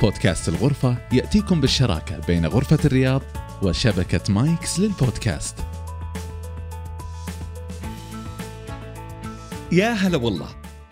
بودكاست 0.00 0.48
الغرفة 0.48 0.96
يأتيكم 1.12 1.60
بالشراكة 1.60 2.18
بين 2.26 2.46
غرفة 2.46 2.78
الرياض 2.84 3.22
وشبكة 3.62 4.32
مايكس 4.32 4.80
للبودكاست. 4.80 5.56
يا 9.72 9.92
هلا 9.92 10.16
والله. 10.16 10.48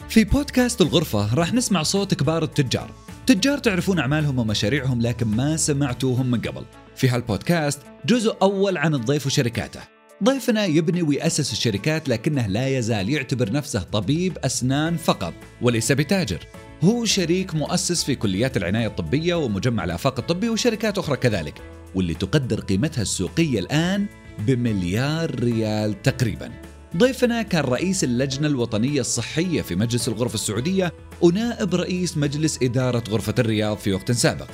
في 0.08 0.24
بودكاست 0.24 0.80
الغرفة 0.80 1.34
راح 1.34 1.52
نسمع 1.52 1.82
صوت 1.82 2.14
كبار 2.14 2.42
التجار. 2.42 2.90
تجار 3.26 3.58
تعرفون 3.58 3.98
أعمالهم 3.98 4.38
ومشاريعهم 4.38 5.00
لكن 5.00 5.26
ما 5.26 5.56
سمعتوهم 5.56 6.30
من 6.30 6.40
قبل. 6.40 6.64
في 6.96 7.08
هالبودكاست 7.08 7.80
جزء 8.06 8.36
أول 8.42 8.76
عن 8.76 8.94
الضيف 8.94 9.26
وشركاته. 9.26 9.80
ضيفنا 10.24 10.64
يبني 10.64 11.02
ويأسس 11.02 11.52
الشركات 11.52 12.08
لكنه 12.08 12.46
لا 12.46 12.68
يزال 12.68 13.08
يعتبر 13.10 13.52
نفسه 13.52 13.82
طبيب 13.82 14.38
أسنان 14.38 14.96
فقط 14.96 15.34
وليس 15.62 15.92
بتاجر. 15.92 16.46
هو 16.84 17.04
شريك 17.04 17.54
مؤسس 17.54 18.04
في 18.04 18.14
كليات 18.14 18.56
العناية 18.56 18.86
الطبية 18.86 19.34
ومجمع 19.34 19.84
الآفاق 19.84 20.18
الطبي 20.18 20.48
وشركات 20.48 20.98
أخرى 20.98 21.16
كذلك 21.16 21.62
واللي 21.94 22.14
تقدر 22.14 22.60
قيمتها 22.60 23.02
السوقية 23.02 23.58
الآن 23.58 24.06
بمليار 24.38 25.40
ريال 25.40 26.02
تقريبا. 26.02 26.50
ضيفنا 26.96 27.42
كان 27.42 27.64
رئيس 27.64 28.04
اللجنة 28.04 28.46
الوطنية 28.48 29.00
الصحية 29.00 29.62
في 29.62 29.74
مجلس 29.74 30.08
الغرفة 30.08 30.34
السعودية 30.34 30.92
ونائب 31.20 31.74
رئيس 31.74 32.16
مجلس 32.16 32.58
إدارة 32.62 33.04
غرفة 33.10 33.34
الرياض 33.38 33.76
في 33.76 33.92
وقت 33.92 34.12
سابق. 34.12 34.48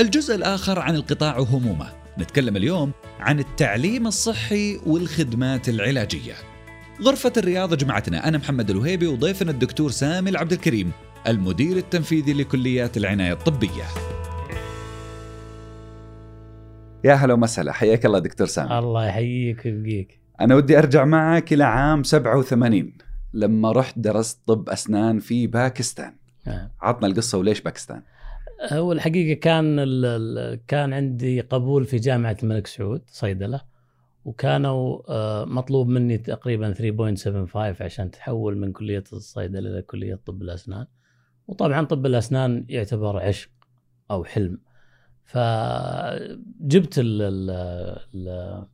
الجزء 0.00 0.34
الآخر 0.34 0.78
عن 0.78 0.94
القطاع 0.94 1.38
وهمومه. 1.38 1.92
نتكلم 2.18 2.56
اليوم 2.56 2.92
عن 3.20 3.38
التعليم 3.38 4.06
الصحي 4.06 4.80
والخدمات 4.86 5.68
العلاجية. 5.68 6.34
غرفة 7.02 7.32
الرياض 7.36 7.74
جمعتنا. 7.74 8.28
أنا 8.28 8.38
محمد 8.38 8.70
الوهيبي 8.70 9.06
وضيفنا 9.06 9.50
الدكتور 9.50 9.90
سامي 9.90 10.30
العبد 10.30 10.52
الكريم. 10.52 10.92
المدير 11.28 11.76
التنفيذي 11.76 12.32
لكليات 12.32 12.96
العناية 12.96 13.32
الطبية. 13.32 13.84
يا 17.04 17.14
هلا 17.14 17.34
ومسهلا 17.34 17.72
حياك 17.72 18.06
الله 18.06 18.18
دكتور 18.18 18.46
سامي. 18.46 18.78
الله 18.78 19.06
يحييك 19.06 19.64
ويبقيك. 19.64 20.20
أنا 20.40 20.54
ودي 20.54 20.78
أرجع 20.78 21.04
معك 21.04 21.52
إلى 21.52 21.64
عام 21.64 22.02
87 22.02 22.92
لما 23.34 23.72
رحت 23.72 23.98
درست 23.98 24.40
طب 24.46 24.68
أسنان 24.68 25.18
في 25.18 25.46
باكستان. 25.46 26.14
آه. 26.46 26.70
عطنا 26.80 27.06
القصة 27.06 27.38
وليش 27.38 27.60
باكستان؟ 27.60 28.02
هو 28.72 28.92
الحقيقة 28.92 29.40
كان 29.40 29.76
كان 30.68 30.92
عندي 30.92 31.40
قبول 31.40 31.84
في 31.84 31.96
جامعة 31.96 32.36
الملك 32.42 32.66
سعود 32.66 33.02
صيدلة 33.06 33.60
وكانوا 34.24 35.02
آه، 35.08 35.44
مطلوب 35.44 35.88
مني 35.88 36.18
تقريبا 36.18 36.74
3.75 36.74 37.82
عشان 37.82 38.10
تحول 38.10 38.58
من 38.58 38.72
كلية 38.72 39.04
الصيدلة 39.12 39.70
إلى 39.70 39.82
كلية 39.82 40.20
طب 40.26 40.42
الأسنان. 40.42 40.86
وطبعا 41.48 41.84
طب 41.84 42.06
الأسنان 42.06 42.64
يعتبر 42.68 43.16
عشق 43.18 43.50
أو 44.10 44.24
حلم 44.24 44.58
فجبت 45.24 46.98
ال- 46.98 47.22
ال- 47.22 47.98
ال- 48.14 48.66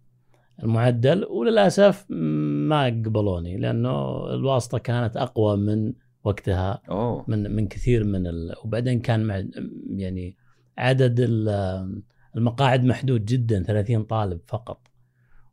المعدل 0.62 1.24
وللأسف 1.24 2.06
ما 2.10 2.84
قبلوني 2.86 3.56
لأنه 3.56 4.24
الواسطة 4.34 4.78
كانت 4.78 5.16
أقوى 5.16 5.56
من 5.56 5.92
وقتها 6.24 6.82
أوه 6.90 7.24
من 7.28 7.50
من 7.50 7.68
كثير 7.68 8.04
من 8.04 8.26
ال... 8.26 8.54
وبعدين 8.64 9.00
كان 9.00 9.24
مع 9.24 9.42
يعني 9.90 10.36
عدد 10.78 11.20
ال- 11.20 12.02
المقاعد 12.36 12.84
محدود 12.84 13.24
جدا 13.24 13.62
30 13.62 14.02
طالب 14.02 14.40
فقط. 14.46 14.80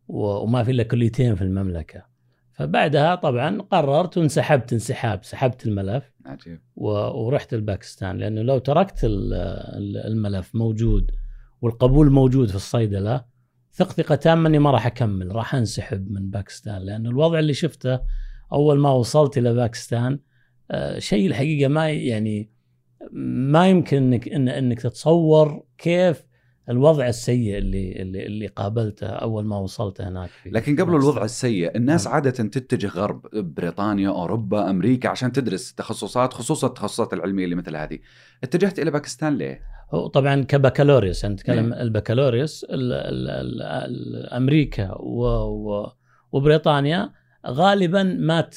وما 0.07 0.63
في 0.63 0.71
إلا 0.71 0.83
كليتين 0.83 1.35
في 1.35 1.41
المملكة 1.41 2.10
فبعدها 2.61 3.15
طبعا 3.15 3.61
قررت 3.61 4.17
وانسحبت 4.17 4.73
انسحاب 4.73 5.23
سحبت 5.23 5.65
الملف 5.65 6.11
عجيب. 6.25 6.59
ورحت 6.75 7.53
الباكستان 7.53 8.17
لأنه 8.17 8.41
لو 8.41 8.57
تركت 8.57 9.03
ال- 9.03 9.33
ال- 9.77 9.97
الملف 9.97 10.55
موجود 10.55 11.11
والقبول 11.61 12.11
موجود 12.11 12.49
في 12.49 12.55
الصيدله 12.55 13.25
ثق 13.73 13.91
ثقه 13.91 14.15
تامه 14.15 14.49
اني 14.49 14.59
ما 14.59 14.71
راح 14.71 14.85
أكمل 14.85 15.35
راح 15.35 15.55
أنسحب 15.55 16.11
من 16.11 16.29
باكستان 16.29 16.81
لأنه 16.81 17.09
الوضع 17.09 17.39
اللي 17.39 17.53
شفته 17.53 17.99
أول 18.53 18.79
ما 18.79 18.91
وصلت 18.91 19.37
إلى 19.37 19.53
باكستان 19.53 20.19
آه، 20.71 20.99
شيء 20.99 21.27
الحقيقة 21.27 21.67
ما 21.67 21.89
يعني 21.89 22.51
ما 23.13 23.69
يمكن 23.69 23.97
انك 23.97 24.27
إن 24.29 24.49
إنك 24.49 24.81
تتصور 24.81 25.63
كيف 25.77 26.23
الوضع 26.69 27.07
السيء 27.07 27.57
اللي 27.57 28.01
اللي 28.01 28.25
اللي 28.25 28.47
قابلته 28.47 29.07
أول 29.07 29.45
ما 29.45 29.57
وصلت 29.57 30.01
هناك 30.01 30.29
في 30.29 30.49
لكن 30.49 30.75
قبل. 30.75 30.95
الوضع 30.95 31.23
السيء 31.23 31.75
الناس 31.77 32.05
نعم. 32.05 32.15
عادة 32.15 32.31
تتجه 32.31 32.87
غرب 32.87 33.21
بريطانيا 33.33 34.09
أوروبا 34.09 34.69
أمريكا 34.69 35.09
عشان 35.09 35.31
تدرس 35.31 35.73
تخصصات 35.73 36.33
خصوصا 36.33 36.67
التخصصات 36.67 37.13
العلمية 37.13 37.43
اللي 37.43 37.55
مثل 37.55 37.75
هذه 37.75 37.99
اتجهت 38.43 38.79
إلى 38.79 38.91
باكستان 38.91 39.37
ليه؟ 39.37 39.61
طبعا 40.13 40.41
كبكالوريوس 40.43 41.23
يعني 41.23 41.35
نتكلم 41.35 41.69
نعم. 41.69 41.81
البكالوريوس 41.81 42.63
ال 42.63 42.93
ال 42.93 43.29
ال 43.29 43.61
ال 43.61 44.29
أمريكا 44.33 44.91
و 44.91 45.23
و 45.45 45.91
وبريطانيا 46.31 47.11
غالبا 47.47 48.03
ما 48.03 48.49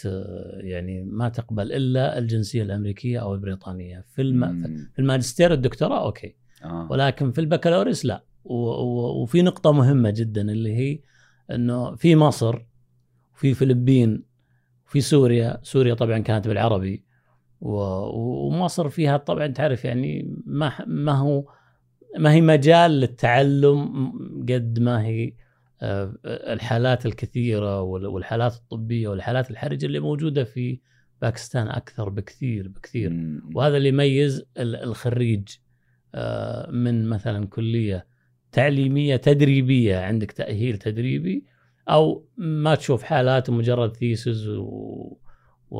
يعني 0.61 1.03
ما 1.03 1.29
تقبل 1.29 1.73
إلا 1.73 2.19
الجنسية 2.19 2.63
الأمريكية 2.63 3.19
أو 3.19 3.35
البريطانية 3.35 4.05
في 4.15 4.23
الم. 4.23 4.63
في 4.93 4.99
الماجستير 4.99 5.53
الدكتوراه 5.53 6.05
أوكي 6.05 6.44
آه. 6.65 6.89
ولكن 6.91 7.31
في 7.33 7.41
البكالوريوس 7.41 8.05
لا. 8.05 8.25
وفي 8.45 9.43
نقطة 9.43 9.73
مهمة 9.73 10.11
جدا 10.11 10.41
اللي 10.43 10.77
هي 10.77 10.99
إنه 11.51 11.95
في 11.95 12.17
مصر 12.17 12.59
وفي 13.35 13.55
فلبين 13.55 14.23
وفي 14.87 15.01
سوريا. 15.01 15.59
سوريا 15.63 15.95
طبعا 15.95 16.19
كانت 16.19 16.49
بالعربي. 16.49 17.05
ومصر 17.61 18.89
فيها 18.89 19.17
طبعا 19.17 19.47
تعرف 19.47 19.85
يعني 19.85 20.35
ما 20.47 20.73
ما 20.87 21.13
هو 21.13 21.45
ما 22.19 22.33
هي 22.33 22.41
مجال 22.41 22.91
للتعلم 22.91 24.13
قد 24.49 24.79
ما 24.81 25.03
هي 25.07 25.33
آه، 25.83 26.15
الحالات 26.25 27.07
الكثيرة 27.07 27.81
وال- 27.83 28.07
والحالات 28.07 28.55
الطبية 28.55 29.09
والحالات 29.09 29.51
الحرجة 29.51 29.87
اللي 29.87 30.01
موجودة 30.01 30.45
في 30.45 30.79
باكستان 31.23 31.69
أكثر 31.69 32.09
بكثير 32.09 32.69
بكثير. 32.69 33.41
وهذا 33.55 33.77
اللي 33.77 33.89
يميز 33.89 34.45
ال- 34.59 34.77
الخريج. 34.77 35.49
من 36.71 37.09
مثلا 37.09 37.47
كلية 37.47 38.07
تعليمية 38.53 39.17
تدريبية 39.17 39.99
عندك 39.99 40.33
تأهيل 40.33 40.79
تدريبي 40.79 41.45
أو 41.89 42.25
ما 42.37 42.75
تشوف 42.75 43.03
حالات 43.03 43.51
مجرد 43.51 43.97
thesis 43.97 44.49
و... 44.49 44.63
و... 45.71 45.79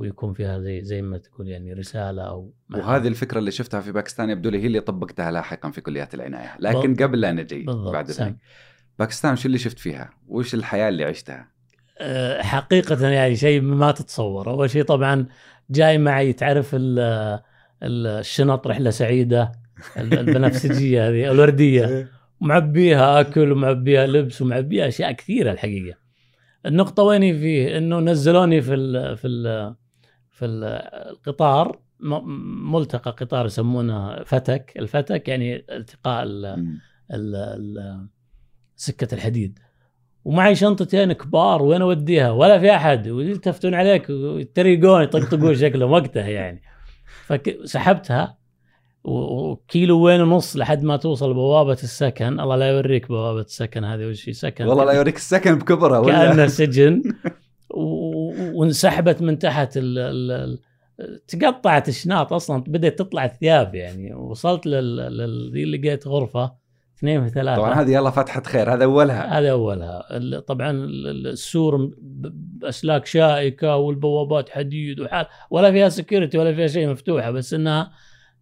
ويكون 0.00 0.32
فيها 0.32 0.58
زي 0.60 0.84
زي 0.84 1.02
ما 1.02 1.18
تقول 1.18 1.48
يعني 1.48 1.72
رسالة 1.72 2.22
أو 2.22 2.52
وهذه 2.74 3.08
الفكرة 3.08 3.38
اللي 3.38 3.50
شفتها 3.50 3.80
في 3.80 3.92
باكستان 3.92 4.30
يبدو 4.30 4.50
لي 4.50 4.62
هي 4.62 4.66
اللي 4.66 4.80
طبقتها 4.80 5.30
لاحقا 5.30 5.70
في 5.70 5.80
كليات 5.80 6.14
العناية 6.14 6.56
لكن 6.58 6.94
قبل 6.94 7.20
لا 7.20 7.32
نجي 7.32 7.62
بعد. 7.92 8.10
ذلك 8.10 8.36
باكستان 8.98 9.36
شو 9.36 9.46
اللي 9.46 9.58
شفت 9.58 9.78
فيها؟ 9.78 10.10
وش 10.28 10.54
الحياة 10.54 10.88
اللي 10.88 11.04
عشتها؟ 11.04 11.48
آه، 11.98 12.42
حقيقة 12.42 13.08
يعني 13.08 13.36
شيء 13.36 13.60
ما 13.60 13.92
تتصور 13.92 14.50
أول 14.50 14.70
شيء 14.70 14.82
طبعا 14.84 15.26
جاي 15.70 15.98
معي 15.98 16.32
تعرف 16.32 16.70
ال- 16.74 16.98
ال- 17.82 18.06
الشنط 18.06 18.66
رحلة 18.66 18.90
سعيدة 18.90 19.52
ال- 19.96 20.18
البنفسجية 20.18 21.08
هذه 21.08 21.30
الوردية. 21.30 22.08
معبيها 22.40 23.20
أكل 23.20 23.52
ومعبيها 23.52 24.06
لبس 24.06 24.42
ومعبيها 24.42 24.88
أشياء 24.88 25.12
كثيرة 25.12 25.52
الحقيقة. 25.52 25.96
النقطة 26.66 27.02
وين 27.02 27.20
فيه؟ 27.38 27.78
إنه 27.78 28.00
نزلوني 28.00 28.60
في 28.62 28.74
ال 28.74 29.16
في 29.16 29.26
ال 29.26 29.74
في 30.30 30.44
ال- 30.44 30.64
القطار 31.10 31.78
ملتقى 32.00 33.10
قطار 33.10 33.46
يسمونه 33.46 34.22
فتك. 34.24 34.72
الفتك 34.78 35.28
يعني 35.28 35.64
التقاء 35.70 36.22
ال- 36.24 36.56
مم. 36.60 36.78
ال- 37.12 37.36
ال- 37.36 38.06
سكة 38.76 39.14
الحديد. 39.14 39.58
ومعي 40.24 40.54
شنطتين 40.54 41.12
كبار 41.12 41.62
وين 41.62 41.82
أوديها؟ 41.82 42.30
ولا 42.30 42.58
في 42.58 42.74
أحد. 42.74 43.08
ويلتفتون 43.08 43.74
عليك 43.74 44.10
ويتريقون 44.10 45.02
يطقطقون 45.02 45.54
شكلهم 45.64 45.90
وقتها 45.90 46.28
يعني. 46.28 46.62
فسحبتها 47.26 48.38
وكيلو 49.08 50.00
وين 50.00 50.20
ونص 50.20 50.56
لحد 50.56 50.82
ما 50.84 50.96
توصل 50.96 51.34
بوابة 51.34 51.72
السكن. 51.72 52.40
الله 52.40 52.56
لا 52.56 52.66
يوريك 52.70 53.08
بوابة 53.08 53.40
السكن 53.40 53.84
هذه 53.84 54.06
وش 54.06 54.30
سكن 54.30 54.66
والله 54.66 54.84
لا 54.84 54.92
يوريك 54.92 55.16
السكن 55.16 55.58
بكبره 55.58 56.00
ولا؟ 56.00 56.12
كأنه 56.12 56.46
سجن. 56.60 57.02
وانسحبت 58.54 59.22
من 59.22 59.38
تحت 59.38 59.76
ال 59.76 59.98
ال 59.98 60.30
ال 60.32 60.58
تقطعت 61.28 61.88
الشناط 61.88 62.32
أصلا 62.32 62.62
بدأت 62.66 62.98
تطلع 62.98 63.24
الثياب 63.24 63.74
يعني. 63.74 64.14
وصلت 64.14 64.66
لل 64.66 64.96
لل- 64.96 65.52
ذي 65.52 65.64
لقيت 65.64 66.06
غرفة 66.08 66.52
اثنين 66.98 67.24
في 67.24 67.30
ثلاثة. 67.30 67.56
طبعا 67.62 67.74
هذه 67.74 67.90
يلا 67.92 68.10
فتحة 68.10 68.42
خير 68.42 68.72
هذا 68.74 68.84
أولها. 68.84 69.38
هذا 69.38 69.50
أولها. 69.50 70.02
طبعا 70.40 70.70
ال- 70.70 71.06
ال- 71.06 71.26
السور 71.26 71.90
باسلاك 72.00 73.06
شائكة 73.06 73.76
والبوابات 73.76 74.48
حديد 74.48 75.00
وحال 75.00 75.26
ولا 75.50 75.70
فيها 75.72 75.88
security 75.88 76.38
ولا 76.38 76.54
فيها 76.54 76.66
شيء 76.66 76.88
مفتوحة 76.88 77.30
بس 77.30 77.54
إنها 77.54 77.90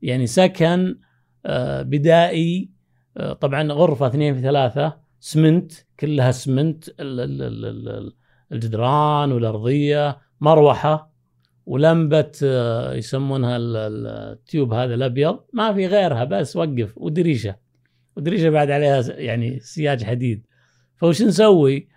يعني 0.04 0.26
سكن 0.26 0.98
آه، 1.46 1.82
بدائي 1.82 2.70
آه، 3.16 3.32
طبعا 3.32 3.72
غرفة 3.72 4.06
اثنين 4.06 4.34
في 4.34 4.42
ثلاثة 4.42 4.96
سمنت 5.20 5.72
كلها 6.00 6.30
سمنت 6.30 6.88
ال- 6.88 7.20
ال- 7.20 7.42
ال- 7.42 7.88
ال- 7.88 8.12
الجدران 8.52 9.32
والأرضية 9.32 10.18
مروحة 10.40 11.12
ولمبة 11.66 12.32
آه، 12.44 12.94
يسمونها 12.94 13.56
ال- 13.56 13.76
ال- 13.76 14.06
ال 14.06 14.19
tube 14.19 14.72
هذا 14.74 14.94
الأبيض. 14.94 15.38
ما 15.52 15.72
في 15.72 15.86
غيرها 15.86 16.24
بس 16.24 16.56
وقف 16.56 16.98
ودريشة. 16.98 17.56
ودريشة 18.16 18.50
بعد 18.50 18.70
عليها 18.70 19.02
يعني 19.08 19.60
سياج 19.60 20.04
حديد. 20.04 20.46
فوش 20.96 21.22
نسوي؟ 21.22 21.88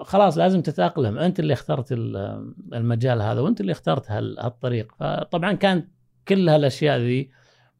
خلاص 0.00 0.38
لازم 0.38 0.62
تتأقلم. 0.62 1.18
أنت 1.18 1.40
اللي 1.40 1.52
اخترت 1.52 1.92
ال- 1.92 2.52
المجال 2.74 3.22
هذا 3.22 3.40
وأنت 3.40 3.60
اللي 3.60 3.72
اخترت 3.72 4.10
هال- 4.10 4.36
هالطريق. 4.40 4.92
فطبعا 5.00 5.52
كانت 5.52 5.88
كل 6.28 6.48
هالأشياء 6.48 6.98
ذي 6.98 7.30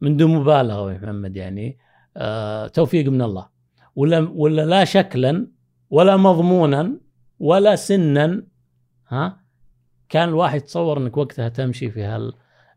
من 0.01 0.17
دون 0.17 0.35
مبالغة 0.35 0.93
يا 0.93 0.97
محمد 0.97 1.35
يعني 1.37 1.77
آه 2.17 2.67
توفيق 2.67 3.09
من 3.09 3.21
الله. 3.21 3.49
ولا 3.95 4.29
ولا 4.35 4.65
لا 4.65 4.83
شكلا 4.85 5.47
ولا 5.89 6.17
مضمونا 6.17 6.99
ولا 7.39 7.75
سنا 7.75 8.43
ها؟ 9.07 9.37
كان 10.09 10.29
الواحد 10.29 10.59
يتصور 10.61 10.97
إنك 10.97 11.17
وقتها 11.17 11.49
تمشي 11.49 11.89
في 11.91 12.03
هال 12.03 12.33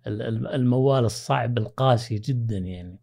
ال- 0.07 0.23
ال- 0.23 0.47
الموال 0.47 1.05
الصعب 1.05 1.59
القاسي 1.59 2.19
جدا 2.19 2.59
يعني. 2.59 3.01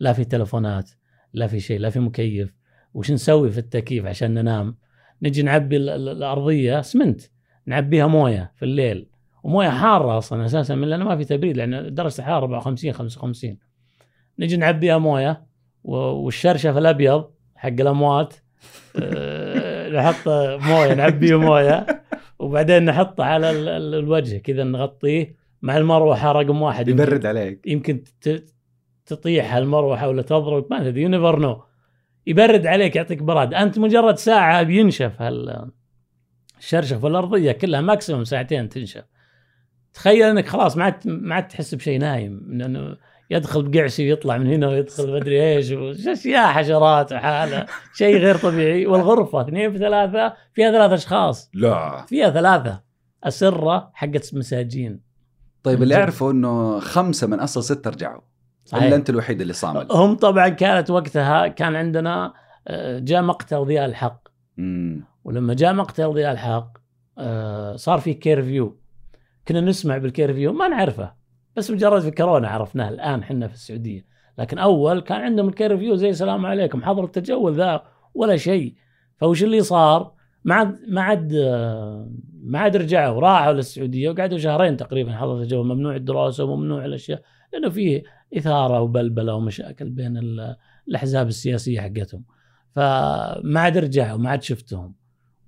لا 0.00 0.12
في 0.12 0.24
تلفونات 0.24 0.90
لا 1.32 1.46
في 1.46 1.60
شيء 1.60 1.80
لا 1.80 1.90
في 1.90 2.00
مكيف. 2.00 2.54
وش 2.94 3.10
نسوي 3.10 3.50
في 3.50 3.58
التكييف 3.58 4.06
عشان 4.06 4.34
ننام؟ 4.34 4.76
نجي 5.22 5.42
نعبي 5.42 5.76
ال- 5.76 5.88
ال- 5.88 6.08
الأرضية 6.08 6.80
اسمنت 6.80 7.20
نعبيها 7.66 8.06
موية 8.06 8.52
في 8.56 8.64
الليل. 8.64 9.08
ومويه 9.46 9.68
حارة 9.68 10.18
أصلا 10.18 10.44
أساسا 10.46 10.74
من 10.74 10.88
لأنه 10.88 11.04
ما 11.04 11.16
في 11.16 11.24
تبريد 11.24 11.56
لأن 11.56 11.94
درجة 11.94 12.18
الحرارة 12.18 12.38
54 12.44 12.92
55 12.92 13.58
نجي 14.38 14.56
نعبيها 14.56 14.98
مويه 14.98 15.46
والشرشف 15.84 16.76
الأبيض 16.76 17.30
حق 17.56 17.68
الأموات 17.68 18.34
آه، 19.02 19.88
نحط 19.88 20.28
موية 20.62 20.94
نعبيه 20.94 21.38
موية 21.38 21.86
وبعدين 22.38 22.84
نحطه 22.84 23.24
على 23.24 23.50
ال- 23.50 23.68
ال- 23.68 23.94
الوجه 23.94 24.36
كذا 24.38 24.64
نغطيه 24.64 25.36
مع 25.62 25.76
المروحة 25.76 26.32
رقم 26.32 26.62
واحد. 26.62 26.88
يبرد 26.88 27.26
عليك. 27.26 27.66
يمكن 27.66 28.02
تطيح 29.06 29.54
المروحة 29.54 30.08
ولا 30.08 30.22
تضرب 30.22 30.66
ما 30.70 30.78
تدري 30.84 31.02
you 31.02 31.08
never 31.08 31.38
know 31.38 31.62
يبرد 32.26 32.66
عليك 32.66 32.96
يعطيك 32.96 33.22
براد. 33.22 33.54
أنت 33.54 33.78
مجرد 33.78 34.16
ساعة 34.16 34.62
بينشف 34.62 35.22
هال 35.22 35.70
الشرشف 36.58 37.04
والارضيه 37.04 37.52
كلها 37.52 37.80
maximum 37.80 38.24
ساعتين 38.24 38.68
تنشف. 38.68 39.04
تخيل 39.96 40.22
انك 40.26 40.48
خلاص 40.48 40.76
ما 40.76 40.84
عاد 40.84 40.94
ما 41.08 41.34
عاد 41.34 41.48
تحس 41.48 41.74
بشيء 41.74 41.98
نايم 41.98 42.42
لأنه 42.48 42.96
يدخل 43.30 43.62
بقعسي 43.68 44.10
ويطلع 44.10 44.38
من 44.38 44.46
هنا 44.46 44.68
ويدخل 44.68 45.12
مدري 45.12 45.42
إيش 45.56 45.70
وش- 45.70 46.06
اشياء 46.06 46.52
حشرات 46.52 47.12
وحالة. 47.12 47.66
شيء 47.94 48.16
غير 48.16 48.36
طبيعي. 48.36 48.86
والغرفة 48.86 49.40
اثنين 49.40 49.72
في 49.72 49.78
ثلاثة 49.78 50.32
فيها 50.54 50.70
ثلاث 50.72 50.92
أشخاص. 50.92 51.50
لا. 51.54 52.04
فيها 52.08 52.30
ثلاثة. 52.30 52.80
اسره 53.24 53.90
حقت 53.94 54.34
مساجين. 54.34 55.00
طيب 55.62 55.82
اللي. 55.82 55.94
اعرفه 55.96 56.30
إنه 56.30 56.78
خمسة 56.80 57.26
من 57.26 57.40
أصل 57.40 57.64
ستة 57.64 57.90
رجعوا. 57.90 58.20
صحيح. 58.64 58.82
إلا 58.84 58.96
أنت 58.96 59.10
الوحيد 59.10 59.40
اللي 59.40 59.52
صامل 59.52 59.86
هم 59.90 60.14
طبعا 60.16 60.48
كانت 60.48 60.90
وقتها 60.90 61.46
كان 61.48 61.76
عندنا 61.76 62.32
آه، 62.68 62.98
جاء 62.98 63.22
مقتل 63.22 63.64
ضياء 63.64 63.84
الحق. 63.86 64.28
مم. 64.56 65.04
ولما 65.24 65.54
جاء 65.54 65.72
مقتل 65.74 66.12
ضياء 66.12 66.32
الحق 66.32 66.78
آه، 67.18 67.76
صار 67.76 67.98
في 68.00 68.14
curfew 68.14 68.76
كنا 69.48 69.60
نسمع 69.60 69.98
بال 69.98 70.11
curfew 70.11 70.52
ما 70.52 70.68
نعرفه. 70.68 71.14
بس 71.56 71.70
مجرد 71.70 72.02
في 72.02 72.10
كورونا 72.10 72.48
عرفناه 72.48 72.88
الآن 72.88 73.20
إحنا 73.20 73.48
في 73.48 73.54
السعودية. 73.54 74.04
لكن 74.38 74.58
أول 74.58 75.00
كان 75.00 75.20
عندهم 75.20 75.48
ال 75.48 75.55
curfew 75.55 75.94
زي 75.94 76.10
السلام 76.10 76.46
عليكم 76.46 76.82
حظر 76.82 77.04
التجول 77.04 77.54
ذا 77.54 77.82
ولا 78.14 78.36
شيء. 78.36 78.74
فوش 79.16 79.44
اللي 79.44 79.60
صار؟ 79.62 80.12
ما 80.44 80.54
عاد 80.54 80.76
ما 80.88 81.02
عاد 81.02 81.32
ما 82.42 82.58
عاد 82.58 82.76
رجعوا 82.76 83.20
راحوا 83.20 83.52
للسعودية 83.52 84.10
وقعدوا 84.10 84.38
شهرين 84.38 84.76
تقريبا 84.76 85.12
حظر 85.12 85.42
التجول 85.42 85.66
ممنوع 85.66 85.96
الدراسة 85.96 86.44
وممنوع 86.44 86.84
الأشياء 86.84 87.22
لأنه 87.52 87.68
فيه 87.68 88.02
إثارة 88.36 88.80
وبلبلة 88.80 89.34
ومشاكل 89.34 89.90
بين 89.90 90.16
ال- 90.16 90.56
الأحزاب 90.88 91.28
السياسية 91.28 91.80
حقتهم. 91.80 92.24
فما 92.74 93.60
عاد 93.60 93.78
رجعوا 93.78 94.18
ما 94.18 94.30
عاد 94.30 94.42
شفتهم. 94.42 94.94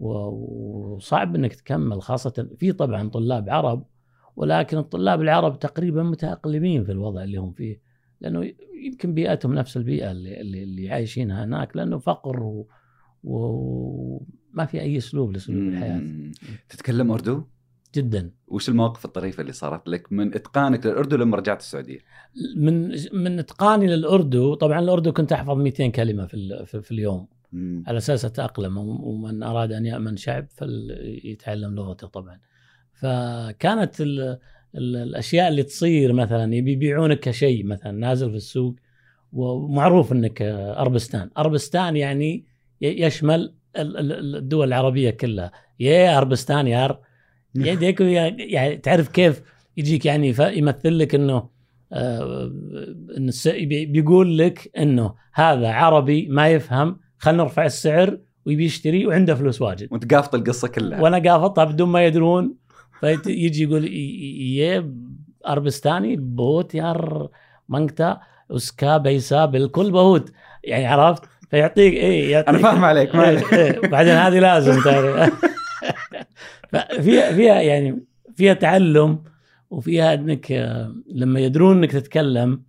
وصعب 0.00 1.34
إنك 1.34 1.54
تكمل 1.54 2.02
خاصة 2.02 2.48
في 2.58 2.72
طبعا 2.72 3.08
طلاب 3.08 3.48
عرب 3.50 3.86
ولكن 4.36 4.78
الطلاب 4.78 5.20
العرب 5.22 5.58
تقريبا 5.58 6.02
متأقلمين 6.02 6.84
في 6.84 6.92
الوضع 6.92 7.22
اللي 7.24 7.38
هم 7.38 7.52
فيه 7.52 7.80
لأنه 8.20 8.52
يمكن 8.84 9.14
بيئتهم 9.14 9.54
نفس 9.54 9.76
البيئة 9.76 10.10
اللي, 10.10 10.40
اللي, 10.40 10.90
عايشينها 10.90 11.44
هناك 11.44 11.76
لأنه 11.76 11.98
فقر 11.98 12.42
و- 12.42 12.68
وما 13.24 14.64
في 14.66 14.80
أي 14.80 14.96
أسلوب 14.96 15.32
لاسلوب 15.32 15.58
الحياة. 15.68 16.02
تتكلم 16.68 17.10
أردو؟ 17.10 17.42
جدا 17.94 18.30
وش 18.48 18.68
المواقف 18.68 19.04
الطريفة 19.04 19.40
اللي 19.40 19.52
صارت 19.52 19.88
لك 19.88 20.12
من 20.12 20.34
إتقانك 20.34 20.86
للأردو 20.86 21.16
لما 21.16 21.36
رجعت 21.36 21.60
السعودية؟ 21.60 21.98
من 22.56 22.90
من 23.12 23.38
إتقاني 23.38 23.86
للأردو 23.86 24.54
طبعا 24.54 24.78
الأردو 24.78 25.12
كنت 25.12 25.32
أحفظ 25.32 25.50
200 25.56 25.86
كلمة 25.88 26.26
في 26.26 26.64
في, 26.66 26.82
في 26.82 26.90
اليوم 26.90 27.28
مم. 27.52 27.84
على 27.86 27.96
أساس 27.98 28.24
أتأقلم 28.24 28.78
ومن 28.78 29.42
أراد 29.42 29.72
أن 29.72 29.86
يأمن 29.86 30.16
شعب 30.16 30.46
فليتعلم 30.50 31.74
لغته 31.74 32.06
طبعا. 32.06 32.38
فكانت 32.92 34.00
ال 34.00 34.20
ال 34.74 34.96
الأشياء 34.96 35.48
اللي 35.48 35.62
تصير 35.62 36.12
مثلا 36.12 36.54
يبي 36.54 36.72
يبيعونك 36.72 37.20
كشيء 37.20 37.64
مثلا 37.66 37.92
نازل 37.92 38.30
في 38.30 38.36
السوق 38.36 38.76
ومعروف 39.32 40.12
إنك 40.12 40.42
أربستان. 40.78 41.30
أربستان 41.38 41.96
يعني 41.96 42.44
يشمل 42.80 43.54
ال- 43.76 43.96
ال- 43.96 44.36
الدول 44.36 44.68
العربية 44.68 45.10
كلها. 45.10 45.52
يا 45.80 46.18
أربستان 46.18 46.66
يا 46.66 46.98
يعني 47.54 48.76
تعرف 48.76 49.08
كيف 49.08 49.42
يجيك 49.76 50.06
يعني 50.06 50.34
يمثل 50.40 50.98
لك 50.98 51.14
إنه 51.14 51.48
آه، 51.92 52.52
بيقول 53.66 54.38
لك 54.38 54.70
إنه 54.78 55.14
هذا 55.34 55.68
عربي 55.68 56.26
ما 56.28 56.48
يفهم 56.48 57.00
خلينا 57.18 57.42
نرفع 57.42 57.66
السعر 57.66 58.18
ويبي 58.46 58.64
يشتري 58.64 59.06
وعنده 59.06 59.34
فلوس 59.34 59.62
واجد. 59.62 59.88
وانت 59.90 60.14
قافط 60.14 60.34
القصة 60.34 60.68
كلها. 60.68 61.00
وأنا 61.00 61.32
قافطها 61.32 61.64
بدون 61.64 61.88
ما 61.88 62.06
يدرون. 62.06 62.54
فيجي 63.00 63.62
يقول 63.62 63.84
یہ 63.84 64.92
عربستانی 65.48 66.16
بہت 66.16 66.74
یار 66.74 67.28
مانگتا 67.68 68.20
اس 68.50 68.66
کا 68.66 68.96
پیسہ 68.96 69.46
بالکل 69.46 69.90
بہت. 69.90 70.32
يعني 70.64 70.86
عرفت؟ 70.86 71.22
فيعطيك 71.50 71.94
إيه 71.94 72.32
يعطيك. 72.32 72.48
أنا 72.48 72.58
فاهم 72.58 72.84
عليك 72.84 73.14
ما. 73.14 73.28
إيه، 73.30 73.80
بعدين 73.80 74.12
هذه 74.12 74.38
لازم 74.38 74.82
تعرف. 74.82 75.32
فيها 77.04 77.32
فيها 77.32 77.60
يعني 77.60 78.04
فيها 78.36 78.54
تعلم 78.54 79.22
وفيها 79.70 80.14
إنك 80.14 80.52
لما 81.12 81.40
يدرون 81.40 81.76
إنك 81.76 81.92
تتكلم 81.92 82.62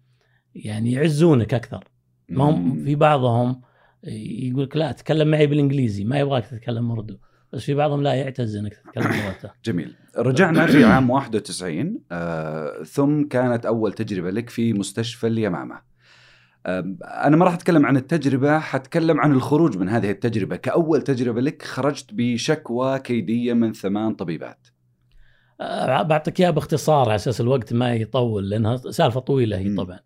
يعني 0.55 0.91
يعزونك 0.91 1.53
أكثر. 1.53 1.83
ما 2.29 2.43
هم 2.43 2.83
في 2.85 2.95
بعضهم 2.95 3.61
يقول 4.03 4.63
لك 4.63 4.77
لا 4.77 4.91
تكلم 4.91 5.27
معي 5.27 5.47
بالإنجليزي 5.47 6.03
ما 6.03 6.19
يبغاك 6.19 6.45
تتكلم 6.45 6.91
أردو. 6.91 7.17
بس 7.53 7.63
في 7.63 7.73
بعضهم 7.73 8.03
لا 8.03 8.13
يعتز 8.13 8.55
إنك 8.55 8.73
تتكلم 8.73 9.05
لغته. 9.05 9.51
جميل. 9.65 9.95
رجعنا 10.17 10.65
في 10.67 10.83
عام 10.83 11.09
91 11.09 11.99
آه، 12.11 12.83
ثم 12.83 13.23
كانت 13.23 13.65
أول 13.65 13.93
تجربة 13.93 14.29
لك 14.29 14.49
في 14.49 14.73
مستشفى 14.73 15.27
اليمامة. 15.27 15.81
آه، 16.65 16.95
أنا 17.03 17.37
ما 17.37 17.45
راح 17.45 17.53
أتكلم 17.53 17.85
عن 17.85 17.97
التجربة 17.97 18.59
حتكلم 18.59 19.19
عن 19.19 19.31
الخروج 19.31 19.77
من 19.77 19.89
هذه 19.89 20.11
التجربة. 20.11 20.55
كأول 20.55 21.01
تجربة 21.01 21.41
لك 21.41 21.61
خرجت 21.61 22.09
بشكوى 22.13 22.99
كيدية 22.99 23.53
من 23.53 23.73
ثمان 23.73 24.13
طبيبات. 24.13 24.67
آه، 25.61 26.01
بعطيك 26.01 26.39
إياها 26.39 26.51
باختصار 26.51 27.05
على 27.05 27.15
أساس 27.15 27.41
الوقت 27.41 27.73
ما 27.73 27.95
يطول 27.95 28.49
لأنها 28.49 28.77
سالفة 28.77 29.19
طويلة 29.19 29.57
هي. 29.57 29.75
طبعا. 29.75 29.99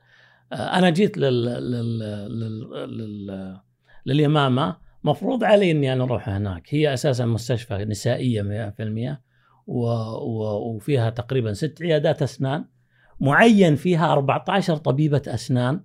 آه، 0.53 0.55
أنا 0.55 0.89
جيت 0.89 1.17
لل... 1.17 1.45
لل... 1.45 1.99
لل... 2.39 2.97
لل... 2.97 3.57
لليمامة 4.05 4.77
مفروض 5.03 5.43
علي 5.43 5.71
إني 5.71 5.93
أنا 5.93 6.03
أروح 6.03 6.29
هناك. 6.29 6.67
هي 6.69 6.93
أساسا 6.93 7.25
مستشفى 7.25 7.85
نسائية 7.85 8.71
100% 8.71 9.17
و... 9.67 9.85
و... 9.87 10.75
وفيها 10.75 11.09
تقريبا 11.09 11.53
ست 11.53 11.81
عيادات 11.81 12.21
أسنان. 12.21 12.65
معين 13.19 13.75
فيها 13.75 14.13
14 14.13 14.77
طبيبة 14.77 15.21
أسنان 15.27 15.81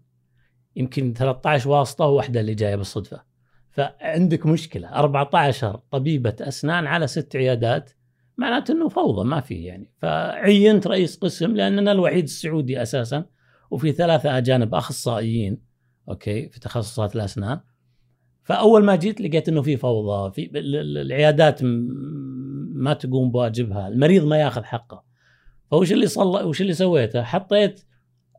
يمكن 0.76 1.14
13 1.14 1.70
واسطة 1.70 2.04
وواحده 2.04 2.40
اللي 2.40 2.54
جاية 2.54 2.76
بالصدفة. 2.76 3.22
فعندك 3.70 4.46
مشكلة 4.46 4.88
14 4.88 5.80
طبيبة 5.90 6.36
أسنان 6.40 6.86
على 6.86 7.06
ست 7.06 7.36
عيادات 7.36 7.90
معناته 8.36 8.72
إنه 8.72 8.88
فوضى 8.88 9.28
ما 9.28 9.40
في 9.40 9.64
يعني. 9.64 9.92
فعينت 10.02 10.86
رئيس 10.86 11.16
قسم 11.16 11.56
لأننا 11.56 11.92
الوحيد 11.92 12.24
السعودي 12.24 12.82
أساسا 12.82 13.24
وفي 13.70 13.92
ثلاثة 13.92 14.38
أجانب 14.38 14.74
أخصائيين 14.74 15.62
أوكي 16.08 16.48
في 16.48 16.60
تخصصات 16.60 17.16
الأسنان. 17.16 17.60
فأول 18.48 18.84
ما 18.84 18.96
جيت 18.96 19.20
لقيت 19.20 19.48
إنه 19.48 19.62
في 19.62 19.76
فوضى 19.76 20.32
في 20.32 20.58
ال- 20.58 20.76
ال- 20.76 20.98
العيادات 20.98 21.60
ما 22.74 22.92
تقوم 22.94 23.30
بواجبها 23.30 23.88
المريض 23.88 24.24
ما 24.24 24.36
ياخذ 24.36 24.62
حقه. 24.64 25.04
فوش 25.70 25.92
اللي 25.92 26.06
صل 26.06 26.44
وش 26.46 26.60
اللي 26.60 26.72
سويته؟ 26.72 27.22
حطيت 27.22 27.84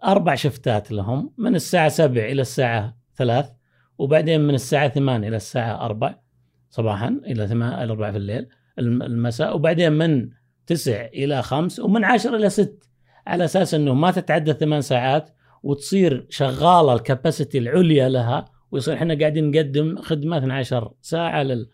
أربع 0.05 0.35
شفتات 0.35 0.91
لهم 0.91 1.33
من 1.37 1.55
الساعة 1.55 1.89
7 1.89 2.23
إلى 2.25 2.41
الساعة 2.41 2.97
3 3.15 3.49
وبعدين 3.97 4.41
من 4.41 4.53
الساعة 4.53 4.87
8 4.89 5.27
إلى 5.27 5.35
الساعة 5.35 5.85
4 5.85 6.21
صباحا 6.69 7.19
إلى 7.25 7.47
8 7.47 7.83
إلى 7.83 7.91
4 7.91 8.11
في 8.11 8.17
الليل 8.17 8.47
الم- 8.79 9.01
المساء 9.03 9.55
وبعدين 9.55 9.91
من 9.91 10.29
تسع 10.67 11.05
إلى 11.05 11.41
خمس 11.41 11.79
ومن 11.79 12.03
عشر 12.03 12.35
إلى 12.35 12.49
ست 12.49 12.89
على 13.27 13.45
أساس 13.45 13.73
إنه 13.73 13.93
ما 13.93 14.11
تتعدى 14.11 14.53
ثمان 14.53 14.81
ساعات 14.81 15.29
وتصير 15.63 16.25
شغالة 16.29 16.93
الكباسيتي 16.93 17.57
العليا 17.57 18.09
لها 18.09 18.45
ويصير 18.71 18.93
إحنا 18.93 19.19
قاعدين 19.19 19.51
نقدم 19.51 20.01
خدمه 20.01 20.38
12 20.38 20.91
ساعة 21.01 21.43
لل 21.43 21.69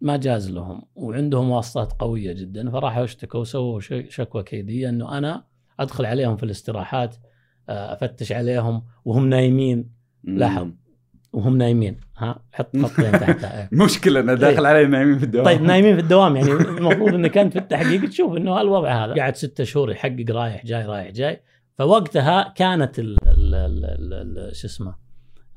ما 0.00 0.16
جاز 0.16 0.50
لهم 0.50 0.82
وعندهم 0.94 1.50
واسطات 1.50 1.92
قوية 1.92 2.32
جدا. 2.32 2.70
فراحوا 2.70 3.04
اشتكوا 3.04 3.40
وسووا 3.40 3.80
شكوى 4.08 4.42
كيدية 4.42 4.88
إنه 4.88 5.18
أنا 5.18 5.44
أدخل 5.80 6.06
عليهم 6.06 6.36
في 6.36 6.42
الاستراحات 6.42 7.16
آه، 7.68 7.92
أفتش 7.92 8.32
عليهم 8.32 8.82
وهم 9.04 9.28
نايمين. 9.28 9.90
لاحظ. 10.24 10.68
وهم 11.32 11.56
نايمين. 11.58 12.00
ها 12.16 12.42
حط 12.52 12.76
خطين 12.86 13.12
تحتها 13.12 13.60
إيه. 13.60 13.68
مشكلة 13.72 14.20
أنا 14.20 14.34
داخل 14.34 14.66
علي 14.66 14.86
نايمين 14.86 15.18
في 15.18 15.24
الدوام. 15.24 15.44
طيب 15.44 15.62
نايمين 15.62 15.94
في 15.94 16.00
الدوام. 16.00 16.36
يعني 16.36 16.52
المفروض 16.78 17.14
انك 17.14 17.38
انت 17.38 17.52
في 17.52 17.58
التحقيق 17.58 18.08
تشوف 18.08 18.36
إنه 18.36 18.60
الوضع 18.60 19.04
هذا. 19.04 19.14
قاعد 19.14 19.36
ستة 19.36 19.64
شهور 19.64 19.90
يحقق 19.90 20.24
رايح 20.30 20.66
جاي 20.66 20.86
رايح 20.86 21.10
جاي. 21.10 21.40
فوقتها 21.78 22.52
كانت 22.56 23.00
شو 24.52 24.66
اسمه 24.66 24.94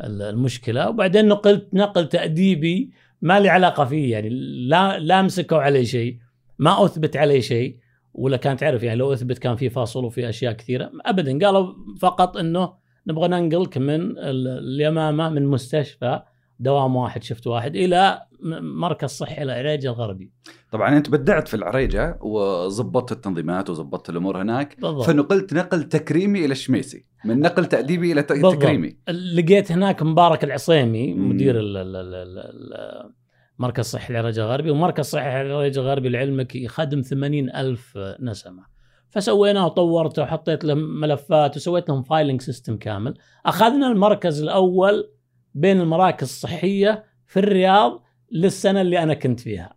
المشكلة. 0.04 0.90
وبعدين 0.90 1.28
نقلت 1.28 1.68
نقل 1.74 2.10
تأديبي 2.10 2.92
ما 3.22 3.40
لي 3.40 3.50
علاقة 3.50 3.86
فيه 3.86 4.12
يعني 4.12 4.30
لا 4.68 5.00
لا 5.00 5.22
مسكوا 5.22 5.58
علي 5.58 5.86
شيء 5.86 6.18
ما 6.60 6.86
أثبت 6.86 7.18
علي 7.18 7.42
شيء 7.42 7.78
ولا 8.14 8.38
كان 8.38 8.58
تعرف 8.58 8.84
يعني 8.84 9.00
لو 9.00 9.14
أثبت 9.14 9.38
كان 9.38 9.56
في 9.56 9.70
فاصل 9.70 10.06
وفي 10.06 10.30
أشياء 10.30 10.54
كثيرة. 10.54 10.92
ابدا 11.06 11.46
قالوا 11.46 11.74
فقط 12.00 12.38
إنه 12.38 12.74
نبغى 13.08 13.28
ننقلك 13.28 13.78
من 13.78 14.02
ال- 14.18 14.48
اليمامة 14.48 15.30
من 15.30 15.46
مستشفى 15.48 16.22
دوام 16.60 16.96
واحد 16.96 17.24
شفت 17.24 17.48
واحد 17.48 17.76
إلى 17.76 18.22
مركز 18.62 19.10
صحي 19.10 19.42
العريج 19.44 19.86
الغربي. 19.86 20.32
طبعا 20.72 20.98
أنت 20.98 21.10
بدعت 21.10 21.48
في 21.48 21.54
العريجة 21.54 22.18
وظبطت 22.22 23.12
التنظيمات 23.12 23.70
وظبطت 23.70 24.10
الأمور 24.10 24.42
هناك 24.42 24.80
بالضبط. 24.82 25.06
فنقلت 25.06 25.54
نقل 25.54 25.84
تكريمي 25.84 26.46
إلى 26.46 26.52
الشميسي 26.52 27.06
من 27.26 27.40
نقل 27.40 27.66
تأديبي 27.66 28.12
إلى 28.12 28.24
ت- 28.24 28.32
بالضبط. 28.32 28.54
تكريمي 28.56 28.98
لقيت 29.36 29.72
هناك 29.72 30.04
مبارك 30.04 30.44
العصيمي. 30.44 31.14
مدير 31.14 31.60
ال- 31.60 31.78
ال- 31.78 31.96
ال- 31.96 32.16
ال- 32.16 32.40
ال- 32.40 33.14
مركز 33.60 33.86
صحي 33.86 34.14
العرج 34.14 34.40
الغربي 34.40 34.70
ومركز 34.72 35.06
صحي 35.06 35.42
العرج 35.42 35.78
الغربي 35.78 36.10
لعلمك 36.10 36.56
يخدم 36.56 37.02
80 37.02 37.50
ألف 37.50 37.98
نسمة. 38.20 38.76
فسويناه 39.10 39.66
وطورته 39.66 40.22
وحطيت 40.22 40.64
لهم 40.66 41.00
ملفات 41.00 41.56
وسويت 41.56 41.90
لهم 41.90 42.04
filing 42.04 42.42
system 42.42 42.78
كامل. 42.78 43.14
أخذنا 43.46 43.88
المركز 43.92 44.42
الأول 44.42 45.12
بين 45.56 45.82
المراكز 45.82 46.24
الصحية 46.28 47.04
في 47.26 47.40
الرياض 47.40 48.04
للسنة 48.32 48.82
اللي 48.82 49.04
أنا 49.04 49.14
كنت 49.14 49.40
فيها. 49.40 49.74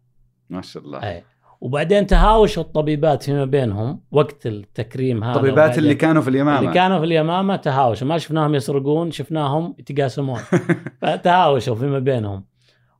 ما 0.51 0.63
شاء 0.63 0.83
الله. 0.83 0.99
أي. 1.03 1.23
وبعدين 1.61 2.07
تهاوشوا 2.07 2.63
الطبيبات 2.63 3.23
فيما 3.23 3.45
بينهم 3.45 4.01
وقت 4.11 4.47
التكريم 4.47 5.25
هذا 5.25 5.33
الطبيبات 5.33 5.79
اللي 5.79 5.95
كانوا 5.95 6.23
في 6.23 6.29
اليمامة. 6.31 6.59
اللي 6.61 6.73
كانوا 6.73 6.99
في 6.99 7.05
اليمامة 7.05 7.57
تهاوشوا. 7.57 8.07
ما 8.07 8.19
شفناهم 8.19 8.55
يسرقون 8.55 9.11
شفناهم 9.11 9.75
يتقاسمون. 9.79 10.39
فتهاوشوا 11.03 11.75
فيما 11.75 11.99
بينهم. 11.99 12.45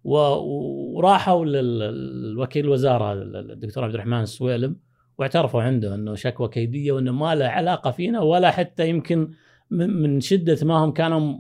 و- 0.05 0.97
وراحوا 0.97 1.45
للوكيل 1.45 2.65
الوزارة 2.65 3.13
الدكتور 3.13 3.85
عبد 3.85 3.95
الرحمن 3.95 4.21
السويلم 4.21 4.77
واعترفوا 5.19 5.63
عنده 5.63 5.95
إنه 5.95 6.15
شكوى 6.15 6.49
كيدية 6.49 6.93
وإنه 6.93 7.13
ما 7.13 7.35
له 7.35 7.47
علاقة 7.47 7.91
فينا 7.91 8.21
ولا 8.21 8.51
حتى 8.51 8.89
يمكن 8.89 9.31
من 9.71 10.03
من 10.03 10.21
شدة 10.21 10.59
ما 10.67 10.75
هم 10.75 10.91
كانوا 10.93 11.35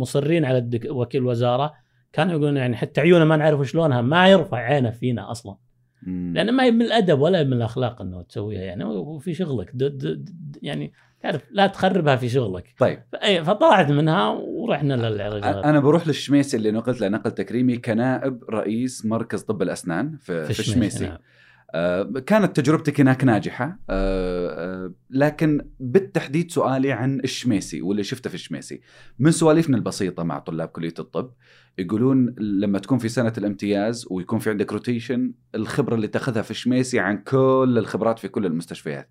مصرين 0.00 0.44
على 0.44 0.58
الدك- 0.58 0.90
وكيل 0.90 1.20
الوزارة 1.22 1.72
كانوا 2.12 2.32
يقولون 2.32 2.56
يعني 2.56 2.76
حتى 2.76 3.00
عيونه 3.00 3.24
ما 3.24 3.36
نعرف 3.36 3.68
شلونها 3.68 4.00
ما 4.02 4.28
يرفع 4.28 4.56
عينه 4.56 4.90
فينا 4.90 5.30
أصلا. 5.30 5.56
مم. 6.02 6.32
لأن 6.36 6.52
ما 6.54 6.64
هي 6.64 6.70
من 6.70 6.82
الأدب 6.82 7.20
ولا 7.20 7.44
من 7.44 7.52
الأخلاق 7.52 8.02
إنه 8.02 8.22
تسويها 8.22 8.60
يعني 8.60 8.84
وفي 8.84 9.34
شغلك. 9.34 9.70
د 9.74 9.84
د 9.84 10.24
د 10.24 10.58
يعني 10.62 10.92
تعرف 11.20 11.42
لا 11.50 11.66
تخربها 11.66 12.16
في 12.16 12.28
شغلك. 12.28 12.74
طيب. 12.78 12.98
فطلعت 13.42 13.90
منها 13.90 14.28
ورحنا 14.28 14.94
للعرج 14.94 15.42
أنا 15.44 15.80
بروح 15.80 16.06
للشميسي 16.06 16.56
اللي 16.56 16.70
نقلت 16.70 17.00
له 17.00 17.08
نقل 17.08 17.30
تكريمي 17.30 17.76
كنائب 17.76 18.44
رئيس 18.50 19.06
مركز 19.06 19.42
طب 19.42 19.62
الأسنان 19.62 20.16
في, 20.20 20.44
في, 20.44 20.50
الشميسي. 20.60 21.06
نعم. 21.06 21.18
آه، 21.74 22.02
كانت 22.02 22.56
تجربتك 22.60 23.00
هناك 23.00 23.24
ناجحة. 23.24 23.78
آه، 23.90 24.84
آه، 24.84 24.92
لكن 25.10 25.68
بالتحديد 25.80 26.50
سؤالي 26.50 26.92
عن 26.92 27.20
الشميسي 27.20 27.82
واللي 27.82 28.02
شفته 28.04 28.30
في 28.30 28.34
الشميسي. 28.34 28.80
من 29.18 29.30
سواليفنا 29.30 29.76
البسيطة 29.76 30.22
مع 30.22 30.38
طلاب 30.38 30.68
كلية 30.68 30.94
الطب 30.98 31.32
يقولون 31.78 32.34
لما 32.38 32.78
تكون 32.78 32.98
في 32.98 33.08
سنة 33.08 33.32
الامتياز 33.38 34.06
ويكون 34.10 34.38
في 34.38 34.50
عندك 34.50 34.72
روتيشن 34.72 35.32
الخبرة 35.54 35.94
اللي 35.94 36.08
تاخذها 36.08 36.42
في 36.42 36.50
الشميسي 36.50 36.98
عن 36.98 37.18
كل 37.18 37.74
الخبرات 37.78 38.18
في 38.18 38.28
كل 38.28 38.46
المستشفيات. 38.46 39.10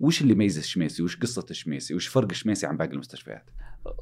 وش 0.00 0.22
اللي 0.22 0.32
يميز 0.32 0.58
الشميسي؟ 0.58 1.02
وش 1.02 1.16
قصة 1.16 1.46
الشميسي؟ 1.50 1.94
وش 1.94 2.06
فرق 2.06 2.28
الشميسي 2.30 2.66
عن 2.66 2.76
باقي 2.76 2.92
المستشفيات؟ 2.92 3.50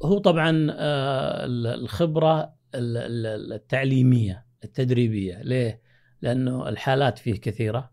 هو 0.03 0.17
طبعا 0.17 0.49
ال- 0.49 1.67
الخبرة 1.67 2.41
ال- 2.75 2.97
ال- 2.97 3.53
التعليمية 3.53 4.45
التدريبية. 4.63 5.41
ليه؟ 5.41 5.81
لأنه 6.21 6.69
الحالات 6.69 7.19
فيه 7.19 7.41
كثيرة. 7.41 7.92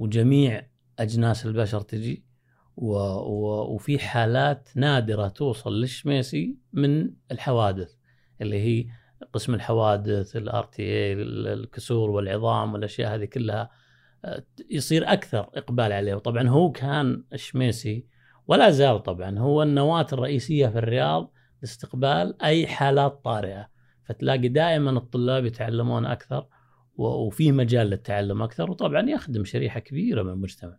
وجميع 0.00 0.66
أجناس 0.98 1.46
البشر 1.46 1.80
تجي 1.80 2.24
و 2.76 2.92
و 2.94 3.74
وفي 3.74 3.98
حالات 3.98 4.68
نادرة 4.76 5.28
توصل 5.28 5.80
للشميسي 5.80 6.56
من 6.72 7.10
الحوادث 7.32 7.94
اللي 8.40 8.60
هي 8.60 8.86
قسم 9.32 9.54
الحوادث 9.54 10.36
ال 10.36 10.64
RTA 10.64 11.12
الكسور 11.52 12.10
والعظام 12.10 12.72
والأشياء 12.72 13.14
هذه 13.14 13.24
كلها 13.24 13.70
آه، 14.24 14.44
يصير 14.70 15.12
أكثر 15.12 15.50
إقبال 15.54 15.92
عليه. 15.92 16.14
وطبعا 16.14 16.48
هو 16.48 16.70
كان 16.72 17.24
الشميسي 17.32 18.06
ولا 18.46 18.70
زال 18.70 19.02
طبعا 19.02 19.38
هو 19.38 19.62
النواة 19.62 20.06
الرئيسية 20.12 20.68
في 20.68 20.78
الرياض 20.78 21.32
لاستقبال 21.62 22.42
أي 22.42 22.66
حالات 22.66 23.24
طارئة. 23.24 23.68
فتلاقي 24.04 24.48
دائما 24.48 24.90
الطلاب 24.90 25.44
يتعلمون 25.44 26.06
أكثر 26.06 26.46
وفي 27.00 27.52
مجال 27.52 27.86
للتعلم 27.86 28.42
أكثر 28.42 28.70
وطبعا 28.70 29.10
يخدم 29.10 29.44
شريحة 29.44 29.80
كبيرة 29.80 30.22
من 30.22 30.30
المجتمع. 30.30 30.76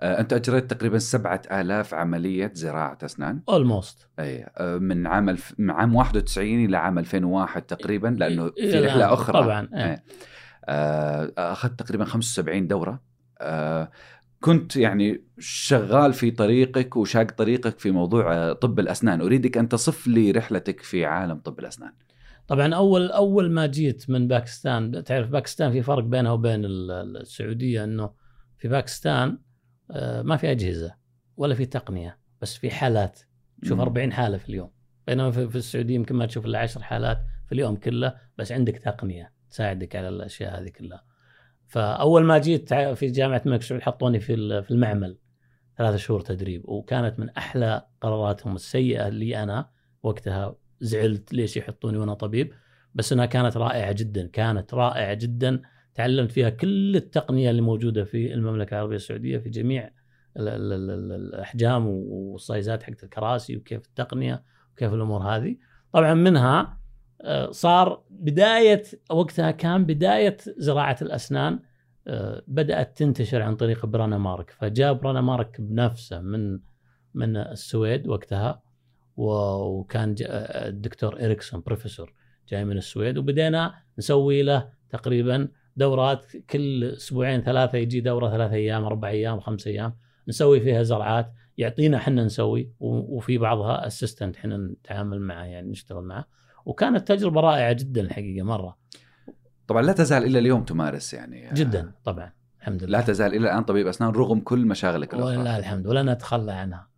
آه، 0.00 0.20
أنت 0.20 0.32
أجريت 0.32 0.70
تقريبا 0.70 0.98
سبعة 0.98 1.42
آلاف 1.52 1.94
عملية 1.94 2.52
زراعة 2.54 2.98
أسنان. 3.04 3.42
اولموست 3.48 4.08
أي 4.18 4.50
آه، 4.58 4.78
من 4.78 5.06
عام 5.06 5.28
الف... 5.28 5.54
من 5.58 5.70
عام 5.70 5.94
91 5.94 6.64
إلى 6.64 6.76
عام 6.76 6.98
2001 6.98 7.62
تقريبا 7.62 8.08
لأنه 8.08 8.50
في 8.50 8.60
إلى 8.62 8.86
رحلة 8.86 8.96
الآن. 8.96 9.10
أخرى. 9.12 9.42
طبعا 9.42 9.68
إيه. 9.74 9.84
إيه. 9.84 10.04
آه، 10.64 11.32
أخذت 11.38 11.78
تقريبا 11.78 12.04
75 12.04 12.66
دورة. 12.66 13.02
كنت 14.40 14.76
يعني 14.76 15.24
شغال 15.38 16.12
في 16.12 16.30
طريقك 16.30 16.96
وشاق 16.96 17.30
طريقك 17.30 17.78
في 17.78 17.90
موضوع 17.90 18.52
طب 18.52 18.80
الأسنان. 18.80 19.20
أريدك 19.20 19.58
أن 19.58 19.68
تصف 19.68 20.06
لي 20.06 20.30
رحلتك 20.30 20.80
في 20.80 21.04
عالم 21.04 21.38
طب 21.38 21.58
الأسنان. 21.58 21.92
طبعا 22.52 22.74
أول 22.74 23.10
أول 23.10 23.50
ما 23.50 23.66
جيت 23.66 24.10
من 24.10 24.28
باكستان 24.28 25.04
تعرف 25.04 25.28
باكستان 25.28 25.72
في 25.72 25.82
فرق 25.82 26.04
بينها 26.04 26.32
وبين 26.32 26.64
ال- 26.64 26.90
ال- 26.90 27.16
السعودية 27.16 27.84
إنه 27.84 28.10
في 28.58 28.68
باكستان 28.68 29.38
آه، 29.90 30.22
ما 30.22 30.36
في 30.36 30.50
أجهزة 30.50 30.94
ولا 31.36 31.54
في 31.54 31.66
تقنية 31.66 32.18
بس 32.42 32.56
في 32.56 32.70
حالات. 32.70 33.20
تشوف 33.62 33.76
مم. 33.78 33.80
40 33.82 34.12
حالة 34.12 34.38
في 34.38 34.48
اليوم. 34.48 34.70
بينما 35.06 35.30
في 35.30 35.56
السعودية 35.56 35.94
يمكن 35.94 36.14
ما 36.16 36.26
تشوف 36.26 36.46
إلا 36.46 36.58
10 36.58 36.82
حالات 36.82 37.18
في 37.46 37.52
اليوم 37.52 37.76
كله 37.76 38.14
بس 38.38 38.52
عندك 38.52 38.76
تقنية 38.78 39.32
تساعدك 39.50 39.96
على 39.96 40.08
الأشياء 40.08 40.60
هذه 40.62 40.68
كلها. 40.68 41.04
فأول 41.66 42.24
ما 42.24 42.38
جيت 42.38 42.74
في 42.74 43.06
جامعة 43.06 43.42
الملك 43.46 43.62
سعود 43.62 43.80
حطوني 43.82 44.20
في 44.20 44.62
في 44.62 44.70
المعمل 44.70 45.18
ثلاثة 45.78 45.96
شهور 45.96 46.20
تدريب 46.20 46.68
وكانت 46.68 47.18
من 47.18 47.30
أحلى 47.30 47.86
قراراتهم 48.00 48.54
السيئة 48.54 49.08
اللي 49.08 49.42
أنا 49.42 49.70
وقتها. 50.02 50.56
زعلت 50.82 51.32
ليش 51.32 51.56
يحطوني 51.56 51.98
وأنا 51.98 52.14
طبيب 52.14 52.52
بس 52.94 53.12
إنها 53.12 53.26
كانت 53.26 53.56
رائعة 53.56 53.92
جدا 53.92 54.26
كانت 54.26 54.74
رائعة 54.74 55.14
جدا. 55.14 55.62
تعلمت 55.94 56.32
فيها 56.32 56.50
كل 56.50 56.96
التقنية 56.96 57.50
اللي 57.50 57.62
موجودة 57.62 58.04
في 58.04 58.34
المملكة 58.34 58.74
العربية 58.74 58.96
السعودية 58.96 59.38
في 59.38 59.50
جميع 59.50 59.90
ال 60.36 60.48
ال 60.48 60.72
ال 60.72 60.90
ال 60.90 61.12
الأحجام 61.12 61.86
والسايزات 61.86 62.82
حقت 62.82 63.04
الكراسي 63.04 63.56
وكيف 63.56 63.86
التقنية 63.86 64.42
وكيف 64.72 64.94
الأمور 64.94 65.22
هذه. 65.22 65.56
طبعا 65.92 66.14
منها 66.14 66.78
آه، 67.20 67.50
صار 67.50 68.02
بداية 68.10 68.82
وقتها 69.10 69.50
كان 69.50 69.84
بداية 69.84 70.36
زراعة 70.58 70.96
الأسنان 71.02 71.60
آه، 72.06 72.42
بدأت 72.46 72.96
تنتشر 72.98 73.42
عن 73.42 73.56
طريق 73.56 73.86
برانا 73.86 74.18
مارك 74.18 74.50
فجاء 74.50 74.92
برانا 74.92 75.20
مارك 75.20 75.60
بنفسه 75.60 76.20
من 76.20 76.60
من 77.14 77.36
السويد 77.36 78.08
وقتها. 78.08 78.61
وكان 79.16 80.14
الدكتور 80.20 81.24
إريكسون 81.24 81.62
بروفيسور 81.66 82.12
جاي 82.48 82.64
من 82.64 82.76
السويد 82.76 83.18
وبدينا 83.18 83.74
نسوي 83.98 84.42
له 84.42 84.68
تقريبا 84.90 85.48
دورات 85.76 86.36
كل 86.50 86.84
أسبوعين 86.84 87.42
ثلاثة 87.42 87.78
يجي 87.78 88.00
دورة 88.00 88.30
ثلاثة 88.30 88.54
أيام 88.54 88.84
أربع 88.84 89.08
أيام 89.08 89.40
خمس 89.40 89.66
أيام 89.66 89.94
نسوي 90.28 90.60
فيها 90.60 90.82
زرعات 90.82 91.32
يعطينا 91.58 91.96
إحنا 91.96 92.24
نسوي 92.24 92.72
وفي 92.80 93.38
بعضها 93.38 93.86
اسيستنت 93.86 94.36
إحنا 94.36 94.56
نتعامل 94.56 95.20
معه 95.20 95.44
يعني 95.44 95.70
نشتغل 95.70 96.04
معه. 96.04 96.24
وكانت 96.64 97.08
تجربة 97.08 97.40
رائعة 97.40 97.72
جدا 97.72 98.00
الحقيقة 98.00 98.44
مرة. 98.44 98.78
طبعا 99.66 99.82
لا 99.82 99.92
تزال 99.92 100.24
إلى 100.24 100.38
اليوم 100.38 100.64
تمارس 100.64 101.14
يعني. 101.14 101.50
جدا 101.52 101.92
طبعا 102.04 102.32
الحمد 102.60 102.84
لله. 102.84 102.98
لا 102.98 103.04
تزال 103.04 103.34
إلى 103.34 103.50
الآن 103.50 103.62
طبيب 103.62 103.86
أسنان 103.86 104.10
رغم 104.10 104.40
كل 104.40 104.66
مشاغلك 104.66 105.14
الأخرى. 105.14 105.36
ولله 105.36 105.58
الحمد 105.58 105.86
ولا 105.86 106.02
نتخلى 106.02 106.52
عنها. 106.52 106.88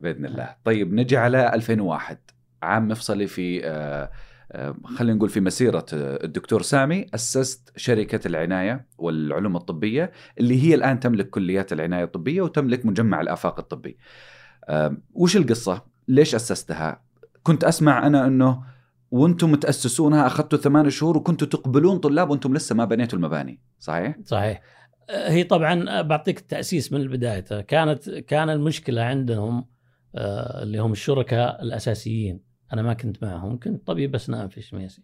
بإذن 0.00 0.26
الله. 0.26 0.54
طيب 0.64 0.94
نجي 0.94 1.16
على 1.16 1.54
2001 1.54 2.18
عام 2.62 2.88
مفصلي 2.88 3.26
في 3.26 3.60
آه، 3.64 4.10
آه، 4.52 4.76
خلينا 4.84 5.16
نقول 5.16 5.28
في 5.28 5.40
مسيرة 5.40 5.86
آه، 5.92 6.24
الدكتور 6.24 6.62
سامي 6.62 7.06
أسست 7.14 7.72
شركة 7.76 8.28
العناية 8.28 8.86
والعلوم 8.98 9.56
الطبية 9.56 10.12
اللي 10.40 10.62
هي 10.62 10.74
الآن 10.74 11.00
تملك 11.00 11.30
كليات 11.30 11.72
العناية 11.72 12.04
الطبية 12.04 12.42
وتملك 12.42 12.86
مجمع 12.86 13.20
الآفاق 13.20 13.58
الطبي. 13.58 13.98
وش 15.12 15.36
القصة؟ 15.36 15.84
ليش 16.08 16.34
أسستها؟ 16.34 17.02
كنت 17.42 17.64
أسمع 17.64 18.06
أنا 18.06 18.26
إنه 18.26 18.62
وأنتم 19.10 19.52
متأسسونها 19.52 20.26
أخذتوا 20.26 20.58
ثمان 20.58 20.90
شهور 20.90 21.16
وكنتوا 21.16 21.48
تقبلون 21.48 21.98
طلاب 21.98 22.30
وأنتم 22.30 22.54
لسه 22.54 22.74
ما 22.74 22.84
بنيتوا 22.84 23.18
المباني 23.18 23.60
صحيح؟ 23.78 24.16
صحيح. 24.24 24.62
هي 25.10 25.44
طبعا 25.44 26.02
بعطيك 26.02 26.38
التأسيس 26.38 26.92
من 26.92 27.00
البداية. 27.00 27.60
كانت 27.60 28.10
كان 28.10 28.50
المشكلة 28.50 29.02
عندهم 29.02 29.64
اللي 30.16 30.78
هم 30.78 30.92
الشركاء 30.92 31.62
الأساسيين. 31.62 32.40
أنا 32.72 32.82
ما 32.82 32.94
كنت 32.94 33.22
معهم 33.24 33.58
كنت 33.58 33.86
طبيب 33.86 34.14
أسنان 34.14 34.48
في 34.48 34.62
شميسي. 34.62 35.02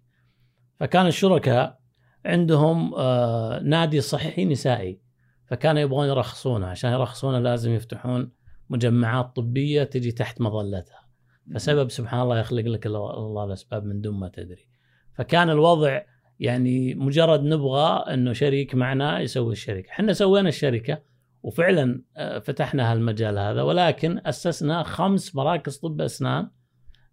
فكان 0.80 1.06
الشركاء 1.06 1.78
عندهم 2.24 2.94
آه، 2.94 3.60
نادي 3.60 4.00
صحي 4.00 4.44
نسائي. 4.44 5.00
فكانوا 5.46 5.80
يبغون 5.82 6.08
يرخصونه. 6.08 6.66
عشان 6.66 6.92
يرخصونه 6.92 7.38
لازم 7.38 7.70
يفتحون 7.70 8.32
مجمعات 8.70 9.36
طبية 9.36 9.84
تجي 9.84 10.12
تحت 10.12 10.40
مظلتها. 10.40 11.08
فسبب 11.54 11.90
سبحان 11.90 12.20
الله 12.20 12.38
يخلق 12.38 12.64
لك 12.64 12.86
الله 12.86 13.44
الأسباب 13.44 13.84
من 13.84 14.00
دون 14.00 14.20
ما 14.20 14.28
تدري. 14.28 14.68
فكان 15.14 15.50
الوضع 15.50 16.00
يعني 16.40 16.94
مجرد 16.94 17.42
نبغى 17.42 18.04
إنه 18.14 18.32
شريك 18.32 18.74
معنا 18.74 19.20
يسوي 19.20 19.52
الشركة. 19.52 19.90
إحنا 19.90 20.12
سوينا 20.12 20.48
الشركة. 20.48 21.11
وفعلا 21.42 22.02
آه، 22.16 22.38
فتحنا 22.38 22.92
هالمجال 22.92 23.38
هذا 23.38 23.62
ولكن 23.62 24.20
أسسنا 24.26 24.82
خمس 24.82 25.36
مراكز 25.36 25.76
طب 25.76 26.00
أسنان 26.00 26.50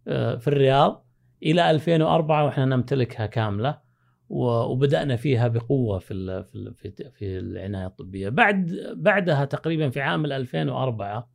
آه، 0.08 0.36
في 0.36 0.48
الرياض 0.48 1.06
إلى 1.44 1.72
2004 1.72 2.46
وإحنا 2.46 2.66
نمتلكها 2.66 3.26
كاملة 3.26 3.90
وبدأنا 4.30 5.16
فيها 5.16 5.48
بقوة 5.48 6.00
في 6.00 6.44
في 6.74 7.12
في 7.12 7.40
العناية 7.40 7.86
الطبية. 7.86 8.30
بعد 8.30 8.94
بعدها 8.96 9.46
تقريبا 9.46 9.90
في 9.90 10.02
عام 10.02 10.26
2004 10.26 11.30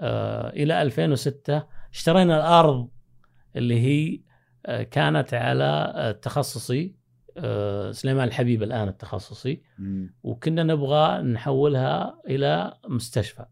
آه، 0.00 0.50
إلى 0.50 0.82
2006 0.82 1.66
اشترينا 1.92 2.36
الأرض 2.36 2.88
اللي 3.56 3.80
هي 3.80 4.20
كانت 4.84 5.34
على 5.34 6.18
تخصصي 6.22 6.96
سليمان 7.92 8.28
الحبيب 8.28 8.62
الآن 8.62 8.88
التخصصي. 8.88 9.62
وكنا 10.22 10.62
نبغى 10.62 11.22
نحولها 11.22 12.20
إلى 12.28 12.72
مستشفى. 12.88 13.44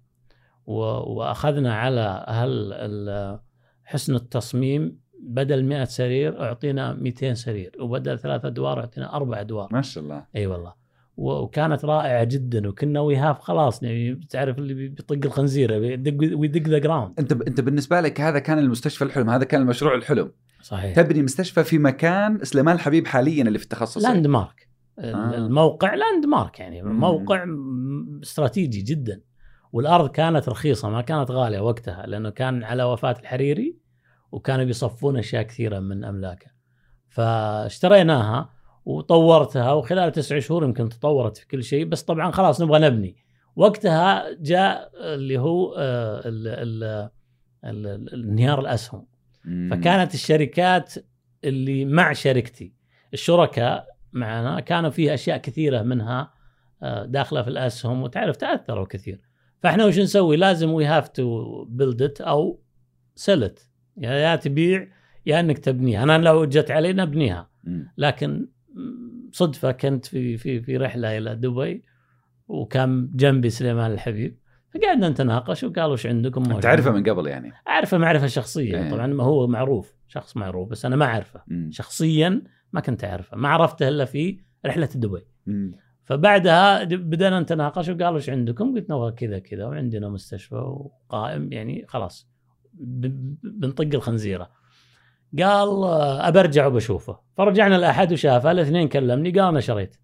وأخذنا 0.66 1.74
على 1.74 2.24
هل 2.28 2.72
ال- 2.72 3.40
حسن 3.84 4.14
التصميم. 4.14 5.02
بدل 5.24 5.64
100 5.64 5.84
سرير 5.84 6.42
أعطينا 6.42 6.92
200 6.94 7.34
سرير 7.34 7.72
وبدل 7.80 8.18
ثلاث 8.18 8.44
ادوار 8.44 8.80
أعطينا 8.80 9.16
أربع 9.16 9.40
ادوار 9.40 9.68
ما 9.72 9.82
شاء 9.82 10.04
الله. 10.04 10.24
أي 10.36 10.46
والله. 10.46 10.72
وكانت 11.16 11.84
رائعة 11.84 12.24
جدا. 12.24 12.68
وكنا 12.68 13.00
we 13.00 13.14
have 13.14 13.40
خلاص 13.40 13.82
يعني 13.82 14.20
تعرف 14.30 14.58
اللي 14.58 14.74
بي- 14.74 14.88
بيطق 14.88 15.18
الخنزيره 15.26 15.76
we 15.78 16.14
dig 16.14 16.68
the 16.68 16.78
ground 16.78 17.14
أنت 17.18 17.32
أنت 17.32 17.60
بالنسبة 17.60 18.00
لك 18.00 18.20
هذا 18.20 18.38
كان 18.38 18.58
المستشفى 18.58 19.04
الحلم 19.04 19.30
هذا 19.30 19.44
كان 19.44 19.60
المشروع 19.62 19.94
الحلم. 19.94 20.32
صحيح. 20.62 20.96
تبني 20.96 21.22
مستشفى 21.22 21.64
في 21.64 21.78
مكان 21.78 22.44
سليمان 22.44 22.74
الحبيب 22.74 23.06
حاليا 23.06 23.42
اللي 23.42 23.58
في 23.58 23.64
التخصص. 23.64 24.02
landmark 24.02 24.68
آه. 24.98 25.34
الموقع 25.36 25.94
landmark 25.94 26.60
يعني. 26.60 26.82
مم. 26.82 27.00
موقع 27.00 27.44
استراتيجي 28.22 28.80
جدا. 28.82 29.20
والأرض 29.72 30.10
كانت 30.10 30.48
رخيصة 30.48 30.90
ما 30.90 31.00
كانت 31.00 31.30
غالية 31.30 31.60
وقتها 31.60 32.06
لأنه 32.06 32.30
كان 32.30 32.64
على 32.64 32.84
وفاة 32.84 33.16
الحريري 33.20 33.76
وكانوا 34.32 34.64
بيصفون 34.64 35.16
أشياء 35.16 35.42
كثيرة 35.42 35.78
من 35.78 36.04
أملاكه. 36.04 36.46
فاشتريناها 37.08 38.50
وطورتها 38.84 39.72
وخلال 39.72 40.12
تسع 40.12 40.38
شهور 40.38 40.64
يمكن 40.64 40.88
تطورت 40.88 41.36
في 41.36 41.46
كل 41.46 41.64
شيء 41.64 41.84
بس 41.84 42.02
طبعا 42.02 42.30
خلاص 42.30 42.60
نبغى 42.60 42.78
نبني. 42.80 43.16
وقتها 43.56 44.24
جاء 44.40 44.90
اللي 45.14 45.38
هو 45.38 45.74
آه، 45.78 47.10
انهيار 47.64 48.60
الأسهم. 48.60 49.00
مم. 49.00 49.11
فكانت 49.70 50.14
الشركات 50.14 50.94
اللي 51.44 51.84
مع 51.84 52.12
شركتي 52.12 52.72
الشركاء 53.14 53.86
معنا 54.12 54.60
كانوا 54.60 54.90
فيه 54.90 55.14
أشياء 55.14 55.38
كثيرة 55.38 55.82
منها 55.82 56.32
آه، 56.82 57.04
داخلة 57.04 57.42
في 57.42 57.48
الاسهم 57.48 58.02
وتعرف 58.02 58.36
تأثروا 58.36 58.86
كثير. 58.86 59.20
فإحنا 59.62 59.84
وش 59.84 59.98
نسوي؟ 59.98 60.36
لازم 60.36 60.70
we 60.70 60.84
have 60.84 61.08
to 61.08 61.64
build 61.64 62.02
it 62.02 62.20
or 62.20 62.62
sell 63.14 63.50
it 63.50 63.68
يا 63.96 64.10
يا 64.10 64.36
تبيع 64.36 64.88
يا 65.26 65.40
إنك 65.40 65.58
تبنيها. 65.58 66.02
أنا 66.02 66.18
لو 66.18 66.44
جت 66.44 66.70
علي 66.70 66.92
نبنيها 66.92 67.50
مم. 67.64 67.92
لكن 67.98 68.48
صدفة 69.32 69.72
كنت 69.72 70.06
في 70.06 70.36
في 70.36 70.62
في 70.62 70.76
رحلة 70.76 71.18
إلى 71.18 71.34
دبي 71.34 71.84
وكان 72.48 73.10
جنبي 73.14 73.50
سليمان 73.50 73.92
الحبيب. 73.92 74.38
فقعدنا 74.74 75.08
نتناقش 75.08 75.64
وقالوا 75.64 75.92
وش 75.92 76.06
عندكم 76.06 76.60
تعرفه؟ 76.60 76.90
من 76.90 77.10
قبل 77.10 77.26
يعني 77.26 77.52
أعرفه 77.68 77.98
معرفة 77.98 78.26
شخصية 78.26 78.82
إيه. 78.82 78.90
طبعا 78.90 79.06
ما 79.06 79.24
هو 79.24 79.46
معروف 79.46 79.94
شخص 80.08 80.36
معروف 80.36 80.68
بس 80.68 80.84
أنا 80.84 80.96
ما 80.96 81.04
أعرفه. 81.04 81.42
شخصيا 81.70 82.42
ما 82.72 82.80
كنت 82.80 83.04
أعرفه 83.04 83.36
ما 83.36 83.48
عرفته 83.48 83.88
إلا 83.88 84.04
في 84.04 84.40
رحلة 84.66 84.88
دبي. 84.94 85.26
فبعدها 86.04 86.84
بدأنا 86.84 87.40
نتناقش 87.40 87.88
وقالوا 87.88 88.16
إيش 88.16 88.30
عندكم؟ 88.30 88.74
قلت 88.74 88.90
نبغى 88.90 89.12
كذا 89.12 89.38
كذا 89.38 89.66
وعندنا 89.66 90.08
مستشفى 90.08 90.54
وقائم 90.54 91.52
يعني 91.52 91.84
خلاص 91.88 92.28
بنطق 93.42 93.88
الخنزيرة. 93.94 94.50
قال 95.38 95.84
أبى 96.20 96.40
أرجع 96.40 96.66
وبشوفه، 96.66 97.18
فرجعنا 97.36 97.76
الاحد 97.76 98.12
وشافه، 98.12 98.50
الاثنين 98.50 98.88
كلمني 98.88 99.30
قال 99.30 99.48
أنا 99.48 99.60
شريت. 99.60 99.96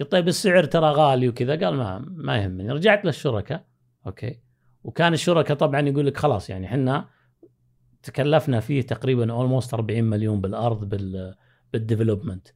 قلت 0.00 0.12
طيب 0.12 0.28
السعر 0.28 0.64
ترى 0.64 0.90
غالي 0.90 1.28
وكذا، 1.28 1.64
قال 1.64 1.74
ما 1.74 2.04
ما 2.08 2.36
يهمني، 2.36 2.72
رجعت 2.72 3.04
للشركاء 3.04 3.64
أوكي. 4.06 4.40
وكان 4.84 5.12
الشركاء 5.12 5.56
طبعا 5.56 5.80
يقول 5.80 6.06
لك 6.06 6.16
خلاص 6.16 6.50
يعني 6.50 6.66
إحنا 6.66 7.08
تكلفنا 8.02 8.60
فيه 8.60 8.82
تقريبا 8.82 9.32
almost 9.32 9.74
40 9.74 10.04
مليون 10.04 10.40
بالأرض 10.40 10.88
بال 10.88 11.34
بال 11.72 11.84
development 11.84 12.48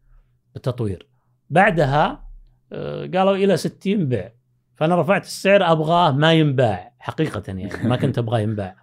بالتطوير. 0.54 1.08
بعدها 1.50 2.28
آه، 2.72 3.00
قالوا 3.06 3.36
إلى 3.36 3.56
60 3.56 4.08
بيع. 4.08 4.32
فأنا 4.76 5.00
رفعت 5.00 5.22
السعر 5.24 5.72
أبغاه 5.72 6.10
ما 6.12 6.32
ينباع 6.32 6.94
حقيقة 6.98 7.42
يعني 7.48 7.88
ما 7.88 7.96
كنت 7.96 8.18
أبغاه 8.18 8.38
ينباع. 8.38 8.76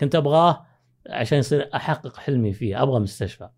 كنت 0.00 0.14
أبغاه 0.14 0.66
عشان 1.10 1.38
يصير 1.38 1.70
أحقق 1.74 2.16
حلمي 2.16 2.52
فيه 2.52 2.82
أبغى 2.82 3.00
مستشفى. 3.00 3.48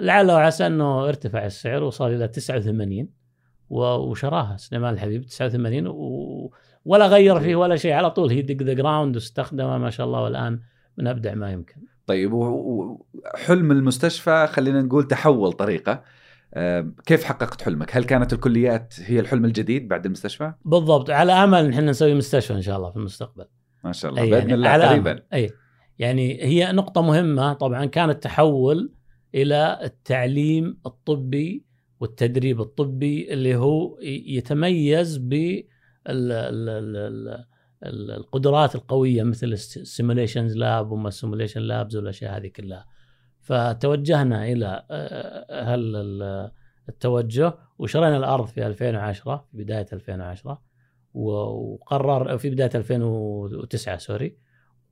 لعل 0.00 0.30
وعسى 0.30 0.66
إنه 0.66 1.08
ارتفع 1.08 1.46
السعر 1.46 1.82
وصل 1.82 2.06
إلى 2.10 2.28
89 2.28 3.08
و- 3.70 3.84
وشراها. 3.84 4.56
سليمان 4.56 4.94
الحبيب 4.94 5.24
89 5.26 5.86
و... 5.86 6.52
ولا 6.88 7.06
غير 7.06 7.40
فيه 7.40 7.56
ولا 7.56 7.76
شيء. 7.76 7.92
على 7.92 8.10
طول 8.10 8.30
هي 8.30 8.42
dug 8.42 8.62
the 8.62 8.72
ground 8.72 9.16
واستخدمه 9.16 9.78
ما 9.78 9.90
شاء 9.90 10.06
الله 10.06 10.22
والآن 10.22 10.60
من 10.98 11.06
أبدع 11.06 11.34
ما 11.34 11.52
يمكن. 11.52 11.74
طيب 12.06 12.32
وحلم 12.32 13.72
المستشفى 13.72 14.46
خلينا 14.50 14.82
نقول 14.82 15.04
تحول 15.04 15.52
طريقة. 15.52 16.02
آه، 16.54 16.92
كيف 17.06 17.24
حققت 17.24 17.62
حلمك؟ 17.62 17.96
هل 17.96 18.04
كانت 18.04 18.32
الكليات 18.32 18.94
هي 19.04 19.20
الحلم 19.20 19.44
الجديد 19.44 19.88
بعد 19.88 20.06
المستشفى؟ 20.06 20.52
بالضبط. 20.64 21.10
على 21.10 21.32
أمل 21.32 21.64
إن 21.64 21.72
إحنا 21.72 21.90
نسوي 21.90 22.14
مستشفى 22.14 22.52
إن 22.54 22.62
شاء 22.62 22.76
الله 22.76 22.90
في 22.90 22.96
المستقبل. 22.96 23.44
ما 23.84 23.92
شاء 23.92 24.10
الله. 24.10 24.22
بإذن 24.22 24.38
يعني 24.38 24.54
الله 24.54 24.68
على 24.68 24.84
قريبا. 24.84 25.22
أي 25.32 25.50
يعني 25.98 26.42
هي 26.44 26.72
نقطة 26.72 27.02
مهمة. 27.02 27.52
طبعا 27.52 27.84
كان 27.84 28.10
التحول 28.10 28.92
إلى 29.34 29.78
التعليم 29.82 30.78
الطبي 30.86 31.64
والتدريب 32.00 32.60
الطبي 32.60 33.32
اللي 33.32 33.56
هو 33.56 33.98
يتميز 34.26 35.18
ب 35.18 35.62
ال- 36.08 36.32
ال- 36.32 36.68
ال- 36.68 36.96
ال- 36.96 37.44
ال- 37.84 38.10
القدرات 38.10 38.74
القوية 38.74 39.22
مثل 39.22 39.46
ال 39.46 39.55
simulations 39.55 40.56
lab 40.56 40.90
وما 40.92 41.08
ال 41.08 41.13
simulation 41.13 41.60
labs 41.60 41.96
والأشياء 41.96 42.36
هذه 42.36 42.46
كلها. 42.48 42.86
فتوجهنا 43.40 44.44
إلى 44.44 44.84
آه، 44.90 45.74
هال 45.74 45.96
ال- 45.96 46.50
التوجه؟ 46.88 47.54
وشرينا 47.78 48.16
الأرض 48.16 48.46
في 48.46 48.66
2010 48.66 49.36
في 49.50 49.56
بداية 49.64 49.86
2010 49.92 50.62
و- 51.14 51.30
وقرر 51.74 52.38
في 52.38 52.50
بداية 52.50 52.70
2009 52.74 53.96
sorry 53.96 54.36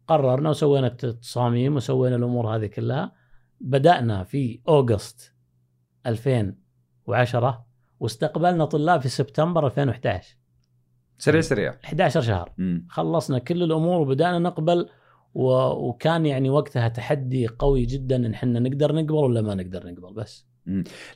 قررنا 0.08 0.50
وسوينا 0.50 0.86
التصاميم 0.86 1.76
وسوينا 1.76 2.16
الأمور 2.16 2.56
هذه 2.56 2.66
كلها. 2.66 3.12
بدأنا 3.60 4.24
في 4.24 4.60
أوغست 4.68 5.34
2010 6.06 7.66
واستقبلنا 8.00 8.64
طلاب 8.64 9.00
في 9.00 9.08
سبتمبر 9.08 9.66
2011 9.66 10.36
سريع 11.18 11.40
سريع. 11.40 11.74
11 11.84 12.20
شهر. 12.20 12.52
مم. 12.58 12.86
خلصنا 12.90 13.38
كل 13.38 13.62
الأمور 13.62 14.00
وبدأنا 14.00 14.38
نقبل 14.38 14.88
و... 15.34 15.50
وكان 15.88 16.26
يعني 16.26 16.50
وقتها 16.50 16.88
تحدي 16.88 17.46
قوي 17.46 17.84
جدا 17.84 18.16
إن 18.16 18.32
إحنا 18.34 18.60
نقدر 18.60 18.94
نقبل 18.94 19.14
ولا 19.14 19.42
ما 19.42 19.54
نقدر 19.54 19.86
نقبل 19.86 20.14
بس. 20.14 20.46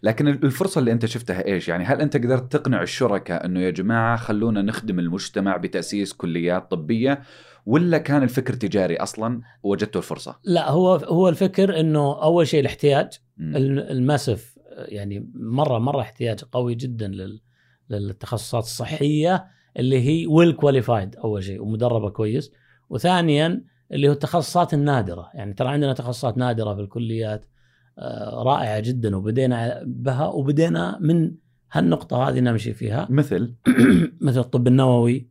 لكن 0.02 0.28
الفرصة 0.28 0.78
اللي 0.78 0.92
أنت 0.92 1.06
شفتها 1.06 1.46
إيش؟ 1.46 1.68
يعني 1.68 1.84
هل 1.84 2.00
أنت 2.00 2.16
قدرت 2.16 2.52
تقنع 2.52 2.82
الشركاء 2.82 3.46
إنه 3.46 3.60
يا 3.60 3.70
جماعة 3.70 4.16
خلونا 4.16 4.62
نخدم 4.62 4.98
المجتمع 4.98 5.56
بتأسيس 5.56 6.12
كليات 6.12 6.70
طبية 6.70 7.22
ولا 7.66 7.98
كان 7.98 8.22
الفكر 8.22 8.54
تجاري 8.54 8.96
أصلا 8.96 9.40
ووجدتوا 9.62 10.00
الفرصة؟ 10.00 10.38
لا 10.44 10.70
هو 10.70 10.94
هو 10.94 11.28
الفكر 11.28 11.80
إنه 11.80 12.22
أول 12.22 12.46
شيء 12.46 12.60
الاحتياج. 12.60 13.08
مم. 13.36 13.56
المأسف 13.56 14.58
يعني 14.76 15.30
مرة 15.34 15.78
مرة 15.78 16.00
احتياج 16.00 16.44
قوي 16.44 16.74
جدا 16.74 17.08
لل 17.08 17.40
للتخصصات 17.90 18.62
الصحية. 18.62 19.46
اللي 19.76 20.00
هي 20.00 20.26
ويل 20.26 20.52
كواليفايد 20.52 21.16
أول 21.16 21.44
شيء 21.44 21.62
ومدربة 21.62 22.10
كويس. 22.10 22.52
وثانيا 22.90 23.64
اللي 23.92 24.08
هو 24.08 24.12
التخصصات 24.12 24.74
النادرة. 24.74 25.30
يعني 25.34 25.54
ترى 25.54 25.68
عندنا 25.68 25.92
تخصصات 25.92 26.38
نادرة 26.38 26.74
في 26.74 26.80
الكليات 26.80 27.46
آه، 27.98 28.42
رائعة 28.42 28.80
جدا 28.80 29.16
وبدينا 29.16 29.82
بها 29.86 30.26
وبدينا 30.26 30.98
من 31.00 31.34
هالنقطة 31.72 32.28
هذه 32.28 32.40
نمشي 32.40 32.72
فيها. 32.74 33.06
مثل؟ 33.10 33.54
مثل 34.26 34.40
الطب 34.40 34.66
النووي. 34.66 35.28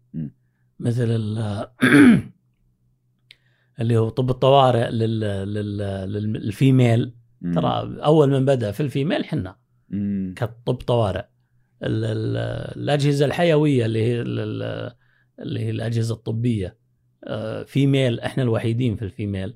مثل 0.79 1.05
ال- 1.09 1.67
اللي 3.79 3.97
هو 3.97 4.09
طب 4.09 4.29
الطوارئ 4.29 4.89
لل 4.91 5.19
لل 5.53 5.77
لل 6.33 6.51
female. 6.51 7.13
ترى 7.53 7.97
أول 8.05 8.29
من 8.29 8.45
بدأ 8.45 8.71
في 8.71 8.79
ال 8.83 8.89
female 8.89 9.25
حنا. 9.25 9.55
كطب 10.35 10.73
طوارئ. 10.75 11.25
ال- 11.83 12.05
ال- 12.05 12.37
الأجهزة 12.81 13.25
الحيوية 13.25 13.85
اللي 13.85 14.03
هي 14.03 14.21
ال- 14.21 14.39
ال- 14.39 14.91
اللي 15.39 15.59
هي 15.59 15.69
الأجهزة 15.69 16.15
الطبية. 16.15 16.77
آه، 17.23 17.63
female 17.63 18.19
إحنا 18.19 18.43
الوحيدين 18.43 18.95
في 18.95 19.01
ال 19.01 19.08
female. 19.08 19.53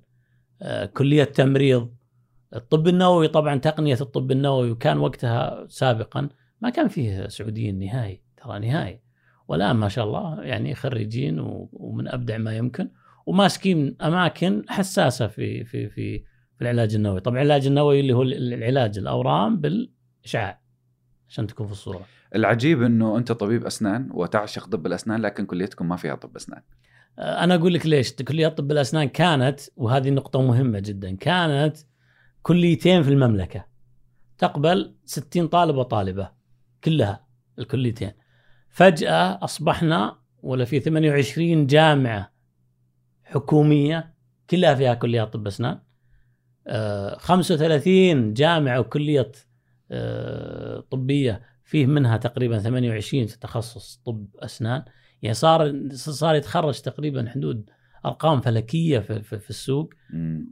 آه، 0.61 0.85
كلية 0.85 1.23
تمريض. 1.23 1.93
الطب 2.55 2.87
النووي 2.87 3.27
طبعا 3.27 3.55
تقنية 3.57 3.97
الطب 4.01 4.31
النووي 4.31 4.71
وكان 4.71 4.97
وقتها 4.97 5.65
سابقا 5.69 6.29
ما 6.61 6.69
كان 6.69 6.87
فيه 6.87 7.27
سعوديين 7.27 7.79
نهائي 7.79 8.21
ترى 8.37 8.59
نهائي. 8.59 8.99
والآن 9.47 9.75
ما 9.75 9.89
شاء 9.89 10.05
الله 10.05 10.43
يعني 10.43 10.75
خريجين 10.75 11.39
ومن 11.73 12.07
أبدع 12.07 12.37
ما 12.37 12.57
يمكن 12.57 12.89
وماسكين 13.25 13.95
أماكن 14.01 14.63
حساسة 14.69 15.27
في 15.27 15.63
في 15.63 15.89
في 15.89 16.19
في 16.19 16.61
العلاج 16.61 16.95
النووي، 16.95 17.19
طبعا 17.19 17.37
العلاج 17.41 17.67
النووي 17.67 17.99
اللي 17.99 18.13
هو 18.13 18.21
العلاج 18.21 18.97
الأورام 18.97 19.61
بالإشعاع. 19.61 20.62
عشان 21.33 21.47
تكون 21.47 21.65
في 21.65 21.71
الصورة. 21.71 22.01
العجيب 22.35 22.83
إنه 22.83 23.17
أنت 23.17 23.31
طبيب 23.31 23.65
أسنان 23.65 24.09
وتعشق 24.11 24.67
طب 24.67 24.85
الأسنان 24.85 25.21
لكن 25.21 25.45
كليتكم 25.45 25.89
ما 25.89 25.95
فيها 25.95 26.15
طب 26.15 26.35
أسنان. 26.35 26.61
آه، 27.19 27.43
أنا 27.43 27.55
أقول 27.55 27.73
لك 27.73 27.85
ليش. 27.85 28.13
كلية 28.13 28.47
طب 28.47 28.71
الأسنان 28.71 29.07
كانت 29.09 29.59
وهذه 29.75 30.09
نقطة 30.09 30.41
مهمة 30.41 30.79
جدا 30.79 31.15
كانت 31.15 31.77
كليتين 32.41 33.03
في 33.03 33.09
المملكة. 33.09 33.65
تقبل 34.37 34.95
60 35.05 35.47
طالب 35.47 35.75
وطالبة 35.75 36.29
كلها 36.83 37.25
الكليتين. 37.59 38.11
فجأة 38.69 39.43
أصبحنا 39.43 40.19
ولا 40.43 40.65
في 40.65 40.79
28 40.79 41.67
جامعة 41.67 42.31
حكومية 43.23 44.13
كلها 44.49 44.75
فيها 44.75 44.93
كليات 44.93 45.33
طب 45.33 45.47
أسنان. 45.47 45.79
آه، 46.67 47.17
35 47.17 48.33
جامعة 48.33 48.79
وكلية 48.79 49.19
آه، 49.21 49.52
طبية 50.91 51.41
فيه 51.63 51.85
منها 51.85 52.17
تقريبا 52.17 52.59
28 52.59 53.25
في 53.25 53.39
تخصص 53.39 54.01
طب 54.05 54.25
أسنان. 54.39 54.83
يعني 55.21 55.33
صار 55.33 55.89
صار 55.93 56.35
يتخرج 56.35 56.81
تقريبا 56.81 57.29
حدود 57.29 57.69
أرقام 58.05 58.41
فلكية 58.41 58.99
في, 58.99 59.21
في, 59.21 59.39
في 59.39 59.49
السوق. 59.49 59.93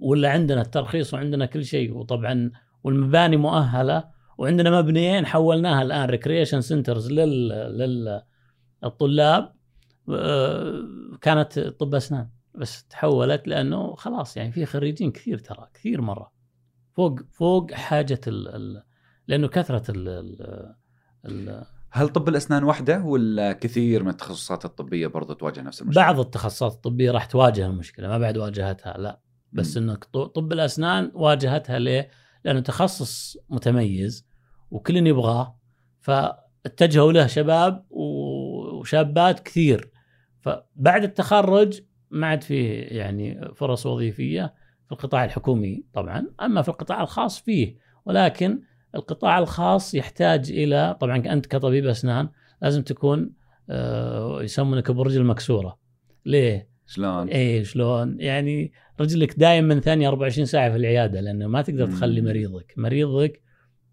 ولا 0.01 0.30
عندنا 0.32 0.62
الترخيص 0.62 1.13
وعندنا 1.13 1.45
كل 1.45 1.65
شيء. 1.65 1.93
وطبعا 1.93 2.51
والمباني 2.84 3.38
مؤهلة. 3.38 4.04
وعندنا 4.38 4.82
مبنيين 4.82 5.25
حولناها 5.25 5.82
الآن 5.82 6.10
recreation 6.10 6.62
centers 6.62 7.12
لل 7.12 7.47
لل 7.49 8.21
الطلاب. 8.84 9.54
آه، 10.10 10.84
كانت 11.21 11.60
طب 11.60 11.95
أسنان. 11.95 12.30
بس 12.56 12.88
تحولت 12.88 13.47
لأنه 13.47 13.95
خلاص 13.95 14.38
يعني 14.38 14.51
في 14.51 14.65
خريجين 14.65 15.12
كثير 15.12 15.38
ترى 15.38 15.67
كثير 15.73 16.01
مرة. 16.01 16.32
فوق 16.93 17.19
فوق 17.32 17.71
حاجة 17.71 18.21
ال 18.27 18.47
ال 18.47 18.84
لأنه 19.32 19.48
كثرة 19.48 19.91
ال 19.91 20.08
ال 20.10 20.74
ال 21.26 21.65
هل 21.91 22.10
طب 22.10 22.30
الأسنان 22.30 22.63
وحدة 22.63 23.04
ولا 23.04 23.54
كثير 23.54 24.04
من 24.04 24.10
التخصصات 24.10 24.65
الطبية 24.65 25.08
برضو 25.08 25.34
تواجه 25.34 25.62
نفس 25.62 25.82
المشكلة؟ 25.82 26.04
بعض 26.04 26.20
التخصصات 26.20 26.72
الطبية 26.74 27.12
راح 27.12 27.26
تواجه 27.26 27.65
المشكلة 27.65 28.08
ما 28.08 28.17
بعد 28.17 28.38
واجهتها 28.38 28.98
لا 28.98 29.20
بس. 29.52 29.78
إنك 29.78 30.04
طب 30.06 30.54
الأسنان 30.54 31.12
واجهتها 31.13 31.80
ليه؟ 31.80 32.10
لأنه 32.46 32.60
تخصص 32.60 33.38
متميز 33.50 34.28
وكل 34.72 35.08
يبغاه 35.08 35.60
فاتجهوا 36.00 37.12
له 37.12 37.28
شباب 37.28 37.86
وشابات 37.89 39.39
كثير 39.39 39.91
فبعد 40.39 41.04
التخرج 41.04 41.82
ما 42.10 42.28
عاد 42.28 42.44
فيه 42.44 42.84
يعني 42.84 43.52
فرص 43.56 43.86
وظيفية 43.86 44.54
في 44.86 44.91
القطاع 44.91 45.26
الحكومي 45.26 45.84
طبعا 45.94 46.28
أما 46.41 46.62
في 46.62 46.70
القطاع 46.70 47.02
الخاص 47.02 47.39
فيه 47.39 47.78
ولكن 48.06 48.62
القطاع 48.95 49.39
الخاص 49.39 49.95
يحتاج 49.95 50.51
إلى 50.51 50.97
طبعا 50.99 51.17
أنت 51.17 51.45
كطبيب 51.45 51.88
أسنان 51.88 52.30
لازم 52.62 52.82
تكون 52.82 53.34
آه، 53.69 54.43
يسمونك 54.43 54.91
برجل 54.91 55.23
مكسورة 55.23 55.77
ليه؟ 56.25 56.69
شلون؟ 56.88 57.27
إيه 57.27 57.63
شلون؟ 57.63 58.19
يعني 58.19 58.71
رجلك 58.99 59.39
دائما 59.39 59.80
ثانية 59.80 60.08
24 60.08 60.45
ساعة 60.45 60.69
في 60.69 60.75
العيادة 60.75 61.21
لأنه 61.21 61.47
ما 61.47 61.62
تقدر 61.62 61.88
تخلي. 61.88 62.21
مريضك، 62.21 62.73
مريضك 62.77 63.41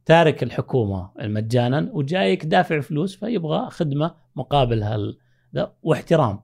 تارك 0.04 0.42
الحكومة 0.42 1.10
مجانا 1.20 1.88
وجايك 1.92 2.46
دافع 2.46 2.80
فلوس 2.80 3.16
فيبغى 3.16 3.70
خدمة 3.70 4.14
مقابل 4.36 4.82
هال 4.82 5.18
واحترام 5.82 6.40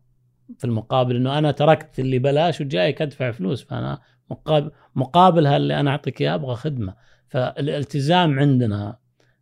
في 0.59 0.65
المقابل 0.65 1.17
إنه 1.17 1.39
أنا 1.39 1.51
تركت 1.51 2.01
اللي 2.01 2.19
بلاش 2.19 2.61
وجايك 2.61 3.03
أدفع 3.03 3.31
فلوس 3.31 3.65
فأنا 3.65 4.01
مقابل 4.31 4.71
مقابل 4.95 5.47
هاللي 5.47 5.81
أنا 5.81 5.91
أعطيك 5.91 6.21
إياه 6.21 6.35
أبغى 6.35 6.55
خدمة 6.55 6.95
فالالتزام 7.35 8.39
عندنا 8.39 8.99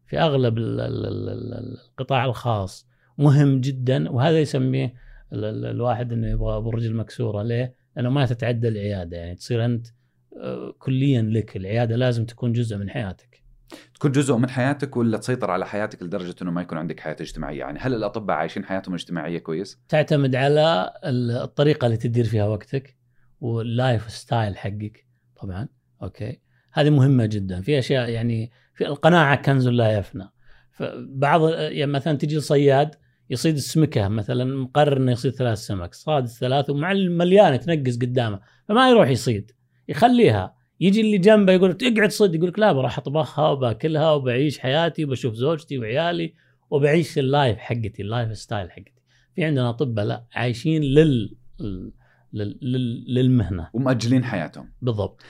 في 0.07 0.19
أغلب 0.19 0.59
ال- 0.59 0.81
ال- 0.81 1.07
ال- 1.07 1.29
ال- 1.29 1.79
القطاع 1.91 2.25
الخاص 2.25 2.89
مهم 3.19 3.61
جدا 3.61 4.11
وهذا 4.11 4.41
يسميه 4.41 4.95
ال- 5.33 5.45
ال- 5.45 5.65
الواحد 5.67 6.13
إنه 6.13 6.29
يبغى 6.31 6.61
برج 6.61 6.87
المكسوره 6.87 7.43
ليه؟ 7.43 7.75
لأنه 7.97 8.11
ما 8.11 8.27
تتعدى 8.27 8.69
العيادة 8.69 9.17
يعني 9.17 9.35
تصير 9.35 9.65
أنت 9.65 9.87
آه، 10.41 10.75
كليا 10.79 11.23
لك 11.23 11.57
العيادة 11.57 11.97
لازم 11.97 12.25
تكون 12.27 12.53
جزء 12.53 12.77
من 12.77 12.91
حياتك. 12.91 13.43
تكون 13.95 14.13
جزء 14.13 14.37
من 14.37 14.49
حياتك 14.49 14.97
ولا 14.97 15.19
تسيطر 15.19 15.51
على 15.51 15.67
حياتك 15.67 16.03
لدرجة 16.03 16.35
إنه 16.43 16.51
ما 16.51 16.63
يكون 16.63 16.79
عندك 16.79 17.01
حياة 17.01 17.17
اجتماعية، 17.21 17.59
يعني 17.59 17.79
هل 17.79 17.95
الأطباء 17.95 18.37
عايشين 18.37 18.65
حياتهم 18.65 18.95
اجتماعيه 18.95 19.39
كويس؟ 19.39 19.81
تعتمد 19.89 20.35
على 20.35 20.93
ال- 21.05 21.31
الطريقة 21.31 21.87
اللي 21.87 21.97
تدير 21.97 22.25
فيها 22.25 22.45
وقتك 22.47 22.97
وال 23.41 23.64
life 23.64 24.11
style 24.11 24.57
حقك 24.57 25.07
طبعا 25.37 25.69
okay 26.03 26.41
هذه 26.73 26.91
مهمة 26.91 27.27
جدا. 27.27 27.61
في 27.61 27.79
أشياء 27.79 28.09
يعني 28.09 28.51
في 28.75 28.87
القناعة 28.87 29.43
كنز 29.43 29.69
لا 29.69 29.99
يفنى. 29.99 30.29
فبعض 30.73 31.49
يعني 31.51 31.93
مثلا 31.93 32.19
تجي 32.19 32.41
صياد 32.41 32.95
يصيد 33.31 33.55
السمكة 33.55 34.09
مثلا 34.09 34.45
مقرر 34.45 34.97
إنه 34.97 35.13
يصيد 35.13 35.33
ثلاث 35.33 35.59
سمك 35.59 35.95
صاد 35.95 36.23
الثلاث 36.25 36.71
ومع 36.71 36.93
المليان 36.93 37.61
تنقز 37.61 37.99
قدامه 37.99 38.41
فما 38.69 38.91
يروح 38.91 39.09
يصيد. 39.09 39.51
يخليها. 39.89 40.55
يجي 40.81 41.01
اللي 41.01 41.19
جنبه 41.19 41.53
يقول 41.53 41.79
اقعد 41.83 42.11
صيد 42.11 42.35
يقول 42.35 42.49
لك 42.49 42.59
لا 42.59 42.73
بروح 42.73 42.99
أطبخها 42.99 43.49
وبأكلها 43.49 44.13
وبعيش 44.13 44.59
حياتي 44.59 45.05
وبشوف 45.05 45.35
زوجتي 45.35 45.79
وعيالي 45.79 46.35
وبعيش 46.71 47.19
ال 47.19 47.27
life 47.27 47.59
حقتي 47.59 48.03
ال 48.03 48.10
life 48.10 48.39
style 48.39 48.71
حقتي. 48.71 48.93
في 49.35 49.45
عندنا 49.45 49.71
أطباء 49.71 50.05
لا 50.05 50.25
عايشين 50.35 50.83
لل 50.83 51.37
لل- 51.61 51.93
لل... 52.63 53.05
للمهنة. 53.15 53.69
ومأجلين 53.73 54.25
حياتهم. 54.25 54.73
بالضبط. 54.83 55.23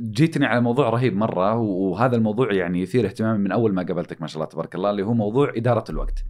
جيتني 0.00 0.46
على 0.46 0.60
موضوع 0.60 0.88
رهيب 0.88 1.16
مرة 1.16 1.54
وهذا 1.56 2.16
الموضوع 2.16 2.52
يعني 2.52 2.82
يثير 2.82 3.06
اهتمامي 3.06 3.38
من 3.38 3.52
أول 3.52 3.74
ما 3.74 3.82
قابلتك 3.82 4.20
ما 4.20 4.26
شاء 4.26 4.36
الله 4.36 4.46
تبارك 4.46 4.74
الله 4.74 4.90
اللي 4.90 5.02
هو 5.02 5.14
موضوع 5.14 5.52
إدارة 5.56 5.84
الوقت. 5.90 6.24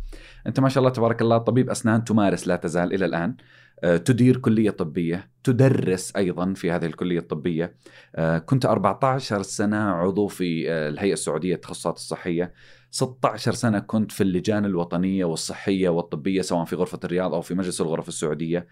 أنت 0.46 0.60
ما 0.60 0.68
شاء 0.68 0.78
الله 0.78 0.90
تبارك 0.90 1.22
الله 1.22 1.38
طبيب 1.38 1.70
أسنان 1.70 2.04
تمارس 2.04 2.48
لا 2.48 2.56
تزال 2.56 2.94
إلى 2.94 3.04
الآن 3.04 3.36
آه، 3.84 3.96
تدير 3.96 4.36
كلية 4.36 4.70
طبية، 4.70 5.30
تدرس 5.44 6.16
أيضا 6.16 6.52
في 6.52 6.70
هذه 6.70 6.86
الكلية 6.86 7.18
الطبية. 7.18 7.76
آه، 8.16 8.38
كنت 8.38 8.66
14 8.66 9.42
سنة 9.42 9.76
عضو 9.76 10.26
في 10.26 10.70
آه، 10.70 10.88
الهيئة 10.88 11.12
السعودية 11.12 11.54
للتخصصات 11.54 11.96
الصحية. 11.96 12.52
16 12.90 13.52
سنة 13.52 13.78
كنت 13.78 14.12
في 14.12 14.22
اللجان 14.22 14.64
الوطنية 14.64 15.24
والصحية 15.24 15.88
والطبية 15.88 16.42
سواء 16.42 16.64
في 16.64 16.76
غرفة 16.76 17.00
الرياض 17.04 17.34
أو 17.34 17.40
في 17.40 17.54
مجلس 17.54 17.80
الغرف 17.80 18.08
السعودية. 18.08 18.66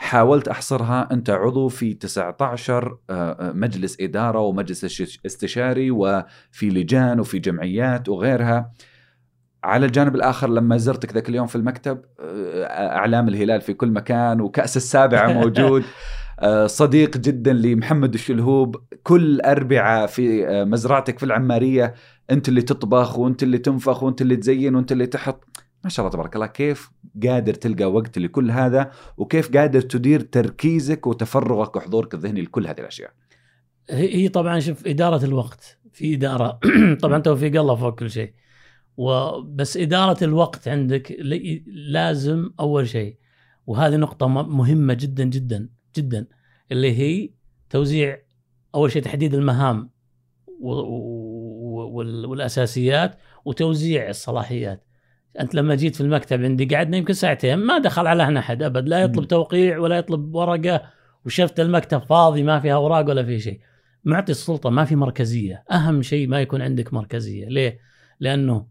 حاولت 0.00 0.48
أحصرها. 0.48 1.08
أنت 1.12 1.30
عضو 1.30 1.68
في 1.68 1.94
19 1.94 2.98
آه، 3.10 3.12
آه، 3.32 3.52
مجلس 3.52 3.96
إدارة 4.00 4.38
ومجلس 4.38 4.84
استشاري 5.26 5.90
وفي 5.90 6.70
لجان 6.70 7.20
وفي 7.20 7.38
جمعيات 7.38 8.08
وغيرها. 8.08 8.70
على 9.64 9.86
الجانب 9.86 10.14
الآخر 10.14 10.48
لما 10.50 10.76
زرتك 10.76 11.12
ذاك 11.14 11.28
اليوم 11.28 11.46
في 11.46 11.56
المكتب 11.56 12.02
آه، 12.20 12.64
إعلام 12.96 13.28
الهلال 13.28 13.60
في 13.60 13.74
كل 13.74 13.90
مكان 13.90 14.40
وكأس 14.40 14.76
السابعه 14.76 15.32
موجود. 15.42 15.84
صديق 16.66 17.16
جدا 17.16 17.52
لمحمد 17.52 18.14
الشلهوب. 18.14 18.76
كل 19.02 19.40
اربعاء 19.40 20.06
في 20.06 20.46
مزرعتك 20.64 21.18
في 21.18 21.24
العمارية 21.24 21.94
أنت 22.30 22.48
اللي 22.48 22.62
تطبخ 22.62 23.18
وأنت 23.18 23.42
اللي 23.42 23.58
تنفخ 23.58 24.02
وأنت 24.02 24.22
اللي 24.22 24.36
تزين 24.36 24.74
وأنت 24.74 24.92
اللي 24.92 25.06
تحط. 25.06 25.44
ما 25.84 25.90
شاء 25.90 26.06
الله 26.06 26.12
تبارك 26.12 26.34
الله. 26.34 26.46
كيف 26.46 26.90
قادر 27.26 27.54
تلقى 27.54 27.92
وقت 27.92 28.18
لكل 28.18 28.50
هذا؟ 28.50 28.90
وكيف 29.16 29.56
قادر 29.56 29.80
تدير 29.80 30.20
تركيزك 30.20 31.06
وتفرغك 31.06 31.76
وحضورك 31.76 32.14
الذهني 32.14 32.42
لكل 32.42 32.66
هذه 32.66 32.80
الأشياء؟ 32.80 33.10
هي 33.90 34.28
طبعا 34.28 34.60
شوف 34.60 34.86
إدارة 34.86 35.24
الوقت 35.24 35.78
في 35.92 36.14
إدارة. 36.14 36.60
طبعا 37.02 37.18
توفيق 37.18 37.60
الله 37.60 37.74
فوق 37.74 37.98
كل 37.98 38.10
شيء. 38.10 38.32
وبس 38.96 39.76
إدارة 39.76 40.24
الوقت 40.24 40.68
عندك 40.68 41.16
لازم 41.66 42.50
أول 42.60 42.88
شيء 42.88 43.16
وهذه 43.66 43.96
نقطة 43.96 44.26
مهمة 44.26 44.94
جدا 44.94 45.24
جدا 45.24 45.68
جدا 45.96 46.26
اللي 46.72 46.98
هي 46.98 47.30
توزيع 47.70 48.18
أول 48.74 48.92
شيء 48.92 49.02
تحديد 49.02 49.34
المهام 49.34 49.90
والأساسيات 51.90 53.18
وتوزيع 53.44 54.08
الصلاحيات. 54.08 54.87
أنت 55.40 55.54
لما 55.54 55.74
جيت 55.74 55.96
في 55.96 56.00
المكتب 56.00 56.44
عندي 56.44 56.64
قعدنا 56.76 56.96
يمكن 56.96 57.14
ساعتين 57.14 57.58
ما 57.58 57.78
دخل 57.78 58.06
على 58.06 58.38
أحد 58.38 58.62
أبد 58.62 58.88
لا 58.88 58.98
يطلب. 58.98 59.24
توقيع 59.24 59.78
ولا 59.78 59.96
يطلب 59.96 60.34
ورقة 60.34 60.82
وشفت 61.24 61.60
المكتب 61.60 61.98
فاضي 61.98 62.42
ما 62.42 62.60
فيها 62.60 62.74
أوراق 62.74 63.08
ولا 63.08 63.24
في 63.24 63.40
شيء. 63.40 63.60
معطي 64.04 64.32
السلطة 64.32 64.70
ما 64.70 64.84
في 64.84 64.96
مركزية. 64.96 65.64
أهم 65.72 66.02
شيء 66.02 66.28
ما 66.28 66.40
يكون 66.40 66.62
عندك 66.62 66.94
مركزية. 66.94 67.48
ليه؟ 67.48 67.78
لأنه 68.20 68.66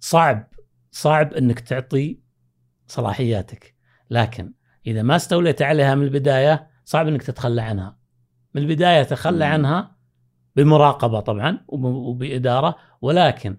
صعب 0.00 0.48
صعب 0.90 1.32
إنك 1.34 1.60
تعطي 1.60 2.20
صلاحياتك. 2.86 3.74
لكن 4.10 4.52
إذا 4.86 5.02
ما 5.02 5.16
استوليت 5.16 5.62
عليها 5.62 5.94
من 5.94 6.02
البداية 6.02 6.68
صعب 6.84 7.08
إنك 7.08 7.22
تتخلى 7.22 7.62
عنها. 7.62 7.96
من 8.54 8.62
البداية 8.62 9.02
تخلى. 9.02 9.44
عنها 9.44 9.96
بمراقبة 10.56 11.20
طبعا 11.20 11.58
وب- 11.68 11.84
وبإدارة 11.84 12.76
ولكن 13.02 13.56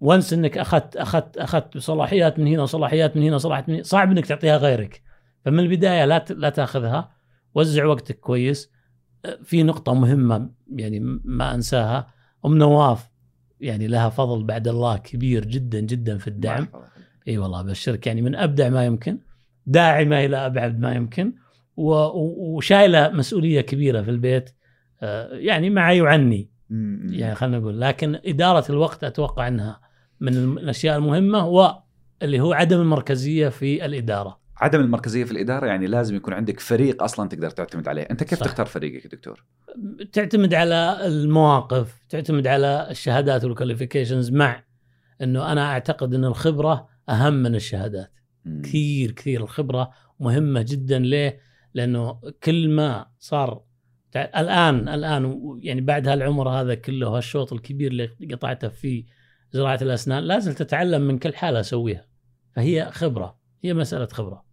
وانس 0.00 0.32
إنك 0.32 0.58
اخذت 0.58 0.96
اخذت 0.96 1.38
أخذت 1.38 1.78
صلاحيات 1.78 2.38
من 2.38 2.46
هنا 2.46 2.62
وصلاحيات 2.62 3.16
من 3.16 3.22
هنا 3.22 3.34
وصلاحيات 3.34 3.68
من 3.68 3.74
هنا 3.74 3.82
صعب 3.82 4.10
إنك 4.10 4.26
تعطيها 4.26 4.56
غيرك. 4.56 5.02
فمن 5.44 5.58
البداية 5.58 6.04
لا 6.04 6.24
لا 6.30 6.50
تأخذها. 6.50 7.10
وزع 7.54 7.84
وقتك 7.84 8.20
كويس. 8.20 8.70
في 9.44 9.62
نقطة 9.62 9.94
مهمة 9.94 10.50
يعني 10.76 11.00
ما 11.24 11.54
أنساها. 11.54 12.06
أم 12.46 12.58
نواف 12.58 13.10
يعني 13.60 13.86
لها 13.86 14.08
فضل 14.08 14.44
بعد 14.44 14.68
الله 14.68 14.96
كبير 14.96 15.44
جدا 15.44 15.80
جدا 15.80 16.18
في 16.18 16.28
الدعم. 16.28 16.68
إي 17.28 17.38
والله 17.38 17.60
أبشرك. 17.60 18.06
يعني 18.06 18.22
من 18.22 18.34
أبدع 18.34 18.68
ما 18.68 18.84
يمكن 18.84 19.18
داعمة 19.66 20.24
إلى 20.24 20.36
أبعد 20.46 20.80
ما 20.80 20.92
يمكن 20.92 21.32
وشايلة 21.76 23.08
مسؤولية 23.08 23.60
كبيرة 23.60 24.02
في 24.02 24.10
البيت. 24.10 24.50
آه، 25.02 25.34
يعني 25.34 25.70
معي 25.70 26.00
وعني. 26.00 26.50
يعني 27.10 27.34
خلينا 27.34 27.58
نقول. 27.58 27.80
لكن 27.80 28.18
إدارة 28.26 28.64
الوقت 28.70 29.04
أتوقع 29.04 29.48
إنها 29.48 29.89
من 30.20 30.58
الأشياء 30.58 30.96
المهمة 30.96 31.46
واللي 31.46 32.40
هو 32.40 32.52
عدم 32.52 32.80
المركزية 32.80 33.48
في 33.48 33.84
الإدارة 33.84 34.40
عدم 34.56 34.80
المركزية 34.80 35.24
في 35.24 35.32
الإدارة 35.32 35.66
يعني 35.66 35.86
لازم 35.86 36.16
يكون 36.16 36.34
عندك 36.34 36.60
فريق 36.60 37.02
أصلا 37.02 37.28
تقدر 37.28 37.50
تعتمد 37.50 37.88
عليه 37.88 38.02
أنت 38.02 38.24
كيف 38.24 38.38
صح. 38.38 38.46
تختار 38.46 38.66
فريقك 38.66 39.04
يا 39.04 39.10
دكتور 39.10 39.44
تعتمد 40.12 40.54
على 40.54 41.06
المواقف 41.06 42.04
تعتمد 42.08 42.46
على 42.46 42.86
الشهادات 42.90 43.44
والكواليفيكيشنز 43.44 44.30
مع 44.30 44.64
إنه 45.22 45.52
أنا 45.52 45.70
أعتقد 45.70 46.14
إن 46.14 46.24
الخبرة 46.24 46.88
أهم 47.08 47.34
من 47.34 47.54
الشهادات 47.54 48.12
مم. 48.44 48.62
كثير 48.62 49.10
كثير 49.10 49.42
الخبرة 49.42 49.90
مهمة 50.20 50.64
جدا 50.68 50.98
ليه؟ 50.98 51.40
لأنه 51.74 52.20
كل 52.42 52.70
ما 52.70 53.06
صار 53.18 53.62
الآن 54.16 54.88
الآن 54.88 55.58
يعني 55.62 55.80
بعد 55.80 56.08
هالعمر 56.08 56.48
هذا 56.48 56.74
كله 56.74 57.08
هالشوط 57.08 57.52
الكبير 57.52 57.90
اللي 57.90 58.10
قطعته 58.32 58.68
في 58.68 59.04
زراعة 59.52 59.78
الأسنان 59.82 60.22
لازم 60.22 60.52
تتعلم 60.52 61.02
من 61.02 61.18
كل 61.18 61.34
حالة 61.34 61.60
أسويها. 61.60 62.06
فهي 62.56 62.90
خبرة 62.92 63.38
هي 63.62 63.74
مسألة 63.74 64.06
خبرة. 64.06 64.44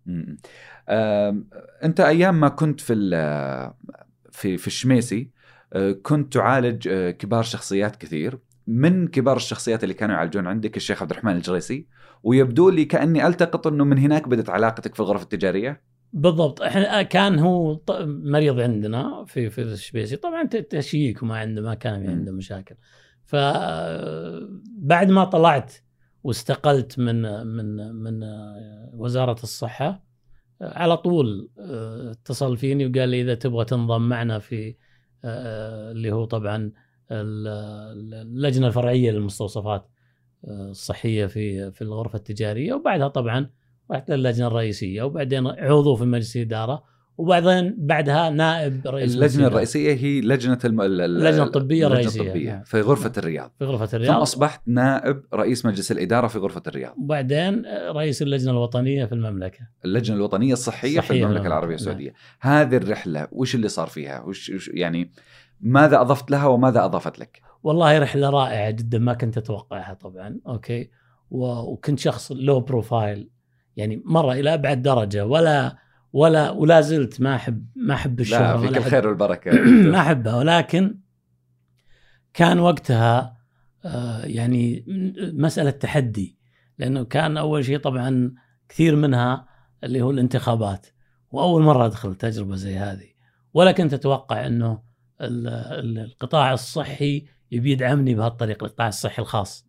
آم، 0.89 1.49
أنت 1.83 1.99
أيام 1.99 2.39
ما 2.39 2.49
كنت 2.49 2.81
في 2.81 2.93
في 4.31 4.57
في 4.57 4.67
الشميسي 4.67 5.31
آه، 5.73 5.91
كنت 5.91 6.33
تعالج 6.33 6.87
آه، 6.87 7.11
كبار 7.11 7.43
شخصيات 7.43 7.95
كثير. 7.95 8.39
من 8.67 9.07
كبار 9.07 9.35
الشخصيات 9.35 9.83
اللي 9.83 9.93
كانوا 9.93 10.15
يعالجون 10.15 10.47
عندك؟ 10.47 10.77
الشيخ 10.77 11.01
عبد 11.01 11.11
الرحمن 11.11 11.35
الجريسي. 11.35 11.87
ويبدو 12.23 12.69
لي 12.69 12.85
كأني 12.85 13.27
ألتقط 13.27 13.67
إنه 13.67 13.83
من 13.83 13.97
هناك 13.97 14.27
بدأت 14.27 14.49
علاقتك 14.49 14.95
في 14.95 14.99
الغرف 14.99 15.23
التجارية. 15.23 15.81
بالضبط. 16.13 16.61
إحنا 16.61 17.03
كان 17.03 17.39
هو 17.39 17.81
مريض 18.05 18.59
عندنا 18.59 19.25
في 19.27 19.49
في 19.49 19.61
الشبيسي 19.61 20.15
طبعا 20.15 20.43
تشيك 20.43 21.23
وما 21.23 21.37
عنده 21.37 21.61
ما 21.61 21.73
كان. 21.73 22.09
عنده 22.09 22.31
مشاكل. 22.31 22.75
فبعد 23.27 25.09
ما 25.09 25.23
طلعت 25.23 25.73
واستقلت 26.23 26.99
من 26.99 27.21
من 27.47 27.93
من 27.95 28.23
وزارة 28.93 29.37
الصحة 29.43 30.03
على 30.61 30.97
طول 30.97 31.49
آه، 31.59 32.11
اتصل 32.11 32.57
فيني 32.57 32.85
وقال 32.85 33.09
لي 33.09 33.21
إذا 33.21 33.35
تبغى 33.35 33.65
تنضم 33.65 34.01
معنا 34.09 34.39
في 34.39 34.75
آه، 35.25 35.91
اللي 35.91 36.11
هو 36.11 36.25
طبعا 36.25 36.71
ال- 37.11 38.13
اللجنة 38.13 38.67
الفرعية 38.67 39.11
للمستوصفات 39.11 39.89
الصحية 40.47 41.25
في 41.25 41.71
في 41.71 41.81
الغرفة 41.81 42.15
التجارية 42.17 42.73
وبعدها 42.73 43.07
طبعا 43.07 43.49
رحت 43.91 44.11
للجنة 44.11 44.47
الرئيسية 44.47 45.03
وبعدين 45.03 45.47
عضو 45.47 45.95
في 45.95 46.03
مجلس 46.05 46.35
الإدارة 46.35 46.83
وبعدين 47.17 47.75
بعدها 47.77 48.29
نائب 48.29 48.81
رئيس 48.87 49.15
اللجنة 49.15 49.47
الرئيسية 49.47 49.93
هي 49.93 50.21
لجنة 50.21 50.59
الم... 50.65 50.81
ال- 50.81 51.01
ال- 51.01 51.01
اللجنة 51.01 51.43
الطبية. 51.43 51.87
الطبية 51.87 52.51
نعم. 52.53 52.63
في 52.63 52.81
غرفة 52.81 53.11
الرياض 53.17 53.51
في 53.59 53.65
غرفة 53.65 53.85
ثم 53.85 53.97
الرياض 53.97 54.21
أصبحت 54.21 54.61
نائب 54.65 55.23
رئيس 55.33 55.65
مجلس 55.65 55.91
الإدارة 55.91 56.27
في 56.27 56.37
غرفة 56.39 56.61
الرياض 56.67 56.93
وبعدين 56.97 57.63
رئيس 57.91 58.21
اللجنة 58.21 58.51
الوطنية 58.51 59.05
في 59.05 59.11
المملكة 59.15 59.59
اللجنة 59.85 60.17
الوطنية 60.17 60.53
الصحية 60.53 60.99
في 60.99 61.07
صحية 61.07 61.15
المملكة 61.15 61.27
بالمملكة. 61.33 61.47
العربية 61.47 61.67
نعم. 61.67 61.75
السعودية 61.75 62.13
هذه 62.39 62.77
الرحلة 62.77 63.27
وش 63.31 63.55
اللي 63.55 63.67
صار 63.67 63.87
فيها 63.87 64.21
وش 64.21 64.49
وش- 64.49 64.71
يعني 64.73 65.11
ماذا 65.61 66.01
أضفت 66.01 66.31
لها 66.31 66.47
وماذا 66.47 66.85
أضافت 66.85 67.19
لك 67.19 67.41
والله 67.63 67.99
رحلة 67.99 68.29
رائعة 68.29 68.69
جدا 68.71 68.99
ما 68.99 69.13
كنت 69.13 69.37
أتوقعها 69.37 69.93
طبعا 69.93 70.39
okay 70.47 70.89
و- 71.31 71.71
وكنت 71.71 71.99
شخص 71.99 72.31
low 72.31 72.59
profile 72.59 73.29
يعني 73.77 74.01
مرة 74.05 74.33
إلى 74.33 74.53
أبعد 74.53 74.81
درجة 74.81 75.25
ولا 75.25 75.77
ولا 76.17 76.49
ولا 76.51 76.81
زلت 76.81 77.21
ما 77.21 77.35
احب 77.35 77.65
ما 77.75 77.93
أحب 77.93 78.19
الشهرة 78.19 78.61
لا 78.61 78.67
فيك 78.67 78.77
الخير 78.77 79.07
والبركة. 79.07 79.51
ما 79.91 79.99
أحبها. 79.99 80.35
ولكن 80.35 80.97
كان 82.33 82.59
وقتها 82.59 83.37
آه، 83.85 84.25
يعني 84.25 84.85
مسألة 85.33 85.69
تحدي 85.69 86.37
لأنه 86.77 87.03
كان 87.03 87.37
أول 87.37 87.65
شيء 87.65 87.77
طبعا 87.77 88.33
كثير 88.69 88.95
منها 88.95 89.47
اللي 89.83 90.01
هو 90.01 90.11
الانتخابات. 90.11 90.87
وأول 91.31 91.61
مرة 91.61 91.85
أدخل 91.85 92.15
تجربة 92.15 92.55
زي 92.55 92.77
هذه. 92.77 93.07
ولا 93.53 93.71
كنت 93.71 93.93
أتوقع 93.93 94.47
إنه 94.47 94.81
ال- 95.21 95.47
ال- 95.47 95.99
القطاع 95.99 96.53
الصحي 96.53 97.25
يبي 97.51 97.71
يدعمني 97.71 98.15
بهالطريقة 98.15 98.65
القطاع 98.65 98.87
الصحي 98.87 99.21
الخاص. 99.21 99.65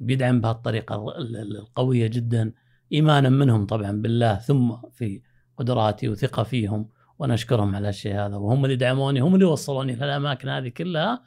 بيدعم 0.00 0.40
بهالطريقة 0.40 1.18
ال- 1.18 1.36
ال- 1.36 1.56
القوية 1.56 2.06
جدا 2.06 2.52
ايمانا 2.92 3.28
منهم 3.28 3.66
طبعا 3.66 3.90
بالله. 3.92 4.34
ثم 4.38 4.72
في 4.92 5.20
قدراتي 5.62 6.08
وثقة 6.08 6.42
فيهم 6.42 6.88
وأنا 7.18 7.34
اشكرهم 7.34 7.74
على 7.76 7.88
الشيء 7.88 8.14
هذا. 8.14 8.36
وهم 8.36 8.64
اللي 8.64 8.76
دعموني 8.76 9.20
هم 9.20 9.34
اللي 9.34 9.44
وصلوني 9.44 9.94
للاماكن 9.94 10.48
هذه 10.48 10.68
كلها 10.68 11.22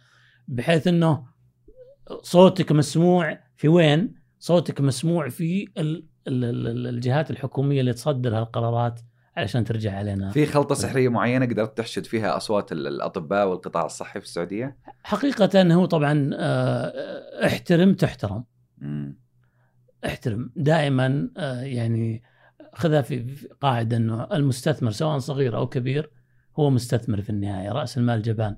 بحيث 0.48 0.88
إنه 0.88 1.24
صوتك 2.22 2.72
مسموع 2.72 3.40
في 3.58 3.68
وين؟ 3.68 4.16
صوتك 4.40 4.82
مسموع 4.82 5.30
في 5.30 5.68
ال 5.78 6.06
ال 6.28 6.44
ال 6.44 6.88
الجهات 6.88 7.32
الحكومية 7.32 7.80
اللي 7.80 7.94
تصدر 7.94 8.38
هالقرارات 8.38 9.00
علشان 9.38 9.64
ترجع 9.64 9.98
علينا. 9.98 10.32
في 10.32 10.46
خلطة 10.46 10.76
سحرية 10.76 11.10
معينة 11.10 11.46
قدرت 11.46 11.78
تحشد 11.78 12.06
فيها 12.06 12.38
أصوات 12.38 12.72
ال- 12.72 12.88
الأطباء 12.88 13.48
والقطاع 13.48 13.86
الصحي 13.86 14.20
في 14.20 14.26
السعودية؟ 14.26 14.78
حقيقة 15.04 15.74
هو 15.74 15.86
طبعا 15.86 16.30
آه، 16.34 17.46
احترم 17.46 17.94
تحترم. 17.94 18.44
احترم. 20.06 20.52
دائما 20.56 21.30
آه، 21.38 21.62
يعني 21.62 22.24
خذها 22.76 23.02
في 23.02 23.26
قاعدة 23.62 23.98
إنه 23.98 24.24
المستثمر 24.34 24.92
سواء 24.92 25.18
صغير 25.18 25.58
أو 25.58 25.68
كبير 25.68 26.10
هو 26.60 26.70
مستثمر 26.70 27.22
في 27.22 27.30
النهاية 27.30 27.72
رأس 27.72 27.98
المال 27.98 28.22
جبان 28.22 28.56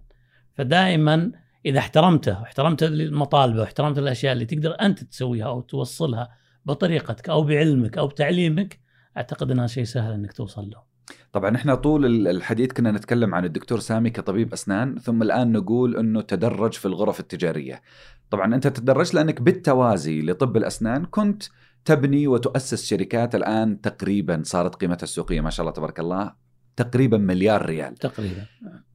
فدائما 0.54 1.32
إذا 1.66 1.80
احترمته 1.80 2.42
واحترمت 2.42 2.84
مطالبه 3.12 3.60
واحترمت 3.60 3.98
الاشياء 3.98 4.34
اللي 4.34 4.46
تقدر 4.46 4.76
أنت 4.82 5.04
تسويها 5.04 5.46
أو 5.46 5.62
توصلها 5.62 6.30
بطريقتك 6.66 7.30
أو 7.30 7.44
بعلمك 7.44 7.98
أو 7.98 8.08
بتعليمك 8.08 8.80
أعتقد 9.18 9.52
إنها 9.52 9.68
شيء 9.68 9.84
سهل 9.84 10.14
إنك 10.14 10.34
توصل 10.34 10.70
له. 10.70 10.88
طبعا 11.34 11.56
إحنا 11.56 11.76
طول 11.76 12.06
ال- 12.06 12.28
الحديث 12.28 12.72
كنا 12.72 12.92
نتكلم 12.92 13.36
عن 13.36 13.46
الدكتور 13.46 13.80
سامي 13.80 14.10
كطبيب 14.10 14.54
أسنان 14.54 14.98
ثم 14.98 15.22
الآن 15.22 15.52
نقول 15.52 15.98
إنه 15.98 16.22
تدرج 16.22 16.74
في 16.74 16.86
الغرف 16.86 17.20
التجارية. 17.20 17.82
طبعا 18.30 18.56
أنت 18.56 18.68
تدرجت 18.68 19.14
لأنك 19.14 19.42
بالتوازي 19.42 20.22
لطب 20.22 20.58
الأسنان 20.58 21.06
كنت 21.06 21.44
تبني 21.88 22.28
وتؤسس 22.28 22.86
شركات 22.86 23.36
الآن 23.36 23.82
تقريبا 23.82 24.42
صارت 24.46 24.76
قيمتها 24.76 25.04
السوقية 25.04 25.42
ما 25.42 25.50
شاء 25.50 25.62
الله 25.64 25.74
تبارك 25.74 26.00
الله 26.00 26.34
تقريبا 26.76 27.18
مليار 27.18 27.66
ريال. 27.66 27.96
تقريبا. 27.96 28.46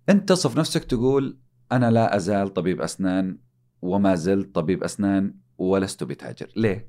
أنت 0.09 0.29
تصف 0.29 0.59
نفسك 0.59 0.85
تقول 0.85 1.39
أنا 1.73 1.91
لا 1.91 2.17
أزال 2.17 2.53
طبيب 2.53 2.81
أسنان 2.81 3.39
وما 3.83 4.15
زلت 4.15 4.55
طبيب 4.55 4.85
أسنان 4.85 5.35
ولست 5.59 6.05
بتاجر. 6.05 6.49
ليه؟ 6.57 6.89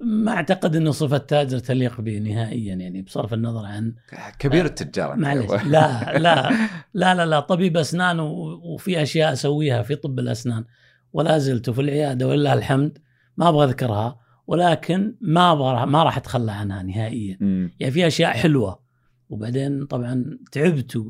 ما 0.00 0.32
أعتقد 0.32 0.76
إنه 0.76 0.90
صفة 0.90 1.18
تاجر 1.18 1.58
تليق 1.58 2.00
به 2.00 2.18
نهائيا 2.18 2.74
يعني 2.74 3.02
بصرف 3.02 3.34
النظر 3.34 3.64
عن 3.64 3.94
كبير 4.38 4.64
التجار 4.64 5.12
أنت. 5.12 5.22
معلش. 5.22 5.50
لا 5.74 6.18
لا 6.18 6.50
لا 6.94 7.14
لا 7.14 7.26
لا 7.26 7.40
طبيب 7.40 7.76
أسنان 7.76 8.20
وفي 8.20 9.02
أشياء 9.02 9.32
أسويها 9.32 9.82
في 9.82 9.94
طب 9.94 10.18
الأسنان. 10.18 10.64
ولا 11.12 11.38
زلت 11.38 11.70
في 11.70 11.80
العيادة 11.80 12.28
ولله 12.28 12.52
الحمد 12.52 12.98
ما 13.36 13.48
أبغى 13.48 13.64
أذكرها. 13.64 14.25
ولكن 14.46 15.14
ما 15.20 15.84
ما 15.84 16.02
راح 16.02 16.16
اتخلى 16.16 16.52
عنها 16.52 16.82
نهائيا. 16.82 17.38
يعني 17.80 17.92
في 17.92 18.06
أشياء 18.06 18.30
حلوة. 18.30 18.80
وبعدين 19.28 19.86
طبعا 19.86 20.38
تعبت 20.52 20.96
و... 20.96 21.02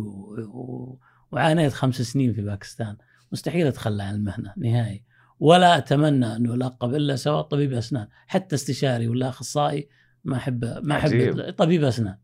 و... 0.55 0.99
وعانيت 1.33 1.73
خمس 1.73 2.03
سنين 2.03 2.33
في 2.33 2.43
باكستان. 2.43 2.97
مستحيل 3.33 3.67
اتخلى 3.67 4.03
عن 4.03 4.15
المهنة 4.15 4.53
نهائي. 4.57 5.05
ولا 5.41 5.79
أتمنى 5.79 6.37
أنه 6.37 6.55
ألقب 6.55 6.95
إلا 6.95 7.17
سواء 7.17 7.43
طبيب 7.43 7.73
أسنان. 7.73 8.09
حتى 8.27 8.55
استشاري 8.55 9.09
ولا 9.09 9.29
أخصائي 9.29 9.89
ما 10.25 10.37
احب 10.37 10.65
ما 10.83 10.97
أحب. 10.97 11.55
طبيب 11.59 11.85
أسنان. 11.85 12.17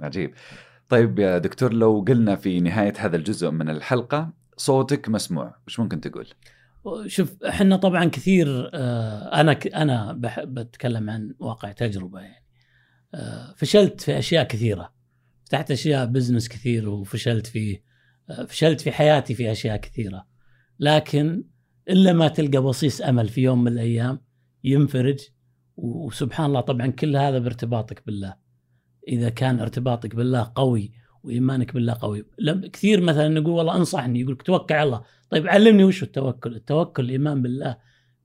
عجيب. 0.00 0.34
طيب 0.88 1.18
يا 1.18 1.38
دكتور 1.38 1.72
لو 1.72 2.04
قلنا 2.08 2.36
في 2.36 2.60
نهاية 2.60 2.92
هذا 2.98 3.16
الجزء 3.16 3.50
من 3.50 3.68
الحلقة 3.68 4.32
صوتك 4.56 5.08
مسموع. 5.08 5.54
وش 5.66 5.80
ممكن 5.80 6.00
تقول؟ 6.00 6.26
شوف 7.06 7.42
إحنا 7.42 7.76
طبعا 7.76 8.04
كثير 8.04 8.70
آه، 8.74 9.40
أنا 9.40 9.58
أنا 9.74 10.20
بتكلم 10.44 11.10
عن 11.10 11.34
واقع 11.38 11.72
تجربة 11.72 12.20
يعني. 12.20 12.44
آه، 13.14 13.54
فشلت 13.56 14.00
في 14.00 14.18
أشياء 14.18 14.44
كثيرة. 14.44 14.94
فتحت 15.44 15.70
أشياء 15.70 16.06
بزنس 16.06 16.48
كثير 16.48 16.88
وفشلت 16.88 17.46
فيه 17.46 17.82
آه، 18.30 18.44
فشلت 18.44 18.80
في 18.80 18.92
حياتي 18.92 19.34
في 19.34 19.52
أشياء 19.52 19.76
كثيرة. 19.76 20.26
لكن 20.80 21.44
إلا 21.88 22.12
ما 22.12 22.28
تلقى 22.28 22.58
بصيص 22.58 23.00
أمل 23.00 23.28
في 23.28 23.42
يوم 23.42 23.64
من 23.64 23.72
الأيام 23.72 24.20
ينفرج 24.64 25.20
وسبحان 25.76 26.46
الله 26.46 26.60
طبعا 26.60 26.86
كل 26.86 27.16
هذا 27.16 27.38
بارتباطك 27.38 28.02
بالله. 28.06 28.34
إذا 29.08 29.28
كان 29.28 29.60
ارتباطك 29.60 30.14
بالله 30.14 30.52
قوي 30.54 30.92
وإيمانك 31.22 31.74
بالله 31.74 31.96
قوي. 32.00 32.24
كثير 32.72 33.00
مثلا 33.00 33.28
نقول 33.28 33.52
والله 33.52 33.76
أنصحني 33.76 34.20
يقول 34.20 34.36
توكل 34.36 34.74
على 34.74 34.82
الله. 34.82 35.04
طيب 35.34 35.48
علمني 35.48 35.84
وش 35.84 36.02
التوكل؟ 36.02 36.56
التوكل 36.56 37.04
الايمان 37.04 37.42
بالله 37.42 37.76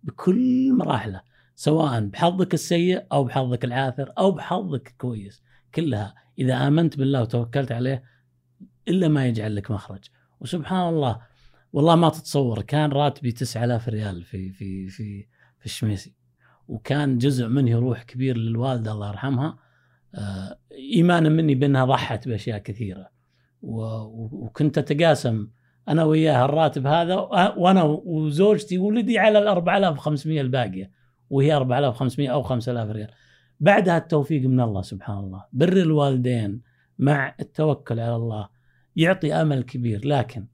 بكل 0.04 0.74
مراحله 0.74 1.22
سواء 1.56 2.00
بحظك 2.00 2.54
السيء 2.54 3.06
أو 3.12 3.24
بحظك 3.24 3.66
العاثر 3.66 4.14
أو 4.18 4.32
بحظك 4.32 4.96
كويس 4.98 5.44
كلها. 5.76 6.16
إذا 6.40 6.68
آمنت 6.68 6.98
بالله 6.98 7.22
وتوكلت 7.22 7.72
عليه 7.72 8.04
إلا 8.88 9.08
ما 9.08 9.28
يجعل 9.28 9.56
لك 9.56 9.72
مخرج. 9.72 10.04
وسبحان 10.40 10.90
الله 10.90 11.22
والله 11.74 11.96
ما 11.96 12.10
تتصور 12.10 12.62
كان 12.62 12.92
راتبي 12.92 13.32
9000 13.32 13.90
ريال 13.90 14.24
في 14.24 14.52
في 14.52 14.90
في 14.90 15.28
في 15.60 15.66
الشميسي 15.66 16.16
وكان 16.68 17.18
جزء 17.18 17.48
منه 17.48 17.72
يروح 17.72 18.04
كبير 18.04 18.38
للوالدة 18.38 18.92
الله 18.92 19.10
يرحمها. 19.10 19.58
آه، 20.16 20.60
إيمانا 20.72 21.30
مني 21.30 21.56
بأنها 21.56 21.86
ضحت 21.86 22.28
بأشياء 22.28 22.58
كثيرة. 22.58 23.10
وكنت 23.62 24.78
أتقاسم 24.78 25.48
أنا 25.90 26.04
وياها 26.04 26.46
الراتب 26.46 26.88
هذا 26.88 27.16
وأنا 27.58 27.84
وزوجتي 27.84 28.78
وولدي 28.78 29.20
على 29.20 29.40
ال 29.40 29.48
4500 29.48 30.42
الباقية 30.42 30.92
وهي 31.30 31.56
4500 31.56 32.30
أو 32.30 32.42
5000 32.42 32.90
ريال. 32.90 33.12
بعدها 33.60 33.98
التوفيق 33.98 34.42
من 34.42 34.62
الله 34.62 34.82
سبحان 34.82 35.18
الله. 35.18 35.46
بر 35.54 35.78
الوالدين 35.78 36.62
مع 37.00 37.36
التوكل 37.40 38.00
على 38.00 38.16
الله 38.16 38.50
يعطي 38.96 39.34
أمل 39.34 39.64
كبير. 39.64 40.08
لكن 40.08 40.46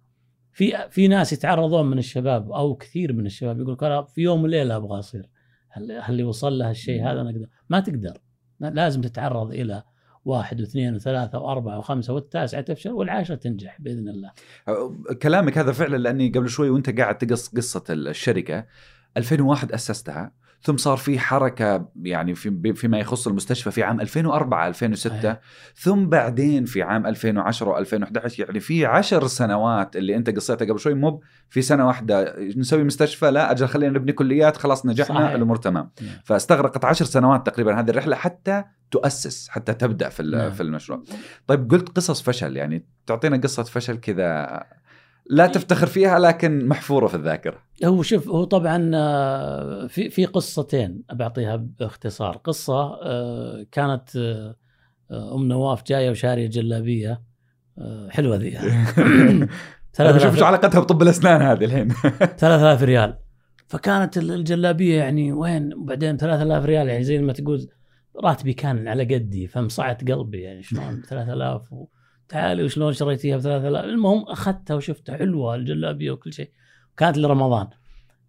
في 0.52 0.90
في 0.90 1.08
ناس 1.08 1.34
يتعرضون 1.34 1.86
من 1.86 1.98
الشباب 1.98 2.52
أو 2.52 2.76
كثير 2.76 3.14
من 3.14 3.26
الشباب 3.26 3.60
يقول 3.60 3.78
أنا 3.82 4.02
في 4.02 4.22
يوم 4.22 4.44
وليلة 4.44 4.76
أبغى 4.76 5.00
أصير. 5.00 5.30
هل 5.70 5.92
هل 5.92 6.02
اللي 6.10 6.24
وصل 6.24 6.58
له 6.58 6.72
الشيء 6.72 7.04
هذا؟ 7.04 7.22
أنا 7.22 7.30
أقدر. 7.30 7.48
ما 7.70 7.80
تقدر. 7.80 8.18
لازم 8.60 9.02
تتعرض 9.02 9.52
إلى 9.52 9.84
واحد 10.26 10.62
واثنين 10.62 10.96
وثلاثة 10.96 11.40
وأربعة 11.40 11.78
وخمسة 11.78 12.14
والتاسعة 12.14 12.62
تفشل 12.62 12.92
والعاشرة 12.92 13.36
تنجح 13.36 13.82
بإذن 13.82 14.10
الله. 14.10 14.32
كلامك 15.22 15.58
هذا 15.58 15.72
فعلا 15.72 15.98
لأني 15.98 16.30
قبل 16.30 16.50
شوي 16.50 16.70
وأنت 16.70 17.00
قاعد 17.00 17.18
تقص 17.18 17.48
قصة 17.48 17.84
الشركة 17.90 18.66
2001 19.18 19.72
أسستها 19.72 20.32
ثم 20.66 20.78
صار 20.78 20.98
في 20.98 21.20
حركة 21.20 21.90
يعني 22.02 22.36
في 22.36 22.74
فيما 22.74 23.00
يخص 23.00 23.28
المستشفى 23.28 23.72
في 23.72 23.84
عام 23.84 24.02
2004 24.02 24.68
2006 24.68 25.20
صحيح. 25.22 25.40
ثم 25.76 26.06
بعدين 26.06 26.66
في 26.66 26.82
عام 26.82 27.06
2010 27.08 27.84
و2011 27.84 28.40
يعني 28.40 28.60
في 28.60 28.86
عشر 28.86 29.28
سنوات 29.28 29.96
اللي 29.96 30.16
أنت 30.16 30.36
قصيتها 30.36 30.66
قبل 30.66 30.80
شوي 30.80 30.94
مو 30.94 31.22
في 31.50 31.62
سنة 31.62 31.88
واحدة 31.88 32.36
نسوي 32.58 32.84
مستشفى 32.84 33.32
لا 33.32 33.52
أجل 33.52 33.68
خلينا 33.68 34.00
نبني 34.00 34.14
كليات 34.14 34.58
خلاص 34.58 34.86
نجحنا 34.86 35.20
صحيح. 35.20 35.32
الأمور 35.32 35.56
تمام 35.56 35.92
نعم. 36.02 36.16
فاستغرقت 36.24 36.86
عشر 36.86 37.06
سنوات 37.06 37.46
تقريبا 37.46 37.80
هذه 37.80 37.90
الرحلة 37.90 38.16
حتى 38.16 38.64
تؤسس 38.92 39.50
حتى 39.50 39.74
تبدأ 39.74 40.10
في 40.10 40.24
نعم. 40.24 40.52
في 40.52 40.64
المشروع 40.64 41.04
طيب 41.48 41.72
قلت 41.72 41.90
قصص 41.90 42.22
فشل 42.22 42.58
يعني 42.58 42.86
تعطينا 43.06 43.38
قصة 43.38 43.64
فشل 43.64 43.98
كذا 43.98 44.64
لا 45.30 45.48
تفتخر 45.48 45.88
فيها 45.88 46.20
لكن 46.20 46.68
محفورة 46.68 47.08
في 47.08 47.16
الذاكرة. 47.16 47.58
هو 47.86 48.02
شوف 48.02 48.28
هو 48.30 48.44
طبعا 48.44 48.92
آه، 48.96 49.88
في 49.88 50.10
في 50.10 50.26
قصتين 50.26 51.04
بعطيها 51.14 51.56
باختصار، 51.56 52.38
قصة 52.38 53.00
آه، 53.04 53.66
كانت 53.72 54.16
آه، 54.16 54.56
أم 55.36 55.48
نواف 55.48 55.84
جاية 55.84 56.10
وشارية 56.10 56.48
جلابية. 56.48 57.22
حلوة 58.10 58.36
ذي. 58.36 58.50
بشوف 58.58 59.50
3000 59.94 60.38
شو 60.40 60.46
علاقتها 60.46 60.80
بطب 60.80 61.02
الأسنان 61.02 61.42
هذه 61.42 61.66
الحين؟ 61.66 61.88
3000 62.40 62.84
ريال. 62.84 63.18
فكانت 63.68 64.18
ال- 64.18 64.32
الجلابية 64.32 64.98
يعني 64.98 65.32
وين؟ 65.32 65.74
وبعدين 65.74 66.18
3000 66.18 66.66
ريال 66.66 66.88
يعني 66.90 67.04
زي 67.04 67.18
ما 67.20 67.34
تقول 67.34 67.68
راتبي 68.24 68.54
كان 68.54 68.88
على 68.88 69.04
قدي 69.16 69.48
فمصعت 69.48 70.12
قلبي 70.12 70.42
يعني 70.42 70.64
شلون؟ 70.64 71.02
3000 71.10 71.74
و... 71.74 71.88
تعالي 72.30 72.64
وشلون 72.64 72.94
شريتيها 72.94 73.38
ب 73.38 73.40
3000 73.40 73.86
المهم 73.86 74.24
أخذتها 74.24 74.76
وشفتها 74.76 75.18
حلوة 75.18 75.56
الجلابية 75.56 76.12
وكل 76.12 76.34
شيء. 76.34 76.52
كانت 76.98 77.18
لرمضان. 77.18 77.68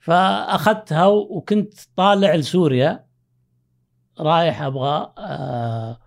فأخذتها 0.00 1.06
وكنت 1.06 1.74
طالع 1.96 2.34
لسوريا. 2.34 3.06
رايح 4.20 4.62
أبغى 4.62 5.12
آه، 5.18 5.98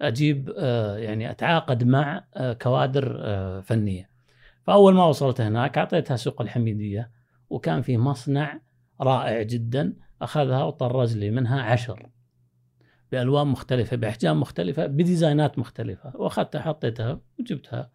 أجيب 0.00 0.52
آه، 0.58 0.96
يعني 0.96 1.30
أتعاقد 1.30 1.84
مع 1.84 2.24
آه، 2.36 2.52
كوادر 2.52 3.22
فنية. 3.62 4.10
فأول 4.62 4.94
ما 4.94 5.04
وصلت 5.04 5.40
هناك 5.40 5.78
أعطيتها 5.78 6.16
سوق 6.16 6.42
الحميدية 6.42 7.10
وكان 7.50 7.82
في 7.82 7.98
مصنع 7.98 8.60
رائع 9.00 9.42
جدا. 9.42 9.96
أخذها 10.22 10.64
وطرز 10.64 11.16
لي 11.16 11.30
منها 11.30 11.62
عشر. 11.62 12.10
بألوان 13.12 13.46
مختلفة 13.46 13.96
بأحجام 13.96 14.40
مختلفة 14.40 14.86
ب 14.86 14.95
designات 14.95 15.58
مختلفة. 15.58 16.12
وأخذتها 16.16 16.60
حطيتها 16.60 17.20
وجبتها 17.40 17.90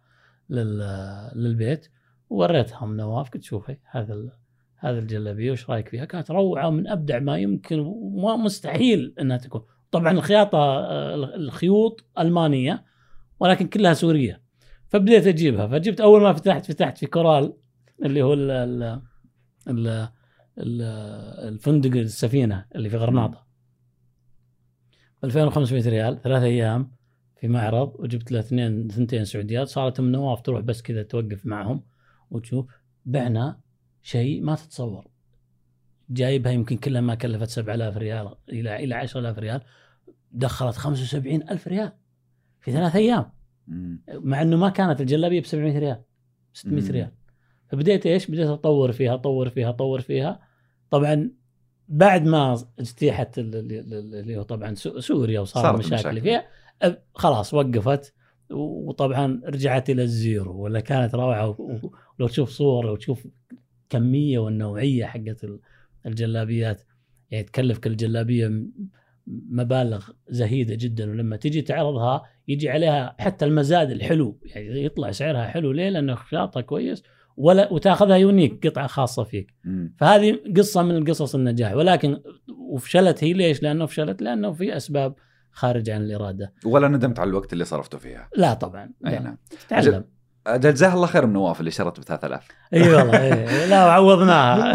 لل- 0.50 1.30
للبيت 1.34 1.88
ووريتها 2.30 2.84
ام 2.84 2.96
نواف 2.96 3.30
قلت 3.30 3.42
شوفي 3.42 3.76
هذا 3.90 4.30
هذا 4.76 4.98
الجلابية 4.98 5.52
وش 5.52 5.70
رأيك 5.70 5.88
فيها؟ 5.88 6.04
كانت 6.04 6.30
روعة 6.30 6.70
من 6.70 6.88
أبدع 6.88 7.18
ما 7.18 7.38
يمكن 7.38 7.80
مستحيل 8.44 9.14
إنها 9.20 9.36
تكون. 9.36 9.62
طبعا 9.90 10.12
الخياطة 10.12 10.80
الخيوط 11.34 12.04
ألمانية 12.18 12.84
ولكن 13.40 13.66
كلها 13.66 13.94
سورية. 13.94 14.42
فبديت 14.88 15.26
أجيبها. 15.26 15.66
فجبت 15.66 16.00
أول 16.00 16.22
ما 16.22 16.32
فتحت 16.32 16.66
فتحت 16.66 16.98
في 16.98 17.06
كورال 17.06 17.52
اللي 18.04 18.22
هو 18.22 18.34
ال 18.34 18.50
ال 18.50 20.08
ال 20.58 20.82
الفندق 21.48 21.90
السفينة 22.00 22.64
اللي 22.74 22.90
في 22.90 22.96
غرناطة. 22.96 23.44
2500 25.24 25.88
ريال 25.88 26.22
ثلاث 26.22 26.42
أيام 26.42 26.90
في 27.36 27.48
معرض 27.48 27.92
وجبت 27.98 28.32
له 28.32 28.38
اثنين 28.38 28.88
ثنتين 28.88 29.24
سعوديات 29.24 29.68
صارت 29.68 29.98
ام 29.98 30.12
نواف 30.12 30.42
تروح 30.42 30.60
بس 30.60 30.82
كذا 30.82 31.02
توقف 31.02 31.46
معهم 31.46 31.82
وتشوف 32.30 32.66
بعنا 33.04 33.60
شيء 34.02 34.42
ما 34.42 34.54
تتصور 34.54 35.06
جايبها 36.10 36.52
يمكن 36.52 36.76
كلها 36.76 37.00
ما 37.00 37.14
كلفت 37.14 37.48
7000 37.48 37.96
ريال 37.96 38.34
إلى 38.48 38.84
إلى 38.84 38.94
10000 38.94 39.38
ريال 39.38 39.60
دخلت 40.32 40.76
75000 40.76 41.68
ريال 41.68 41.92
في 42.60 42.72
ثلاث 42.72 42.96
أيام 42.96 43.30
مم. 43.66 44.02
مع 44.08 44.42
إنه 44.42 44.56
ما 44.56 44.68
كانت 44.68 45.00
الجلابية 45.00 45.40
ب 45.40 45.44
700 45.44 45.78
ريال 45.78 46.02
600 46.52 46.82
مم. 46.82 46.90
ريال 46.90 47.10
فبديت 47.68 48.06
إيش؟ 48.06 48.30
بديت 48.30 48.48
أطور 48.48 48.92
فيها 48.92 49.14
أطور 49.14 49.48
فيها 49.48 49.68
أطور 49.68 50.00
فيها 50.00 50.40
طبعا 50.90 51.30
بعد 51.88 52.24
ما 52.26 52.64
اجتيحت 52.78 53.38
ال- 53.38 53.54
ال- 53.56 53.72
ال- 53.94 54.14
اللي 54.14 54.36
هو 54.36 54.42
طبعا 54.42 54.74
سو- 54.74 55.00
سوريا 55.00 55.40
وصار. 55.40 55.62
اللي 56.10 56.20
فيها 56.20 56.44
خلاص 57.14 57.54
وقفت 57.54 58.14
وطبعا 58.50 59.40
رجعت 59.44 59.90
إلى 59.90 60.02
ال 60.02 60.14
zero 60.14 60.60
ولا 60.62 60.80
كانت 60.80 61.14
روعة 61.14 61.56
ولو 62.18 62.28
تشوف 62.28 62.50
صور 62.50 62.84
لو 62.86 62.96
تشوف 62.96 63.26
كمية 63.90 64.38
والنوعية 64.38 65.04
حقت 65.04 65.44
ال- 65.44 65.60
الجلابيات 66.06 66.82
يعني 67.30 67.44
تكلف 67.44 67.78
كل 67.78 67.96
جلابية 67.96 68.62
مبالغ 69.26 70.08
زهيدة 70.28 70.74
جدا 70.74 71.10
ولما 71.10 71.36
تجي 71.36 71.62
تعرضها 71.62 72.22
يجي 72.48 72.70
عليها 72.70 73.16
حتى 73.20 73.44
المزاد 73.44 73.90
الحلو 73.90 74.38
يعني 74.44 74.84
يطلع 74.84 75.10
سعرها 75.10 75.46
حلو 75.46 75.72
ليه؟ 75.72 75.88
لأنه 75.88 76.14
خياطها 76.14 76.60
كويس 76.60 77.02
ولا 77.36 77.72
وتاخذها 77.72 78.16
يونيك 78.16 78.66
قطعة 78.66 78.86
خاصة 78.86 79.24
فيك. 79.24 79.54
فهذه 79.98 80.40
قصة 80.56 80.82
من 80.82 81.04
قصص 81.04 81.34
النجاح 81.34 81.74
ولكن 81.74 82.20
وفشلت 82.70 83.24
هي 83.24 83.32
ليش؟ 83.32 83.62
لأنه 83.62 83.86
فشلت 83.86 84.22
لأنه 84.22 84.52
في 84.52 84.76
أسباب 84.76 85.14
خارج 85.50 85.90
عن 85.90 86.02
الإرادة 86.02 86.52
ولا 86.64 86.88
ندمت 86.88 87.18
على 87.20 87.28
الوقت 87.28 87.52
اللي 87.52 87.64
صرفته 87.64 87.98
فيها 87.98 88.28
لا 88.36 88.54
طبعا 88.54 88.90
أي. 89.06 89.18
نعم 89.18 89.38
جزاه 90.48 90.94
الله 90.94 91.06
خير 91.06 91.26
من 91.26 91.32
نواف 91.32 91.60
اللي 91.60 91.70
شرت 91.70 92.00
ب 92.00 92.02
3000 92.02 92.48
إي 92.74 92.94
والله. 92.94 93.28
لا. 94.56 94.72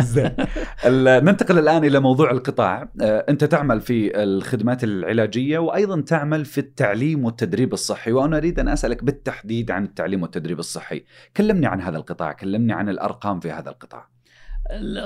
ال- 0.86 1.26
ننتقل 1.26 1.60
الآن 1.60 1.86
إلى 1.86 2.00
موضوع 2.00 2.32
القطاع. 2.32 2.90
آه، 3.02 3.26
أنت 3.30 3.44
تعمل 3.44 3.82
في 3.82 4.24
الخدمات 4.24 4.84
العلاجية 4.84 5.60
وأيضا 5.60 6.02
تعمل 6.02 6.46
في 6.46 6.58
التعليم 6.58 7.26
والتدريب 7.26 7.74
الصحي 7.74 8.12
وأنا 8.12 8.38
أريد 8.38 8.60
أن 8.60 8.68
أسألك 8.68 9.04
بالتحديد 9.04 9.72
عن 9.72 9.84
التعليم 9.84 10.22
والتدريب 10.22 10.60
الصحي. 10.60 11.04
كلمني 11.38 11.66
عن 11.68 11.82
هذا 11.82 11.98
القطاع 11.98 12.32
كلمني 12.32 12.74
عن 12.74 12.90
الأرقام 12.90 13.40
في 13.40 13.52
هذا 13.52 13.70
القطاع. 13.70 14.10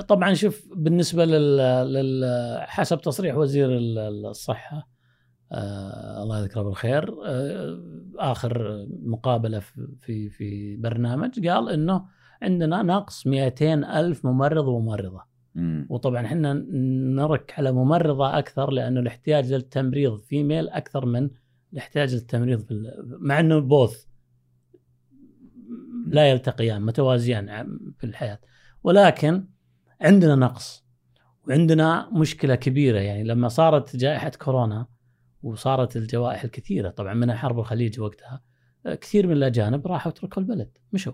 طبعا 0.08 0.34
شوف 0.34 0.62
بالنسبة 0.76 1.24
لل, 1.24 1.56
لل... 1.92 2.24
حسب 2.60 3.00
تصريح 3.00 3.36
وزير 3.36 3.68
ال- 3.68 4.26
الصحة 4.26 4.93
آه 5.54 6.22
الله 6.22 6.40
يذكره 6.40 6.62
بالخير. 6.62 7.14
آه 7.26 7.80
آخر 8.18 8.84
مقابلة 9.02 9.58
في- 10.00 10.30
في 10.30 10.76
برنامج 10.76 11.48
قال 11.48 11.68
إنه 11.70 12.04
عندنا 12.42 12.82
نقص 12.82 13.26
200 13.26 13.84
ألف 13.84 14.24
ممرض 14.26 14.68
وممرضة. 14.68 15.22
مم. 15.54 15.86
وطبعا 15.90 16.26
إحنا 16.26 16.52
نرك 17.14 17.54
على 17.58 17.72
ممرضة 17.72 18.38
أكثر 18.38 18.70
لأنه 18.70 19.00
الاحتياج 19.00 19.52
للتمريض 19.52 20.18
في 20.18 20.42
ميل 20.42 20.68
أكثر 20.68 21.06
من 21.06 21.30
الاحتياج 21.72 22.14
للتمريض 22.14 22.60
في 22.60 22.92
مع 23.20 23.40
إنه 23.40 23.58
بوث 23.58 24.04
لا 26.06 26.30
يلتقيان 26.30 26.82
متوازيان 26.82 27.68
في 27.98 28.04
الحياة. 28.04 28.38
ولكن 28.84 29.44
عندنا 30.00 30.34
نقص 30.34 30.84
وعندنا 31.48 32.10
مشكلة 32.12 32.54
كبيرة. 32.54 32.98
يعني 32.98 33.24
لما 33.24 33.48
صارت 33.48 33.96
جائحة 33.96 34.28
كورونا 34.42 34.86
وصارت 35.44 35.96
الجوائح 35.96 36.44
الكثيرة 36.44 36.90
طبعا 36.90 37.14
منها 37.14 37.34
حرب 37.34 37.58
الخليج 37.58 38.00
وقتها 38.00 38.42
كثير 38.84 39.26
من 39.26 39.32
الأجانب 39.32 39.86
راحوا 39.86 40.12
تركوا 40.12 40.42
البلد 40.42 40.78
مشوا 40.92 41.12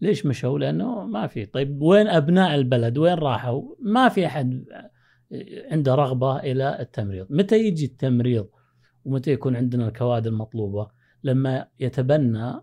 ليش 0.00 0.26
مشوا؟ 0.26 0.58
لأنه 0.58 1.04
ما 1.04 1.26
في 1.26 1.46
طيب 1.46 1.82
وين 1.82 2.06
أبناء 2.06 2.54
البلد؟ 2.54 2.98
وين 2.98 3.14
راحوا؟ 3.14 3.62
ما 3.80 4.08
في 4.08 4.26
أحد 4.26 4.64
عنده 5.70 5.94
رغبة 5.94 6.38
إلى 6.38 6.80
التمريض، 6.80 7.26
متى 7.30 7.58
يجي 7.58 7.84
التمريض؟ 7.84 8.48
ومتى 9.04 9.32
يكون 9.32 9.56
عندنا 9.56 9.88
الكوادر 9.88 10.30
المطلوبة؟ 10.30 10.88
لما 11.24 11.68
يتبنى 11.80 12.54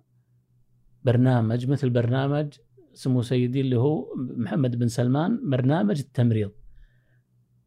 برنامج 1.04 1.68
مثل 1.68 1.90
برنامج 1.90 2.54
سمو 2.94 3.22
سيدي 3.22 3.62
اللي 3.62 3.76
هو 3.76 4.14
محمد 4.18 4.80
بن 4.80 4.88
سلمان 4.88 5.50
برنامج 5.50 6.00
التمريض. 6.00 6.52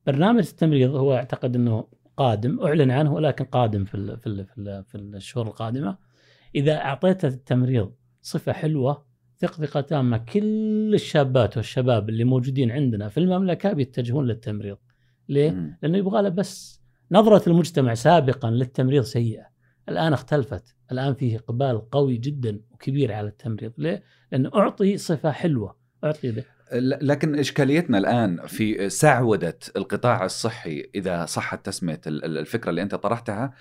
برنامج 0.07 0.49
التمريض 0.49 0.95
هو 0.95 1.15
أعتقد 1.15 1.57
إنه 1.57 1.89
قادم 2.19 2.61
أعلن 2.61 2.91
عنه 2.91 3.13
ولكن 3.13 3.45
قادم 3.45 3.85
في 3.85 3.95
ال 3.95 4.19
في 4.19 4.27
ال 4.27 4.47
في, 4.47 4.59
ال 4.59 4.85
في 4.85 4.95
الشهور 4.99 5.47
القادمة. 5.47 5.99
إذا 6.55 6.77
اعطيت 6.77 7.25
التمريض 7.25 7.93
صفة 8.23 8.53
حلوة 8.53 9.05
ثق 9.37 9.53
ثقة 9.53 9.81
تامة 9.81 10.19
كل 10.19 10.91
الشابات 10.95 11.57
والشباب 11.57 12.09
اللي 12.09 12.25
موجودين 12.25 12.71
عندنا 12.71 13.09
في 13.09 13.21
المملكة 13.21 13.73
بيتجهون 13.73 14.27
للتمريض 14.27 14.77
ليه؟ 15.29 15.51
مم. 15.51 15.79
لأنه 15.83 15.99
يبغى 15.99 16.23
له 16.23 16.29
بس 16.29 16.83
نظرة 17.13 17.49
المجتمع 17.49 17.95
سابقا 17.95 18.51
للتمريض 18.51 19.03
سيئة 19.03 19.47
الآن 19.89 20.13
اختلفت 20.13 20.77
الآن 20.93 21.15
فيه 21.15 21.37
إقبال 21.37 21.91
قوي 21.91 22.17
جدا 22.17 22.61
وكبير 22.71 23.13
على 23.13 23.29
التمريض 23.29 23.73
ليه؟ 23.79 24.03
لأنه 24.33 24.51
أعطي 24.55 24.97
صفة 24.97 25.31
حلوة 25.31 25.77
أعطي 26.05 26.31
له 26.31 26.43
ل- 26.43 26.45
لكن 26.73 27.39
إشكاليتنا 27.39 27.99
الآن 27.99 28.47
في 28.47 28.89
سعودة 28.91 29.59
القطاع 29.77 30.25
الصحي 30.25 30.91
إذا 30.95 31.25
صحت 31.27 31.67
تسمية 31.67 32.01
ال- 32.07 32.25
ال- 32.25 32.39
الفكرة 32.39 32.71
اللي 32.71 32.83
أنت 32.83 32.95
طرحتها 32.95 33.53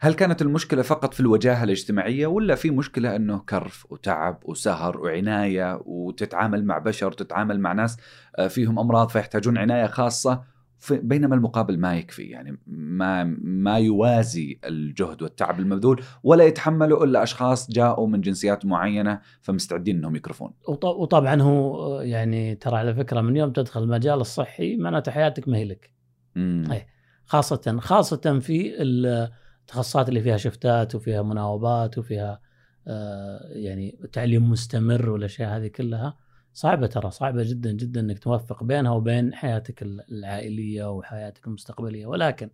هل 0.00 0.14
كانت 0.14 0.42
المشكلة 0.42 0.82
فقط 0.82 1.14
في 1.14 1.20
الوجاهة 1.20 1.64
الاجتماعية 1.64 2.26
ولا 2.26 2.54
في 2.54 2.70
مشكلة 2.70 3.16
أنه 3.16 3.38
كرف 3.38 3.86
وتعب 3.92 4.38
وسهر 4.44 5.00
وعناية 5.00 5.80
وتتعامل 5.84 6.64
مع 6.64 6.78
بشر 6.78 7.12
تتعامل 7.12 7.60
مع 7.60 7.72
ناس 7.72 7.96
آه، 8.36 8.48
فيهم 8.48 8.78
أمراض 8.78 9.08
فيحتاجون 9.08 9.58
عناية 9.58 9.86
خاصة؟ 9.86 10.42
بينما 10.90 11.34
المقابل 11.34 11.78
ما 11.78 11.96
يكفي 11.96 12.22
يعني 12.22 12.58
ما 12.66 13.24
ما 13.42 13.78
يوازي 13.78 14.58
الجهد 14.64 15.22
والتعب 15.22 15.60
المبذول 15.60 16.02
ولا 16.22 16.44
يتحمله 16.44 17.04
إلا 17.04 17.22
أشخاص 17.22 17.70
جاءوا 17.70 18.06
من 18.08 18.20
جنسيات 18.20 18.66
معينة 18.66 19.20
فمستعدين 19.40 19.96
إنهم 19.96 20.16
يكرفون. 20.16 20.52
وط- 20.68 20.84
وطبعا 20.84 21.42
هو 21.42 22.00
يعني 22.00 22.54
ترى 22.54 22.76
على 22.76 22.94
فكرة 22.94 23.20
من 23.20 23.36
يوم 23.36 23.52
تدخل 23.52 23.82
المجال 23.82 24.20
الصحي 24.20 24.76
معناته 24.76 25.12
حياتك 25.12 25.48
ما 25.48 25.56
هي 25.56 25.64
لك 25.64 25.90
مم. 26.36 26.64
أي. 26.72 26.86
خاصة 27.24 27.76
خاصة 27.80 28.38
في 28.40 28.72
التخصصات 28.82 30.08
اللي 30.08 30.20
فيها 30.20 30.36
شفتات 30.36 30.94
وفيها 30.94 31.22
مناوبات 31.22 31.98
وفيها 31.98 32.40
آه، 32.88 33.40
يعني 33.52 33.98
تعليم 34.12 34.50
مستمر 34.50 35.10
والأشياء 35.10 35.56
هذه 35.56 35.66
كلها 35.68 36.16
صعبة 36.52 36.86
ترى 36.86 37.10
صعبة 37.10 37.42
جدا 37.42 37.72
جدا 37.72 38.00
إنك 38.00 38.18
توفق 38.18 38.64
بينها 38.64 38.92
وبين 38.92 39.34
حياتك 39.34 39.82
العائلية 39.82 40.90
وحياتك 40.90 41.46
المستقبلية. 41.46 42.06
ولكن 42.06 42.50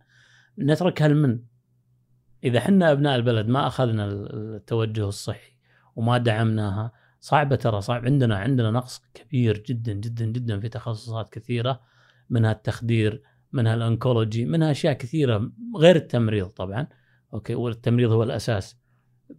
نتركها 0.59 1.07
لمن؟ 1.07 1.39
إذا 2.43 2.59
حنا 2.59 2.91
أبناء 2.91 3.15
البلد 3.15 3.47
ما 3.47 3.67
أخذنا 3.67 4.05
التوجه 4.05 5.07
الصحي 5.07 5.51
وما 5.95 6.17
دعمناها 6.17 6.91
صعبة 7.19 7.55
ترى 7.55 7.81
صعب 7.81 8.05
عندنا 8.05 8.37
عندنا 8.37 8.71
نقص 8.71 9.01
كبير 9.13 9.63
جدا 9.67 9.93
جدا 9.93 10.25
جدا 10.25 10.59
في 10.59 10.69
تخصصات 10.69 11.29
كثيرة 11.29 11.81
منها 12.29 12.51
التخدير 12.51 13.23
منها 13.51 13.73
ال 13.73 13.81
oncology 13.81 14.45
منها 14.45 14.71
أشياء 14.71 14.93
كثيرة 14.93 15.51
غير 15.77 15.95
التمريض 15.95 16.47
طبعا. 16.47 16.87
okay 17.33 17.55
والتمريض 17.55 18.11
هو 18.11 18.23
الأساس. 18.23 18.77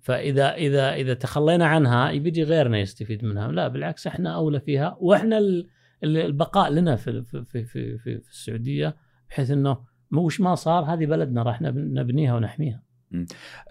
فإذا 0.01 0.55
إذا 0.55 0.95
إذا 0.95 1.15
تخلينا 1.15 1.67
عنها 1.67 2.13
بيجي 2.13 2.43
غيرنا 2.43 2.79
يستفيد 2.79 3.25
منها. 3.25 3.53
لا 3.53 3.69
بالعكس 3.69 4.07
إحنا 4.07 4.35
أولى 4.35 4.61
فيها. 4.61 4.97
وإحنا 5.01 5.39
ال- 5.39 5.67
ال- 6.05 6.17
البقاء 6.17 6.71
لنا 6.71 6.97
في 6.97 7.23
في 7.23 7.45
في 7.45 7.65
في, 7.65 7.99
في, 7.99 8.21
السعودية 8.31 8.97
بحيث 9.31 9.51
إنه 9.51 9.79
وش 10.13 10.41
ما 10.41 10.55
صار 10.55 10.85
هذه 10.85 11.07
بلدنا 11.07 11.43
راح 11.43 11.63
نب- 11.63 11.77
نبنيها 11.99 12.35
ونحميها. 12.35 12.83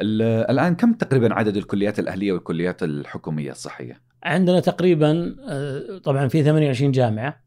ال- 0.02 0.22
الآن 0.52 0.76
كم 0.76 0.94
تقريبا 0.94 1.34
عدد 1.34 1.58
الكليات 1.58 2.00
الأهلية 2.00 2.32
والكليات 2.32 2.84
الحكومية 2.84 3.52
الصحية؟ 3.52 4.02
عندنا 4.24 4.60
تقريبا 4.60 5.36
آه، 5.50 5.98
طبعا 6.04 6.28
في 6.28 6.44
28 6.44 6.92
جامعة 6.92 7.44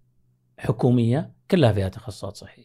حكومية 0.59 1.33
كلها 1.51 1.73
فيها 1.73 1.89
تخصصات 1.89 2.37
صحية. 2.37 2.65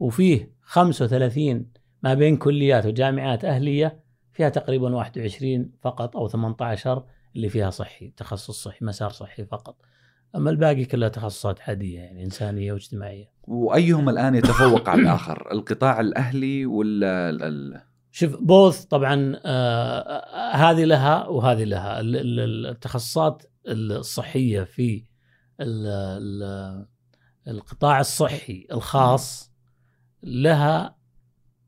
وفيه 0.00 0.50
35 0.62 1.66
ما 2.02 2.14
بين 2.14 2.36
كليات 2.36 2.86
وجامعات 2.86 3.44
أهلية 3.44 4.03
فيها 4.34 4.48
تقريبا 4.48 4.94
21 4.94 5.70
فقط 5.82 6.16
أو 6.16 6.28
18 6.28 7.04
اللي 7.36 7.48
فيها 7.48 7.70
صحي 7.70 8.12
تخصص 8.16 8.62
صحي 8.64 8.84
مسار 8.84 9.10
صحي 9.10 9.44
فقط. 9.44 9.76
أما 10.36 10.50
الباقي 10.50 10.84
كلها 10.84 11.08
تخصصات 11.08 11.60
عادية 11.60 11.98
يعني 12.00 12.24
إنسانية 12.24 12.72
واجتماعية. 12.72 13.30
وايهم 13.42 14.08
الآن 14.08 14.34
يتفوق 14.34 14.88
على 14.88 15.02
الآخر؟ 15.02 15.48
القطاع 15.52 16.00
الأهلي 16.00 16.66
ولا 16.66 17.30
ال- 17.30 17.80
شوف 18.10 18.36
بوث 18.40 18.84
طبعا 18.84 19.40
آه 19.44 20.52
هذه 20.54 20.84
لها 20.84 21.26
وهذه 21.26 21.64
لها. 21.64 22.00
ال- 22.00 22.16
ال- 22.40 22.66
التخصصات 22.66 23.42
الصحية 23.68 24.62
في 24.62 25.04
ال- 25.60 25.86
ال- 25.86 26.86
القطاع 27.48 28.00
الصحي 28.00 28.66
الخاص 28.72 29.52
لها 30.22 30.96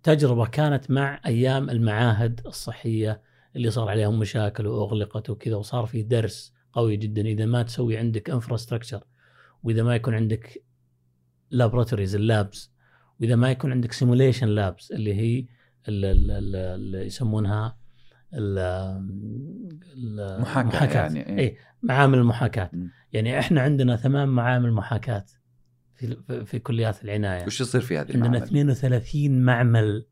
تجربة 0.06 0.46
كانت 0.46 0.90
مع 0.90 1.20
أيام 1.26 1.70
المعاهد 1.70 2.40
الصحية 2.46 3.20
اللي 3.56 3.70
صار 3.70 3.88
عليهم 3.88 4.18
مشاكل 4.18 4.66
وأغلقت 4.66 5.30
وكذا 5.30 5.56
وصار 5.56 5.86
في 5.86 6.02
درس 6.02 6.54
قوي 6.72 6.96
جدا 6.96 7.22
إذا 7.22 7.46
ما 7.46 7.62
تسوي 7.62 7.96
عندك 7.96 8.30
انفراستراكشر 8.30 9.04
وإذا 9.62 9.82
ما 9.82 9.94
يكون 9.94 10.14
عندك 10.14 10.64
laboratories 11.50 12.14
ال 12.14 12.26
labs 12.26 12.72
وإذا 13.20 13.36
ما 13.36 13.50
يكون 13.50 13.72
عندك 13.72 13.92
simulation 13.92 14.48
labs 14.48 14.92
اللي 14.92 15.14
هي 15.14 15.46
ال- 15.88 16.04
ال- 16.04 16.30
ال- 16.30 16.56
اللي 16.56 17.06
يسمونها 17.06 17.76
ال- 18.34 18.58
ال- 19.96 20.40
محاكاة 20.40 21.00
يعني، 21.00 21.26
إيه. 21.28 21.38
إيه 21.38 21.56
معامل 21.82 22.18
المحاكاة 22.18 22.70
مم. 22.72 22.90
يعني 23.12 23.38
إحنا 23.38 23.60
عندنا 23.60 23.96
ثمان 23.96 24.28
معامل 24.28 24.72
محاكاة 24.72 25.24
في 25.96 26.44
في- 26.44 26.58
كليات 26.58 27.04
العناية. 27.04 27.46
وش 27.46 27.60
يصير 27.60 27.80
في 27.80 27.94
هذه 27.98 28.00
عندنا 28.12 28.26
المعامل؟ 28.26 28.42
32 28.46 29.40
معمل. 29.42 30.06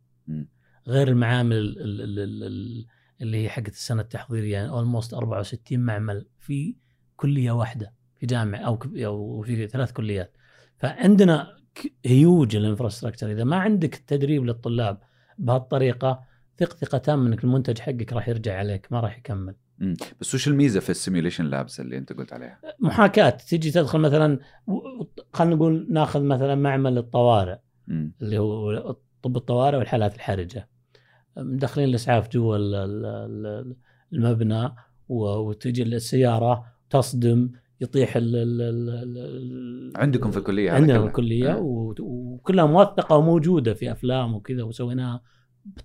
غير 0.88 1.08
المعامل 1.08 1.56
ال- 1.56 1.80
ال- 1.80 2.00
ال- 2.00 2.18
ال- 2.18 2.44
ال- 2.44 2.86
اللي 3.20 3.44
هي 3.44 3.48
حقت 3.48 3.68
السنة 3.68 4.02
التحضيرية 4.02 4.52
يعني 4.52 4.68
almost 4.68 5.14
64 5.14 5.80
معمل 5.80 6.26
في 6.38 6.76
كلية 7.16 7.50
واحدة 7.50 7.92
في 8.20 8.26
جامعة 8.26 8.58
أو 8.60 9.42
في 9.42 9.66
ثلاث 9.68 9.92
كليات. 9.92 10.36
فعندنا 10.78 11.56
huge 12.06 12.56
ال 12.56 12.61
infrastructure 12.61 13.32
إذا 13.32 13.44
ما 13.44 13.56
عندك 13.56 13.94
التدريب 13.94 14.44
للطلاب 14.44 14.98
بهالطريقة 15.38 16.24
ثق 16.58 16.76
ثقه 16.76 16.98
تامه 16.98 17.26
انك 17.26 17.44
المنتج 17.44 17.78
حقك 17.78 18.12
راح 18.12 18.28
يرجع 18.28 18.58
عليك 18.58 18.92
ما 18.92 19.00
راح 19.00 19.18
يكمل. 19.18 19.54
مم. 19.78 19.94
بس 20.20 20.34
وش 20.34 20.48
الميزة 20.48 20.80
في 20.80 20.90
ال 20.90 20.95
simulation 20.95 21.44
labs 21.44 21.80
اللي 21.80 21.98
أنت 21.98 22.12
قلت 22.12 22.32
عليها؟ 22.32 22.58
محاكاة 22.80 23.30
تجي 23.30 23.70
تدخل 23.70 23.98
مثلا 23.98 24.38
خلينا 25.32 25.54
نقول 25.54 25.86
ناخذ 25.90 26.22
مثلا 26.22 26.54
معمل 26.54 26.98
الطوارئ 26.98 27.56
مم. 27.88 28.14
اللي 28.22 28.38
هو 28.38 28.96
طب 29.22 29.36
الطوارئ 29.36 29.78
والحالات 29.78 30.14
الحرجة 30.14 30.68
مدخلين 31.36 31.88
الأسعاف 31.88 32.28
جوا 32.28 32.56
ال- 32.56 32.74
ال- 32.74 33.06
ال- 33.06 33.76
المبنى 34.12 34.74
وتجي 35.08 35.82
السيارة 35.82 36.64
تصدم 36.90 37.50
يطيح 37.80 38.16
ال 38.16 38.36
ال 38.36 38.60
ال 38.60 39.18
ال 39.18 39.92
عندكم 39.96 40.30
في 40.30 40.36
الكلية 40.36 40.70
عندنا؟ 40.70 41.00
في 41.00 41.06
الكلية 41.06 41.52
آه. 41.52 41.58
وكلها 42.00 42.66
موثقة 42.66 43.16
وموجودة 43.16 43.74
في 43.74 43.92
أفلام 43.92 44.34
وكذا 44.34 44.62
وسويناها 44.62 45.22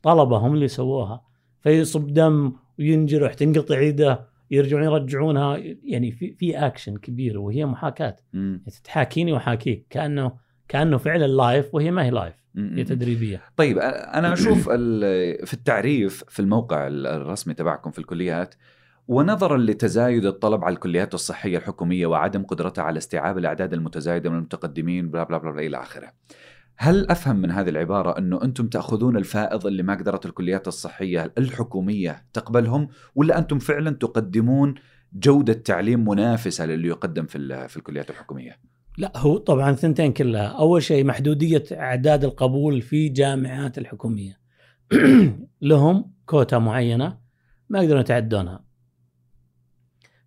طلبه 0.03 0.37
هم 0.37 0.53
اللي 0.53 0.67
سووها 0.67 1.21
فيصب 1.61 2.07
دم 2.13 2.53
وينجرح 2.79 3.33
تنقطع 3.33 3.81
يده 3.81 4.29
يرجعون 4.51 4.83
يرجعونها 4.83 5.57
يعني 5.83 6.11
في 6.11 6.33
في 6.33 6.57
اكشن 6.57 6.97
كبير 6.97 7.39
وهي 7.39 7.65
محاكاة 7.65 8.15
مم. 8.33 8.63
تحاكيني 8.83 9.33
وأحاكيك 9.33 9.85
كأنه 9.89 10.31
كأنه 10.67 10.97
فعلا 10.97 11.27
live 11.27 11.75
وهي 11.75 11.91
ما 11.91 12.05
هي 12.05 12.09
live. 12.09 12.33
هي 12.55 12.83
تدريبية 12.83 13.41
طيب 13.57 13.77
أنا 13.77 14.33
أشوف 14.33 14.69
في 14.69 15.53
التعريف 15.53 16.23
في 16.27 16.39
الموقع 16.39 16.87
الرسمي 16.87 17.53
تبعكم 17.53 17.91
في 17.91 17.99
الكليات 17.99 18.55
ونظرا 19.07 19.57
لتزايد 19.57 20.25
الطلب 20.25 20.63
على 20.63 20.73
الكليات 20.73 21.13
الصحية 21.13 21.57
الحكومية 21.57 22.07
وعدم 22.07 22.43
قدرتها 22.43 22.83
على 22.83 22.97
استيعاب 22.97 23.37
الأعداد 23.37 23.73
المتزايدة 23.73 24.29
من 24.29 24.35
المتقدمين 24.35 25.11
بلا 25.11 25.23
بلا 25.23 25.37
بلا, 25.37 25.51
بلا 25.51 25.61
إلى 25.61 25.77
آخره. 25.77 26.11
هل 26.81 27.07
أفهم 27.09 27.35
من 27.35 27.51
هذه 27.51 27.69
العبارة 27.69 28.17
أنه 28.17 28.43
أنتم 28.43 28.67
تأخذون 28.67 29.17
الفائض 29.17 29.67
اللي 29.67 29.83
ما 29.83 29.95
قدرت 29.95 30.25
الكليات 30.25 30.67
الصحية 30.67 31.33
الحكومية 31.37 32.25
تقبلهم 32.33 32.87
ولا 33.15 33.37
أنتم 33.37 33.59
فعلا 33.59 33.91
تقدمون 33.91 34.75
جودة 35.13 35.53
تعليم 35.53 36.09
منافسة 36.09 36.65
للي 36.65 36.87
يقدم 36.87 37.25
في 37.25 37.67
في 37.67 37.77
الكليات 37.77 38.09
الحكومية؟ 38.09 38.59
لا 38.97 39.17
هو 39.17 39.37
طبعا 39.37 39.71
ثنتين 39.71 40.13
كلها. 40.13 40.47
أول 40.47 40.83
شيء 40.83 41.05
محدودية 41.05 41.63
أعداد 41.71 42.23
القبول 42.23 42.81
في 42.81 43.09
جامعات 43.09 43.77
الحكومية. 43.77 44.39
لهم 45.61 46.13
كوتا 46.25 46.57
معينة 46.57 47.17
ما 47.69 47.79
يقدرون 47.79 48.01
يتعدونها. 48.01 48.65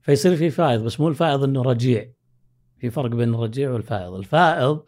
فيصير 0.03 0.37
في 0.37 0.51
فائض 0.51 0.83
بس 0.83 1.01
مو 1.01 1.09
الفائض 1.09 1.45
إنه 1.45 1.63
رجيع. 1.63 2.13
في 2.79 2.91
فرق 2.91 3.11
بين 3.11 3.35
الرجيع 3.35 3.71
والفائض. 3.71 4.15
الفائض 4.15 4.83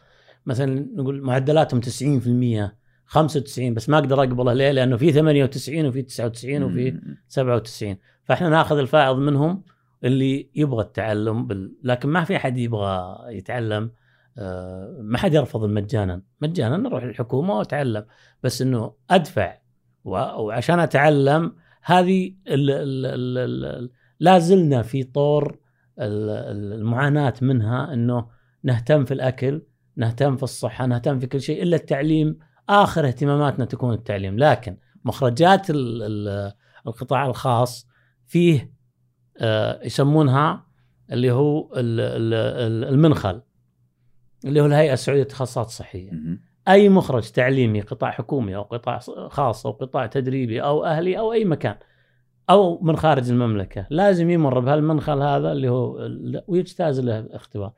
مثلا 0.47 0.86
نقول 0.97 1.22
معدلاتهم 1.22 1.80
90% 1.80 2.70
95 3.07 3.74
بس 3.74 3.88
ما 3.88 3.99
أقدر 3.99 4.18
أقبله 4.22 4.53
ليه؟ 4.53 4.70
لأنه 4.70 4.97
في 4.97 5.12
98 5.12 5.86
وفي 5.86 6.03
99 6.03 6.62
وفي 6.62 6.90
مم. 6.90 7.16
97 7.28 7.97
فإحنا 8.24 8.49
نأخذ 8.49 8.78
الفائض 8.78 9.16
منهم 9.18 9.62
اللي 10.05 10.51
يبغى 10.55 10.82
التعلم 10.84 11.47
بال... 11.47 11.72
لكن 11.82 12.09
ما 12.09 12.24
في 12.24 12.36
أحد 12.36 12.59
يبغى 12.59 13.16
يتعلم 13.28 13.90
آه، 14.38 14.99
ما 15.01 15.18
حد 15.18 15.34
يرفض 15.34 15.64
مجانا 15.64 16.22
مجانا 16.40 16.76
نروح 16.76 17.05
للحكومة 17.05 17.59
وأتعلم 17.59 18.05
بس 18.42 18.62
إنه 18.62 18.92
أدفع 19.11 19.55
و... 20.05 20.11
وعشان 20.11 20.78
أتعلم 20.80 21.53
هذه 21.82 22.34
ال... 22.49 22.70
ال... 22.70 23.07
ال... 23.07 23.38
ال... 23.64 23.90
لا 24.20 24.38
زلنا 24.38 24.82
في 24.82 25.03
طور 25.05 25.59
ال- 26.01 26.30
ال- 26.30 26.72
المعاناة 26.72 27.34
منها 27.42 27.92
إنه 27.92 28.26
نهتم 28.62 29.05
في 29.05 29.14
الأكل 29.14 29.62
نهتم 29.97 30.36
في 30.36 30.42
الصحة 30.42 30.86
نهتم 30.86 31.18
في 31.18 31.26
كل 31.26 31.40
شيء 31.40 31.62
إلا 31.62 31.76
التعليم. 31.76 32.38
آخر 32.68 33.07
اهتماماتنا 33.07 33.64
تكون 33.64 33.95
التعليم. 33.95 34.38
لكن 34.38 34.76
مخرجات 35.05 35.70
ال- 35.70 36.03
ال- 36.03 36.53
القطاع 36.86 37.26
الخاص 37.26 37.88
فيه 38.26 38.74
آه، 39.38 39.84
يسمونها 39.84 40.66
اللي 41.12 41.30
هو 41.32 41.72
ال- 41.76 42.01
ال- 42.01 42.34
ال- 42.34 42.95
المنخل 42.95 43.42
اللي 44.45 44.61
هو 44.61 44.66
الهيئة 44.66 44.92
السعودية 44.92 45.22
للتخصصات 45.22 45.66
الصحية. 45.66 46.11
أي 46.68 46.88
مخرج 46.88 47.30
تعليمي 47.30 47.80
قطاع 47.80 48.11
حكومي 48.11 48.57
أو 48.57 48.62
قطاع 48.62 48.99
خاص 49.28 49.66
أو 49.66 49.72
قطاع 49.72 50.07
تدريبي 50.07 50.62
أو 50.62 50.84
أهلي 50.84 51.18
أو 51.18 51.32
أي 51.32 51.45
مكان 51.45 51.76
أو 52.51 52.80
من 52.82 52.97
خارج 52.97 53.30
المملكة 53.30 53.86
لازم 53.90 54.30
يمر 54.30 54.61
بهالمنخل 54.61 55.22
هذا 55.22 55.53
اللي 55.53 55.68
هو 55.68 56.09
ويجتاز 56.47 57.01
له 57.01 57.26
اختبار 57.30 57.72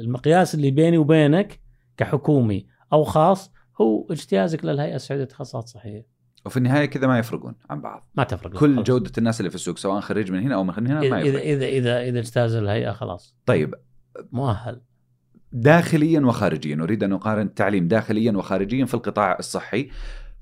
المقياس 0.00 0.54
اللي 0.54 0.70
بيني 0.70 0.98
وبينك 0.98 1.60
كحكومي 1.96 2.66
أو 2.92 3.04
خاص 3.04 3.52
هو 3.80 4.06
اجتيازك 4.10 4.64
للهيئة 4.64 4.96
السعودية 4.96 5.22
للتخصصات 5.24 5.64
الصحية 5.64 6.06
وفي 6.46 6.56
النهاية 6.56 6.86
كذا 6.86 7.06
ما 7.06 7.18
يفرقون 7.18 7.54
عن 7.70 7.80
بعض. 7.80 8.10
ما 8.14 8.24
تفرق 8.24 8.52
كل 8.52 8.74
خلاص. 8.74 8.86
جودة 8.86 9.12
الناس 9.18 9.40
اللي 9.40 9.50
في 9.50 9.56
السوق 9.56 9.78
سواء 9.78 10.00
خريج 10.00 10.32
من 10.32 10.42
هنا 10.42 10.54
أو 10.54 10.64
من 10.64 10.86
هنا 10.86 11.00
ما 11.00 11.00
اذا 11.00 11.16
اذا 11.18 11.28
يفرق. 11.28 11.42
اذا 11.42 11.66
اذا, 11.66 12.02
إذا 12.02 12.18
اجتاز 12.18 12.54
الهيئة 12.54 12.92
خلاص 12.92 13.36
طيب 13.46 13.74
مؤهل 14.32 14.80
داخليا 15.52 16.20
وخارجيا 16.20 16.76
نريد 16.76 17.04
أن 17.04 17.10
نقارن 17.10 17.46
التعليم 17.46 17.88
داخليا 17.88 18.32
وخارجيا 18.32 18.84
في 18.84 18.94
القطاع 18.94 19.36
الصحي 19.38 19.88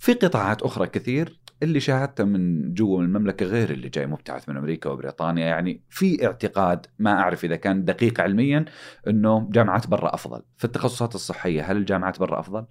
في 0.00 0.12
قطاعات 0.12 0.62
أخرى 0.62 0.86
كثير 0.86 1.40
اللي 1.62 1.80
شاهدته 1.80 2.24
من 2.24 2.74
جوا 2.74 2.98
من 2.98 3.04
المملكة 3.04 3.46
غير 3.46 3.70
اللي 3.70 3.88
جاي 3.88 4.06
مبتعث 4.06 4.48
من 4.48 4.56
أمريكا 4.56 4.90
وبريطانيا. 4.90 5.46
يعني 5.46 5.82
في 5.88 6.26
اعتقاد 6.26 6.86
ما 6.98 7.12
أعرف 7.12 7.44
إذا 7.44 7.56
كان 7.56 7.84
دقيق 7.84 8.20
علميا 8.20 8.64
إنه 9.08 9.48
جامعات 9.50 9.86
برا 9.86 10.14
أفضل. 10.14 10.42
في 10.56 10.64
التخصصات 10.64 11.14
الصحية 11.14 11.70
هل 11.72 11.76
الجامعات 11.76 12.20
برا 12.20 12.40
أفضل؟ 12.40 12.66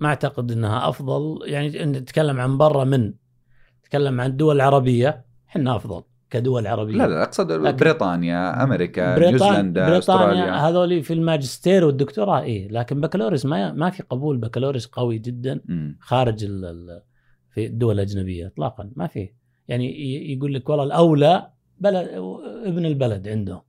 ما 0.00 0.08
أعتقد 0.08 0.52
إنها 0.52 0.88
أفضل. 0.88 1.38
يعني 1.44 1.84
نتكلم 1.84 2.40
عن 2.40 2.58
برا 2.58 2.84
من 2.84 3.14
نتكلم 3.80 4.20
عن 4.20 4.30
الدول 4.30 4.56
العربية 4.56 5.24
إحنا 5.48 5.76
أفضل. 5.76 6.02
كدول 6.32 6.66
عربية. 6.66 6.94
لا 6.96 7.06
لا 7.06 7.22
أقصد 7.22 7.52
لكن- 7.52 7.76
بريطانيا 7.76 8.62
أمريكا 8.62 9.14
بريطان 9.16 9.34
نيوزيلندا 9.34 9.88
بريطانيا 9.90 9.98
أستراليا. 10.44 10.68
هذول 10.68 11.02
في 11.02 11.12
الماجستير 11.14 11.84
والدكتوراه 11.84 12.40
إيه. 12.40 12.68
لكن 12.68 13.00
بكالوريوس 13.00 13.46
ما 13.46 13.72
ما 13.72 13.90
في 13.90 14.02
قبول. 14.02 14.38
بكالوريوس 14.38 14.86
قوي 14.86 15.18
جدا. 15.18 15.60
خارج 16.00 16.44
ال 16.44 17.02
في 17.50 17.66
الدول 17.66 17.94
الأجنبية 17.94 18.46
اطلاقا. 18.46 18.90
ما 18.96 19.06
في. 19.06 19.28
يعني 19.68 19.86
يقول 20.32 20.54
لك 20.54 20.68
والله 20.68 20.84
الأولى 20.84 21.48
بلد 21.78 22.08
ابن 22.64 22.86
البلد 22.86 23.28
عنده. 23.28 23.62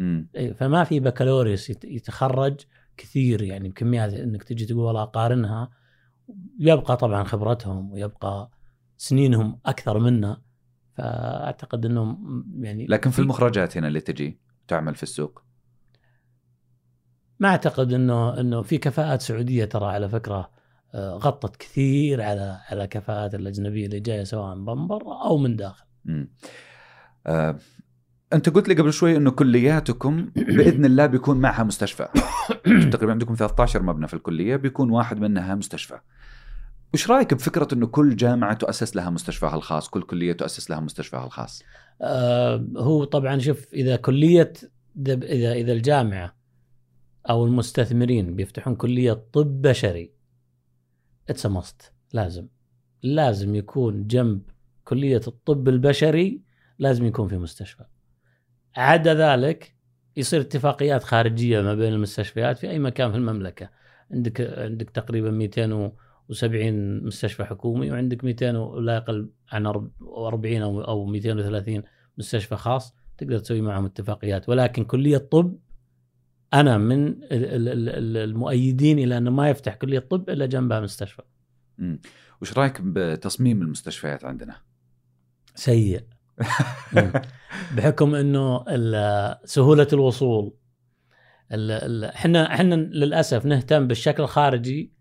إيه، 0.00 0.52
فما 0.52 0.84
في 0.84 1.00
بكالوريوس 1.00 1.70
يت- 1.70 1.84
يتخرج 1.84 2.54
كثير. 2.96 3.42
يعني 3.42 3.68
بكميات 3.68 4.14
إنك 4.14 4.42
تجي 4.42 4.64
تقول 4.66 4.78
والله 4.84 5.02
أقارنها 5.02 5.70
يبقى 6.58 6.96
طبعا 6.96 7.24
خبرتهم 7.24 7.92
ويبقى 7.92 8.50
سنينهم 8.96 9.58
أكثر 9.66 9.98
منا. 9.98 10.40
فأعتقد 10.96 11.86
إنهم 11.86 12.44
يعني 12.60 12.86
لكن 12.86 13.10
في 13.10 13.18
المخرجات 13.18 13.76
هنا 13.76 13.88
اللي 13.88 14.00
تجي 14.00 14.40
تعمل 14.68 14.94
في 14.94 15.02
السوق؟ 15.02 15.42
ما 17.40 17.48
أعتقد 17.48 17.92
إنه 17.92 18.40
إنه 18.40 18.62
في 18.62 18.78
كفاءات 18.78 19.22
سعودية 19.22 19.64
ترى 19.64 19.86
على 19.86 20.08
فكرة 20.08 20.50
آه، 20.94 21.10
غطت 21.14 21.56
كثير 21.56 22.22
على 22.22 22.58
على 22.70 22.86
كفاءات 22.86 23.34
الأجنبية 23.34 23.86
اللي 23.86 24.00
جاية 24.00 24.24
سواء 24.24 24.54
من 24.54 24.86
برا 24.86 25.24
أو 25.24 25.36
من 25.38 25.56
داخل. 25.56 25.84
مم. 26.04 26.32
آه، 27.26 27.58
أنت 28.32 28.48
قلت 28.48 28.68
لي 28.68 28.74
قبل 28.74 28.92
شوي 28.92 29.16
إنه 29.16 29.30
كلياتكم 29.30 30.30
بإذن 30.56 30.84
الله 30.84 31.06
بيكون 31.06 31.40
معها 31.40 31.62
مستشفى. 31.64 32.08
تقريبا 32.92 33.12
عندكم 33.12 33.34
13 33.34 33.82
مبنى 33.82 34.08
في 34.08 34.14
الكلية 34.14 34.56
بيكون 34.56 34.90
واحد 34.90 35.20
منها 35.20 35.54
مستشفى. 35.54 35.98
وش 36.94 37.10
رأيك 37.10 37.34
بفكرة 37.34 37.68
إنه 37.72 37.86
كل 37.86 38.16
جامعة 38.16 38.54
تؤسس 38.54 38.96
لها 38.96 39.10
مستشفاها 39.10 39.56
الخاص 39.56 39.88
كل 39.88 40.02
كلية 40.02 40.32
تؤسس 40.32 40.70
لها 40.70 40.80
مستشفاها 40.80 41.26
الخاص؟ 41.26 41.62
آه، 42.02 42.66
هو 42.76 43.04
طبعا 43.04 43.38
شوف 43.38 43.74
إذا 43.74 43.96
كلية 43.96 44.52
إذا 45.06 45.52
إذا 45.52 45.72
الجامعة 45.72 46.36
أو 47.30 47.44
المستثمرين 47.44 48.36
بيفتحون 48.36 48.74
كلية 48.74 49.12
طب 49.32 49.62
بشري 49.62 50.12
it's 51.28 51.46
must 51.46 51.92
لازم. 52.12 52.48
لازم 53.02 53.54
يكون 53.54 54.06
جنب 54.06 54.42
كلية 54.84 55.20
الطب 55.26 55.68
البشري 55.68 56.42
لازم 56.78 57.06
يكون 57.06 57.28
في 57.28 57.38
مستشفى. 57.38 57.84
عدا 58.76 59.14
ذلك 59.14 59.74
يصير 60.16 60.40
اتفاقيات 60.40 61.02
خارجية 61.02 61.60
ما 61.60 61.74
بين 61.74 61.92
المستشفيات 61.92 62.58
في 62.58 62.70
أي 62.70 62.78
مكان 62.78 63.10
في 63.10 63.16
المملكة. 63.16 63.70
عندك 64.10 64.40
عندك 64.40 64.90
تقريبا 64.90 65.30
270 66.28 67.04
مستشفى 67.06 67.44
حكومي 67.44 67.90
وعندك 67.90 68.24
200 68.24 68.58
ولا 68.58 68.94
يقل 68.96 69.30
عن 69.52 69.66
40 69.66 70.62
أو 70.62 70.80
أو 70.80 71.04
230 71.06 71.82
مستشفى 72.18 72.56
خاص 72.56 72.94
تقدر 73.18 73.38
تسوي 73.38 73.60
معهم 73.60 73.84
اتفاقيات. 73.84 74.48
ولكن 74.48 74.84
كلية 74.84 75.18
طب 75.18 75.58
أنا 76.54 76.78
من 76.78 77.06
ال- 77.08 77.22
ال- 77.32 77.88
ال- 77.88 78.16
المؤيدين 78.16 78.98
إلى 78.98 79.18
أنه 79.18 79.30
ما 79.30 79.48
يفتح 79.50 79.74
كلية 79.74 79.98
طب 79.98 80.30
إلا 80.30 80.46
جنبها 80.46 80.80
مستشفى. 80.80 81.22
مم. 81.78 82.00
وش 82.42 82.58
رأيك 82.58 82.80
بتصميم 82.80 83.62
المستشفيات 83.62 84.24
عندنا؟ 84.24 84.56
سيء. 85.54 86.04
بحكم 87.76 88.14
إنه 88.14 88.64
سهولة 89.44 89.88
الوصول. 89.92 90.54
ال- 91.52 91.70
ال- 91.70 92.04
إحنا 92.04 92.54
إحنا 92.54 92.74
للأسف 92.74 93.46
نهتم 93.46 93.86
بالشكل 93.86 94.22
الخارجي 94.22 94.92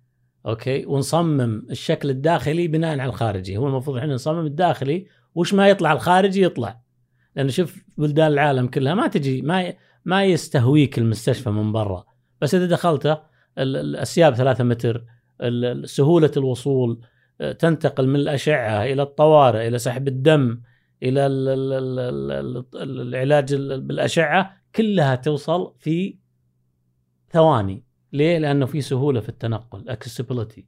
أوكي؟ 0.46 0.86
ونصمم 0.86 1.66
الشكل 1.70 2.10
الداخلي 2.10 2.68
بناء 2.68 2.92
على 3.00 3.06
الخارجي. 3.10 3.58
هو 3.58 3.68
المفروض 3.68 3.98
إحنا 3.98 4.14
نصمم 4.14 4.46
الداخلي 4.46 5.08
وش 5.36 5.54
ما 5.54 5.70
يطلع 5.70 5.92
الخارجي 5.94 6.44
يطلع. 6.44 6.80
لأن 7.36 7.50
شوف 7.50 7.84
بلدان 7.98 8.28
العالم 8.32 8.68
كلها 8.68 8.94
ما 8.94 9.08
تجي 9.08 9.42
ما 9.42 9.74
ما 10.06 10.24
يستهويك 10.26 10.98
المستشفى 10.98 11.50
من 11.50 11.72
برا. 11.72 12.04
بس 12.42 12.56
إذا 12.56 12.66
دخلته 12.66 13.12
ال- 13.12 13.22
ال- 13.58 13.76
الأسياب 13.78 14.36
ثلاثة 14.36 14.64
متر 14.64 15.06
سهولة 15.86 16.32
الوصول 16.38 17.02
آه، 17.42 17.52
تنتقل 17.52 18.08
من 18.08 18.16
الأشعة 18.16 18.84
إلى 18.84 19.02
الطوارئ 19.02 19.68
إلى 19.68 19.80
سحب 19.80 20.08
الدم 20.08 20.62
إلى 21.04 21.26
ال 21.26 21.50
ال 21.50 21.74
ال 21.74 22.32
ال 22.32 22.66
ال 22.76 23.02
العلاج 23.02 23.54
ال- 23.54 23.82
بالأشعة 23.82 24.58
كلها 24.76 25.16
توصل 25.16 25.74
في 25.80 26.18
ثواني. 27.30 27.84
ليه؟ 28.14 28.38
لأنه 28.38 28.66
في 28.66 28.82
سهولة 28.82 29.20
في 29.20 29.30
التنقل 29.30 29.90
اكسسبيلتي 29.90 30.66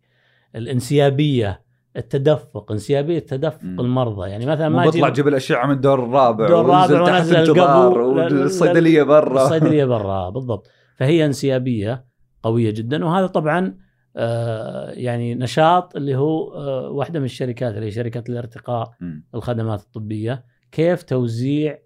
الانسيابية 0.55 1.61
التدفق 1.97 2.71
انسيابية 2.71 3.19
تدفق 3.19 3.63
مم. 3.63 3.79
المرضى 3.79 4.29
يعني 4.29 4.45
مثلا 4.45 4.69
ما 4.69 4.85
بطلع 4.85 5.09
جيب 5.09 5.27
الأشعة 5.27 5.65
من 5.67 5.73
الدور 5.73 6.03
الرابع 6.03 6.47
دور 6.47 6.61
الرابع 6.61 7.01
ونزل 7.17 7.35
القبو. 7.35 8.13
لا- 8.15 8.23
والصيدلية 8.41 9.03
برا 9.03 9.43
الصيدليه 9.45 9.85
برا 9.95 10.29
بالضبط 10.29 10.67
فهي 10.95 11.25
انسيابية 11.25 12.05
قوية 12.43 12.71
جدا 12.71 13.05
وهذا 13.05 13.27
طبعا 13.27 13.77
آه، 14.17 14.91
يعني 14.91 15.35
نشاط 15.35 15.95
اللي 15.95 16.15
هو 16.15 16.53
آه، 16.53 16.89
واحدة 16.89 17.19
من 17.19 17.25
الشركات 17.25 17.75
اللي 17.75 17.85
هي 17.85 17.91
شركة 17.91 18.23
الارتقاء. 18.29 18.91
الخدمات 19.35 19.81
الطبية 19.81 20.45
كيف 20.71 21.03
توزيع 21.03 21.79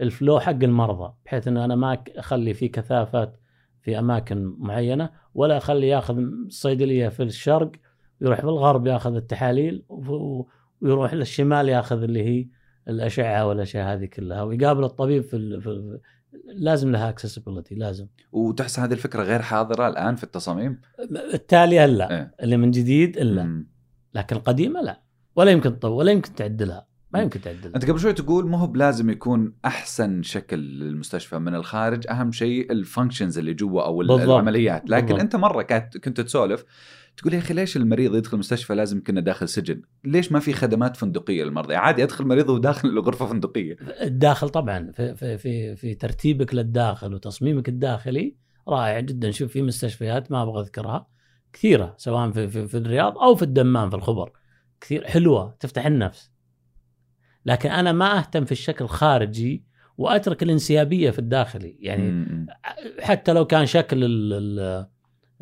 الفلو 0.00 0.40
حق 0.40 0.50
المرضى 0.62 1.12
بحيث 1.26 1.48
إنه 1.48 1.64
أنا 1.64 1.74
ما 1.74 1.98
أخلي 2.16 2.54
في 2.54 2.68
كثافات 2.68 3.36
في 3.86 3.98
أماكن 3.98 4.54
معينة 4.58 5.10
ولا 5.34 5.56
أخلي 5.56 5.88
ياخذ 5.88 6.18
الصيدليه 6.18 7.08
في 7.08 7.22
الشرق 7.22 7.72
يروح 8.20 8.40
في 8.40 8.44
الغرب 8.44 8.86
ياخذ 8.86 9.14
التحاليل 9.14 9.84
ويروح 9.88 11.14
للشمال 11.14 11.68
ياخذ 11.68 12.02
اللي 12.02 12.22
هي 12.22 12.46
الأشعة 12.88 13.46
والأشياء 13.46 13.94
هذه 13.94 14.04
كلها 14.04 14.42
ويقابل 14.42 14.84
الطبيب 14.84 15.22
في, 15.22 15.36
ال... 15.36 15.62
في 15.62 15.68
ال... 15.68 16.00
لازم 16.44 16.92
لها 16.92 17.08
accessibility 17.08 17.74
لازم. 17.74 18.06
وتحس 18.32 18.78
هذه 18.78 18.92
الفكرة 18.92 19.22
غير 19.22 19.42
حاضرة 19.42 19.88
الآن 19.88 20.16
في 20.16 20.24
التصاميم؟ 20.24 20.80
الحالية 21.34 21.84
الا 21.84 22.10
إيه. 22.10 22.34
اللي 22.42 22.56
من 22.56 22.70
جديد 22.70 23.16
الا. 23.16 23.64
لكن 24.14 24.36
القديمة 24.36 24.80
لا. 24.80 25.00
ولا 25.36 25.50
يمكن 25.50 25.78
تطور 25.78 25.92
ولا 25.92 26.12
يمكن 26.12 26.34
تعدلها. 26.34 26.86
ما 27.16 27.22
يمكن 27.22 27.40
تعدلها 27.40 27.72
أنت 27.76 27.90
قبل 27.90 28.00
شوي 28.00 28.12
تقول 28.12 28.46
مو 28.48 28.56
هو 28.56 28.66
بلازم 28.66 29.10
يكون 29.10 29.52
أحسن 29.64 30.22
شكل 30.22 30.56
للمستشفى. 30.58 31.38
من 31.38 31.54
الخارج 31.54 32.06
أهم 32.10 32.32
شيء 32.32 32.72
ال 32.72 32.79
functions 32.79 33.38
اللي 33.38 33.54
جوا 33.54 33.82
أو 33.82 34.02
ال- 34.02 34.06
بالضبط. 34.08 34.28
العمليات. 34.28 34.90
لكن 34.90 35.06
بالضبط. 35.06 35.20
أنت 35.20 35.36
مرة 35.36 35.62
كنت 36.04 36.20
تسولف 36.20 36.64
تقول 37.16 37.34
يا 37.34 37.38
أخي 37.38 37.54
ليش 37.54 37.76
المريض 37.76 38.14
يدخل 38.14 38.34
المستشفى 38.34 38.74
لازم 38.74 39.02
كنا 39.02 39.20
داخل 39.20 39.48
سجن؟ 39.48 39.82
ليش 40.04 40.32
ما 40.32 40.38
في 40.40 40.52
خدمات 40.52 40.96
فندقية 40.96 41.44
للمرضى؟ 41.44 41.74
عادي 41.74 42.02
ادخل 42.02 42.24
مريض 42.26 42.48
وداخل 42.50 42.98
غرفة 42.98 43.26
فندقية. 43.26 43.76
الداخل 44.02 44.48
طبعا 44.48 44.90
في 44.92 45.14
في 45.14 45.38
في, 45.38 45.76
في 45.76 45.94
ترتيبك 45.94 46.54
للداخل 46.54 47.14
وتصميمك 47.14 47.68
الداخلي 47.68 48.34
رائع 48.68 49.00
جدا. 49.00 49.30
شوف 49.30 49.52
في 49.52 49.62
مستشفيات 49.62 50.32
ما 50.32 50.42
أبغى 50.42 50.60
أذكرها 50.60 51.06
كثيرة 51.52 51.94
سواء 51.98 52.30
في, 52.30 52.48
في 52.48 52.66
في 52.68 52.76
الرياض 52.76 53.18
أو 53.18 53.34
في 53.34 53.42
الدمام 53.42 53.90
في 53.90 53.96
الخبر. 53.96 54.32
كثير 54.80 55.06
حلوة 55.06 55.56
تفتح 55.60 55.86
النفس. 55.86 56.30
لكن 57.46 57.70
أنا 57.70 57.92
ما 57.92 58.18
أهتم 58.18 58.44
في 58.44 58.52
الشكل 58.52 58.84
الخارجي 58.84 59.64
وأترك 59.98 60.42
الانسيابية 60.42 61.10
في 61.10 61.18
الداخلي 61.18 61.76
يعني 61.80 62.10
مم. 62.10 62.46
حتى 63.00 63.32
لو 63.32 63.44
كان 63.44 63.66
شكل 63.66 64.04
ال- 64.04 64.32
ال- 64.32 64.86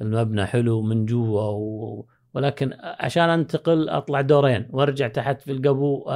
المبنى 0.01 0.47
حلو 0.47 0.83
من 0.83 1.07
جوا 1.07 1.43
و- 1.43 2.07
ولكن 2.35 2.73
عشان 2.81 3.29
أنتقل 3.31 3.89
أطلع 3.89 4.21
دورين 4.21 4.67
وأرجع 4.71 5.09
تحت 5.09 5.41
في 5.41 5.53
القبو 5.53 6.11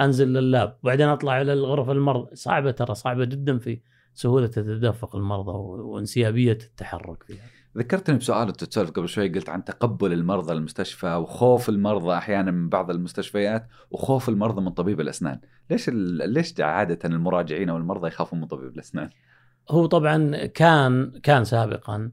أنزل 0.00 0.28
لللاب 0.32 0.76
وبعدين 0.82 1.08
أطلع 1.08 1.40
إلى 1.40 1.52
الغرف 1.52 1.90
المرضى 1.90 2.36
صعبة 2.36 2.70
ترى 2.70 2.94
صعبة 2.94 3.24
جدا 3.24 3.58
في 3.58 3.80
سهولة 4.14 4.46
تدفق 4.46 5.16
المرضى 5.16 5.52
وانسيابية 5.82 6.52
التحرك 6.52 7.22
فيها. 7.22 7.44
ذكرتني 7.78 8.16
بسؤال 8.16 8.48
أنت 8.48 8.64
تسولف 8.64 8.90
قبل 8.90 9.08
شوي 9.08 9.28
قلت 9.28 9.48
عن 9.48 9.64
تقبل 9.64 10.12
المرضى 10.12 10.52
المستشفى 10.52 11.14
وخوف 11.14 11.68
المرضى 11.68 12.14
أحيانا 12.14 12.50
من 12.50 12.68
بعض 12.68 12.90
المستشفيات 12.90 13.66
وخوف 13.90 14.28
المرضى 14.28 14.60
من 14.60 14.70
طبيب 14.70 15.00
الأسنان، 15.00 15.40
ليش 15.70 15.88
ال... 15.88 16.30
ليش 16.30 16.60
عادة 16.60 16.98
المراجعين 17.04 17.68
أو 17.68 17.76
المرضى 17.76 18.08
يخافون 18.08 18.40
من 18.40 18.46
طبيب 18.46 18.74
الأسنان؟ 18.74 19.10
هو 19.70 19.86
طبعا 19.86 20.46
كان 20.46 21.12
كان 21.22 21.44
سابقا 21.44 22.10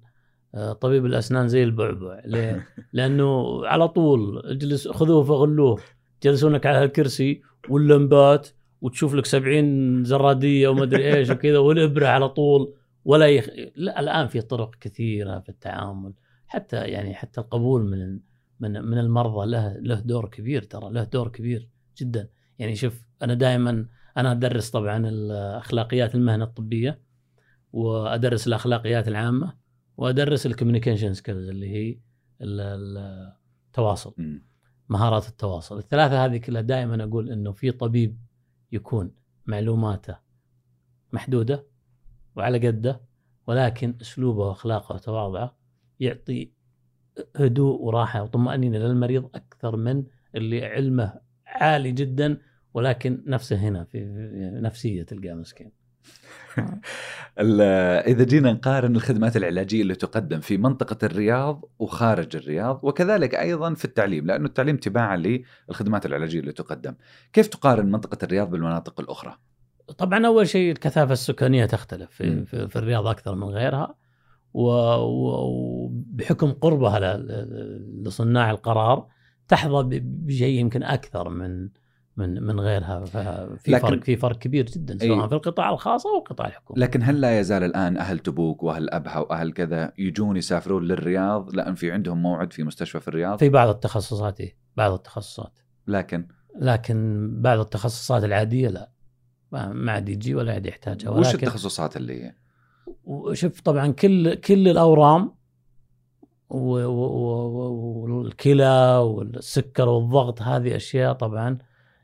آه، 0.55 0.73
طبيب 0.73 1.05
الأسنان 1.05 1.47
زي 1.47 1.63
البعبع 1.63 2.21
ليه؟ 2.25 2.67
لأنه 2.93 3.61
على 3.67 3.87
طول 3.87 4.41
اجلس 4.45 4.87
خذوه 4.87 5.23
فغلوه 5.23 5.79
جلسونك 6.23 6.65
على 6.65 6.83
الكرسي 6.83 7.41
واللمبات 7.69 8.49
وتشوف 8.81 9.13
لك 9.13 9.25
سبعين 9.25 10.03
زرادية 10.03 10.67
وما 10.67 10.83
أدري 10.83 11.15
إيش 11.15 11.29
وكذا 11.29 11.57
والإبرة 11.57 12.07
على 12.07 12.29
طول 12.29 12.73
ولا 13.07 13.27
يخ... 13.27 13.47
لا 13.75 13.99
الآن 13.99 14.27
في 14.27 14.41
طرق 14.41 14.75
كثيرة 14.75 15.39
في 15.39 15.49
التعامل. 15.49 16.13
حتى 16.47 16.77
يعني 16.77 17.13
حتى 17.13 17.41
القبول 17.41 17.83
من 17.89 18.19
من 18.59 18.81
من 18.81 18.97
المرضى 18.97 19.45
له 19.51 19.77
له 19.77 19.99
دور 19.99 20.29
كبير 20.29 20.63
ترى 20.63 20.91
له 20.93 21.03
دور 21.03 21.27
كبير 21.27 21.69
جدا. 21.97 22.29
يعني 22.59 22.75
شوف 22.75 23.07
أنا 23.21 23.33
دائما 23.33 23.85
أنا 24.17 24.31
أدرس 24.31 24.69
طبعا 24.69 25.07
الاخلاقيات 25.09 26.15
المهنة 26.15 26.43
الطبية 26.43 26.99
وأدرس 27.73 28.47
الأخلاقيات 28.47 29.07
العامة 29.07 29.53
وأدرس 29.97 30.45
ال 30.45 30.50
communication 30.50 31.13
skills 31.13 31.49
اللي 31.49 31.69
هي 31.69 31.99
ال- 32.41 32.59
ال- 32.61 33.33
التواصل. 33.67 34.15
مهارات 34.89 35.27
التواصل. 35.29 35.77
الثلاثة 35.77 36.25
هذه 36.25 36.37
كلها 36.37 36.61
دائما 36.61 37.03
أقول 37.03 37.31
إنه 37.31 37.51
في 37.51 37.71
طبيب 37.71 38.17
يكون 38.71 39.11
معلوماته 39.45 40.17
محدودة 41.13 41.65
وعلى 42.37 42.67
قده 42.67 43.01
ولكن 43.47 43.95
أسلوبه 44.01 44.39
وأخلاقه 44.39 44.95
وتواضعه 44.95 45.57
يعطي 45.99 46.51
هدوء 47.35 47.81
وراحة 47.81 48.23
وطمأنينة 48.23 48.77
للمريض 48.77 49.29
أكثر 49.35 49.75
من 49.75 50.03
اللي 50.35 50.65
علمه 50.65 51.13
عالي 51.45 51.91
جدا 51.91 52.37
ولكن 52.73 53.23
نفسه 53.27 53.55
هنا 53.55 53.83
في 53.83 54.05
نفسية 54.61 55.03
تلقاه 55.03 55.33
مسكين 55.33 55.71
إذا 58.07 58.23
جينا 58.23 58.53
نقارن 58.53 58.95
الخدمات 58.95 59.37
العلاجية 59.37 59.81
اللي 59.81 59.95
تقدم 59.95 60.39
في 60.39 60.57
منطقة 60.57 61.05
الرياض 61.05 61.65
وخارج 61.79 62.35
الرياض 62.35 62.79
وكذلك 62.83 63.35
أيضا 63.35 63.73
في 63.73 63.85
التعليم 63.85 64.25
لأنه 64.25 64.45
التعليم 64.45 64.77
تباعا 64.77 65.17
للخدمات 65.69 66.05
العلاجية 66.05 66.39
اللي 66.39 66.51
تقدم، 66.51 66.95
كيف 67.33 67.47
تقارن 67.47 67.91
منطقة 67.91 68.17
الرياض 68.23 68.49
بالمناطق 68.49 68.99
الأخرى؟ 68.99 69.37
طبعا 69.97 70.27
أول 70.27 70.47
شيء 70.47 70.71
الكثافة 70.71 71.13
السكانية 71.13 71.65
تختلف. 71.65 72.11
في, 72.11 72.45
في, 72.45 72.67
في 72.67 72.75
الرياض 72.75 73.07
أكثر 73.07 73.35
من 73.35 73.43
غيرها 73.43 73.95
وبحكم 75.33 76.51
قربها 76.51 77.17
لصناع 78.03 78.51
القرار 78.51 79.07
تحظى 79.47 79.99
بشيء 80.01 80.59
يمكن 80.59 80.83
أكثر 80.83 81.29
من 81.29 81.69
من 82.17 82.43
من 82.43 82.59
غيرها 82.59 83.05
ففي 83.05 83.79
فرق 83.79 84.03
في 84.03 84.15
فرق 84.15 84.37
كبير 84.37 84.65
جدا 84.65 84.97
سواء 84.97 85.23
أي. 85.23 85.29
في 85.29 85.35
القطاع 85.35 85.69
الخاص 85.69 86.07
أو 86.07 86.17
القطاع 86.17 86.47
الحكومي 86.47 86.79
لكن 86.79 87.03
هل 87.03 87.21
لا 87.21 87.39
يزال 87.39 87.63
الآن 87.63 87.97
أهل 87.97 88.19
تبوك 88.19 88.63
وأهل 88.63 88.89
أبها 88.89 89.19
وأهل 89.19 89.51
كذا 89.51 89.93
يجون 89.97 90.37
يسافرون 90.37 90.83
للرياض؟ 90.83 91.55
لأن 91.55 91.75
في 91.75 91.91
عندهم 91.91 92.21
موعد 92.21 92.53
في 92.53 92.63
مستشفى 92.63 92.99
في 92.99 93.07
الرياض. 93.07 93.39
في 93.39 93.49
بعض 93.49 93.69
التخصصات 93.69 94.39
إيه 94.39 94.57
بعض 94.77 94.91
التخصصات. 94.91 95.59
لكن؟ 95.87 96.27
لكن 96.59 97.29
بعض 97.41 97.59
التخصصات 97.59 98.23
العادية 98.23 98.69
لا. 98.69 98.91
ما 99.51 99.91
عاد 99.91 100.09
يجي 100.09 100.35
ولا 100.35 100.53
عاد 100.53 100.65
يحتاجها 100.65 101.09
وش 101.09 101.27
ولكن 101.27 101.47
التخصصات 101.47 101.97
اللي 101.97 102.33
وشوف 103.05 103.61
طبعا 103.61 103.87
كل 103.91 104.35
كل 104.35 104.67
الأورام 104.67 105.31
والكلى 108.09 108.97
والسكر 108.97 109.89
والضغط 109.89 110.41
هذه 110.41 110.75
أشياء 110.75 111.13
طبعا 111.13 111.57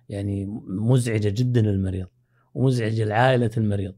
يعني 0.10 0.46
مزعجة 0.68 1.30
جدا 1.30 1.62
للمريض 1.62 2.08
ومزعجة 2.54 3.06
لعائلة 3.06 3.52
المريض 3.58 3.96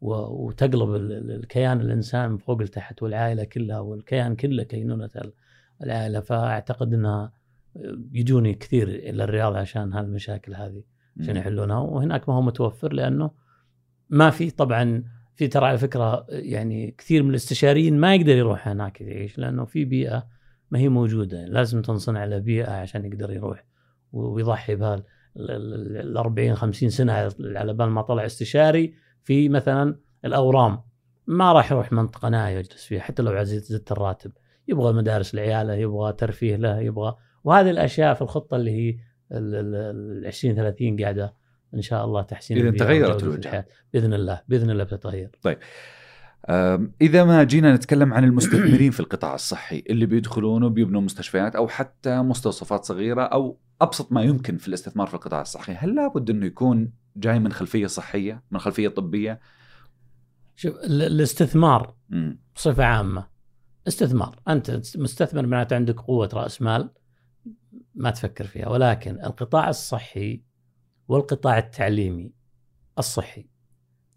وتقلب 0.00 0.94
ال- 0.94 1.12
ال- 1.12 1.30
الكيان 1.30 1.80
الإنسان 1.80 2.30
من 2.30 2.38
فوق 2.38 2.62
لتحت 2.62 3.02
والعائلة 3.02 3.44
كلها 3.44 3.78
والكيان 3.80 4.36
كله 4.36 4.62
كينونة 4.62 5.10
ال- 5.16 5.32
العائلة. 5.82 6.20
فأعتقد 6.20 6.94
إنها 6.94 7.32
يجوني 8.12 8.54
كثير 8.54 8.88
إلى 8.88 9.24
الرياض 9.24 9.54
عشان 9.56 9.92
هالمشاكل 9.92 10.54
هذه. 10.54 10.82
عشان 11.20 11.36
يحلونها. 11.36 11.78
وهناك 11.78 12.28
ما 12.28 12.34
هو 12.34 12.42
متوفر 12.42 12.92
لأنه 12.92 13.30
ما 14.10 14.30
في 14.30 14.50
طبعا 14.50 15.04
في 15.34 15.48
ترى 15.48 15.66
على 15.66 15.78
فكرة 15.78 16.26
يعني 16.28 16.94
كثير 16.98 17.22
من 17.22 17.30
الاستشاريين 17.30 18.00
ما 18.00 18.14
يقدر 18.14 18.36
يروح 18.36 18.68
هناك 18.68 19.00
يعيش 19.00 19.38
لأنه 19.38 19.64
في 19.64 19.84
بيئة 19.84 20.26
ما 20.70 20.78
هي 20.78 20.88
موجودة. 20.88 21.44
لازم 21.46 21.82
تنصنع 21.82 22.24
له 22.24 22.38
بيئه 22.38 22.70
عشان 22.70 23.04
يقدر 23.04 23.30
يروح 23.30 23.64
ويضحي 24.12 24.74
بها 24.74 25.02
ال 25.36 26.16
40 26.16 26.54
50 26.54 26.90
سنة 26.90 27.12
على 27.40 27.74
بال 27.74 27.86
ما 27.86 28.02
طلع 28.02 28.26
استشاري 28.26 28.94
في 29.24 29.48
مثلا 29.48 29.98
الأورام. 30.24 30.80
ما 31.26 31.52
راح 31.52 31.72
يروح 31.72 31.92
منطقة 31.92 32.28
نائيه 32.28 32.58
يجلس 32.58 32.84
فيها 32.84 33.00
حتى 33.00 33.22
لو 33.22 33.42
زدت 33.42 33.92
الراتب. 33.92 34.32
يبغى 34.68 34.92
مدارس 34.92 35.34
لعياله 35.34 35.74
يبغى 35.74 36.12
ترفيه 36.12 36.56
له 36.56 36.78
يبغى. 36.78 37.16
وهذه 37.44 37.70
الأشياء 37.70 38.14
في 38.14 38.22
الخطة 38.22 38.56
اللي 38.56 38.70
هي 38.70 38.96
ال 39.32 40.26
20 40.26 40.54
30 40.54 41.00
قاعدة 41.02 41.34
إن 41.74 41.82
شاء 41.82 42.04
الله 42.04 42.22
تحسين 42.22 42.56
البيئة 42.56 42.78
تغيرت. 42.84 43.22
الحياة. 43.24 43.64
بإذن 43.92 44.14
الله 44.14 44.42
بإذن 44.48 44.70
الله 44.70 44.84
بتتغير 44.84 45.30
أم، 46.50 46.92
إذا 47.00 47.24
ما 47.24 47.44
جينا 47.44 47.74
نتكلم 47.74 48.14
عن 48.14 48.24
المستثمرين 48.24 48.90
في 48.90 49.00
القطاع 49.00 49.34
الصحي 49.34 49.82
اللي 49.90 50.06
بيدخلون 50.06 50.62
وبيبنوا 50.62 51.00
مستشفيات 51.00 51.56
أو 51.56 51.68
حتى 51.68 52.22
مستوصفات 52.22 52.84
صغيرة 52.84 53.22
أو 53.22 53.58
أبسط 53.80 54.12
ما 54.12 54.22
يمكن 54.22 54.56
في 54.56 54.68
الاستثمار 54.68 55.06
في 55.06 55.14
القطاع 55.14 55.40
الصحي 55.40 55.72
هل 55.72 55.94
لابد 55.94 56.30
أنه 56.30 56.46
يكون 56.46 56.90
جاي 57.16 57.38
من 57.38 57.52
خلفية 57.52 57.86
صحية 57.86 58.42
من 58.50 58.58
خلفية 58.58 58.88
طبية 58.88 59.40
شوف 60.56 60.76
ال- 60.76 61.02
الاستثمار 61.02 61.94
مم. 62.08 62.38
بصفة 62.56 62.84
عامة 62.84 63.26
استثمار 63.88 64.40
أنت 64.48 64.70
مستثمر 64.96 65.46
معناته 65.46 65.76
عندك 65.76 66.00
قوة 66.00 66.28
رأس 66.34 66.62
مال 66.62 66.90
ما 67.94 68.10
تفكر 68.10 68.44
فيها 68.44 68.68
ولكن 68.68 69.20
القطاع 69.24 69.68
الصحي 69.68 70.42
والقطاع 71.08 71.58
التعليمي 71.58 72.32
الصحي 72.98 73.48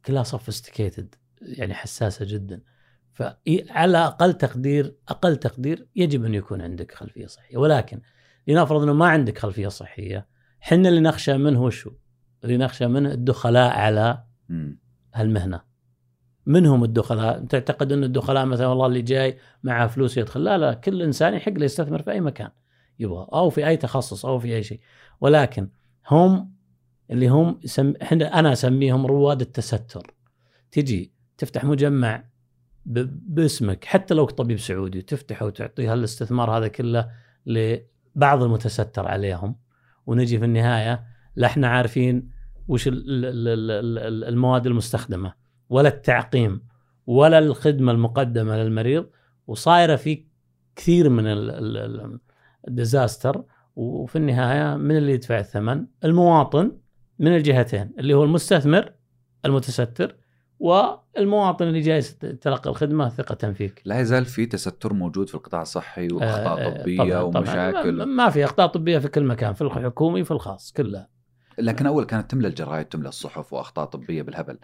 كلها 0.06 0.24
سوفيستيكيتد 0.24 1.16
يعني 1.42 1.74
حساسة 1.74 2.26
جدا 2.26 2.62
فعلى 3.14 3.98
أقل 3.98 4.34
تقدير 4.34 4.96
أقل 5.10 5.36
تقدير 5.36 5.88
يجب 5.96 6.26
أن 6.26 6.34
يكون 6.34 6.62
عندك 6.62 6.92
خلفية 6.92 7.26
صحية 7.26 7.58
ولكن 7.58 8.02
لنفرض 8.48 8.82
إنه 8.82 8.94
ما 8.94 9.08
عندك 9.08 9.38
خلفية 9.38 9.68
صحية 9.68 10.28
حنا 10.60 10.90
اللي 10.90 11.02
نخشى 11.02 11.38
منه 11.38 11.64
وشو؟ 11.64 11.92
اللي 12.44 12.58
نخشى 12.58 12.88
منه 12.88 13.12
الدخلاء 13.12 13.72
على. 13.72 14.24
هالمهنة 15.14 15.62
من 16.46 16.66
هم 16.66 16.84
الدخلاء؟ 16.84 17.46
تعتقد 17.46 17.92
إن 17.92 18.04
الدخلاء 18.04 18.46
مثلا 18.46 18.68
والله 18.68 18.86
اللي 18.86 19.02
جاي 19.02 19.38
معه 19.64 19.88
فلوس 19.88 20.18
يدخل 20.18 20.44
لا 20.44 20.58
لا 20.58 20.74
كل 20.74 21.02
إنسان 21.02 21.34
يحق 21.34 21.52
له 21.52 21.66
يستثمر 21.66 22.02
في 22.02 22.12
أي 22.12 22.22
مكان 22.22 22.50
يبغى 23.02 23.28
أو 23.34 23.50
في 23.50 23.68
أي 23.68 23.78
تخصص 23.78 24.26
أو 24.26 24.40
في 24.40 24.56
أي 24.56 24.64
شيء. 24.64 24.80
ولكن 25.22 25.70
هم 26.08 26.52
اللي 27.12 27.28
هم 27.28 27.60
سم... 27.66 27.94
إحنا 28.02 28.40
أنا 28.40 28.52
أسميهم 28.54 29.06
رواد 29.06 29.42
التستر. 29.42 30.14
تجي 30.72 31.14
تفتح 31.38 31.66
مجمع 31.66 32.24
ب... 32.86 33.08
باسمك 33.36 33.86
حتى 33.86 34.14
لو 34.14 34.26
طبيب 34.26 34.60
سعودي 34.60 35.02
تفتحه 35.02 35.46
وتعطيه 35.46 35.94
هالاستثمار 35.94 36.58
هذا 36.58 36.68
كله 36.68 37.12
لبعض 37.46 38.44
المتستر 38.44 39.08
عليهم. 39.08 39.56
ونجي 40.06 40.40
في 40.40 40.46
النهاية 40.46 41.04
لا 41.36 41.48
إحنا 41.48 41.68
عارفين 41.68 42.30
وش 42.68 42.88
ال- 42.88 42.94
ال- 43.26 43.26
ال- 43.26 43.72
ال- 43.72 43.98
ال- 43.98 44.24
المواد 44.24 44.68
المستخدمة 44.68 45.34
ولا 45.70 45.90
التعقيم 45.90 46.62
ولا 47.08 47.40
الخدمة 47.40 47.92
المقدمة 47.92 48.58
للمريض. 48.58 49.10
وصايرة 49.48 49.96
في 49.96 50.26
كثير 50.76 51.10
من 51.10 51.28
ال- 51.28 51.50
ال- 51.50 52.20
الديزاستر 52.68 53.44
وفي 53.76 54.16
النهاية 54.16 54.78
من 54.78 54.98
اللي 54.98 55.12
يدفع 55.12 55.40
الثمن؟ 55.40 55.86
المواطن 56.06 56.72
من 57.20 57.36
الجهتين 57.36 57.92
اللي 58.00 58.14
هو 58.14 58.24
المستثمر 58.24 58.94
المتستر 59.46 60.16
والمواطن 60.60 61.68
اللي 61.68 61.80
جاي 61.82 61.98
يتلقى 62.24 62.70
الخدمة 62.70 63.10
ثقة 63.10 63.52
فيك. 63.54 63.82
لا 63.86 64.00
يزال 64.00 64.26
في 64.26 64.46
تستر 64.46 64.94
موجود 64.94 65.30
في 65.30 65.36
القطاع 65.36 65.62
الصحي 65.62 66.08
آه، 66.08 66.14
وأخطاء 66.14 66.68
آه، 66.68 66.82
طبية 66.82 66.98
طبعاً- 67.04 67.32
طبعاً. 67.34 67.38
ومشاكل 67.40 67.92
ما- 67.92 68.06
ما 68.06 68.30
في 68.30 68.46
أخطاء 68.46 68.68
طبية 68.68 68.98
في 69.00 69.08
كل 69.08 69.24
مكان 69.24 69.54
في 69.54 69.62
الحكومي 69.62 70.22
وفي 70.22 70.32
الخاص 70.32 70.72
كلها. 70.72 71.08
لكن 71.60 71.86
أول 71.86 72.04
كانت 72.06 72.32
تملى 72.32 72.48
الجرايد 72.48 72.86
تملى 72.86 73.10
الصحف 73.10 73.54
وأخطاء 73.54 73.86
طبية 73.86 74.22
بالهبل 74.22 74.58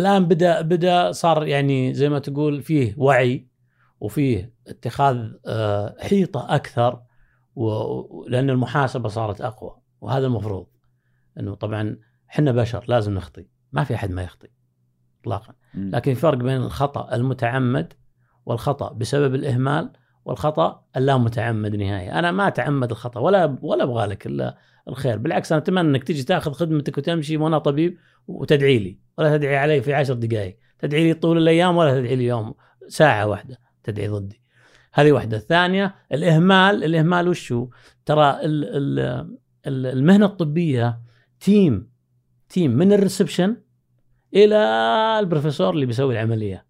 الآن 0.00 0.24
بدأ 0.24 0.60
بدأ 0.60 1.12
صار 1.12 1.46
يعني 1.46 1.94
زي 1.94 2.08
ما 2.08 2.18
تقول 2.18 2.62
فيه 2.62 2.94
وعي 2.96 3.46
وفيه 4.00 4.52
اتخاذ 4.68 5.16
آه، 5.46 5.96
حيطة 6.00 6.54
أكثر 6.54 7.02
و- 7.56 8.24
لأن 8.28 8.50
المحاسبة 8.50 9.08
صارت 9.08 9.40
أقوى 9.40 9.76
وهذا 10.00 10.26
المفروض. 10.26 10.66
إنه 11.40 11.54
طبعا 11.54 11.96
إحنا 12.30 12.52
بشر 12.52 12.84
لازم 12.88 13.14
نخطي 13.14 13.46
ما 13.72 13.84
في 13.84 13.94
أحد 13.94 14.10
ما 14.10 14.22
يخطي 14.22 14.48
اطلاقا. 15.20 15.54
لكن 15.74 16.14
في 16.14 16.20
فرق 16.20 16.38
بين 16.38 16.56
الخطأ 16.56 17.14
المتعمد 17.14 17.92
والخطأ 18.46 18.92
بسبب 18.92 19.34
الإهمال 19.34 19.92
والخطأ 20.24 20.84
اللا 20.96 21.16
متعمد 21.16 21.76
نهائي. 21.76 22.12
أنا 22.12 22.32
ما 22.32 22.48
أتعمد 22.48 22.90
الخطأ 22.90 23.20
ولا 23.20 23.58
ولا 23.62 23.84
أبغى 23.84 24.06
لك 24.06 24.26
إلا 24.26 24.58
الخير. 24.88 25.18
بالعكس 25.18 25.52
أنا 25.52 25.62
أتمنى 25.62 25.80
إنك 25.80 26.04
تجي 26.04 26.22
تأخذ 26.22 26.52
خدمتك 26.52 26.98
وتمشي 26.98 27.36
وأنا 27.36 27.58
طبيب 27.58 27.98
وتدعي 28.26 28.78
لي 28.78 28.98
ولا 29.18 29.36
تدعي 29.36 29.56
علي 29.56 29.82
في 29.82 29.94
عشر 29.94 30.14
دقائق 30.14 30.58
تدعي 30.78 31.04
لي 31.04 31.14
طول 31.14 31.38
الأيام 31.38 31.76
ولا 31.76 32.00
تدعي 32.00 32.16
لي 32.16 32.24
يوم 32.24 32.54
ساعة 32.88 33.26
واحدة 33.26 33.58
تدعي 33.84 34.08
ضدي. 34.08 34.43
هذه 34.94 35.12
واحدة 35.12 35.36
الثانية 35.36 35.94
الإهمال 36.12 36.84
الإهمال 36.84 37.28
وشو؟ 37.28 37.68
ترى 38.06 38.30
ال 38.30 38.64
ال 38.64 38.98
ال- 39.66 39.86
المهنة 39.86 40.26
الطبية 40.26 41.00
team 41.40 41.90
team 42.48 42.70
من 42.70 42.92
ال 42.92 42.98
reception 42.98 43.56
إلى 44.34 44.56
البروفيسور 45.20 45.74
اللي 45.74 45.86
بيسوي 45.86 46.14
العملية. 46.14 46.66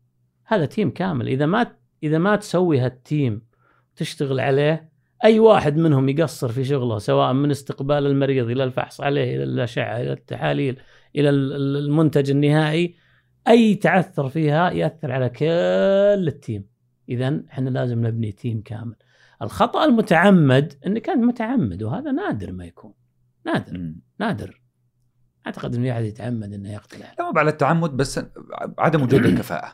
هذا 0.47 0.65
team 0.67 0.91
كامل. 0.91 1.29
إذا 1.29 1.47
ما 1.47 1.67
إذا 2.03 2.19
ما 2.19 2.37
تسوي 2.37 2.79
هال 2.79 3.00
team 3.00 3.43
تشتغل 3.97 4.41
عليه 4.41 4.91
أي 5.25 5.39
واحد 5.39 5.77
منهم 5.77 6.09
يقصر 6.09 6.49
في 6.49 6.65
شغله 6.65 6.99
سواء 6.99 7.33
من 7.33 7.51
استقبال 7.51 8.07
المريض 8.07 8.51
إلى 8.51 8.65
الفحص 8.65 9.01
عليه 9.01 9.37
إلى 9.37 9.45
الأشعة 9.45 10.01
إلى 10.01 10.13
التحاليل 10.13 10.77
إلى 11.17 11.31
ال- 11.31 11.53
ال- 11.53 11.77
المنتج 11.85 12.31
النهائي 12.31 12.95
أي 13.49 13.75
تعثر 13.75 14.29
فيها 14.29 14.71
يأثر 14.71 15.13
على 15.13 15.29
كل 15.29 16.29
ال 16.29 16.38
team 16.38 16.74
اذا 17.09 17.43
إحنا 17.51 17.71
لازم 17.71 18.07
نبني 18.07 18.33
team 18.33 18.63
كامل 18.63 18.97
الخطأ 19.43 19.85
المتعمد 19.85 20.75
انك 20.87 21.09
انت 21.09 21.25
متعمد 21.25 21.83
وهذا 21.83 22.13
نادر 22.13 22.53
ما 22.53 22.65
يكون 22.65 22.95
نادر 23.47 23.79
مم. 23.79 24.01
نادر 24.21 24.61
أعتقد 25.47 25.75
إنه 25.75 25.93
احد 25.93 26.05
يتعمد 26.05 26.53
إنه 26.53 26.73
يقتل. 26.73 26.99
لا 26.99 27.31
مو 27.33 27.39
على 27.39 27.51
التعمد 27.51 27.91
بس 27.91 28.21
عدم 28.79 29.03
وجود 29.03 29.25
الكفاءة 29.27 29.73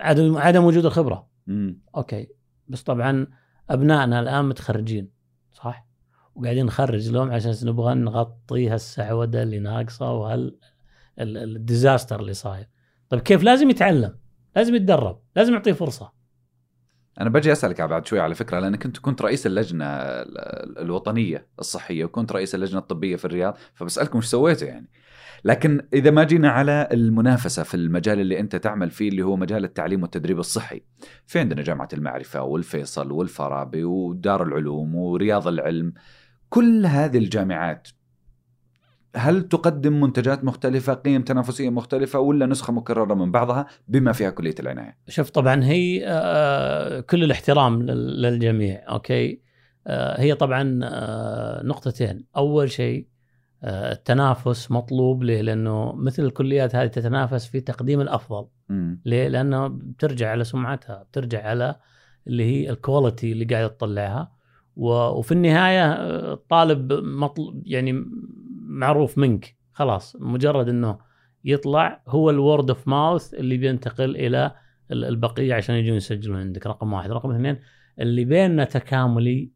عدم 0.00 0.36
عدم 0.36 0.64
وجود 0.64 0.86
الخبرة 0.86 1.28
مم. 1.46 1.80
أوكي 1.96 2.28
بس 2.68 2.82
طبعا 2.82 3.26
أبنائنا 3.70 4.20
الآن 4.20 4.44
متخرجين 4.44 5.10
صح؟ 5.52 5.86
وقاعدين 6.34 6.66
نخرج 6.66 7.08
لهم 7.10 7.30
عشان 7.30 7.54
نبغى 7.68 7.94
نغطي 7.94 8.68
هالسعودة 8.68 9.42
اللي 9.42 9.58
ناقصة 9.58 10.12
وهال 10.12 10.58
ال- 11.18 11.36
ال- 11.36 11.56
ال 11.56 11.63
disaster 11.63 12.20
اللي 12.20 12.34
صاير. 12.34 12.68
طيب 13.08 13.20
كيف 13.20 13.42
لازم 13.42 13.70
يتعلم؟ 13.70 14.16
لازم 14.56 14.74
يتدرب، 14.74 15.18
لازم 15.36 15.52
نعطيه 15.52 15.72
فرصة. 15.72 16.12
أنا 17.20 17.30
بجي 17.30 17.52
أسألك 17.52 17.80
بعد 17.82 18.06
شوي 18.06 18.20
على 18.20 18.34
فكرة 18.34 18.60
لانك 18.60 18.82
كنت 18.82 18.98
كنت 18.98 19.22
رئيس 19.22 19.46
اللجنة 19.46 19.84
ال- 19.84 20.78
الوطنية 20.78 21.46
الصحية 21.58 22.04
وكنت 22.04 22.32
رئيس 22.32 22.54
اللجنة 22.54 22.78
الطبية 22.78 23.16
في 23.16 23.24
الرياض 23.24 23.56
فبسألكم 23.74 24.18
إيش 24.18 24.26
سويتوا 24.26 24.68
يعني 24.68 24.90
لكن 25.44 25.88
إذا 25.92 26.10
ما 26.10 26.24
جينا 26.24 26.50
على 26.50 26.88
المنافسة 26.92 27.62
في 27.62 27.74
المجال 27.74 28.20
اللي 28.20 28.40
أنت 28.40 28.56
تعمل 28.56 28.90
فيه 28.90 29.08
اللي 29.08 29.22
هو 29.22 29.36
مجال 29.36 29.64
التعليم 29.64 30.02
والتدريب 30.02 30.38
الصحي 30.38 30.82
في 31.26 31.38
عندنا 31.38 31.62
جامعة 31.62 31.88
المعرفة 31.92 32.42
والفيصل 32.42 33.12
والفارابي 33.12 33.84
ودار 33.84 34.42
العلوم 34.42 34.94
ورياض 34.94 35.48
العلم 35.48 35.92
كل 36.48 36.86
هذه 36.86 37.18
الجامعات 37.18 37.88
هل 39.16 39.42
تقدم 39.48 40.00
منتجات 40.00 40.44
مختلفة 40.44 40.94
قيم 40.94 41.22
تنافسية 41.22 41.70
مختلفة 41.70 42.18
ولا 42.18 42.46
نسخة 42.46 42.72
مكررة 42.72 43.14
من 43.14 43.32
بعضها 43.32 43.66
بما 43.88 44.12
فيها 44.12 44.30
كلية 44.30 44.54
العناية 44.60 44.96
شوف 45.08 45.30
طبعا 45.30 45.64
هي 45.64 46.02
آه، 46.06 47.00
كل 47.00 47.24
الاحترام 47.24 47.82
لل- 47.82 48.22
للجميع 48.22 48.82
أوكي 48.88 49.40
آه، 49.86 50.20
هي 50.20 50.34
طبعا 50.34 50.80
آه، 50.84 51.62
نقطتين 51.62 52.24
أول 52.36 52.70
شيء 52.70 53.06
آه، 53.64 53.92
التنافس 53.92 54.70
مطلوب 54.70 55.22
ليه؟ 55.22 55.40
لأنه 55.40 55.92
مثل 55.92 56.24
الكليات 56.24 56.76
هذه 56.76 56.86
تتنافس 56.86 57.46
في 57.46 57.60
تقديم 57.60 58.00
الأفضل 58.00 58.46
مم. 58.68 59.00
ليه؟ 59.04 59.28
لأنه 59.28 59.68
بترجع 59.68 60.30
على 60.30 60.44
سمعتها 60.44 61.02
بترجع 61.02 61.46
على 61.48 61.76
اللي 62.26 62.44
هي 62.44 62.70
ال 62.70 62.78
quality 62.78 63.32
اللي 63.32 63.44
قاعد 63.44 63.70
تطلعها 63.70 64.32
وفي 64.76 65.32
النهاية 65.32 65.92
آه، 65.92 66.32
الطالب 66.32 66.92
مطلوب 66.92 67.62
يعني 67.66 68.04
معروف 68.66 69.18
منك 69.18 69.56
خلاص 69.72 70.16
مجرد 70.20 70.68
إنه 70.68 70.98
يطلع 71.44 72.02
هو 72.08 72.30
ال 72.30 72.38
word 72.38 72.70
of 72.70 72.88
mouth 72.88 73.34
اللي 73.34 73.56
بينتقل 73.56 74.16
إلى 74.16 74.52
ال- 74.90 75.04
البقية 75.04 75.54
عشان 75.54 75.74
يجون 75.74 75.96
يسجلون 75.96 76.40
عندك 76.40 76.66
رقم 76.66 76.92
واحد، 76.92 77.10
رقم 77.10 77.30
اثنين 77.30 77.58
اللي 78.00 78.24
بيننا 78.24 78.64
تكاملي 78.64 79.50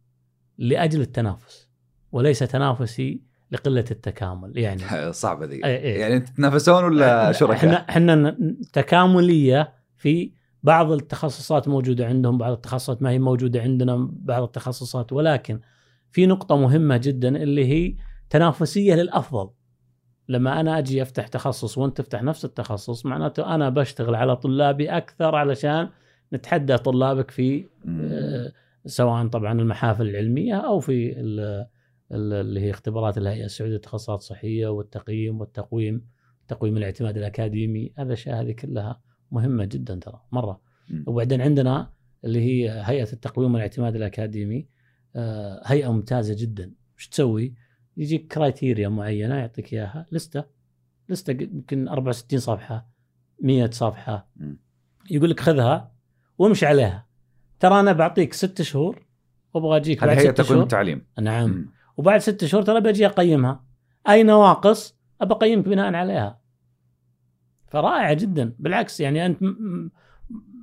لأجل 0.59 1.01
التنافس 1.01 1.71
وليس 2.13 2.39
تنافسي 2.39 3.23
لقلة 3.51 3.85
التكامل 3.91 4.59
يعني 4.59 4.83
صعبة 5.13 5.47
ذي 5.47 5.61
أي- 5.63 5.65
أي. 5.65 5.99
يعني 5.99 6.21
تتنافسون 6.21 6.85
ولا 6.85 7.33
شركاء؟ 7.33 7.57
إحنا 7.57 7.77
إحنا 7.91 8.37
تكاملية 8.73 9.73
في 9.97 10.33
بعض 10.67 10.93
التخصصات 10.93 11.69
موجودة 11.69 12.07
عندهم 12.07 12.39
بعض 12.39 12.53
التخصصات 12.53 13.03
ما 13.03 13.11
هي 13.11 13.19
موجودة 13.19 13.63
عندنا 13.63 14.09
بعض 14.13 14.43
التخصصات 14.43 15.13
ولكن 15.13 15.61
في 16.11 16.27
نقطة 16.27 16.57
مهمة 16.57 16.97
جدا 16.97 17.37
اللي 17.37 17.67
هي 17.67 17.97
تنافسية 18.31 18.95
للأفضل 18.95 19.51
لما 20.29 20.61
أنا 20.61 20.79
أجي 20.79 21.03
أفتح 21.03 21.27
تخصص 21.29 21.79
وأنت 21.79 21.97
تفتح 21.97 22.23
نفس 22.23 22.45
التخصص 22.45 23.07
معناته 23.07 23.55
أنا 23.55 23.69
بشتغل 23.69 24.15
على 24.15 24.37
طلابي 24.37 24.89
أكثر 24.91 25.35
علشان 25.35 25.89
نتحدى 26.33 26.77
طلابك 26.79 27.31
في. 27.31 27.65
آه، 27.89 28.53
سواء 28.87 29.27
طبعا 29.27 29.53
المحافل 29.61 30.09
العلمية 30.09 30.55
أو 30.55 30.81
في 30.81 31.21
ال- 31.21 31.67
ال- 32.13 32.33
اللي 32.33 32.61
هي 32.61 32.71
اختبارات 32.71 33.19
الهيئة 33.19 33.45
السعودية 33.45 33.75
للتخصصات 33.75 34.19
الصحية 34.19 34.67
والتقييم 34.69 35.41
والتقويم 35.41 36.07
تقويم 36.49 36.77
الاعتماد 36.77 37.17
الأكاديمي 37.17 37.93
هذا 37.99 38.07
الأشياء 38.07 38.41
هذه 38.43 38.53
كلها 38.53 39.01
مهمة 39.31 39.65
جدا 39.65 39.95
ترى 39.95 40.21
مرة. 40.33 40.61
مم. 40.91 41.05
وبعدين 41.07 41.41
عندنا 41.41 41.91
اللي 42.25 42.41
هي 42.41 42.83
هيئة 42.85 43.13
التقويم 43.13 43.55
والاعتماد 43.55 43.97
الأكاديمي 43.97 44.69
آه، 45.17 45.63
هيئة 45.65 45.93
ممتازة 45.93 46.37
جدا. 46.39 46.73
وش 46.97 47.09
تسوي؟ 47.09 47.55
يجيك 47.97 48.33
كرايتيريا 48.33 48.89
معينة 48.89 49.35
يعطيك 49.35 49.73
إياها 49.73 50.07
لستة. 50.13 50.45
لستة 51.09 51.43
يمكن 51.43 51.89
64 51.89 52.39
صفحة 52.39 52.89
100 53.41 53.71
صفحة. 53.71 54.31
يقول 55.11 55.31
لك 55.31 55.41
خذها 55.41 55.93
وامشي 56.39 56.67
عليها. 56.67 57.07
ترى 57.61 57.81
أنا 57.81 57.93
بعطيك 57.93 58.33
ست 58.33 58.63
شهور 58.63 59.07
وأبغى 59.55 59.77
أجيك 59.77 60.05
بعد 60.05 60.19
هي 60.19 60.21
ست 60.21 60.29
تقويم 60.31 60.49
شهور. 60.49 60.63
التعليم. 60.63 61.07
نعم. 61.21 61.67
وبعد 61.97 62.21
ست 62.21 62.45
شهور 62.45 62.63
ترى 62.63 62.81
بجي 62.81 63.07
أقيمها. 63.07 63.65
أي 64.09 64.23
نواقص؟ 64.23 64.97
ابى 65.21 65.35
أقيمك 65.35 65.65
بناء 65.65 65.95
عليها. 65.95 66.41
فرائعه 67.69 68.13
جدا. 68.15 68.55
بالعكس 68.59 69.01
يعني 69.01 69.27
أنت 69.27 69.39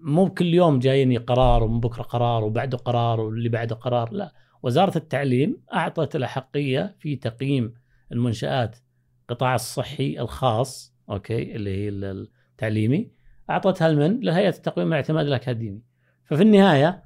مو 0.04 0.30
كل 0.30 0.46
يوم 0.54 0.80
جايني 0.80 1.18
قرار 1.18 1.64
ومن 1.64 1.80
بكرة 1.80 2.04
قرار 2.04 2.44
وبعده 2.44 2.78
قرار 2.78 3.20
واللي 3.20 3.50
بعده 3.50 3.76
قرار. 3.76 4.14
لا 4.14 4.34
وزارة 4.64 4.98
التعليم 4.98 5.58
أعطت 5.74 6.16
الاحقيه 6.16 6.96
في 7.00 7.16
تقييم 7.16 7.74
المنشآت 8.12 8.78
القطاع 9.22 9.56
الصحي 9.56 10.20
الخاص 10.20 10.94
أوكي 11.10 11.56
اللي 11.56 11.70
هي 11.78 11.90
ال- 11.90 12.28
التعليمي 12.52 13.12
أعطتها 13.50 13.90
لمن؟ 13.90 14.20
لهيئة 14.20 14.50
التقويم 14.50 14.88
والاعتماد 14.88 15.26
الأكاديمي. 15.28 15.82
ففي 16.26 16.42
النهاية 16.44 17.04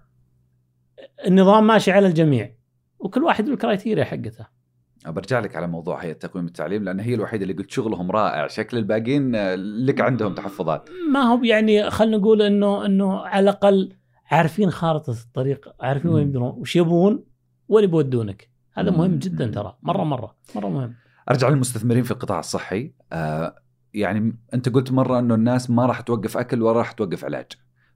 النظام 1.28 1.68
ماشي 1.68 1.92
على 1.92 2.08
الجميع 2.08 2.52
وكل 3.00 3.24
واحد 3.24 3.46
بال 3.46 3.57
criteria 3.57 4.04
حقته. 4.04 4.57
برجع 5.06 5.40
لك 5.40 5.56
على 5.56 5.68
موضوع 5.68 6.04
هيئة 6.04 6.14
تقويم 6.14 6.46
التعليم 6.46 6.84
لأن 6.84 7.00
هي 7.00 7.14
الوحيدة 7.14 7.44
اللي 7.44 7.54
قلت 7.54 7.72
شغلهم 7.72 8.12
رائع 8.12 8.48
شكل 8.48 8.78
الباقيين 8.78 9.36
آه، 9.36 9.56
لك 9.56 10.02
عندهم 10.02 10.34
تحفظات. 10.34 10.90
ما 11.12 11.20
هو 11.20 11.44
يعني 11.44 11.90
خلينا 11.90 12.18
نقول 12.18 12.42
إنه 12.42 12.86
إنه 12.86 13.20
على 13.20 13.44
الأقل 13.44 13.94
عارفين 14.32 14.72
خارطة 14.72 15.12
الطريق 15.12 15.76
عارفين 15.82 16.12
وين 16.12 16.24
مم. 16.24 16.30
يبدون 16.30 16.44
وش 16.44 16.76
يبون 16.76 17.24
وين 17.70 17.86
بيودونك 17.86 18.50
هذا 18.74 18.92
مم. 18.92 18.98
مهم 18.98 19.20
جدا 19.20 19.48
ترى 19.48 19.78
مرة 19.84 20.04
مرة 20.04 20.36
مرة 20.56 20.70
مهم. 20.70 20.94
أرجع 21.30 21.50
للمستثمرين 21.50 22.04
في 22.04 22.12
القطاع 22.12 22.40
الصحي 22.40 22.94
آه 23.14 23.56
يعني 23.94 24.38
أنت 24.54 24.70
قلت 24.70 24.92
مرة 24.92 25.20
إنه 25.20 25.36
الناس 25.36 25.70
ما 25.70 25.86
راح 25.86 26.02
توقف 26.02 26.38
أكل 26.38 26.62
ولا 26.62 26.78
راح 26.78 26.92
توقف 26.92 27.26
علاج 27.26 27.46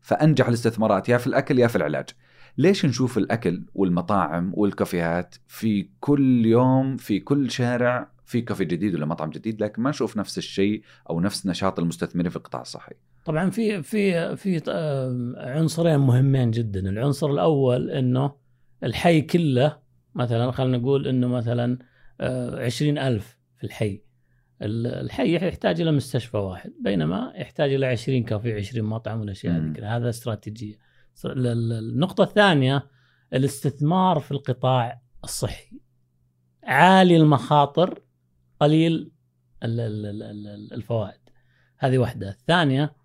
فأنجح 0.01 0.47
الاستثمارات 0.47 1.09
يا 1.09 1.17
في 1.17 1.27
الأكل 1.27 1.59
يا 1.59 1.67
في 1.67 1.75
العلاج. 1.75 2.09
ليش 2.57 2.85
نشوف 2.85 3.17
الأكل 3.17 3.63
والمطاعم 3.73 4.51
والكافيهات 4.55 5.35
في 5.47 5.89
كل 5.99 6.45
يوم 6.45 6.97
في 6.97 7.19
كل 7.19 7.51
شارع 7.51 8.11
في 8.25 8.41
كافي 8.41 8.65
جديد 8.65 8.95
ولا 8.95 9.05
مطعم 9.05 9.29
جديد 9.29 9.63
لكن 9.63 9.81
ما 9.81 9.89
نشوف 9.89 10.17
نفس 10.17 10.37
الشيء 10.37 10.81
أو 11.09 11.19
نفس 11.19 11.47
نشاط 11.47 11.79
المستثمرين 11.79 12.29
في 12.29 12.35
القطاع 12.35 12.61
الصحي؟ 12.61 12.93
طبعا 13.25 13.49
في 13.49 13.83
في 13.83 14.35
في 14.35 14.61
آه، 14.69 15.33
عنصرين 15.37 15.97
مهمين 15.99 16.51
جدا. 16.51 16.89
العنصر 16.89 17.29
الأول 17.31 17.89
إنه 17.91 18.31
الحي 18.83 19.21
كله 19.21 19.77
مثلا 20.15 20.51
خلينا 20.51 20.77
نقول 20.77 21.07
إنه 21.07 21.27
مثلا 21.27 21.77
عشرين 22.53 22.97
ألف 22.97 23.37
في 23.57 23.63
الحي. 23.63 24.01
ال- 24.61 24.87
الحي 24.87 25.35
يحتاج 25.35 25.81
إلى 25.81 25.91
مستشفى 25.91 26.37
واحد 26.37 26.71
بينما 26.79 27.33
يحتاج 27.35 27.73
إلى 27.73 27.85
20 27.85 28.23
كافي 28.23 28.53
20 28.53 28.85
مطعم 28.89 29.19
والأشياء 29.19 29.53
مم. 29.59 29.73
هذه 29.77 29.97
هذا 29.97 30.09
استراتيجية. 30.09 30.75
ال- 31.25 31.47
ال- 31.47 31.73
النقطة 31.73 32.23
الثانية 32.23 32.87
الاستثمار 33.33 34.19
في 34.19 34.31
القطاع 34.31 35.01
الصحي. 35.23 35.81
عالي 36.63 37.17
المخاطر 37.17 38.01
قليل 38.59 39.11
ال- 39.63 39.79
ال- 39.79 40.05
ال- 40.05 40.23
ال- 40.47 40.73
الفوائد. 40.73 41.19
هذه 41.77 41.97
واحدة. 41.97 42.29
الثانية 42.29 42.95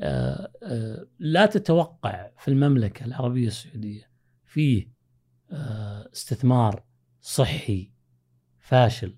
آه، 0.00 0.52
آه، 0.62 1.06
لا 1.18 1.46
تتوقع 1.46 2.30
في 2.38 2.48
المملكة 2.48 3.04
العربية 3.04 3.46
السعودية 3.46 4.10
فيه 4.44 4.96
آه، 5.50 6.08
استثمار 6.12 6.84
صحي 7.20 7.92
فاشل 8.58 9.16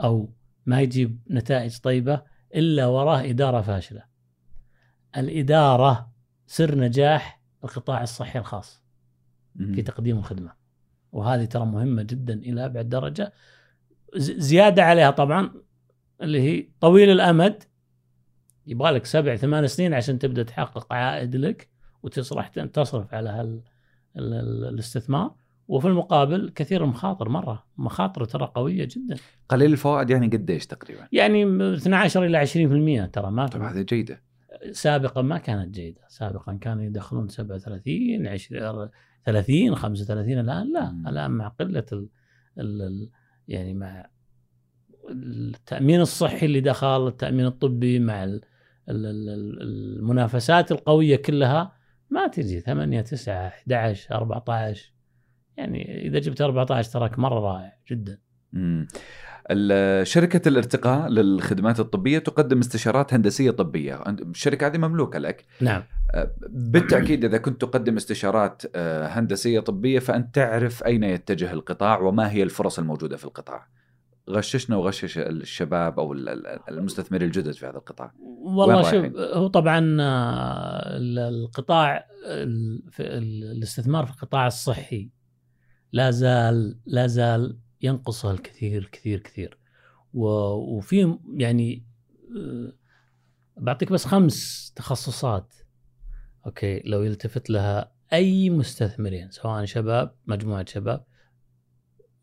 أو 0.00 0.32
ما 0.66 0.80
يجيب 0.80 1.20
نتائج 1.30 1.78
طيبة 1.78 2.22
إلا 2.54 2.86
وراه 2.86 3.20
إدارة 3.20 3.60
فاشلة. 3.60 4.04
الإدارة 5.16 6.12
سر 6.46 6.78
نجاح 6.78 7.35
القطاع 7.64 8.02
الصحي 8.02 8.38
الخاص 8.38 8.82
في 9.74 9.82
تقديم 9.82 10.18
الخدمة. 10.18 10.52
وهذه 11.12 11.44
ترى 11.44 11.64
مهمة 11.64 12.02
جدا 12.02 12.34
إلى 12.34 12.64
أبعد 12.64 12.88
درجة. 12.88 13.32
زيادة 14.16 14.82
عليها 14.84 15.10
طبعا 15.10 15.50
اللي 16.22 16.40
هي 16.40 16.68
طويل 16.80 17.10
الأمد. 17.10 17.62
يبغى 18.66 18.90
لك 18.90 19.06
سبع 19.06 19.36
ثمان 19.36 19.66
سنين 19.66 19.94
عشان 19.94 20.18
تبدأ 20.18 20.42
تحقق 20.42 20.92
عائد 20.92 21.36
لك 21.36 21.68
وتصرح 22.02 22.48
تصرف 22.48 23.14
على 23.14 23.28
هال 23.30 23.60
ال- 24.16 24.34
ال- 24.34 24.64
الاستثمار. 24.64 25.34
وفي 25.68 25.86
المقابل 25.88 26.52
كثير 26.54 26.84
المخاطر 26.84 27.28
مرة. 27.28 27.66
مخاطر 27.78 28.24
ترى 28.24 28.52
قوية 28.54 28.84
جدا. 28.90 29.16
قليل 29.48 29.72
الفوائد 29.72 30.10
يعني 30.10 30.26
قديش 30.26 30.66
تقريبا؟ 30.66 31.08
يعني 31.12 31.44
من 31.44 31.74
12 31.74 32.24
إلى 32.24 32.38
20% 32.38 33.10
ترى 33.10 33.30
ما 33.30 33.46
طب 33.46 33.62
هذه 33.62 33.82
جيدة. 33.82 34.22
سابقا 34.72 35.22
ما 35.22 35.38
كانت 35.38 35.74
جيدة. 35.74 36.00
سابقا 36.08 36.58
كانوا 36.60 36.84
يدخلون 36.84 37.28
37 37.28 38.26
20 38.26 38.88
30 39.24 39.74
35 39.74 40.38
الآن 40.38 40.72
لا. 40.72 40.90
مم. 40.90 41.08
الآن 41.08 41.30
مع 41.30 41.48
قلة 41.48 41.84
ال 41.92 42.08
ال 42.58 42.82
ال 42.82 43.10
يعني 43.48 43.74
مع 43.74 44.06
التأمين 45.10 46.00
الصحي 46.00 46.46
اللي 46.46 46.60
دخل 46.60 47.06
التأمين 47.06 47.46
الطبي 47.46 47.98
مع 47.98 48.24
ال 48.24 48.40
ال 48.88 49.06
ال 49.06 49.62
المنافسات 49.62 50.72
القوية 50.72 51.16
كلها 51.16 51.76
ما 52.10 52.26
تجي. 52.26 52.60
8 52.60 53.00
9 53.00 53.46
11 53.46 54.14
14 54.14 54.92
يعني 55.56 56.06
إذا 56.06 56.18
جبت 56.18 56.40
14 56.40 56.92
تراك 56.92 57.18
مرة 57.18 57.40
رائع 57.40 57.78
جدا. 57.90 58.18
مم. 58.52 58.88
شركة 60.02 60.48
الارتقاء 60.48 61.08
للخدمات 61.08 61.80
الطبية 61.80 62.18
تقدم 62.18 62.58
استشارات 62.58 63.14
هندسية 63.14 63.50
طبية. 63.50 64.02
الشركة 64.08 64.66
هذه 64.66 64.78
مملوكة 64.78 65.18
لك. 65.18 65.44
نعم. 65.60 65.82
بالتأكيد 66.48 67.24
إذا 67.24 67.38
كنت 67.38 67.60
تقدم 67.60 67.96
استشارات 67.96 68.62
آه، 68.74 69.06
هندسية 69.06 69.60
طبية 69.60 69.98
فأنت 69.98 70.34
تعرف 70.34 70.84
أين 70.84 71.04
يتجه 71.04 71.52
القطاع 71.52 71.98
وما 72.00 72.30
هي 72.30 72.42
الفرص 72.42 72.78
الموجودة 72.78 73.16
في 73.16 73.24
القطاع. 73.24 73.68
غششنا 74.30 74.76
وغشش 74.76 75.18
الشباب 75.18 76.12
ال- 76.12 76.28
المستثمرين 76.68 77.26
الجدد 77.28 77.52
في 77.52 77.66
هذا 77.66 77.76
القطاع. 77.76 78.12
والله 78.42 78.82
شوف؟ 78.90 79.04
هو 79.16 79.46
طبعا 79.46 79.96
آه، 80.00 80.96
ال- 80.96 81.18
القطاع 81.18 82.06
الاستثمار 83.00 84.06
في 84.06 84.12
القطاع 84.12 84.46
الصحي 84.46 85.10
لا 85.92 86.10
زال 86.10 86.78
لا 86.86 87.06
زال 87.06 87.58
ينقصه 87.82 88.30
الكثير 88.30 88.88
كثير 88.92 89.20
كثير 89.20 89.58
وفي 90.14 91.18
يعني 91.34 91.84
آه، 92.38 92.72
بعطيك 93.56 93.92
بس 93.92 94.04
خمس 94.04 94.72
تخصصات 94.76 95.54
أوكي 96.46 96.82
لو 96.84 97.02
يلتفت 97.02 97.50
لها 97.50 97.92
أي 98.12 98.50
مستثمرين 98.50 99.30
سواء 99.30 99.64
شباب 99.64 100.14
مجموعة 100.26 100.64
شباب 100.68 101.04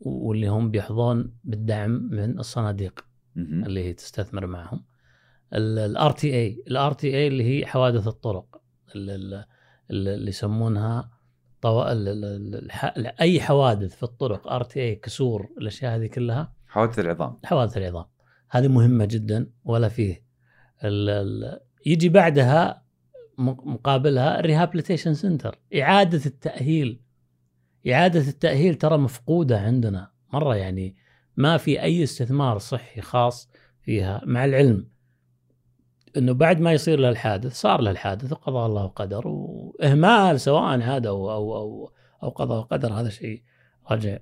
واللي 0.00 0.46
هم 0.46 0.70
بيحظون 0.70 1.34
بالدعم 1.44 1.90
من 1.90 2.38
الصناديق. 2.38 3.04
اللي 3.36 3.84
هي 3.84 3.92
تستثمر 3.92 4.46
معهم 4.46 4.84
ال 5.52 6.10
RTA 6.10 6.34
ال 6.34 6.64
RTA 6.66 7.26
اللي 7.26 7.44
هي 7.44 7.66
حوادث 7.66 8.06
الطرق 8.08 8.62
ال- 8.96 9.10
ال- 9.10 9.44
ال- 9.90 10.08
اللي 10.08 10.28
يسمونها 10.28 11.10
طو... 11.64 11.82
ال- 11.82 12.08
ال- 12.08 12.24
ال- 12.24 12.64
الح... 12.64 12.94
اي 13.20 13.40
حوادث 13.40 13.96
في 13.96 14.02
الطرق 14.02 14.52
RTA 14.52 14.94
كسور 14.94 15.48
الأشياء 15.58 15.96
هذه 15.96 16.06
كلها. 16.06 16.52
حوادث 16.68 16.98
العظام. 16.98 17.38
حوادث 17.44 17.76
العظام. 17.76 18.04
هذه 18.50 18.68
مهمة 18.68 19.04
جدا 19.04 19.50
ولا 19.64 19.88
فيه. 19.88 20.24
ال... 20.84 21.10
ال... 21.10 21.60
يجي 21.86 22.08
بعدها 22.08 22.82
مقابلها 23.38 24.40
ال 24.40 24.45
rehabilitation 24.45 25.14
center 25.14 25.58
إعادة 25.80 26.20
التأهيل. 26.26 27.00
إعادة 27.88 28.20
التأهيل 28.20 28.74
ترى 28.74 28.98
مفقودة 28.98 29.60
عندنا 29.60 30.10
مرة 30.32 30.56
يعني 30.56 30.96
ما 31.36 31.56
في 31.56 31.82
أي 31.82 32.02
استثمار 32.02 32.58
صحي 32.58 33.00
خاص 33.00 33.50
فيها 33.82 34.22
مع 34.24 34.44
العلم. 34.44 34.88
إنه 36.16 36.32
بعد 36.32 36.60
ما 36.60 36.72
يصير 36.72 36.98
له 36.98 37.08
الحادث 37.08 37.52
صار 37.52 37.80
له 37.80 37.90
الحادث 37.90 38.32
وقضى 38.32 38.66
الله 38.66 38.84
وقدر 38.84 39.28
وإهمال 39.28 40.40
سواء 40.40 40.78
هذا 40.78 41.08
أو 41.08 41.30
أو 41.30 41.56
أو, 41.56 41.92
أو 42.22 42.28
قضى 42.28 42.54
وقدر 42.54 42.92
هذا 42.92 43.08
شيء 43.08 43.42
راجع 43.90 44.18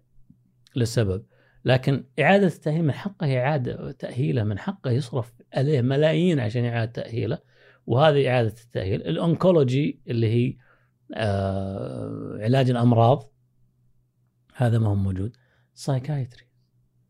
للسبب. 0.77 1.25
لكن 1.65 2.05
إعادة 2.21 2.47
التأهيل 2.47 2.85
من 2.85 2.93
حقه 2.93 3.39
إعادة 3.39 3.93
تأهيله 3.93 4.45
من 4.45 4.59
حقه 4.59 4.91
يصرف 4.91 5.33
عليه 5.55 5.81
ملايين 5.81 6.41
عشان 6.41 6.65
إعادة 6.65 6.93
تأهيله 6.93 7.39
وهذه 7.87 8.29
إعادة 8.29 8.55
التأهيل. 8.65 9.03
الانكولوجي 9.03 10.01
اللي 10.07 10.27
هي 10.29 10.57
آه 11.15 12.39
علاج 12.41 12.71
الأمراض 12.71 13.33
هذا 14.57 14.79
ما 14.79 14.89
هو 14.89 14.95
موجود. 14.95 15.37
psychiatry 15.75 16.45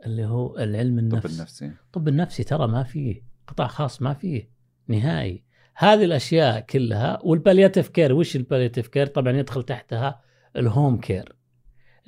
اللي 0.06 0.24
هو 0.24 0.58
العلم 0.58 0.98
النفس. 0.98 1.26
الطب 1.26 1.34
النفسي. 1.34 1.66
الطب 1.66 2.08
النفسي 2.08 2.44
ترى 2.44 2.66
ما 2.66 2.82
فيه 2.82 3.22
قطاع 3.46 3.66
خاص 3.66 4.02
ما 4.02 4.14
فيه. 4.14 4.51
نهائي. 4.88 5.44
هذه 5.76 6.04
الأشياء 6.04 6.60
كلها 6.60 7.18
وال 7.22 7.33
palliative 7.33 7.88
care 7.88 8.12
وش 8.12 8.36
ال 8.36 8.41
palliative 8.41 8.88
care 8.88 9.06
طبعا 9.06 9.32
يدخل 9.32 9.62
تحتها 9.62 10.20
ال 10.56 10.65
home 10.65 11.00
care 11.00 11.36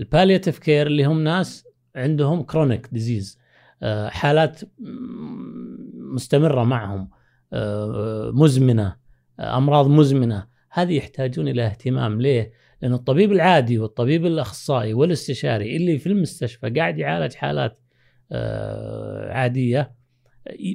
ال 0.00 0.06
palliative 0.06 0.58
care 0.58 0.86
اللي 0.86 1.04
هم 1.04 1.24
ناس 1.24 1.66
عندهم 1.96 2.42
chronic 2.42 2.88
disease 2.92 3.38
حالات 4.08 4.60
مستمرة 6.14 6.64
معهم 6.64 7.10
آه، 7.52 8.30
مزمنة 8.34 8.96
آه، 9.40 9.56
أمراض 9.58 9.88
مزمنة. 9.88 10.46
هذه 10.70 10.96
يحتاجون 10.96 11.48
إلى 11.48 11.66
اهتمام. 11.66 12.20
ليه؟ 12.20 12.52
لأن 12.82 12.92
الطبيب 12.92 13.32
العادي 13.32 13.78
والطبيب 13.78 14.26
الأخصائي 14.26 14.94
والاستشاري 14.94 15.76
اللي 15.76 15.98
في 15.98 16.06
المستشفى 16.06 16.70
قاعد 16.70 16.98
يعالج 16.98 17.34
حالات 17.34 17.78
آه، 18.32 19.32
عادية 19.32 19.94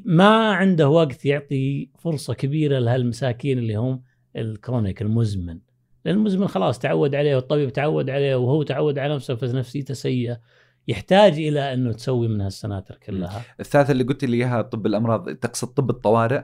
ما 0.06 0.52
عنده 0.54 0.90
وقت 0.90 1.26
يعطي 1.26 1.90
فرصة 2.00 2.34
كبيرة 2.34 2.80
لهالمساكين 2.80 3.58
اللي 3.58 3.76
هم 3.76 4.02
الكرونيك 4.36 5.02
المزمن 5.02 5.60
لأن 6.06 6.16
المزمن 6.16 6.48
خلاص 6.48 6.80
تعود 6.80 7.16
عليه 7.16 7.36
والطبيب 7.36 7.70
تعود 7.74 8.10
عليه 8.10 8.36
وهو 8.36 8.64
تعود 8.64 9.00
على 9.00 9.16
نفسه 9.16 9.36
فنفسيته 9.36 9.94
سيئة 9.94 10.40
يحتاج 10.88 11.34
إلى 11.34 11.74
أنه 11.74 11.92
تسوي 11.92 12.28
من 12.28 12.42
هالسناتر 12.42 12.98
كلها. 13.06 13.42
الثالثة 13.60 13.92
اللي 13.92 14.04
قلت 14.04 14.26
لي 14.26 14.38
إياها 14.38 14.62
طب 14.62 14.86
الأمراض 14.86 15.30
تقصد 15.30 15.68
طب 15.68 15.90
الطوارئ؟ 15.90 16.42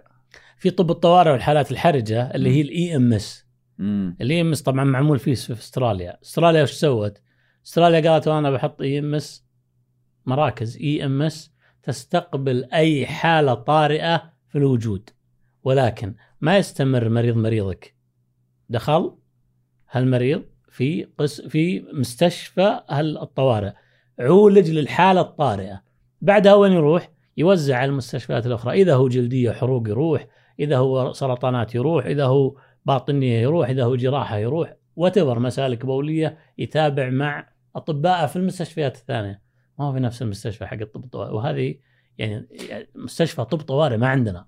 في 0.57 0.69
طب 0.69 0.91
الطوارئ 0.91 1.31
والحالات 1.31 1.71
الحرجة 1.71 2.35
اللي 2.35 2.49
هي 2.49 2.61
ال 2.61 2.95
EMS. 2.95 3.45
ال 4.21 4.41
EMS 4.41 4.61
طبعا 4.61 4.83
معمول 4.83 5.19
فيه 5.19 5.33
في 5.33 5.53
أستراليا، 5.53 6.17
أستراليا 6.23 6.63
وش 6.63 6.71
سوت؟ 6.71 7.21
أستراليا 7.65 8.11
قالت 8.11 8.27
أنا 8.27 8.51
بحط 8.51 8.81
اي 8.81 8.99
ام 8.99 9.15
اس 9.15 9.45
مراكز 10.25 10.77
اي 10.77 11.05
ام 11.05 11.21
اس 11.21 11.54
تستقبل 11.85 12.65
أي 12.73 13.05
حالة 13.05 13.53
طارئة 13.53 14.31
في 14.49 14.57
الوجود. 14.57 15.09
ولكن 15.63 16.15
ما 16.41 16.57
يستمر 16.57 17.09
مريض 17.09 17.35
مريضك. 17.35 17.95
دخل 18.69 19.15
هالمريض 19.91 20.43
في 20.69 21.07
قسم 21.17 21.41
في 21.41 21.85
مستشفى 21.93 22.81
الطوارئ 22.91 23.71
عولج 24.19 24.71
للحالة 24.71 25.21
الطارئة. 25.21 25.81
بعدها 26.21 26.53
وين 26.53 26.71
يروح؟ 26.71 27.11
يوزع 27.37 27.77
على 27.77 27.89
المستشفيات 27.89 28.45
الأخرى. 28.45 28.81
إذا 28.81 28.95
هو 28.95 29.07
جلدية 29.07 29.51
حروق 29.51 29.89
يروح. 29.89 30.27
إذا 30.59 30.77
هو 30.77 31.13
سرطانات 31.13 31.75
يروح. 31.75 32.05
إذا 32.05 32.25
هو 32.25 32.55
باطنية 32.85 33.41
يروح. 33.41 33.69
إذا 33.69 33.83
هو 33.83 33.95
جراحة 33.95 34.37
يروح. 34.37 34.75
وتبر 34.95 35.39
مسالك 35.39 35.85
بولية. 35.85 36.37
يتابع 36.57 37.09
مع 37.09 37.49
اطباء 37.75 38.27
في 38.27 38.35
المستشفيات 38.35 38.95
الثانية. 38.95 39.44
ما 39.79 39.85
هو 39.85 39.93
في 39.93 39.99
نفس 39.99 40.21
المستشفى 40.21 40.65
حق 40.65 40.77
الطب 40.81 41.03
الطوارئ 41.03 41.33
وهذه 41.33 41.75
يعني 42.17 42.47
مستشفى 42.95 43.45
طب 43.45 43.61
طوارئ 43.61 43.97
ما 43.97 44.07
عندنا 44.07 44.45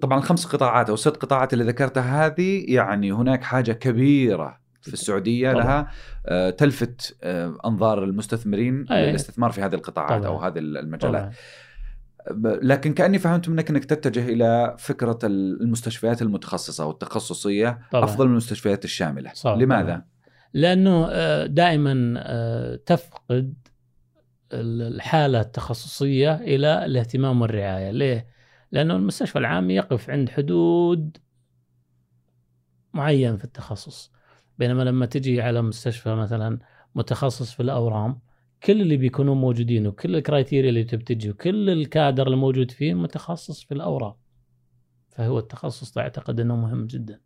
طبعا 0.00 0.18
الخمس 0.18 0.46
قطاعات 0.46 0.90
أو 0.90 0.96
ست 0.96 1.16
قطاعات 1.16 1.52
اللي 1.52 1.64
ذكرتها 1.64 2.26
هذه 2.26 2.64
يعني 2.68 3.12
هناك 3.12 3.42
حاجة 3.42 3.72
كبيرة 3.72 4.60
في 4.82 4.92
السعودية 4.92 5.52
طبعا. 5.52 5.62
لها 5.62 5.90
آه، 6.26 6.50
تلفت 6.50 7.16
آه، 7.22 7.58
أنظار 7.64 8.04
المستثمرين 8.04 8.86
أيه. 8.90 9.10
للاستثمار 9.10 9.50
في 9.50 9.62
هذه 9.62 9.74
القطاعات 9.74 10.22
طبعا. 10.22 10.26
أو 10.26 10.38
هذه 10.38 10.58
المجالات 10.58 11.22
طبعا. 11.22 11.32
لكن 12.62 12.94
كأني 12.94 13.18
فهمت 13.18 13.48
منك 13.48 13.70
إنك 13.70 13.84
تتجه 13.84 14.28
إلى 14.28 14.76
فكرة 14.78 15.18
المستشفيات 15.24 16.22
المتخصصة 16.22 16.86
والتخصصيه 16.86 17.78
طبعا. 17.92 18.04
أفضل 18.04 18.24
من 18.24 18.30
المستشفيات 18.30 18.84
الشاملة 18.84 19.30
صح. 19.34 19.50
لماذا 19.50 19.84
طبعا. 19.84 20.04
لأنه 20.54 21.08
آه، 21.10 21.46
دائما 21.46 22.78
تفقد 22.86 23.54
الحالة 24.52 25.40
التخصصية 25.40 26.34
إلى 26.34 26.84
الاهتمام 26.86 27.42
والرعاية. 27.42 27.90
ليه؟ 27.90 28.26
لأنه 28.72 28.96
المستشفى 28.96 29.38
العام 29.38 29.70
يقف 29.70 30.10
عند 30.10 30.30
حدود 30.30 31.16
معين 32.94 33.36
في 33.36 33.44
التخصص. 33.44 34.12
بينما 34.58 34.82
لما 34.82 35.06
تجي 35.06 35.42
على 35.42 35.62
مستشفى 35.62 36.14
مثلا 36.14 36.58
متخصص 36.94 37.52
في 37.52 37.62
الأورام 37.62 38.20
كل 38.62 38.80
اللي 38.80 38.96
بيكونوا 38.96 39.34
موجودين 39.34 39.86
وكل 39.86 40.16
الكرايتيريا 40.16 40.68
اللي 40.68 40.84
تبتجي 40.84 41.30
وكل 41.30 41.70
الكادر 41.70 42.28
الموجود 42.28 42.70
فيه 42.70 42.94
متخصص 42.94 43.62
في 43.64 43.74
الأورام. 43.74 44.14
فهو 45.10 45.38
التخصص 45.38 45.98
أعتقد 45.98 46.40
إنه 46.40 46.56
مهم 46.56 46.86
جدا. 46.86 47.20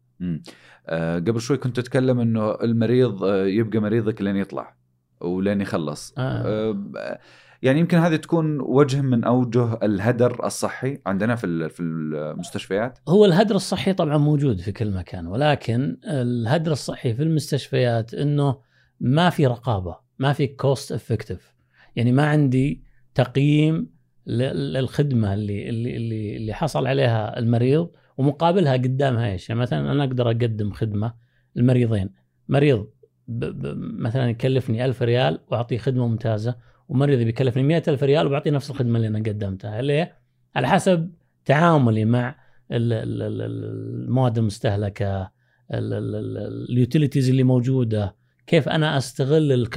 آه 0.87 1.19
قبل 1.19 1.41
شوي 1.41 1.57
كنت 1.57 1.77
تتكلم 1.77 2.21
إنه 2.21 2.55
المريض 2.55 3.25
آه 3.25 3.47
يبقى 3.47 3.79
مريضك 3.81 4.23
لين 4.23 4.37
يطلع. 4.37 4.77
ولين 5.25 5.61
يخلص. 5.61 6.15
آه. 6.19 6.21
آه 6.21 7.19
يعني 7.63 7.81
يمكن 7.81 7.99
هذه 7.99 8.17
تكون 8.17 8.61
وجه 8.61 9.01
من 9.01 9.25
أوجه 9.25 9.79
الهدر 9.83 10.47
الصحي 10.47 10.99
عندنا 11.07 11.37
في 11.37 11.69
في 11.69 11.83
المستشفيات. 11.83 12.99
هو 13.09 13.25
الهدر 13.25 13.55
الصحي 13.55 13.93
طبعا 13.93 14.17
موجود 14.17 14.61
في 14.61 14.73
كل 14.73 14.91
مكان 14.91 15.27
ولكن 15.27 15.97
الهدر 16.05 16.73
الصحي 16.73 17.15
في 17.15 17.23
المستشفيات 17.23 18.15
إنه 18.15 18.59
ما 19.01 19.31
في 19.31 19.47
رقابة 19.47 19.97
ما 20.19 20.33
في 20.33 20.47
cost 20.47 20.93
effective 20.93 21.55
يعني 21.97 22.13
ما 22.13 22.27
عندي 22.27 22.83
تقييم 23.15 23.91
للخدمة 24.27 25.35
اللي 25.35 25.69
اللي 25.69 25.97
اللي, 25.97 26.37
اللي 26.37 26.53
حصل 26.53 26.87
عليها 26.87 27.39
المريض 27.39 27.91
ومقابلها 28.17 28.73
قدامها 28.73 29.33
إيش. 29.33 29.49
يعني 29.49 29.61
مثلا 29.61 29.93
أنا 29.93 30.05
أقدر 30.05 30.27
أقدم 30.27 30.73
خدمة 30.73 31.15
المريضين 31.57 32.11
مريض 32.49 32.89
ب 33.29 33.45
ب 33.45 33.77
مثلا 34.01 34.31
يكلفني 34.31 34.85
ألف 34.85 35.03
ريال 35.03 35.39
وأعطيه 35.51 35.79
خدمة 35.79 36.07
ممتازة 36.07 36.57
ومريض 36.89 37.19
بيكلفني 37.19 37.63
مئة 37.63 37.83
ألف 37.89 38.03
ريال 38.03 38.27
وبعطيه 38.27 38.51
نفس 38.51 38.71
الخدمة 38.71 38.97
اللي 38.97 39.09
أنا 39.09 39.19
قدمتها 39.19 39.83
ليه؟ 39.83 40.19
على 40.57 40.69
حسب 40.69 41.11
تعاملي 41.45 42.05
مع 42.05 42.37
المواد 42.71 44.39
المستهلكة 44.39 45.31
اليوتيليتيز 45.71 47.31
اللي 47.31 47.43
موجودة 47.43 48.17
كيف 48.47 48.69
أنا 48.69 48.97
أستغل 48.97 49.69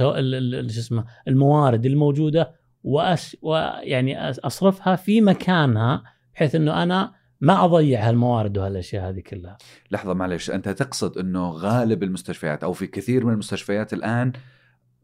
شو 0.70 0.80
اسمه 0.80 1.04
الموارد 1.28 1.86
الموجوده 1.86 2.54
ويعني 2.84 4.28
أصرفها 4.30 4.96
في 4.96 5.20
مكانها 5.20 6.02
بحيث 6.34 6.54
إنه 6.54 6.82
أنا 6.82 7.12
ما 7.40 7.64
أضيع 7.64 8.08
هالموارد 8.08 8.58
وهالأشياء 8.58 9.08
هذه 9.08 9.20
كلها. 9.20 9.58
لحظة 9.90 10.14
معلش 10.14 10.50
أنت 10.50 10.68
تقصد 10.68 11.18
إنه 11.18 11.50
غالب 11.50 12.02
المستشفيات 12.02 12.64
أو 12.64 12.72
في 12.72 12.86
كثير 12.86 13.26
من 13.26 13.32
المستشفيات 13.32 13.92
الآن 13.92 14.32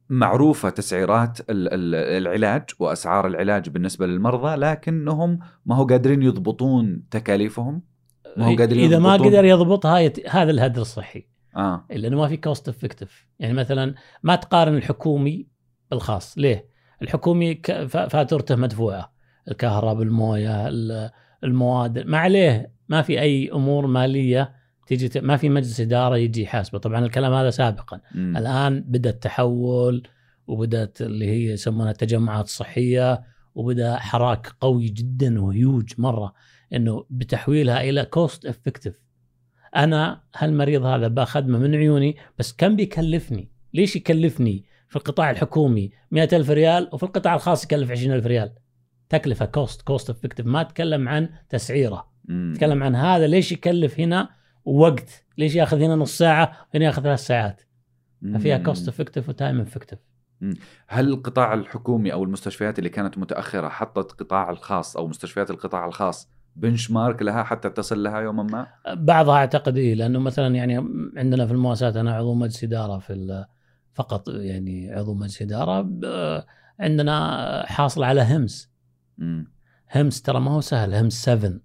معروفة 0.08 0.70
تسعيرات 0.70 1.38
العلاج 1.50 2.62
وأسعار 2.78 3.26
العلاج 3.26 3.68
بالنسبة 3.68 4.06
للمرضى 4.06 4.56
لكنهم 4.56 5.38
ما 5.66 5.76
هو 5.76 5.84
قادرين 5.84 6.22
يضبطون 6.22 7.02
تكاليفهم؟ 7.10 7.82
ما 8.36 8.46
هو 8.46 8.56
قادرين 8.56 8.84
إذا 8.84 8.98
ما 8.98 9.12
قدر 9.12 9.44
يضبطها 9.44 9.98
يت... 9.98 10.28
هذا 10.28 10.50
الهدر 10.50 10.80
الصحي. 10.80 11.26
آه. 11.56 11.86
لأنه 11.90 12.16
ما 12.16 12.28
في 12.28 12.36
cost 12.36 12.68
effective 12.68 13.26
يعني 13.38 13.54
مثلا 13.54 13.94
ما 14.22 14.36
تقارن 14.36 14.76
الحكومي 14.76 15.46
بالخاص 15.90 16.38
ليه؟ 16.38 16.68
الحكومي 17.02 17.62
فاتورته 17.88 18.56
مدفوعة. 18.56 19.12
الكهرباء 19.48 20.02
الموية 20.02 20.68
المواد. 21.44 21.98
ما 21.98 22.18
عليه 22.18 22.72
ما 22.88 23.02
في 23.02 23.20
أي 23.20 23.50
أمور 23.52 23.86
مالية 23.86 24.54
تيجي 24.86 25.20
ما 25.20 25.36
في 25.36 25.48
مجلس 25.48 25.80
إدارة 25.80 26.16
يجي 26.16 26.42
يحاسبه. 26.42 26.78
طبعا 26.78 27.04
الكلام 27.04 27.32
هذا 27.32 27.50
سابقا. 27.50 28.00
م. 28.14 28.36
الآن 28.36 28.80
بدأ 28.80 29.10
التحول 29.10 30.02
وبدأت 30.46 31.02
اللي 31.02 31.26
هي 31.26 31.52
يسمونها 31.52 31.90
التجمعات 31.90 32.44
الصحية 32.44 33.22
وبدأ 33.54 33.96
حراك 33.96 34.46
قوي 34.60 34.88
جدا 34.88 35.42
وهيوج 35.42 35.92
مرة 35.98 36.34
إنه 36.72 37.04
بتحويلها 37.10 37.80
إلى 37.80 38.04
cost 38.04 38.46
effective 38.46 39.02
أنا 39.76 40.22
هالمريض 40.36 40.84
هذا 40.84 41.08
باخدمه 41.08 41.58
من 41.58 41.74
عيوني 41.74 42.16
بس 42.38 42.52
كم 42.52 42.76
بيكلفني؟ 42.76 43.48
ليش 43.74 43.96
يكلفني 43.96 44.64
في 44.88 44.96
القطاع 44.96 45.30
الحكومي 45.30 45.90
مئة 46.10 46.36
ألف 46.36 46.50
ريال 46.50 46.88
وفي 46.92 47.02
القطاع 47.02 47.34
الخاص 47.34 47.64
يكلف 47.64 47.90
عشرين 47.90 48.12
ألف 48.12 48.26
ريال؟ 48.26 48.52
تكلفة 49.12 49.44
cost 49.44 49.82
cost 49.82 50.10
effective 50.10 50.46
ما 50.46 50.60
أتكلم 50.60 51.08
عن 51.08 51.28
تسعيرة. 51.48 52.12
أتكلم 52.30 52.82
عن 52.82 52.94
هذا 52.94 53.26
ليش 53.26 53.52
يكلف 53.52 54.00
هنا 54.00 54.28
ووقت 54.64 55.24
ليش 55.38 55.54
ياخذ 55.54 55.82
هنا 55.82 55.96
نص 55.96 56.18
ساعة 56.18 56.52
وهنا 56.74 56.86
ياخذ 56.86 57.02
ثلاث 57.02 57.20
ساعات؟ 57.20 57.62
ففيها 58.34 58.58
cost 58.58 58.88
effective 58.88 59.28
و 59.28 59.35
time 59.35 59.60
effective 59.60 59.98
هل 60.88 61.08
القطاع 61.08 61.54
الحكومي 61.54 62.12
أو 62.12 62.24
المستشفيات 62.24 62.78
اللي 62.78 62.90
كانت 62.90 63.18
متأخرة 63.18 63.68
حطت 63.68 64.12
قطاع 64.12 64.50
الخاص 64.50 64.96
أو 64.96 65.06
مستشفيات 65.08 65.50
القطاع 65.50 65.86
الخاص 65.86 66.30
بنش 66.56 66.90
مارك 66.90 67.22
لها 67.22 67.42
حتى 67.42 67.70
تصل 67.70 68.02
لها 68.02 68.20
يوما 68.20 68.42
ما؟ 68.42 68.66
بعضها 68.94 69.34
أعتقد 69.34 69.76
إيه 69.76 69.94
لأنه 69.94 70.18
مثلا 70.18 70.54
يعني 70.54 70.76
عندنا 71.16 71.46
في 71.46 71.52
المؤسسات 71.52 71.96
أنا 71.96 72.14
عضو 72.14 72.34
مجلس 72.34 72.64
إدارة 72.64 72.98
في 72.98 73.44
فقط 73.94 74.28
يعني 74.28 74.92
عضو 74.92 75.14
مجلس 75.14 75.42
إدارة 75.42 75.88
عندنا 76.80 77.64
حاصل 77.66 78.02
على 78.02 78.22
همس. 78.22 78.71
همس 79.94 80.22
ترى 80.22 80.40
ما 80.40 80.50
هو 80.50 80.60
سهل 80.60 80.94
همس 80.94 81.22
7 81.22 81.60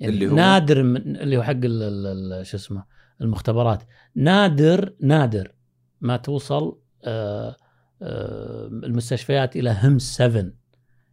يعني 0.00 0.14
اللي 0.14 0.28
هو؟ 0.28 0.34
نادر 0.34 0.82
من 0.82 1.16
اللي 1.16 1.36
هو 1.36 1.42
حق 1.42 1.60
شو 2.42 2.56
اسمه 2.56 2.84
المختبرات. 3.20 3.82
نادر 4.14 4.94
نادر 5.00 5.52
ما 6.00 6.16
توصل 6.16 6.78
آه، 7.04 7.56
آه، 8.02 8.66
المستشفيات 8.66 9.56
إلى 9.56 9.76
همس 9.82 10.16
7 10.16 10.52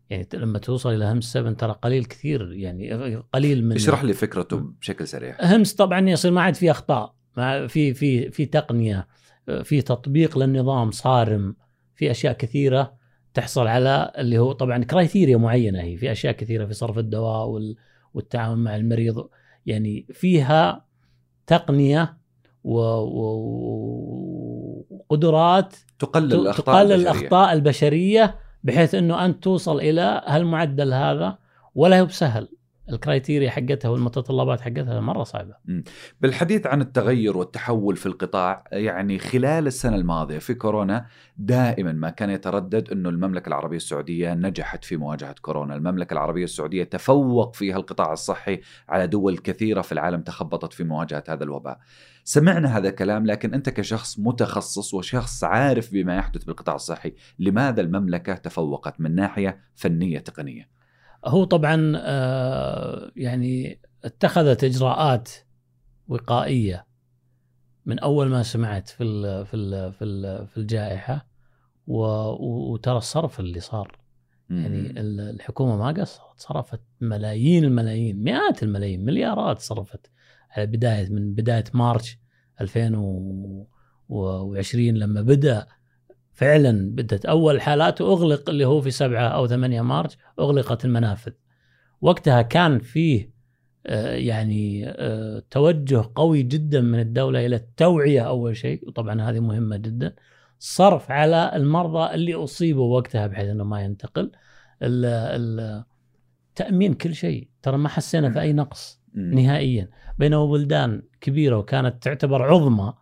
يعني 0.09 0.27
لما 0.33 0.59
توصل 0.59 0.93
إلى 0.93 1.05
همس 1.05 1.33
7 1.33 1.53
ترى 1.53 1.71
قليل 1.81 2.05
كثير 2.05 2.53
يعني 2.53 2.93
قليل 3.33 3.65
من 3.65 3.75
اشرح 3.75 4.03
لي 4.03 4.13
فكرته 4.13 4.57
بشكل 4.57 5.07
سريع. 5.07 5.37
همس 5.41 5.73
طبعا 5.73 6.09
يصير 6.09 6.31
ما 6.31 6.41
عاد 6.41 6.55
في 6.55 6.71
أخطاء 6.71 7.15
ما 7.37 7.67
في 7.67 7.93
في 7.93 8.31
في 8.31 8.45
تقنية 8.45 9.07
في 9.63 9.81
تطبيق 9.81 10.37
للنظام 10.37 10.91
صارم 10.91 11.55
في 11.95 12.11
أشياء 12.11 12.33
كثيرة. 12.33 13.02
تحصل 13.33 13.67
على 13.67 14.11
اللي 14.17 14.37
هو 14.37 14.51
طبعا 14.51 14.83
كرايتيريا 14.83 15.37
معينة 15.37 15.81
هي. 15.81 15.97
في 15.97 16.11
أشياء 16.11 16.33
كثيرة 16.33 16.65
في 16.65 16.73
صرف 16.73 16.97
الدواء 16.97 17.47
وال- 17.47 17.75
والتعامل 18.13 18.57
مع 18.63 18.75
المريض. 18.75 19.27
يعني 19.65 20.05
فيها 20.13 20.85
تقنية 21.47 22.17
وقدرات 25.09 25.75
تقلل 25.99 26.33
الأخطاء 26.33 26.75
تقلل 26.75 26.91
البشرية. 26.91 27.11
الأخطاء 27.19 27.53
البشرية 27.53 28.35
بحيث 28.63 28.95
إنه 28.95 29.25
أنت 29.25 29.43
توصل 29.43 29.79
إلى 29.79 30.21
هالمعدل 30.25 30.93
هذا 30.93 31.37
ولا 31.75 31.99
هو 32.01 32.05
بسهل. 32.05 32.47
الكرايتيريا 32.89 33.49
حقتها 33.49 33.89
والمتطلبات 33.89 34.61
حقتها 34.61 34.99
مرة 34.99 35.23
صعبة. 35.23 35.55
بالحديث 36.21 36.67
عن 36.67 36.81
التغير 36.81 37.37
والتحول 37.37 37.95
في 37.95 38.05
القطاع 38.05 38.63
يعني 38.71 39.19
خلال 39.19 39.67
السنة 39.67 39.95
الماضية 39.95 40.39
في 40.39 40.53
كورونا 40.53 41.05
دائما 41.37 41.91
ما 41.91 42.09
كان 42.09 42.29
يتردد 42.29 42.91
أنه 42.91 43.09
المملكة 43.09 43.47
العربية 43.47 43.77
السعودية 43.77 44.33
نجحت 44.33 44.85
في 44.85 44.97
مواجهة 44.97 45.35
كورونا. 45.41 45.75
المملكة 45.75 46.13
العربية 46.13 46.43
السعودية 46.43 46.83
تفوق 46.83 47.55
فيها 47.55 47.77
القطاع 47.77 48.13
الصحي 48.13 48.61
على 48.89 49.07
دول 49.07 49.37
كثيرة 49.37 49.81
في 49.81 49.91
العالم 49.91 50.21
تخبطت 50.21 50.73
في 50.73 50.83
مواجهة 50.83 51.23
هذا 51.29 51.43
الوباء. 51.43 51.79
سمعنا 52.23 52.77
هذا 52.77 52.89
الكلام 52.89 53.25
لكن 53.25 53.53
أنت 53.53 53.69
كشخص 53.69 54.19
متخصص 54.19 54.93
وشخص 54.93 55.43
عارف 55.43 55.93
بما 55.93 56.15
يحدث 56.15 56.43
بالقطاع 56.43 56.75
الصحي 56.75 57.13
لماذا 57.39 57.81
المملكة 57.81 58.33
تفوقت 58.33 59.01
من 59.01 59.15
ناحية 59.15 59.59
فنية 59.75 60.19
تقنية؟ 60.19 60.82
هو 61.25 61.43
طبعا 61.43 61.93
آه، 61.97 63.11
يعني 63.15 63.79
اتخذت 64.03 64.63
إجراءات 64.63 65.29
وقائية 66.07 66.85
من 67.85 67.99
أول 67.99 68.27
ما 68.29 68.43
سمعت 68.43 68.89
في 68.89 69.03
ال 69.03 69.45
في 69.45 69.53
ال 69.55 69.93
في 69.93 70.03
ال 70.05 70.47
في 70.47 70.57
الجائحة 70.57 71.27
وترى 71.87 72.97
الصرف 72.97 73.39
اللي 73.39 73.59
صار. 73.59 73.97
يعني 74.49 74.79
ال- 74.99 75.19
الحكومة 75.19 75.77
ما 75.77 76.01
قصرت 76.01 76.39
صرفت 76.39 76.81
ملايين 77.01 77.63
الملايين 77.63 78.23
مئات 78.23 78.63
الملايين 78.63 79.05
مليارات 79.05 79.59
صرفت 79.59 80.11
على 80.51 80.65
بداية 80.65 81.09
من 81.09 81.33
بداية 81.33 81.63
مارش 81.73 82.19
2020 82.61 84.93
لما 84.95 85.21
بدأ 85.21 85.67
فعلا 86.33 86.95
بدت. 86.95 87.25
أول 87.25 87.61
حالات 87.61 88.01
واغلق 88.01 88.49
اللي 88.49 88.65
هو 88.65 88.81
في 88.81 88.91
7 88.91 89.27
أو 89.27 89.47
8 89.47 89.81
مارش 89.81 90.17
أغلقت 90.39 90.85
المنافذ. 90.85 91.31
وقتها 92.01 92.41
كان 92.41 92.79
فيه 92.79 93.33
آه، 93.87 94.15
يعني 94.15 94.89
آه، 94.89 95.43
توجه 95.51 96.03
قوي 96.15 96.43
جدا 96.43 96.81
من 96.81 96.99
الدولة 96.99 97.45
إلى 97.45 97.55
التوعية 97.55 98.21
أول 98.21 98.57
شيء 98.57 98.87
وطبعا 98.87 99.21
هذه 99.21 99.39
مهمة 99.39 99.77
جدا. 99.77 100.15
صرف 100.59 101.11
على 101.11 101.51
المرضى 101.55 102.13
اللي 102.13 102.33
أصيبوا 102.33 102.95
وقتها 102.97 103.27
بحيث 103.27 103.49
إنه 103.49 103.63
ما 103.63 103.81
ينتقل. 103.81 104.31
ال- 104.81 105.05
ال- 105.05 105.83
تأمين 106.55 106.93
كل 106.93 107.15
شيء. 107.15 107.47
ترى 107.61 107.77
ما 107.77 107.89
حسينا 107.89 108.29
في 108.29 108.41
أي 108.41 108.53
نقص. 108.53 109.01
نهائيا. 109.15 109.89
بينما 110.17 110.45
بلدان 110.45 111.01
كبيرة 111.21 111.57
وكانت 111.57 112.03
تعتبر 112.03 112.41
عظمى 112.53 112.93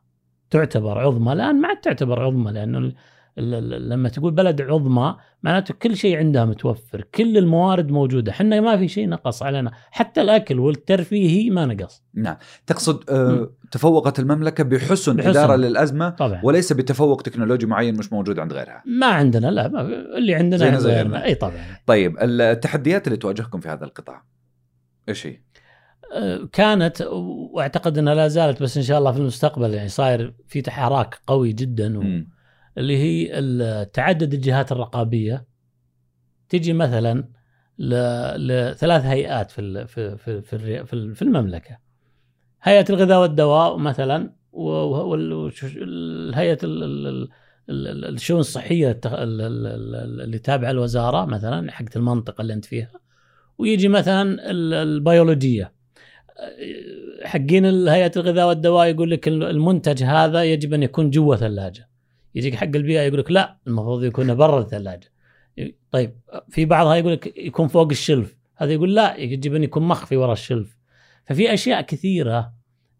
تعتبر 0.49 0.99
عظمى. 0.99 1.33
الآن 1.33 1.61
ما 1.61 1.67
عاد 1.67 1.77
تعتبر 1.81 2.23
عظمى 2.23 2.51
لأنه 2.51 2.93
لما 3.37 4.09
تقول 4.09 4.31
بلد 4.31 4.61
عظمى 4.61 5.15
معناته 5.43 5.73
كل 5.73 5.97
شيء 5.97 6.17
عندها 6.17 6.45
متوفر 6.45 7.01
كل 7.15 7.37
الموارد 7.37 7.91
موجودة 7.91 8.31
إحنا 8.31 8.61
ما 8.61 8.77
في 8.77 8.87
شيء 8.87 9.09
نقص 9.09 9.43
علينا 9.43 9.71
حتى 9.91 10.21
الأكل 10.21 10.59
والترفيهي 10.59 11.49
ما 11.49 11.65
نقص 11.65 12.03
نعم 12.13 12.37
تقصد 12.67 13.09
آه. 13.09 13.49
تفوقت 13.71 14.19
المملكة 14.19 14.63
بحسن, 14.63 15.15
بحسن. 15.15 15.29
إدارة 15.29 15.55
للأزمة 15.55 16.09
طبعا 16.09 16.41
وليس 16.43 16.73
بتفوق 16.73 17.21
تكنولوجي 17.21 17.65
معين 17.65 17.97
مش 17.97 18.13
موجود 18.13 18.39
عند 18.39 18.53
غيرها 18.53 18.83
ما 18.85 19.07
عندنا 19.07 19.47
لا 19.47 19.67
ما 19.67 19.81
اللي 20.17 20.35
عندنا 20.35 20.57
زينا 20.57 20.71
عند 20.71 20.81
زي 20.81 20.91
غيرنا. 20.91 21.25
أي 21.25 21.35
طبعا 21.35 21.53
طيب 21.85 22.17
التحديات 22.19 23.07
اللي 23.07 23.17
تواجهكم 23.17 23.59
في 23.59 23.69
هذا 23.69 23.85
القطاع 23.85 24.23
إيش 25.09 25.27
هي؟ 25.27 25.41
آه، 26.13 26.49
كانت 26.51 27.01
وأعتقد 27.01 27.97
إنها 27.97 28.15
لا 28.15 28.27
زالت 28.27 28.63
بس 28.63 28.77
إن 28.77 28.83
شاء 28.83 28.99
الله 28.99 29.11
في 29.11 29.17
المستقبل 29.17 29.73
يعني 29.73 29.89
صاير 29.89 30.33
في 30.47 30.61
تحرك 30.61 31.19
قوي 31.27 31.53
جدا 31.53 31.97
و... 31.97 32.01
مم. 32.01 32.40
اللي 32.77 32.97
هي 32.97 33.85
تعدد 33.85 34.33
الجهات 34.33 34.71
الرقابية. 34.71 35.45
تجي 36.49 36.73
مثلا 36.73 37.27
لثلاث 38.37 39.05
هيئات 39.05 39.51
في 39.51 39.87
في 39.87 40.17
في 40.17 40.41
في, 40.41 40.85
في 40.85 40.93
ال- 40.93 41.15
في 41.15 41.21
المملكة. 41.21 41.77
هيئة 42.63 42.85
الغذاء 42.89 43.21
والدواء 43.21 43.77
مثلا 43.77 44.33
والهيئه 44.51 46.57
الشؤون 47.69 48.39
الصحية 48.39 48.99
اللي 49.05 50.39
تابعة 50.39 50.71
الوزارة 50.71 51.25
مثلا 51.25 51.71
حقت 51.71 51.97
المنطقة 51.97 52.41
اللي 52.41 52.53
أنت 52.53 52.65
فيها. 52.65 52.91
ويجي 53.57 53.87
مثلا 53.87 54.51
ال- 54.51 54.73
البيولوجية. 54.73 55.73
حقين 57.23 57.87
هيئة 57.87 58.11
الغذاء 58.17 58.47
والدواء 58.47 58.87
يقول 58.87 59.11
لك 59.11 59.27
المنتج 59.27 60.03
هذا 60.03 60.43
يجب 60.43 60.73
أن 60.73 60.83
يكون 60.83 61.09
جوا 61.09 61.35
ثلاجة. 61.35 61.89
يجيك 62.35 62.55
حق 62.55 62.63
البيئة 62.75 63.01
يقول 63.01 63.19
لك 63.19 63.31
لا 63.31 63.57
المفروض 63.67 64.03
يكون 64.03 64.35
برا 64.35 64.59
الثلاجة. 64.59 65.11
طيب 65.91 66.15
في 66.49 66.65
بعضها 66.65 66.95
يقول 66.95 67.13
لك 67.13 67.37
يكون 67.37 67.67
فوق 67.67 67.89
الشلف 67.91 68.37
هذا 68.57 68.73
يقول 68.73 68.95
لا 68.95 69.15
يجب 69.15 69.55
أن 69.55 69.63
يكون 69.63 69.83
مخفي 69.83 70.15
ورا 70.15 70.33
الشلف. 70.33 70.77
ففي 71.25 71.53
أشياء 71.53 71.81
كثيرة 71.81 72.53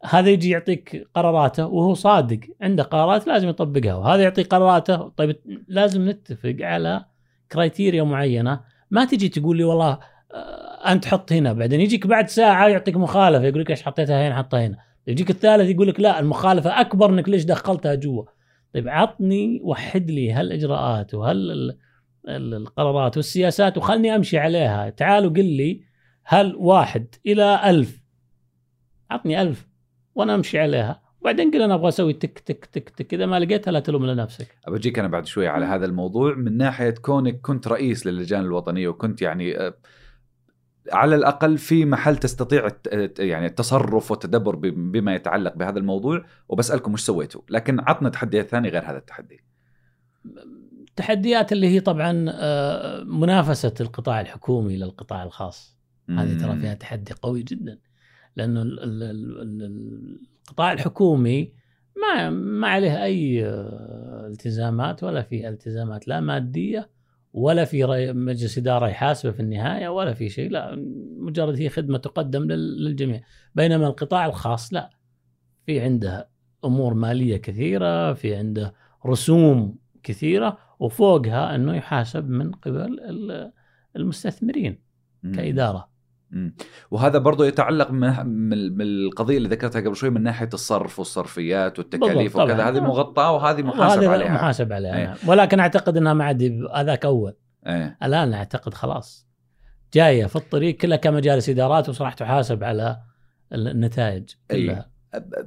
هذا 0.04 0.30
يجي 0.30 0.50
يعطيك 0.50 1.08
قراراته 1.16 1.66
وهو 1.66 1.94
صادق 1.94 2.40
عنده 2.62 2.84
قرارات 2.84 3.28
لازم 3.28 3.50
يطبقها 3.50 3.96
وهذا 3.96 4.24
يعطي 4.24 4.44
قراراته 4.44 5.10
طيب 5.18 5.36
لازم 5.68 6.10
نتفق 6.10 6.56
على 6.62 7.06
كرايتيريا 7.52 8.04
معينة. 8.04 8.60
ما 8.92 9.06
تجي 9.06 9.30
تقول 9.30 9.58
لي 9.58 9.64
والله 9.64 10.00
آه، 10.34 10.92
أنت 10.92 11.06
حط 11.06 11.32
هنا 11.32 11.54
بعدين 11.54 11.82
يجيك 11.82 12.08
بعد 12.08 12.30
ساعة 12.30 12.68
يعطيك 12.68 12.98
مخالفة 12.98 13.46
يقول 13.46 13.62
لك 13.62 13.70
إيش 13.70 13.84
حطيتها 13.84 14.28
هنا 14.28 14.36
حطها 14.36 14.66
هنا. 14.66 14.78
يجيك 15.08 15.30
الثالث 15.30 15.70
يقول 15.70 15.88
لك 15.88 16.00
لا 16.00 16.20
المخالفة 16.20 16.82
أكبر 16.82 17.10
إنك 17.10 17.30
ليش 17.30 17.44
دخلتها 17.44 17.96
جوا. 17.96 18.24
طيب 18.74 18.88
عطني 18.90 19.60
وحد 19.64 20.12
لي 20.12 20.32
هالإجراءات 20.32 21.14
وهال 21.14 21.52
ال- 21.52 21.78
ال- 22.28 22.54
القرارات 22.54 23.18
والسياسات 23.18 23.78
وخلني 23.78 24.16
أمشي 24.16 24.38
عليها. 24.38 24.90
تعال 24.90 25.26
وقل 25.26 25.46
لي 25.46 25.82
هل 26.24 26.56
واحد 26.56 27.08
إلى 27.26 27.70
ألف؟ 27.70 28.02
عطني 29.12 29.42
ألف 29.42 29.68
وأنا 30.16 30.36
أمشي 30.36 30.60
عليها. 30.60 31.02
وبعدين 31.22 31.52
قل 31.52 31.62
أنا 31.62 31.74
أبغى 31.74 31.88
أسوي 31.88 32.14
تك 32.14 32.40
تك 32.40 32.66
تك 32.66 32.90
تك 32.90 33.14
إذا 33.14 33.26
ما 33.26 33.40
لقيتها 33.40 33.72
لا 33.72 33.80
تلوم 33.80 34.06
لنفسك 34.06 34.48
بجيك 34.68 35.00
أنا 35.00 35.08
بعد 35.08 35.26
شوي 35.26 35.48
على 35.48 35.66
هذا 35.66 35.86
الموضوع. 35.86 36.36
من 36.36 36.58
ناحية 36.58 36.90
كونك 36.90 37.42
كنت 37.42 37.68
رئيس 37.68 38.08
للجان 38.08 38.42
الوطنية 38.42 38.88
وكنت 38.88 39.22
يعني 39.22 39.58
آه، 39.60 39.74
على 40.92 41.16
الأقل 41.16 41.58
في 41.58 41.86
محل 41.86 42.18
تستطيع 42.18 42.68
يعني 43.20 43.46
التصرف 43.46 44.12
والتدبر 44.12 44.56
بما 44.56 45.16
يتعلق 45.16 45.56
بهذا 45.56 45.80
الموضوع 45.80 46.26
وبسألكم 46.50 46.94
وش 46.94 47.02
سويتوا؟ 47.02 47.42
لكن 47.50 47.80
عطنا 47.80 48.10
تحديات 48.10 48.50
ثانية 48.50 48.70
غير 48.70 48.90
هذا 48.90 48.98
التحدي. 48.98 49.40
التحديات 50.90 51.52
اللي 51.52 51.68
هي 51.68 51.80
طبعا 51.80 52.26
آه، 52.30 53.04
منافسة 53.04 53.74
القطاع 53.82 54.22
الحكومي 54.22 54.78
للقطاع 54.78 55.24
الخاص. 55.24 55.78
هذه 56.10 56.38
ترى 56.38 56.60
فيها 56.60 56.74
تحدي 56.74 57.14
قوي 57.22 57.44
جدا. 57.44 57.80
لأنه 58.36 58.62
ال- 58.62 58.80
ال- 58.84 59.04
ال- 59.04 59.42
ال- 59.42 60.20
القطاع 60.48 60.72
الحكومي 60.74 61.54
ما 62.02 62.30
ما 62.30 62.68
عليه 62.68 63.04
أي 63.04 63.46
آه، 63.46 64.28
التزامات 64.32 65.04
ولا 65.04 65.22
في 65.22 65.50
التزامات 65.50 66.08
لا 66.08 66.20
مادية 66.20 66.90
ولا 67.34 67.66
في 67.66 67.86
مجلس 68.14 68.58
إدارة 68.58 68.88
يحاسبه 68.88 69.32
في 69.32 69.40
النهاية 69.40 69.88
ولا 69.90 70.14
في 70.14 70.30
شيء 70.30 70.50
لا 70.50 70.76
مجرد 71.18 71.56
هي 71.56 71.70
خدمة 71.70 71.98
تقدم 71.98 72.44
لل- 72.44 72.84
للجميع 72.86 73.22
بينما 73.56 73.88
القطاع 73.88 74.26
الخاص 74.26 74.74
لا 74.74 74.90
في 75.66 75.80
عنده 75.80 76.30
أمور 76.66 76.94
مالية 76.94 77.38
كثيرة 77.38 78.14
في 78.14 78.36
عنده 78.36 78.74
رسوم 79.06 79.76
كثيرة 80.04 80.58
وفوقها 80.80 81.56
إنه 81.56 81.76
يحاسب 81.76 82.30
من 82.30 82.52
قبل 82.52 83.00
ال- 83.00 83.52
المستثمرين. 83.96 84.80
كإدارة. 85.36 85.91
وهذا 86.92 87.20
برضو 87.20 87.44
يتعلق 87.44 87.92
من 87.92 88.82
القضية 88.82 89.38
اللي 89.38 89.50
ذكرتها 89.50 89.82
قبل 89.82 89.96
شوي 89.96 90.10
من 90.10 90.24
ناحية 90.24 90.50
الصرف 90.54 91.00
والصرفيات 91.00 91.80
والتكاليف. 91.80 92.36
وكذا 92.36 92.70
هذه 92.70 92.80
مغطاة 92.80 93.32
وهذه 93.32 93.62
محاسب 93.62 94.04
عليها 94.04 94.34
محاسب 94.34 94.74
عليها 94.74 94.98
أي. 94.98 95.06
نعم. 95.06 95.16
ولكن 95.28 95.60
أعتقد 95.60 95.98
إنها 95.98 96.14
ما 96.14 96.26
عاد 96.26 96.68
هذاك 96.76 97.06
أول 97.06 97.34
إيه 97.68 97.98
الآن 98.04 98.34
أعتقد 98.34 98.74
خلاص 98.74 99.28
جاية 99.94 100.26
في 100.26 100.36
الطريق 100.36 100.78
كلها 100.78 100.98
كمجالس 100.98 101.50
إدارات 101.50 102.02
وراح 102.02 102.14
تحاسب 102.14 102.64
على 102.64 103.00
النتائج 103.54 104.30
أي. 104.52 104.66
كلها 104.66 104.92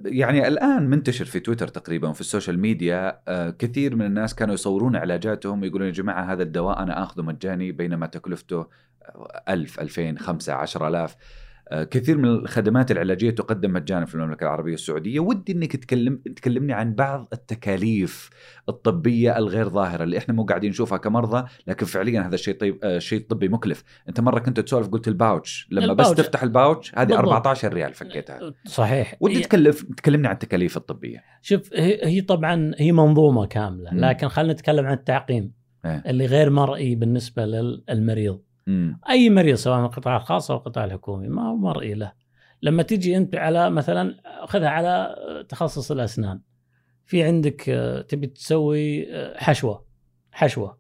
يعني 0.04 0.48
الآن 0.48 0.90
منتشر 0.90 1.24
في 1.24 1.40
تويتر 1.40 1.68
تقريبا 1.68 2.08
وفي 2.08 2.20
ال 2.20 2.26
social 2.26 2.58
media 2.58 3.20
آه، 3.28 3.50
كثير 3.50 3.96
من 3.96 4.06
الناس 4.06 4.34
كانوا 4.34 4.54
يصورون 4.54 4.96
علاجاتهم 4.96 5.62
ويقولون 5.62 5.86
يا 5.86 5.92
جماعة 5.92 6.32
هذا 6.32 6.42
الدواء 6.42 6.82
أنا 6.82 7.02
آخذه 7.02 7.22
مجاني 7.22 7.72
بينما 7.72 8.06
تكلفته 8.06 8.66
1000 9.48 9.80
2000 9.80 10.18
5 10.18 10.54
10000 10.54 11.12
آه، 11.12 11.16
كثير 11.72 12.18
من 12.18 12.24
الخدمات 12.24 12.90
العلاجية 12.90 13.30
تقدم 13.30 13.72
مجانا 13.72 14.06
في 14.06 14.14
المملكة 14.14 14.44
العربية 14.44 14.74
السعودية 14.74 15.20
ودي 15.20 15.52
إنك 15.52 15.76
تكلم 15.76 16.16
تكلمني 16.36 16.72
عن 16.72 16.94
بعض 16.94 17.28
التكاليف 17.32 18.30
الطبية 18.68 19.38
الغير 19.38 19.68
ظاهرة 19.68 20.04
اللي 20.04 20.18
إحنا 20.18 20.34
مو 20.34 20.44
قاعدين 20.44 20.70
نشوفها 20.70 20.98
كمرضى 20.98 21.48
لكن 21.66 21.86
فعليا 21.86 22.20
هذا 22.20 22.34
الشيء 22.34 22.54
طيب 22.54 22.78
آه، 22.82 22.98
شيء 22.98 23.20
طبي 23.20 23.48
مكلف 23.48 23.84
أنت 24.08 24.20
مرة 24.20 24.38
كنت 24.38 24.60
تسولف 24.60 24.88
قلت 24.88 25.08
ال 25.08 25.18
pouch 25.18 25.68
لما 25.70 25.92
بس 25.92 26.06
ال 26.06 26.09
pouch. 26.09 26.26
تفتح 26.26 26.42
ال 26.42 26.51
pouch 26.51 26.92
هذه 26.94 27.06
بالضبط. 27.06 27.18
14 27.18 27.72
ريال 27.74 27.94
فكيتها 27.94 28.54
صحيح 28.66 29.16
ودي 29.20 29.40
تكلف 29.40 29.82
تكلمني 29.82 30.28
عن 30.28 30.34
التكاليف 30.34 30.76
الطبية 30.76 31.22
شوف 31.42 31.74
هي 31.74 32.00
هي 32.06 32.20
طبعا 32.20 32.72
هي 32.78 32.92
منظومة 32.92 33.46
كاملة. 33.46 33.90
لكن 33.94 34.28
خلينا 34.28 34.52
نتكلم 34.52 34.86
عن 34.86 34.92
التعقيم 34.92 35.52
إيه. 35.84 36.02
اللي 36.06 36.26
غير 36.26 36.50
مرئي 36.50 36.94
بالنسبة 36.94 37.46
للمريض 37.46 38.40
امم 38.68 39.00
أي 39.08 39.30
مريض 39.30 39.56
سواء 39.56 39.78
من 39.78 39.84
القطاع 39.84 40.16
الخاص 40.16 40.50
أو 40.50 40.56
القطاع 40.56 40.84
الحكومي 40.84 41.28
ما 41.28 41.48
هو 41.48 41.56
مرئي 41.56 41.94
له. 41.94 42.12
لما 42.62 42.82
تجي 42.82 43.16
أنت 43.16 43.34
على 43.34 43.70
مثلا 43.70 44.16
خذها 44.46 44.68
على 44.68 45.16
تخصص 45.48 45.90
الأسنان. 45.90 46.40
في 47.06 47.22
عندك 47.22 47.68
آه، 47.68 48.02
تبي 48.02 48.26
تسوي 48.26 49.14
آه، 49.14 49.38
حشوة. 49.38 49.86
حشوة. 50.32 50.78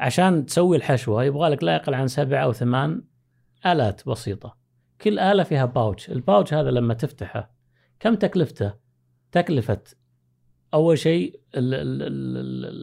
عشان 0.00 0.46
تسوي 0.46 0.76
الحشوة 0.76 1.24
يبغى 1.24 1.48
لك 1.48 1.64
لا 1.64 1.74
يقل 1.74 1.94
عن 1.94 2.08
سبع 2.08 2.42
أو 2.42 2.52
ثمان 2.52 3.02
آلات 3.66 4.08
بسيطة. 4.08 4.56
كل 5.00 5.18
آلة 5.18 5.42
فيها 5.42 5.64
pouch 5.64 6.10
ال 6.10 6.17
pouch 6.17 6.54
هذا 6.54 6.70
لما 6.70 6.94
تفتحه 6.94 7.54
كم 8.00 8.14
تكلفته؟ 8.14 8.74
تكلفة 9.32 9.82
أول 10.74 10.98
شيء 10.98 11.40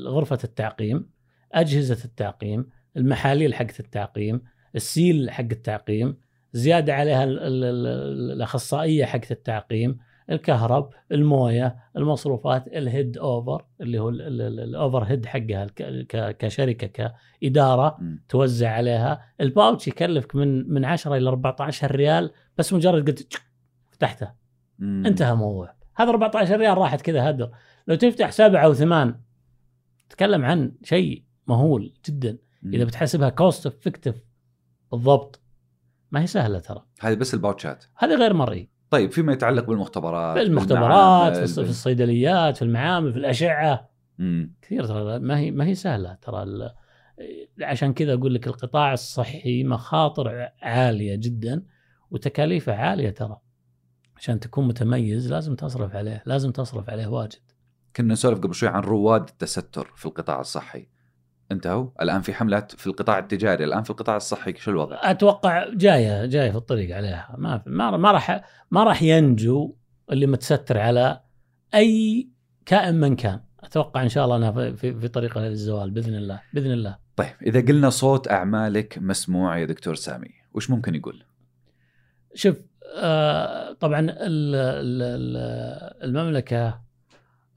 غرفة 0.06 0.40
التعقيم 0.44 1.10
أجهزة 1.52 2.06
التعقيم 2.06 2.70
المحاليل 2.98 3.54
حقت 3.54 3.80
التعقيم 3.80 4.42
ال 4.76 4.87
seal 4.87 5.32
حق 5.32 5.42
التعقيم 5.52 6.18
زيادة 6.54 6.94
عليها 6.94 7.24
ال- 7.24 7.40
ال- 7.40 7.64
ال- 7.64 8.32
الأخصائية 8.32 9.06
حقت 9.06 9.32
التعقيم 9.32 9.98
الكهرب 10.32 10.90
الموية 11.12 11.76
المصروفات 11.98 12.68
ال 12.68 12.78
head 12.78 13.18
over 13.18 13.66
اللي 13.82 14.00
هو 14.00 14.10
ال 14.10 15.04
overhead 15.04 15.26
حقها 15.26 15.68
كشركة 16.32 16.88
كإدارة. 17.42 17.98
توزع 18.30 18.70
عليها 18.72 19.22
ال 19.42 19.50
pouch 19.50 19.88
يكلفك 19.88 20.36
من 20.36 20.70
من 20.70 20.86
10 20.86 21.16
إلى 21.18 21.30
14 21.30 21.96
ريال 21.96 22.32
بس 22.58 22.74
مجرد 22.74 23.08
قلت 23.10 23.34
فتحته. 23.92 24.32
انتهى 25.06 25.32
الموضوع 25.32 25.74
هذا 25.96 26.10
14 26.10 26.58
ريال 26.60 26.78
راحت 26.78 27.02
كذا 27.02 27.30
هدر 27.30 27.52
لو 27.88 27.96
تفتح 27.96 28.32
سبعة 28.32 28.66
أو 28.66 28.74
ثمان 28.74 29.16
تتكلم 30.10 30.46
عن 30.46 30.72
شيء 30.84 31.24
مهول 31.48 31.94
جدا. 32.06 32.38
إذا 32.66 32.84
بتحسبها 32.84 33.30
cost 33.30 33.66
effective 33.66 34.16
بالضبط 34.92 35.42
ما 36.12 36.22
هي 36.22 36.28
سهلة 36.28 36.60
ترى. 36.60 36.86
هذه 37.00 37.16
بس 37.16 37.34
ال 37.34 37.41
pouchات 37.41 37.86
هذا 37.98 38.16
غير 38.16 38.34
مرئي 38.34 38.70
طيب 38.90 39.12
فيما 39.12 39.34
يتعلق 39.34 39.66
بالمختبرات 39.66 40.38
في 40.38 40.44
المختبرات 40.44 41.38
في 41.38 41.48
في 41.48 41.70
الصيدليات 41.70 42.58
في 42.58 42.62
المعامل 42.62 43.14
في 43.14 43.20
الأشعة. 43.20 43.90
مم. 44.18 44.56
كثير 44.62 44.86
ترى 44.86 45.20
ما 45.20 45.40
هي 45.40 45.52
ما 45.52 45.66
هي 45.66 45.76
سهلة 45.76 46.14
ترى 46.14 46.72
عشان 47.62 47.94
كذا 47.94 48.14
أقول 48.14 48.34
لك 48.34 48.48
القطاع 48.48 48.94
الصحي 48.94 49.64
مخاطر 49.64 50.50
عالية 50.62 51.16
جدا 51.16 51.66
وتكاليفه 52.12 52.74
عالية 52.74 53.10
ترى. 53.10 53.38
عشان 54.18 54.40
تكون 54.40 54.68
متميز 54.68 55.32
لازم 55.32 55.56
تصرف 55.56 55.96
عليه 55.96 56.24
لازم 56.26 56.52
تصرف 56.52 56.90
عليه 56.90 57.08
واجد. 57.08 57.52
كنا 57.96 58.14
نسولف 58.14 58.40
قبل 58.40 58.54
شوي 58.54 58.70
عن 58.70 58.82
رواد 58.82 59.30
التستر 59.30 59.92
في 59.96 60.06
القطاع 60.06 60.40
الصحي. 60.40 60.90
انتهوا. 61.52 61.90
الآن 62.02 62.22
في 62.22 62.34
حملات 62.34 62.72
في 62.76 62.88
القطاع 62.88 63.20
التجاري 63.20 63.64
الآن 63.64 63.84
في 63.84 63.90
القطاع 63.90 64.16
الصحي 64.16 64.54
شو 64.58 64.72
الوضع؟ 64.72 65.00
أتوقع 65.04 65.70
جاية 65.74 66.26
جاية 66.26 66.52
في 66.52 66.58
الطريق 66.58 66.96
عليها. 66.96 67.36
ما 67.38 67.58
في 67.58 67.70
ما 67.70 67.98
ما 67.98 68.12
راح 68.12 68.42
ما 68.72 68.84
راح 68.84 69.04
ينجو 69.04 69.76
اللي 70.12 70.28
متستر 70.28 70.78
على 70.78 71.22
أي 71.76 72.28
كائن 72.66 72.96
من 72.96 73.16
كان. 73.16 73.40
أتوقع 73.64 74.04
إن 74.04 74.10
شاء 74.10 74.26
الله 74.26 74.36
أنها 74.38 74.52
في- 74.52 74.76
في, 74.76 75.00
في 75.00 75.08
طريقها 75.08 75.50
للزوال 75.50 75.92
بإذن 75.92 76.16
الله 76.16 76.42
بإذن 76.54 76.72
الله. 76.72 76.98
طيب 77.16 77.34
إذا 77.46 77.62
قلنا 77.62 77.90
صوت 77.90 78.28
أعمالك 78.32 78.98
مسموع 79.02 79.58
يا 79.58 79.66
دكتور 79.66 79.96
سامي 79.96 80.30
وش 80.54 80.70
ممكن 80.70 80.96
يقول؟ 80.96 81.24
شوف 82.34 82.56
آه 82.98 83.74
طبعا 83.74 84.00
ال- 84.00 84.16
ال- 84.56 85.02
ال- 85.02 86.04
المملكة 86.04 86.82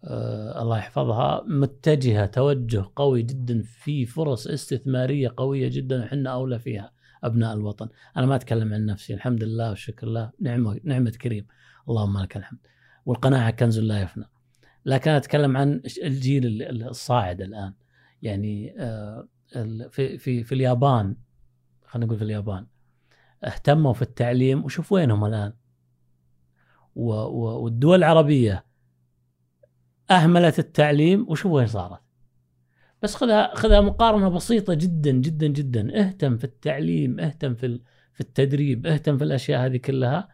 الله 0.04 0.78
يحفظها 0.78 1.44
متجهة 1.46 2.26
توجه 2.26 2.84
قوي 2.96 3.22
جدا 3.22 3.62
في 3.62 4.06
فرص 4.06 4.46
استثمارية 4.46 5.34
قوية 5.36 5.68
جدا 5.68 6.04
وحنا 6.04 6.30
أولى 6.30 6.58
فيها 6.58 6.92
أبناء 7.24 7.54
الوطن، 7.54 7.88
أنا 8.16 8.26
ما 8.26 8.36
أتكلم 8.36 8.74
عن 8.74 8.86
نفسي 8.86 9.14
الحمد 9.14 9.44
لله 9.44 9.68
والشكر 9.68 10.06
لله 10.06 10.30
نعمة 10.40 10.80
نعمة 10.84 11.10
كريم. 11.10 11.46
اللهم 11.88 12.18
لك 12.18 12.36
الحمد. 12.36 12.58
والقناعة 13.06 13.50
كنز 13.50 13.78
لا 13.78 14.02
يفنى. 14.02 14.24
لكن 14.84 15.10
أتكلم 15.10 15.56
عن 15.56 15.82
الجيل 16.02 16.46
ال- 16.46 16.88
الصاعد 16.88 17.40
الآن. 17.40 17.74
يعني 18.22 18.74
آه 18.78 19.28
في 19.90 20.18
في 20.18 20.44
في 20.44 20.54
اليابان 20.54 21.16
خلينا 21.86 22.06
نقول 22.06 22.18
في 22.18 22.24
اليابان 22.24 22.66
اهتموا 23.44 23.92
في 23.92 24.02
التعليم 24.02 24.64
وشوف 24.64 24.92
وينهم 24.92 25.24
الآن. 25.24 25.52
والدول 26.94 27.98
العربية 27.98 28.69
أهملت 30.10 30.58
التعليم 30.58 31.26
وشوف 31.28 31.52
وين 31.52 31.66
صارت؟ 31.66 32.00
بس 33.02 33.14
خذها 33.14 33.54
خذها 33.54 33.80
مقارنة 33.80 34.28
بسيطة 34.28 34.74
جدا 34.74 35.10
جدا 35.10 35.46
جدا. 35.46 36.00
اهتم 36.00 36.36
في 36.36 36.44
التعليم 36.44 37.20
اهتم 37.20 37.54
في 37.54 37.80
في 38.12 38.20
التدريب 38.20 38.86
اهتم 38.86 39.18
في 39.18 39.24
الأشياء 39.24 39.66
هذه 39.66 39.76
كلها. 39.76 40.28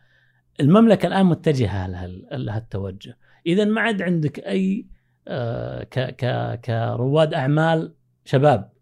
المملكة 0.61 1.07
الآن 1.07 1.27
متجهة 1.27 1.87
لها 1.87 2.07
لها 2.33 2.59
التوجه 2.59 3.19
اذا 3.47 3.65
ما 3.65 3.81
عاد 3.81 4.03
عندك 4.03 4.39
أي 4.41 4.87
آه، 5.29 5.83
ك 5.83 5.99
ك 5.99 6.61
كرواد 6.61 7.35
أعمال 7.35 7.95
شباب. 8.25 8.73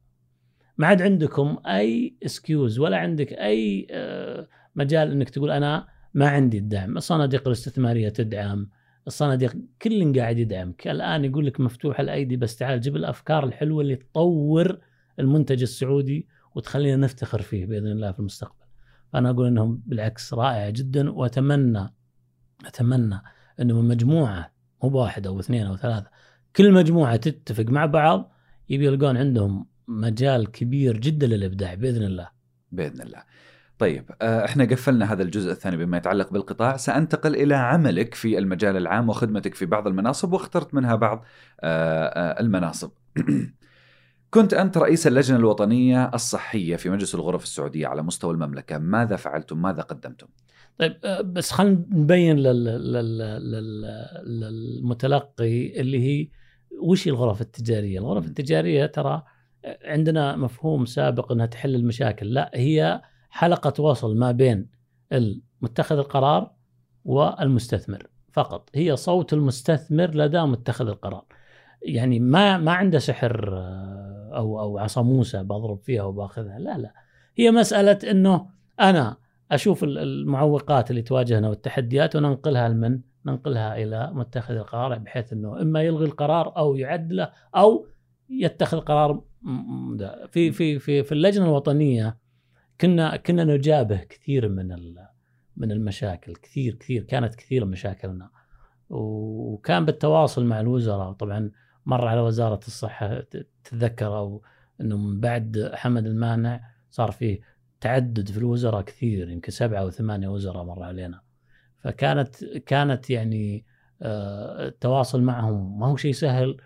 ما 0.78 0.86
عاد 0.86 1.02
عندكم 1.02 1.58
أي 1.66 2.16
اسكيوز 2.24 2.78
ولا 2.78 2.96
عندك 2.96 3.32
أي 3.32 3.86
آه، 3.90 4.48
مجال 4.74 5.10
إنك 5.10 5.30
تقول 5.30 5.50
أنا 5.50 5.86
ما 6.14 6.28
عندي 6.28 6.58
الدعم، 6.58 6.96
الصناديق 6.96 7.46
الاستثمارية 7.46 8.08
تدعم، 8.08 8.70
الصناديق 9.06 9.56
كل 9.82 10.20
قاعد 10.20 10.38
يدعمك، 10.38 10.88
الآن 10.88 11.24
يقول 11.24 11.46
لك 11.46 11.60
مفتوح 11.60 12.00
الأيدي 12.00 12.36
بس 12.36 12.56
تعال 12.56 12.80
جيب 12.80 12.96
الأفكار 12.96 13.44
الحلوة 13.44 13.82
اللي 13.82 13.96
تطور 13.96 14.78
المنتج 15.18 15.62
السعودي 15.62 16.28
وتخلينا 16.54 16.96
نفتخر 16.96 17.42
فيه 17.42 17.66
بإذن 17.66 17.86
الله 17.86 18.12
في 18.12 18.18
المستقبل. 18.18 18.64
فأنا 19.12 19.30
أقول 19.30 19.46
إنهم 19.46 19.82
بالعكس 19.86 20.34
رائعه 20.34 20.70
جدا 20.70 21.10
وأتمنى 21.10 21.94
أتمنى 22.66 23.20
إنه 23.60 23.80
مجموعة 23.80 24.52
مو 24.82 24.88
بواحد 24.88 25.26
أو 25.26 25.40
اثنين 25.40 25.66
أو 25.66 25.76
ثلاثة 25.76 26.10
كل 26.56 26.72
مجموعة 26.72 27.16
تتفق 27.16 27.64
مع 27.64 27.86
بعض 27.86 28.32
يبي 28.68 28.86
يلقون 28.86 29.16
عندهم 29.16 29.66
مجال 29.88 30.50
كبير 30.50 30.96
جدا 30.98 31.26
للإبداع 31.26 31.74
بإذن 31.74 32.02
الله. 32.02 32.28
بإذن 32.72 33.02
الله. 33.02 33.22
طيب 33.78 34.10
آه، 34.22 34.44
إحنا 34.44 34.64
قفلنا 34.64 35.12
هذا 35.12 35.22
الجزء 35.22 35.50
الثاني 35.50 35.76
بما 35.76 35.96
يتعلق 35.96 36.32
بالقطاع، 36.32 36.76
سأنتقل 36.76 37.34
إلى 37.34 37.54
عملك 37.54 38.14
في 38.14 38.38
المجال 38.38 38.76
العام 38.76 39.08
وخدمتك 39.08 39.54
في 39.54 39.66
بعض 39.66 39.86
المناصب 39.86 40.32
واخترت 40.32 40.74
منها 40.74 40.94
بعض 40.94 41.24
آه، 41.60 42.04
آه، 42.04 42.40
المناصب. 42.40 42.90
كنت 44.30 44.54
أنت 44.54 44.78
رئيس 44.78 45.06
اللجنة 45.06 45.38
الوطنية 45.38 46.10
الصحية 46.14 46.76
في 46.76 46.90
مجلس 46.90 47.14
الغرف 47.14 47.42
السعودية 47.42 47.86
على 47.86 48.02
مستوى 48.02 48.34
المملكة، 48.34 48.78
ماذا 48.78 49.16
فعلتم؟ 49.16 49.62
ماذا 49.62 49.82
قدمتم؟ 49.82 50.26
طيب 50.78 50.96
بس 51.24 51.50
خلينا 51.50 51.84
نبين 51.90 52.36
لل... 52.36 52.64
لل... 52.64 53.18
لل... 53.18 53.82
للمتلقي 54.24 55.80
اللي 55.80 56.00
هي 56.02 56.28
وش 56.82 57.08
الغرف 57.08 57.40
التجارية؟ 57.40 57.98
الغرف 57.98 58.24
مم. 58.24 58.28
التجارية 58.28 58.86
ترى 58.86 59.22
عندنا 59.84 60.36
مفهوم 60.36 60.86
سابق 60.86 61.32
إنها 61.32 61.46
تحل 61.46 61.74
المشاكل، 61.74 62.34
لا 62.34 62.50
هي 62.54 63.02
حلقه 63.34 63.82
وصل 63.82 64.16
ما 64.16 64.32
بين 64.32 64.68
المتخذ 65.12 65.98
القرار 65.98 66.50
والمستثمر 67.04 68.06
فقط، 68.32 68.70
هي 68.74 68.96
صوت 68.96 69.32
المستثمر 69.32 70.10
لدى 70.14 70.40
متخذ 70.42 70.88
القرار. 70.88 71.24
يعني 71.82 72.20
ما 72.20 72.58
ما 72.58 72.72
عنده 72.72 72.98
سحر 72.98 73.48
آه، 73.58 74.30
أو 74.36 74.60
أو 74.60 74.78
عصا 74.78 75.02
موسى 75.02 75.42
بضرب 75.42 75.78
فيها 75.82 76.02
وباخذها، 76.02 76.58
لا 76.58 76.78
لا. 76.78 76.94
هي 77.36 77.50
مساله 77.50 78.10
انه 78.10 78.46
أنا 78.80 79.16
أشوف 79.52 79.84
ال- 79.84 79.98
المعوقات 79.98 80.90
اللي 80.90 81.02
تواجهنا 81.02 81.48
والتحديات 81.48 82.16
وننقلها 82.16 82.68
لمن؟ 82.68 83.00
ننقلها 83.26 83.76
إلى 83.82 84.10
متخذ 84.14 84.54
القرار 84.54 84.98
بحيث 84.98 85.32
انه 85.32 85.60
اما 85.62 85.82
يلغي 85.82 86.04
القرار 86.04 86.56
أو 86.56 86.76
يعدله 86.76 87.30
أو 87.56 87.86
يتخذ 88.30 88.80
قرار. 88.80 89.22
في 90.30 90.52
في 90.52 90.78
في 90.78 91.02
في 91.02 91.12
اللجنه 91.12 91.44
الوطنيه 91.44 92.23
كنا 92.80 93.16
كنا 93.16 93.44
نجابه 93.44 93.96
كثير 93.96 94.48
من 94.48 94.94
من 95.56 95.72
المشاكل 95.72 96.34
كثير 96.36 96.74
كثير 96.74 97.02
كانت 97.02 97.34
كثير 97.34 97.64
مشاكلنا. 97.64 98.30
وكان 98.90 99.84
بالتواصل 99.84 100.44
مع 100.44 100.60
الوزراء. 100.60 101.12
طبعا 101.12 101.50
مر 101.86 102.08
على 102.08 102.20
وزارة 102.20 102.60
الصحة 102.66 103.20
تتذكر 103.64 104.18
أو 104.18 104.42
إنه 104.80 104.96
من 104.96 105.20
بعد 105.20 105.70
حمد 105.74 106.06
المانع 106.06 106.60
صار 106.90 107.10
فيه 107.10 107.40
تعدد 107.80 108.30
في 108.30 108.38
الوزراء 108.38 108.82
كثير 108.82 109.30
يمكن 109.30 109.52
سبعة 109.52 109.80
أو 109.80 109.90
ثمانية 109.90 110.28
وزراء 110.28 110.64
مر 110.64 110.82
علينا. 110.82 111.20
فكانت 111.78 112.44
كانت 112.44 113.10
يعني 113.10 113.64
آه، 114.02 114.68
التواصل 114.68 115.22
معهم 115.22 115.78
ما 115.78 115.86
هو 115.86 115.96
شيء 115.96 116.12
سهل. 116.12 116.56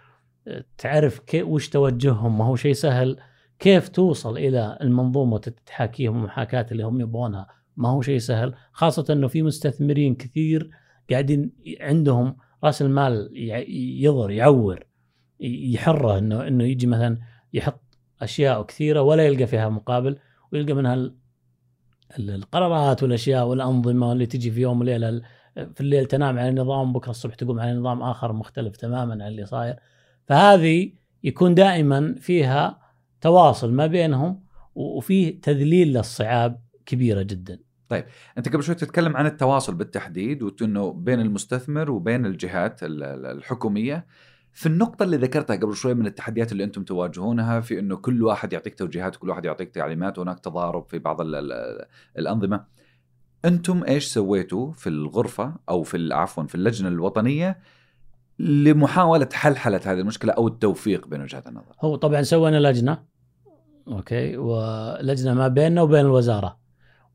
تعرف 0.78 1.20
وش 1.34 1.68
توجههم؟ 1.68 2.38
ما 2.38 2.44
هو 2.44 2.56
شيء 2.56 2.72
سهل. 2.72 3.16
كيف 3.58 3.88
توصل 3.88 4.38
إلى 4.38 4.78
المنظومة 4.80 5.34
وتحاكيهم 5.34 6.16
المحاكاة 6.18 6.66
اللي 6.72 6.82
هم 6.82 7.00
يبغونها؟ 7.00 7.46
ما 7.76 7.88
هو 7.88 8.02
شيء 8.02 8.18
سهل 8.18 8.54
خاصة 8.72 9.12
إنه 9.12 9.28
في 9.28 9.42
مستثمرين 9.42 10.14
كثير 10.14 10.70
قاعدين 11.10 11.52
عندهم 11.80 12.36
رأس 12.64 12.82
المال 12.82 13.30
يضر 14.02 14.30
يعور 14.30 14.84
يحره 15.40 16.18
إنه 16.18 16.46
إنه 16.48 16.64
يجي 16.64 16.86
مثلا 16.86 17.18
يحط 17.52 17.80
أشياء 18.22 18.62
كثيرة 18.62 19.02
ولا 19.02 19.26
يلقى 19.26 19.46
فيها 19.46 19.68
مقابل 19.68 20.18
ويلقى 20.52 20.72
منها 20.72 20.94
ال- 20.94 21.14
ال- 22.18 22.30
القرارات 22.30 23.02
والأشياء 23.02 23.46
والأنظمة 23.46 24.12
اللي 24.12 24.26
تجي 24.26 24.50
في 24.50 24.60
يوم 24.60 24.80
وليلة 24.80 25.22
في 25.54 25.80
الليل 25.80 26.06
تنام 26.06 26.38
على 26.38 26.50
نظام 26.50 26.92
بكرة 26.92 27.10
الصبح 27.10 27.34
تقوم 27.34 27.60
على 27.60 27.72
نظام 27.74 28.02
آخر 28.02 28.32
مختلف 28.32 28.76
تماما 28.76 29.12
عن 29.12 29.22
اللي 29.22 29.46
صاير. 29.46 29.76
فهذه 30.26 30.92
يكون 31.24 31.54
دائما 31.54 32.14
فيها 32.20 32.78
تواصل 33.20 33.72
ما 33.72 33.86
بينهم 33.86 34.42
و- 34.74 34.96
وفيه 34.98 35.40
تذليل 35.40 35.88
للصعاب 35.92 36.60
كبيرة 36.86 37.22
جدا 37.22 37.58
أنت 38.38 38.48
قبل 38.48 38.62
شوي 38.62 38.74
تتكلم 38.74 39.16
عن 39.16 39.26
التواصل 39.26 39.74
بالتحديد 39.74 40.42
وانه 40.42 40.92
بين 40.92 41.20
المستثمر 41.20 41.90
وبين 41.90 42.26
الجهات 42.26 42.82
ال- 42.82 43.02
ال- 43.02 43.26
الحكومية 43.26 44.06
في 44.52 44.66
النقطة 44.66 45.02
اللي 45.02 45.16
ذكرتها 45.16 45.56
قبل 45.56 45.74
شوي 45.76 45.94
من 45.94 46.06
التحديات 46.06 46.52
اللي 46.52 46.64
أنتم 46.64 46.84
تواجهونها 46.84 47.60
في 47.60 47.78
إنه 47.78 47.96
كل 47.96 48.22
واحد 48.22 48.52
يعطيك 48.52 48.74
توجيهات 48.74 49.16
وكل 49.16 49.28
واحد 49.30 49.44
يعطيك 49.44 49.70
تعليمات 49.70 50.18
وهناك 50.18 50.40
تضارب 50.40 50.86
في 50.88 50.98
بعض 50.98 51.20
ال 51.20 51.34
ال 51.34 51.52
الأنظمة. 52.18 52.64
أنتم 53.44 53.84
إيش 53.84 54.04
سويتوا 54.04 54.72
في 54.72 54.86
الغرفة 54.88 55.54
أو 55.68 55.82
في 55.82 56.08
عفوا 56.12 56.44
في 56.44 56.54
اللجنة 56.54 56.88
الوطنية 56.88 57.58
لمحاولة 58.38 59.28
حلحلة 59.32 59.80
هذه 59.84 59.98
المشكلة 59.98 60.32
أو 60.32 60.48
التوفيق 60.48 61.06
بين 61.06 61.22
وجهات 61.22 61.46
النظر. 61.46 61.74
هو 61.80 61.96
طبعا 61.96 62.22
سوينا 62.22 62.68
لجنة 62.68 63.02
أوكي 63.88 64.36
ولجنة 64.36 65.34
ما 65.34 65.48
بيننا 65.48 65.82
وبين 65.82 66.00
الوزارة. 66.00 66.58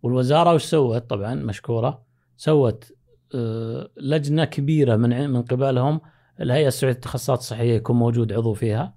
والوزارة 0.03 0.53
وش 0.53 0.63
سوت؟ 0.63 1.09
طبعا 1.09 1.35
مشكورة 1.35 2.03
سوت 2.37 2.93
آه، 3.35 3.89
لجنة 3.97 4.45
كبيرة 4.45 4.95
من 4.95 5.29
من 5.29 5.41
قبلهم 5.41 6.01
الهيئة 6.41 6.67
السعودية 6.67 6.95
للتخصصات 6.95 7.39
الصحية 7.39 7.73
يكون 7.73 7.95
موجود 7.95 8.33
عضو 8.33 8.53
فيها 8.53 8.95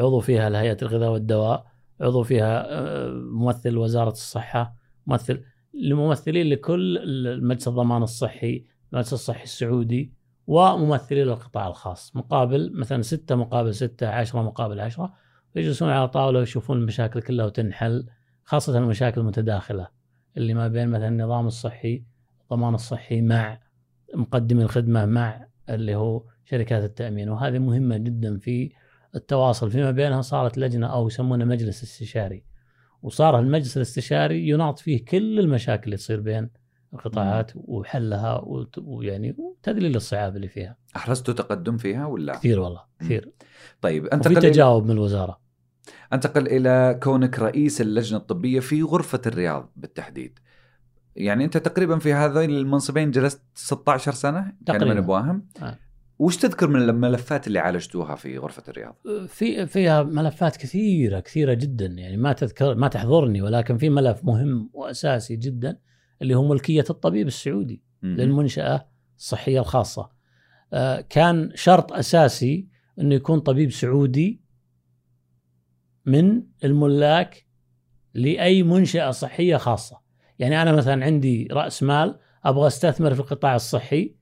عضو 0.00 0.20
فيها 0.20 0.48
الهيئة 0.48 0.76
الغذاء 0.82 1.10
والدواء 1.10 1.66
عضو 2.00 2.22
فيها 2.22 2.66
آه، 2.68 3.10
ممثل 3.10 3.76
وزارة 3.76 4.10
الصحة 4.10 4.74
ممثل 5.06 5.42
لممثلين 5.74 6.48
لكل 6.48 6.98
المجلس 6.98 7.68
الضمان 7.68 8.02
الصحي 8.02 8.64
المجلس 8.92 9.12
الصحي 9.12 9.44
السعودي. 9.44 10.12
وممثلين 10.48 11.26
للقطاع 11.26 11.68
الخاص 11.68 12.16
مقابل 12.16 12.72
مثلا 12.74 13.02
ستة 13.02 13.34
مقابل 13.34 13.74
ستة 13.74 14.08
عشرة 14.08 14.42
مقابل 14.42 14.80
عشرة 14.80 15.14
يجلسون 15.56 15.88
على 15.88 16.08
طاولة 16.08 16.38
ويشوفون 16.38 16.78
المشاكل 16.78 17.22
كلها 17.22 17.46
وتنحل 17.46 18.06
خاصة 18.44 18.78
المشاكل 18.78 19.20
المتداخلة 19.20 19.88
اللي 20.36 20.54
ما 20.54 20.68
بين 20.68 20.88
مثلا 20.88 21.08
النظام 21.08 21.46
الصحي 21.46 22.04
الضمان 22.42 22.74
الصحي 22.74 23.20
مع 23.20 23.60
مقدمي 24.14 24.62
الخدمة 24.62 25.06
مع 25.06 25.46
اللي 25.68 25.94
هو 25.94 26.24
شركات 26.44 26.84
التأمين. 26.84 27.28
وهذه 27.28 27.58
مهمة 27.58 27.96
جدا 27.96 28.38
في 28.38 28.72
التواصل 29.14 29.70
فيما 29.70 29.90
بينها 29.90 30.20
صارت 30.20 30.58
لجنة 30.58 30.86
أو 30.86 31.06
يسمونه 31.06 31.44
مجلس 31.44 31.82
استشاري. 31.82 32.44
وصار 33.02 33.38
المجلس 33.38 33.76
الاستشاري 33.76 34.48
يناط 34.48 34.78
فيه 34.78 35.04
كل 35.04 35.38
المشاكل 35.40 35.84
اللي 35.84 35.96
تصير 35.96 36.20
بين 36.20 36.50
القطاعات 36.94 37.52
وحلها 37.54 38.44
ويعني 38.78 39.36
وتذليل 39.38 39.96
الصعاب 39.96 40.36
اللي 40.36 40.48
فيها 40.48 40.76
أحرزتوا 40.96 41.34
تقدم 41.34 41.76
فيها 41.76 42.06
ولا؟ 42.06 42.32
كثير 42.36 42.60
والله 42.60 42.82
كثير 43.00 43.32
طيب 43.80 44.06
أنتقل 44.06 44.36
إلى- 44.36 44.42
تجاوب 44.42 44.84
من 44.84 44.90
الوزارة 44.90 45.40
أنتقل 46.12 46.46
إلى 46.46 46.98
كونك 47.02 47.38
رئيس 47.38 47.80
اللجنة 47.80 48.18
الطبية 48.18 48.60
في 48.60 48.82
غرفة 48.82 49.20
الرياض 49.26 49.72
بالتحديد. 49.76 50.38
يعني 51.16 51.44
أنت 51.44 51.56
تقريبا 51.56 51.98
في 51.98 52.12
هذين 52.12 52.50
المنصبين 52.50 53.10
جلست 53.10 53.42
16 53.54 54.12
سنة 54.12 54.40
كان 54.42 54.54
تقريباً. 54.66 54.84
من 54.94 54.96
أبواهم. 54.96 55.46
آه. 55.62 55.78
وش 56.18 56.36
تذكر 56.36 56.68
من 56.68 56.82
الملفات 56.82 57.46
اللي 57.46 57.58
عالجتوها 57.58 58.14
في 58.14 58.38
غرفة 58.38 58.62
الرياض؟ 58.68 58.96
في 59.28 59.66
فيها 59.66 60.02
ملفات 60.02 60.56
كثيرة 60.56 61.20
كثيرة 61.20 61.54
جدا 61.54 61.86
يعني 61.86 62.16
ما 62.16 62.32
تذكر 62.32 62.74
ما 62.74 62.88
تحضرني 62.88 63.42
ولكن 63.42 63.78
في 63.78 63.90
ملف 63.90 64.24
مهم 64.24 64.70
وأساسي 64.74 65.36
جدا 65.36 65.78
اللي 66.22 66.34
هو 66.34 66.48
ملكية 66.48 66.84
الطبيب 66.90 67.26
السعودي. 67.26 67.82
للمنشاه 68.02 68.88
الصحيه 69.18 69.60
الخاصة. 69.60 70.10
آه، 70.72 71.00
كان 71.00 71.52
شرط 71.54 71.92
أساسي 71.92 72.68
إنه 72.98 73.14
يكون 73.14 73.40
طبيب 73.40 73.72
سعودي 73.72 74.40
من 76.06 76.42
الملاك 76.64 77.46
لأي 78.14 78.62
منشأة 78.62 79.10
صحية 79.10 79.56
خاصة. 79.56 80.00
يعني 80.38 80.62
أنا 80.62 80.72
مثلا 80.72 81.04
عندي 81.04 81.48
رأس 81.52 81.82
مال 81.82 82.18
أبغى 82.44 82.66
أستثمر 82.66 83.14
في 83.14 83.20
القطاع 83.20 83.54
الصحي 83.56 84.14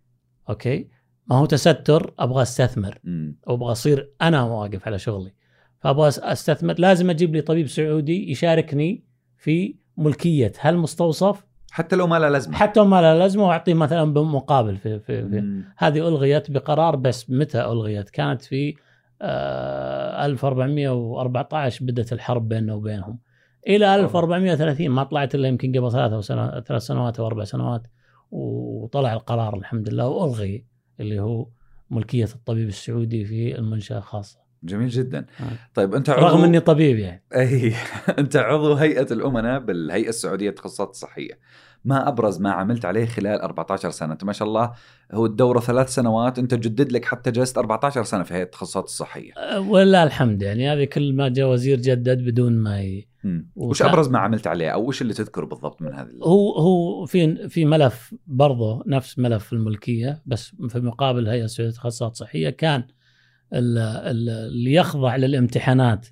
أوكي 0.49 0.89
ما 1.27 1.37
هو 1.37 1.47
تستر 1.47 2.15
أبغى 2.19 2.43
أستثمر 2.43 2.99
مم. 3.05 3.39
أو 3.49 3.55
أبغى 3.55 3.73
أصير 3.73 4.13
أنا 4.23 4.43
واقف 4.43 4.87
على 4.87 4.99
شغلي 4.99 5.35
فأبغى 5.81 6.09
أستثمر 6.09 6.75
لازم 6.79 7.11
أجيب 7.11 7.35
لي 7.35 7.41
طبيب 7.41 7.67
سعودي 7.67 8.31
يشاركني 8.31 9.05
في 9.37 9.77
ملكية 9.97 10.53
هالمستوصف 10.61 11.47
حتى 11.77 11.97
لو 11.97 12.07
ما 12.07 12.19
له 12.19 12.29
لازمة. 12.29 12.55
حتى 12.57 12.83
ما 12.83 13.03
له 13.03 13.15
لازمة 13.15 13.45
وأعطيه 13.45 13.75
مثلا 13.75 14.13
بمقابل 14.13 14.77
في, 14.77 14.99
في, 15.01 15.29
في 15.29 15.41
مم. 15.41 15.65
هذه 15.77 16.09
ألغيت 16.09 16.51
بقرار 16.51 16.97
بس 16.97 17.31
متى 17.31 17.61
ألغيت؟ 17.61 18.11
كانت 18.11 18.43
في 18.43 18.75
آه 19.23 20.27
1414 20.27 21.85
بدأت 21.85 22.13
الحرب 22.13 22.49
بيننا 22.49 22.75
وبينهم 22.75 23.19
إلى 23.67 23.95
1430 23.95 24.89
ما 24.89 25.05
طلعت 25.05 25.35
إلا 25.35 25.49
يمكن 25.49 25.79
قبل 25.79 25.93
ثلاثة 25.93 26.21
سنة 26.21 26.61
ثلاث 26.61 26.83
سنوات 26.83 27.21
أو 27.21 27.27
أربع 27.27 27.45
سنوات 27.45 27.87
وطلع 28.31 29.13
القرار 29.13 29.57
الحمد 29.57 29.89
لله 29.89 30.09
وألغي 30.09 30.65
اللي 31.01 31.21
هو 31.21 31.49
ملكية 31.91 32.29
الطبيب 32.35 32.69
السعودي 32.69 33.25
في 33.25 33.59
المنشأة 33.59 33.99
الخاصة 33.99 34.39
جميل 34.63 34.89
جدا. 34.89 35.27
آه. 35.41 35.45
طيب 35.75 35.95
أنت 35.95 36.11
عضو 36.11 36.27
رغم 36.27 36.45
إني 36.45 36.61
طبيب 36.61 36.99
يعني 36.99 37.23
أي 37.37 37.73
أنت 38.19 38.37
عضو 38.37 38.75
هيئة 38.75 39.13
الأمناء 39.13 39.61
بالهيئة 39.61 40.09
السعودية 40.09 40.49
للتخصصات 40.49 40.91
الصحية. 40.91 41.39
ما 41.87 42.09
أبرز 42.09 42.41
ما 42.41 42.51
عملت 42.51 42.85
عليه 42.85 43.07
خلال 43.07 43.41
14 43.41 43.91
سنة، 43.91 44.13
أنت 44.13 44.25
ما 44.25 44.33
شاء 44.33 44.49
الله 44.49 44.73
هو 45.13 45.27
الدورة 45.27 45.61
ثلاث 45.61 45.95
سنوات 45.95 46.39
أنت 46.39 46.55
جدد 46.55 46.93
لك 46.93 47.05
حتى 47.05 47.31
جلست 47.31 47.59
14 47.59 48.03
سنة 48.05 48.23
في 48.23 48.35
هيئه 48.35 48.43
التخصصات 48.43 48.85
الصحية. 48.85 49.33
آه، 49.39 49.61
ولله 49.61 50.03
الحمد 50.03 50.43
يعني 50.43 50.73
هذه 50.73 50.85
كل 50.85 51.13
ما 51.13 51.29
جاء 51.29 51.49
وزير 51.53 51.81
جدد 51.81 52.25
بدون 52.25 52.53
ما 52.59 52.81
ي... 52.81 53.09
وش 53.57 53.83
أبرز 53.83 54.09
ما 54.09 54.19
عملت 54.19 54.47
عليه 54.47 54.71
أو 54.71 54.89
وش 54.89 55.03
اللي 55.03 55.13
تذكره 55.15 55.45
بالضبط 55.47 55.83
من 55.83 55.95
هذا 55.95 56.11
هو 56.23 56.53
هو 56.59 57.07
في 57.07 57.49
في 57.49 57.65
ملف 57.65 58.15
برضه 58.27 58.83
نفس 58.87 59.19
ملف 59.19 59.53
الملكية 59.53 60.23
بس 60.27 60.53
في 60.69 60.81
مقابل 60.81 61.29
هيئة 61.29 61.45
السعوديه 61.45 61.71
للتخصصات 61.71 62.13
الصحيه 62.13 62.51
كان 62.51 62.85
ال- 63.53 63.79
ال- 63.79 64.29
اللي 64.29 64.73
يخضع 64.73 65.17
للامتحانات 65.17 66.07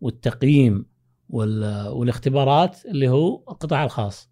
والتقييم 0.00 0.86
وال- 1.28 1.88
والاختبارات 1.88 2.76
اللي 2.86 3.08
هو 3.08 3.36
القطاع 3.50 3.84
الخاص. 3.84 4.30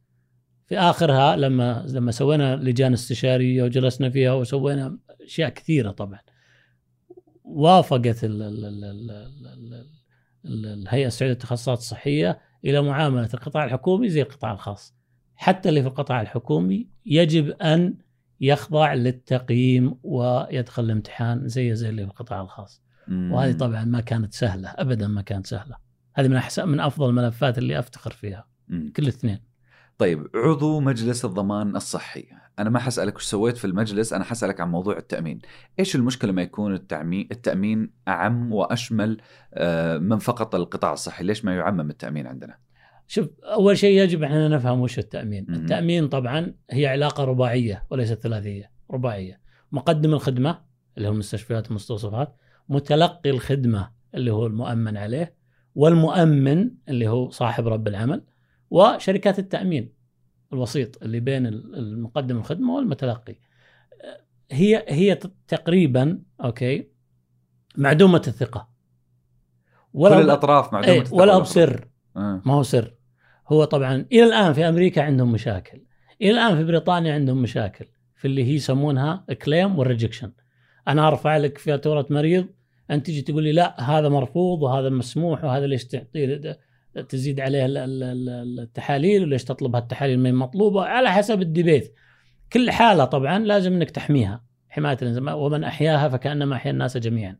في 0.66 0.78
آخرها 0.78 1.36
لما 1.36 1.86
لما 1.88 2.12
سوينا 2.12 2.56
لجان 2.56 2.92
استشاريه 2.92 3.62
وجلسنا 3.62 4.10
فيها 4.10 4.32
وسوينا 4.32 4.98
أشياء 5.20 5.48
كثيرة 5.48 5.90
طبعا. 5.90 6.18
وافقت 7.44 8.24
ال 8.24 8.42
ال 8.42 8.64
ال 8.64 8.84
ال 8.84 9.10
ال 9.10 9.86
ال 10.44 10.66
الهيئة 10.66 11.06
السعودية 11.06 11.32
للتخصصات 11.32 11.78
الصحية 11.78 12.38
إلى 12.64 12.82
معاملة 12.82 13.28
القطاع 13.34 13.64
الحكومي 13.64 14.08
زي 14.08 14.22
القطاع 14.22 14.52
الخاص. 14.52 14.94
حتى 15.36 15.68
اللي 15.68 15.82
في 15.82 15.88
القطاع 15.88 16.20
الحكومي 16.20 16.88
يجب 17.06 17.50
أن 17.50 17.94
يخضع 18.40 18.94
للتقييم 18.94 19.98
ويدخل 20.02 20.84
الامتحان 20.84 21.48
زي 21.48 21.74
زي 21.74 21.88
اللي 21.88 22.02
في 22.02 22.10
القطاع 22.10 22.40
الخاص. 22.40 22.82
وهذه 23.32 23.52
طبعا 23.52 23.84
ما 23.84 24.00
كانت 24.00 24.34
سهلة 24.34 24.68
ابدا 24.68 25.08
ما 25.08 25.22
كانت 25.22 25.46
سهلة. 25.46 25.76
هذه 26.14 26.28
من 26.28 26.36
أحسن 26.36 26.68
من 26.68 26.80
أفضل 26.80 27.08
الملفات 27.08 27.58
اللي 27.58 27.78
أفتخر 27.78 28.10
فيها. 28.10 28.46
كل 28.68 29.02
الاثنين. 29.02 29.38
طيب 29.98 30.26
عضو 30.34 30.80
مجلس 30.80 31.24
الضمان 31.24 31.76
الصحي. 31.76 32.24
أنا 32.58 32.70
ما 32.70 32.78
حسألك 32.78 33.16
وش 33.16 33.24
سويت 33.24 33.56
في 33.56 33.64
المجلس 33.64 34.12
أنا 34.12 34.24
حسألك 34.24 34.60
عن 34.60 34.70
موضوع 34.70 34.96
التأمين. 34.96 35.38
إيش 35.78 35.96
المشكلة 35.96 36.32
ما 36.32 36.42
يكون 36.42 36.74
التامين 36.74 37.28
التأمين 37.30 37.90
أعم 38.08 38.52
وأشمل 38.52 39.20
آه، 39.54 39.98
من 39.98 40.18
فقط 40.18 40.54
القطاع 40.54 40.92
الصحي؟ 40.92 41.24
ليش 41.24 41.44
ما 41.44 41.56
يعمم 41.56 41.90
التأمين 41.90 42.26
عندنا؟ 42.26 42.56
شوف 43.08 43.28
أول 43.44 43.78
شيء 43.78 44.02
يجب 44.02 44.22
إحنا 44.22 44.48
نفهم 44.48 44.80
وش 44.80 44.98
التأمين، 44.98 45.46
مم. 45.48 45.54
التأمين 45.54 46.08
طبعا 46.08 46.54
هي 46.70 46.86
علاقة 46.86 47.24
رباعية 47.24 47.82
وليست 47.90 48.20
ثلاثية، 48.20 48.70
رباعية. 48.90 49.40
مقدم 49.72 50.14
الخدمة 50.14 50.58
اللي 50.96 51.08
هو 51.08 51.12
المستشفيات 51.12 51.66
والمستوصفات، 51.66 52.36
متلقي 52.68 53.30
الخدمة 53.30 53.90
اللي 54.14 54.30
هو 54.30 54.46
المؤمن 54.46 54.96
عليه، 54.96 55.34
والمؤمن 55.74 56.70
اللي 56.88 57.08
هو 57.08 57.30
صاحب 57.30 57.68
رب 57.68 57.88
العمل، 57.88 58.24
وشركات 58.70 59.38
التأمين 59.38 59.92
الوسيط 60.52 61.02
اللي 61.02 61.20
بين 61.20 61.46
المقدم 61.46 62.36
الخدمة 62.36 62.74
والمتلقي. 62.74 63.36
هي 64.50 64.84
هي 64.88 65.14
تقريبا 65.48 66.22
أوكي 66.40 66.88
معدومة 67.76 68.22
الثقة. 68.28 68.68
كل 69.92 70.12
الأطراف 70.12 70.72
معدومة 70.72 70.92
إيه، 70.92 71.00
الثقة 71.00 71.14
ولا 71.14 71.22
والأطراف. 71.22 71.50
بسر 71.50 71.88
آه. 72.16 72.42
ما 72.44 72.54
هو 72.54 72.62
سر 72.62 72.94
هو 73.48 73.64
طبعا 73.64 74.06
إلى 74.12 74.24
الآن 74.24 74.52
في 74.52 74.68
أمريكا 74.68 75.02
عندهم 75.02 75.32
مشاكل 75.32 75.82
إلى 76.22 76.30
الآن 76.30 76.56
في 76.56 76.64
بريطانيا 76.64 77.14
عندهم 77.14 77.42
مشاكل 77.42 77.86
في 78.16 78.24
اللي 78.24 78.44
هي 78.44 78.54
يسمونها 78.54 79.24
claim 79.44 79.78
وال 79.78 79.88
rejection 79.88 80.32
أنا 80.88 81.08
أرفع 81.08 81.36
لك 81.36 81.58
فاتوره 81.58 82.06
مريض 82.10 82.46
أنت 82.90 83.06
تجي 83.06 83.22
تقول 83.22 83.42
لي 83.42 83.52
لا 83.52 83.80
هذا 83.80 84.08
مرفوض 84.08 84.62
وهذا 84.62 84.88
مسموح 84.88 85.44
وهذا 85.44 85.66
ليش 85.66 85.84
تعطيه 85.84 86.58
تزيد 87.08 87.40
عليه 87.40 87.66
ال- 87.66 87.76
ال- 87.76 88.02
ال- 88.02 88.60
التحاليل 88.60 89.22
وليش 89.22 89.44
تطلب 89.44 89.76
هالتحاليل 89.76 90.18
ما 90.18 90.28
هي 90.28 90.32
مطلوبة 90.32 90.84
على 90.84 91.12
حسب 91.12 91.42
ال 91.42 91.49
debate. 91.49 91.94
كل 92.52 92.70
حالة 92.70 93.04
طبعا 93.04 93.38
لازم 93.38 93.72
إنك 93.72 93.90
تحميها 93.90 94.44
حماية 94.68 94.98
الإنسان. 95.02 95.28
ومن 95.28 95.64
أحياها 95.64 96.08
فكأنما 96.08 96.56
أحيا 96.56 96.70
الناس 96.70 96.96
جميعا. 96.96 97.36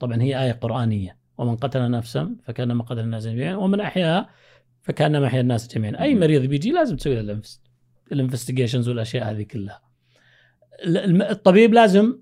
طبعا 0.00 0.22
هي 0.22 0.42
آية 0.44 0.52
قرآنية. 0.52 1.16
ومن 1.38 1.56
قتل 1.56 1.90
نفسا 1.90 2.36
فكأنما 2.44 2.84
قتل 2.84 2.98
الناس 2.98 3.26
جميعا. 3.26 3.56
ومن 3.56 3.80
أحياها 3.80 4.28
فكأنما 4.82 5.26
أحيا 5.26 5.40
الناس 5.40 5.74
جميعا. 5.74 6.02
أي 6.02 6.14
مريض 6.14 6.42
بيجي 6.42 6.70
لازم 6.70 6.96
تسوي 6.96 7.22
له 7.22 7.40
ال 8.12 8.17
investigations 8.17 8.88
والأشياء 8.88 9.30
هذه 9.30 9.42
كلها. 9.42 9.80
الطبيب 11.30 11.74
لازم 11.74 12.18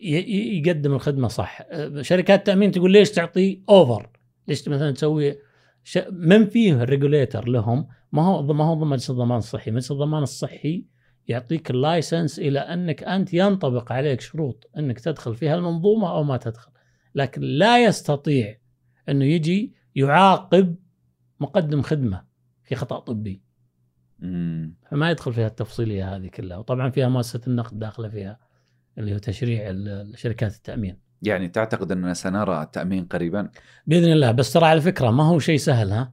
يقدم 0.00 0.94
الخدمة 0.94 1.28
صح. 1.28 1.60
أه، 1.70 2.02
شركات 2.02 2.38
التامين 2.38 2.70
تقول 2.70 2.92
ليش 2.92 3.10
تعطي 3.10 3.62
over 3.68 4.10
ليش 4.48 4.68
مثلا 4.68 4.90
تسوي 4.90 5.38
ش... 5.84 5.98
من 6.10 6.46
فيه 6.46 6.82
ال 6.82 6.89
regulator 6.89 7.48
لهم؟ 7.48 7.88
ما 8.12 8.22
هو 8.22 8.42
ما 8.42 8.64
هو 8.64 8.84
مجلس 8.84 9.10
الضمان 9.10 9.38
الصحي. 9.38 9.70
مجلس 9.70 9.90
الضمان 9.90 10.22
الصحي 10.22 10.86
يعطيك 11.28 11.70
ال 11.70 11.78
license 11.78 12.38
إلى 12.38 12.58
أنك 12.58 13.02
أنت 13.02 13.34
ينطبق 13.34 13.92
عليك 13.92 14.20
شروط 14.20 14.70
أنك 14.78 15.00
تدخل 15.00 15.34
في 15.34 15.48
هالمنظومه 15.48 16.10
أو 16.10 16.22
ما 16.22 16.36
تدخل. 16.36 16.72
لكن 17.14 17.42
لا 17.42 17.84
يستطيع 17.84 18.58
إنه 19.08 19.24
يجي 19.24 19.74
يعاقب 19.94 20.76
مقدم 21.40 21.82
خدمة 21.82 22.24
في 22.62 22.74
خطأ 22.74 22.98
طبي. 22.98 23.42
مم. 24.18 24.74
فما 24.90 25.10
يدخل 25.10 25.32
فيها 25.32 25.46
التفصيلية 25.46 26.16
هذه 26.16 26.26
كلها. 26.26 26.56
وطبعا 26.56 26.90
فيها 26.90 27.08
مؤسسة 27.08 27.40
النقد 27.46 27.78
داخلة 27.78 28.08
فيها 28.08 28.38
اللي 28.98 29.14
هو 29.14 29.18
تشريع 29.18 29.74
شركات 30.14 30.56
التأمين. 30.56 30.98
يعني 31.22 31.48
تعتقد 31.48 31.92
اننا 31.92 32.14
سنرى 32.14 32.62
التأمين 32.62 33.04
قريبا؟ 33.04 33.50
بإذن 33.86 34.12
الله 34.12 34.30
بس 34.32 34.52
ترى 34.52 34.66
على 34.66 34.80
فكرة 34.80 35.10
ما 35.10 35.24
هو 35.24 35.38
شيء 35.38 35.56
سهل 35.56 35.90
ها. 35.90 36.12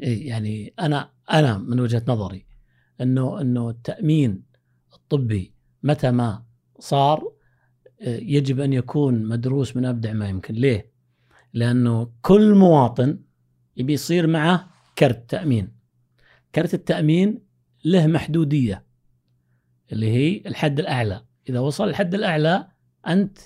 إيه 0.00 0.28
يعني 0.28 0.74
أنا 0.80 1.10
أنا 1.32 1.58
من 1.58 1.80
وجهة 1.80 2.02
نظري 2.08 2.46
إنه 3.00 3.40
إنه 3.40 3.70
التأمين 3.70 4.42
الطبي 4.94 5.54
متى 5.82 6.10
ما 6.10 6.44
صار 6.78 7.32
آه، 8.02 8.16
يجب 8.16 8.60
أن 8.60 8.72
يكون 8.72 9.24
مدروس 9.26 9.76
من 9.76 9.84
أبدع 9.84 10.12
ما 10.12 10.28
يمكن. 10.28 10.54
ليه؟ 10.54 10.92
لأنه 11.54 12.12
كل 12.22 12.54
مواطن 12.54 13.18
يبي 13.76 13.92
يصير 13.92 14.26
معه 14.26 14.70
كرت 14.98 15.30
تأمين. 15.30 15.72
كرت 16.54 16.74
التأمين 16.74 17.42
له 17.84 18.06
محدودية 18.06 18.84
اللي 19.92 20.10
هي 20.10 20.42
الحد 20.46 20.80
الأعلى. 20.80 21.24
إذا 21.48 21.60
وصل 21.60 21.88
الحد 21.88 22.14
الأعلى 22.14 22.68
أنت 23.06 23.38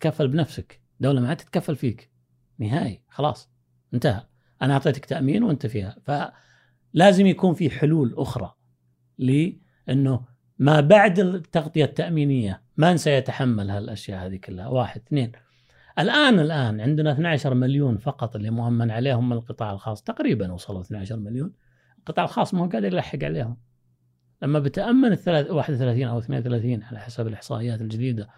تتكفل 0.00 0.28
بنفسك. 0.28 0.80
دولة 1.00 1.20
ما 1.20 1.28
عاد 1.28 1.36
تتكفل 1.36 1.76
فيك. 1.76 2.10
نهائي. 2.58 3.02
خلاص. 3.08 3.50
انتهى. 3.94 4.22
أنا 4.62 4.72
أعطيتك 4.72 5.04
تأمين 5.04 5.42
وأنت 5.42 5.66
فيها. 5.66 5.96
فلازم 6.04 7.26
يكون 7.26 7.54
في 7.54 7.70
حلول 7.70 8.14
أخرى 8.16 8.54
لأنه 9.18 10.24
ما 10.58 10.80
بعد 10.80 11.18
التغطية 11.18 11.84
التأمينية 11.84 12.62
من 12.76 12.96
سيتحمل 12.96 13.70
هالأشياء 13.70 14.26
هذه 14.26 14.36
كلها. 14.36 14.68
واحد. 14.68 15.00
اثنين. 15.06 15.32
الآن 15.98 16.40
الآن 16.40 16.80
عندنا 16.80 17.12
12 17.12 17.54
مليون 17.54 17.96
فقط 17.96 18.36
اللي 18.36 18.50
مؤمن 18.50 18.90
عليهم 18.90 19.28
من 19.28 19.36
القطاع 19.36 19.72
الخاص. 19.72 20.02
تقريبا 20.02 20.52
وصلوا 20.52 20.80
12 20.80 21.16
مليون. 21.16 21.52
القطاع 21.98 22.24
الخاص 22.24 22.54
ما 22.54 22.60
هو 22.60 22.68
قادر 22.68 22.86
يلحق 22.86 23.24
عليهم. 23.24 23.56
لما 24.42 24.58
بتأمن 24.58 25.12
الثلاث 25.12 25.50
31 25.50 26.08
أو 26.08 26.18
32 26.18 26.82
على 26.82 27.00
حسب 27.00 27.26
الإحصائيات 27.26 27.80
الجديدة 27.80 28.28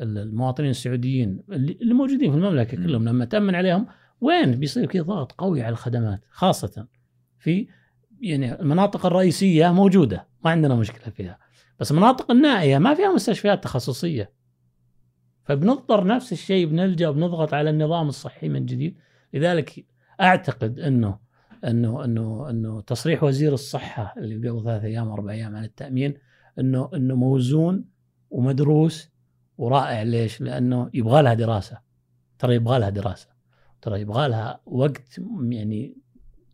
المواطنين 0.00 0.70
السعوديين 0.70 1.42
اللي 1.50 1.94
موجودين 1.94 2.30
في 2.30 2.36
المملكة 2.36 2.78
مم. 2.78 2.84
كلهم 2.84 3.08
لما 3.08 3.24
تأمن 3.24 3.54
عليهم 3.54 3.86
وين؟ 4.20 4.50
بيصير 4.50 4.88
في 4.88 5.00
ضغط 5.00 5.32
قوي 5.32 5.62
على 5.62 5.72
الخدمات 5.72 6.20
خاصة 6.30 6.86
في 7.38 7.68
يعني 8.20 8.60
المناطق 8.60 9.06
الرئيسية 9.06 9.72
موجودة 9.72 10.26
ما 10.44 10.50
عندنا 10.50 10.74
مشكلة 10.74 11.14
فيها. 11.14 11.38
بس 11.80 11.90
المناطق 11.90 12.30
النائية 12.30 12.78
ما 12.78 12.94
فيها 12.94 13.14
مستشفيات 13.14 13.64
تخصصية. 13.64 14.32
فبنضطر 15.44 16.06
نفس 16.06 16.32
الشيء 16.32 16.66
بنلجأ 16.66 17.08
وبنضغط 17.08 17.54
على 17.54 17.70
النظام 17.70 18.08
الصحي 18.08 18.48
من 18.48 18.66
جديد. 18.66 18.98
لذلك 19.34 19.86
أعتقد 20.20 20.78
انه 20.78 21.18
انه 21.64 22.04
انه 22.04 22.50
إنه 22.50 22.80
تصريح 22.80 23.22
وزير 23.22 23.54
الصحة 23.54 24.14
اللي 24.16 24.48
قبل 24.48 24.64
ثلاث 24.64 24.84
أيام 24.84 25.08
أربع 25.08 25.32
أيام 25.32 25.56
عن 25.56 25.64
التأمين 25.64 26.14
انه 26.58 26.90
إنه 26.94 27.14
موزون 27.14 27.84
ومدروس 28.30 29.10
ورائع. 29.58 30.02
ليش؟ 30.02 30.40
لأنه 30.40 30.90
يبغى 30.94 31.22
لها 31.22 31.34
دراسة. 31.34 31.78
ترى 32.38 32.54
يبغى 32.54 32.78
لها 32.78 32.90
دراسة. 32.90 33.28
ترى 33.82 34.00
يبغى 34.00 34.28
لها 34.28 34.60
وقت 34.66 35.20
يعني 35.48 35.96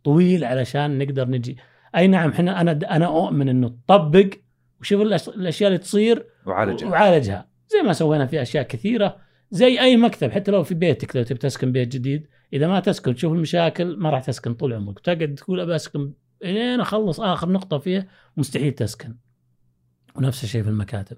طويل 0.04 0.44
علشان 0.44 0.98
نقدر 0.98 1.28
نجي. 1.28 1.56
أي 1.96 2.06
نعم 2.06 2.30
إحنا 2.30 2.60
أنا 2.60 2.72
أنا 2.90 3.06
أؤمن 3.06 3.48
إنه 3.48 3.68
تطبق 3.68 4.28
وشوف 4.80 5.00
الأشياء 5.02 5.68
اللي 5.68 5.78
تصير 5.78 6.26
وعالجها. 6.46 6.88
وعالجها. 6.88 7.48
زي 7.68 7.82
ما 7.82 7.92
سوينا 7.92 8.26
في 8.26 8.42
أشياء 8.42 8.64
كثيرة. 8.64 9.16
زي 9.50 9.80
أي 9.80 9.96
مكتب 9.96 10.30
حتى 10.30 10.50
لو 10.50 10.62
في 10.62 10.74
بيتك 10.74 11.16
لو 11.16 11.22
تبي 11.22 11.38
تسكن 11.38 11.72
بيت 11.72 11.88
جديد 11.88 12.26
إذا 12.52 12.68
ما 12.68 12.80
تسكن 12.80 13.14
تشوف 13.14 13.32
المشاكل 13.32 13.96
ما 13.96 14.10
راح 14.10 14.24
تسكن 14.24 14.54
طول 14.54 14.72
عمرك. 14.72 15.00
تقعد 15.00 15.34
تقول 15.34 15.60
ابى 15.60 15.76
أسكن 15.76 16.12
الين 16.42 16.80
أخلص 16.80 17.20
آخر 17.20 17.48
نقطة 17.48 17.78
فيه 17.78 18.08
مستحيل 18.36 18.72
تسكن. 18.72 19.16
ونفس 20.16 20.44
الشيء 20.44 20.62
في 20.62 20.68
المكاتب. 20.68 21.16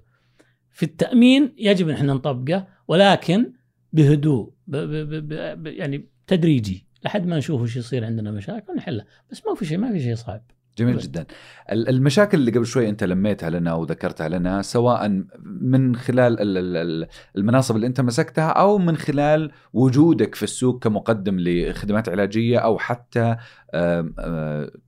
في 0.75 0.83
التأمين 0.83 1.53
يجب 1.57 1.89
أن 1.89 1.95
إحنا 1.95 2.13
نطبقه 2.13 2.67
ولكن 2.87 3.51
بهدوء 3.93 4.53
ب 4.67 4.75
ب 4.75 5.09
ب 5.09 5.27
ب 5.33 5.63
ب 5.63 5.67
يعني 5.67 6.09
تدريجي 6.27 6.85
لحد 7.05 7.27
ما 7.27 7.37
نشوف 7.37 7.61
وش 7.61 7.75
يصير 7.77 8.05
عندنا 8.05 8.31
مشاكل 8.31 8.71
ونحلها 8.73 9.05
بس 9.31 9.41
ما 9.47 9.55
في 9.55 9.65
شيء 9.65 9.77
ما 9.77 9.91
في 9.91 9.99
شيء 9.99 10.15
صعب 10.15 10.41
جميل. 10.77 10.97
جدا 10.97 11.25
ال- 11.71 11.89
المشاكل 11.89 12.37
اللي 12.37 12.51
قبل 12.51 12.65
شوي 12.65 12.89
أنت 12.89 13.03
لميتها 13.03 13.49
لنا 13.49 13.73
وذكرتها 13.73 14.29
لنا 14.29 14.61
سواء 14.61 15.23
من 15.61 15.95
خلال 15.95 16.39
ال- 16.41 16.57
ال- 16.57 16.77
ال- 16.77 17.07
المناصب 17.37 17.75
اللي 17.75 17.87
أنت 17.87 18.01
مسكتها 18.01 18.49
أو 18.49 18.77
من 18.77 18.97
خلال 18.97 19.51
وجودك 19.73 20.35
في 20.35 20.43
السوق 20.43 20.83
كمقدم 20.83 21.37
لخدمات 21.39 22.09
علاجية 22.09 22.57
أو 22.59 22.77
حتى 22.77 23.35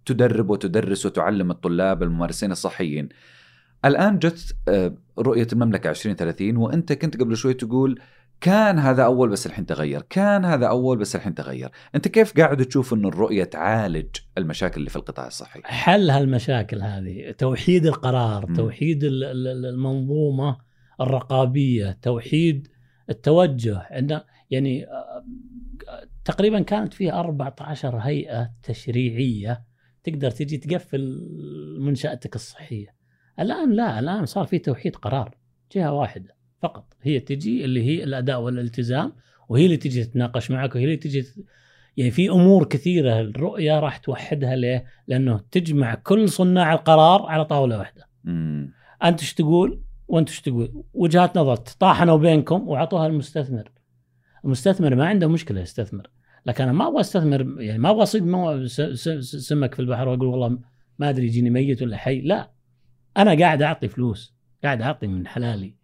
تدرب 0.06 0.50
وتدرس 0.50 1.06
وتعلم 1.06 1.52
الطلاب 1.52 2.04
الممارسين 2.04 2.52
الصحيين. 2.52 3.10
الآن 3.86 4.20
جت 4.20 4.56
رؤية 5.20 5.48
المملكة 5.54 5.90
2030 5.90 6.58
وأنت 6.58 6.94
كنت 6.94 7.18
قبل 7.22 7.38
شوي 7.38 7.54
تقول 7.54 8.00
كان 8.42 8.80
هذا 8.80 9.04
أول 9.04 9.30
بس 9.30 9.46
الحين 9.48 9.66
تغير، 9.66 10.02
كان 10.10 10.46
هذا 10.46 10.68
أول 10.68 10.98
بس 10.98 11.16
الحين 11.16 11.34
تغير، 11.36 11.70
أنت 11.96 12.08
كيف 12.08 12.38
قاعد 12.38 12.66
تشوف 12.66 12.94
إن 12.94 13.06
الرؤية 13.06 13.44
تعالج 13.44 14.08
المشاكل 14.38 14.80
اللي 14.80 14.90
في 14.90 14.96
القطاع 14.96 15.28
الصحي؟ 15.28 15.62
حل 15.64 16.10
هالمشاكل 16.10 16.82
هذه 16.82 17.32
توحيد 17.38 17.86
القرار 17.86 18.50
مم. 18.50 18.56
توحيد 18.56 19.04
ال- 19.04 19.24
ال- 19.24 19.48
ال- 19.48 19.66
المنظومة 19.66 20.58
الرقابية 21.02 21.98
توحيد 22.02 22.68
التوجه 23.10 23.88
عندنا 23.92 24.26
يعني 24.50 24.86
آه، 24.88 25.24
تقريبا 26.26 26.62
كانت 26.62 26.94
في 26.94 27.14
14 27.14 27.98
هيئة 27.98 28.52
تشريعية 28.64 29.64
تقدر 30.04 30.32
تجي 30.32 30.58
تقفل 30.58 31.28
منشأتك 31.80 32.36
الصحية 32.36 32.97
الآن 33.40 33.74
لا 33.74 34.00
الآن 34.00 34.26
صار 34.26 34.46
في 34.46 34.60
توحيد 34.60 34.96
قرار 34.96 35.36
جهة 35.72 35.94
واحدة 35.94 36.36
فقط 36.62 36.94
هي 37.02 37.20
تجي 37.20 37.66
اللي 37.66 37.84
هي 37.84 38.04
الأداء 38.04 38.42
والالتزام 38.42 39.14
وهي 39.50 39.66
اللي 39.66 39.78
تجي 39.78 40.04
تتناقش 40.04 40.52
معك 40.52 40.76
وهي 40.76 40.84
اللي 40.84 40.98
تجي 40.98 41.26
يعني 41.98 42.12
في 42.12 42.30
أمور 42.30 42.64
كثيرة 42.66 43.20
الرؤية 43.20 43.80
راح 43.80 43.98
توحدها 43.98 44.56
ليه؟ 44.56 44.86
لأنه 45.08 45.40
تجمع 45.52 45.96
كل 45.96 46.30
صناع 46.30 46.74
القرار 46.74 47.26
على 47.26 47.46
طاولة 47.46 47.78
واحدة. 47.78 48.08
مم. 48.24 48.74
أنت 49.04 49.22
إيش 49.22 49.34
تقول 49.34 49.82
وأنت 50.08 50.30
إيش 50.30 50.42
تقول؟ 50.42 50.84
وجهات 50.94 51.38
نظر 51.38 51.56
طاحنوا 51.56 52.18
بينكم 52.18 52.68
وأعطوها 52.68 53.08
المستثمر. 53.08 53.72
المستثمر 54.46 54.96
ما 54.96 55.06
عنده 55.08 55.28
مشكلة 55.28 55.62
يستثمر، 55.62 56.10
لكن 56.46 56.64
أنا 56.64 56.74
ما 56.74 56.88
أبغى 56.88 57.02
أستثمر 57.02 57.62
يعني 57.62 57.80
ما 57.80 57.90
أبغى 57.90 58.04
أصيد 58.04 58.24
سمك 59.22 59.74
في 59.74 59.80
البحر 59.80 60.08
وأقول 60.08 60.28
والله 60.28 60.60
ما 61.00 61.10
أدري 61.10 61.26
يجيني 61.26 61.50
ميت 61.50 61.82
ولا 61.82 61.98
حي، 61.98 62.22
لا 62.22 62.52
أنا 63.18 63.40
قاعد 63.40 63.62
أعطي 63.62 63.88
فلوس، 63.88 64.36
قاعد 64.64 64.82
أعطي 64.82 65.08
من 65.08 65.28
حلالي 65.28 65.76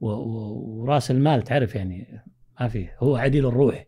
وراس 0.00 1.10
المال 1.10 1.42
تعرف 1.42 1.74
يعني 1.74 2.22
ما 2.60 2.68
فيه 2.68 2.96
هو 2.98 3.16
عديل 3.16 3.46
الروح. 3.46 3.86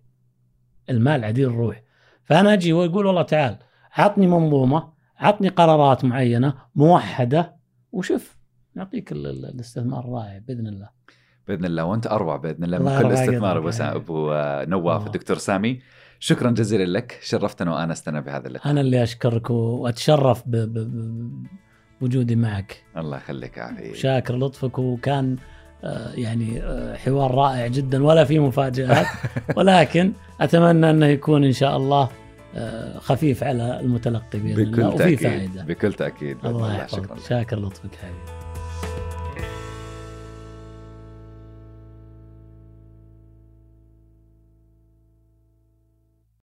المال 0.91 1.25
عديل 1.25 1.49
الروح. 1.49 1.83
فأنا 2.25 2.53
أجي 2.53 2.73
وأقول 2.73 3.07
والله 3.07 3.23
تعال 3.23 3.59
عطني 3.93 4.27
منظومة، 4.27 4.93
عطني 5.19 5.49
قرارات 5.49 6.05
معينة 6.05 6.55
موحدة 6.75 7.57
وشوف 7.93 8.37
نعطيك 8.75 9.13
ال- 9.13 9.27
ال- 9.27 9.45
الاستثمار 9.55 10.05
الرائع 10.05 10.39
بإذن 10.39 10.67
الله. 10.67 10.89
بإذن 11.49 11.65
الله 11.65 11.85
وأنت 11.85 12.07
أروع 12.07 12.37
بإذن 12.37 12.65
الله 12.65 12.79
من 12.79 12.99
كل 13.03 13.13
استثمار. 13.13 13.59
ابو 13.59 13.71
سا- 13.71 13.95
أبو 13.95 14.33
آه، 14.33 14.65
نواف 14.65 14.97
الله. 14.97 15.07
الدكتور 15.07 15.37
سامي 15.39 15.81
شكرا 16.19 16.51
جزيلا 16.51 16.99
لك 16.99 17.19
شرفتنا 17.23 17.75
وآنستنا 17.75 18.21
بهذا 18.21 18.49
اللقاء 18.49 18.71
أنا 18.73 18.81
اللي 18.81 19.03
أشكرك 19.03 19.51
وأتشرف 19.51 20.43
ب- 20.49 20.57
ب- 20.57 21.47
بوجودي 22.01 22.37
معك. 22.37 22.83
الله 22.97 23.17
يخليك 23.17 23.59
عافيه 23.59 23.95
شاكر 23.95 24.37
لطفك 24.37 24.79
وكان 24.79 25.37
آه، 25.85 26.13
يعني 26.15 26.63
آه، 26.63 26.97
حوار 26.97 27.35
رائع 27.35 27.67
جدا 27.67 28.05
ولا 28.05 28.25
في 28.25 28.39
مفاجآت. 28.39 29.07
ولكن 29.57 30.13
أتمنى 30.41 30.91
أنه 30.91 31.07
يكون 31.07 31.45
إن 31.45 31.53
شاء 31.53 31.77
الله 31.77 32.09
آه، 32.57 32.99
خفيف 32.99 33.45
على 33.45 33.81
المتلقي 33.81 34.39
بإذن 34.39 34.61
الله 34.63 34.71
بكل 34.71 34.83
وفي 34.83 34.99
تأكيد 34.99 35.19
فائدة. 35.19 35.65
بكل 35.65 35.93
تأكيد. 35.93 36.37
بإذن 36.43 36.55
الله 36.55 36.77
يحفظك. 36.77 37.19
شاكر 37.29 37.59
لطفك 37.59 37.91
حبيبي. 37.95 39.06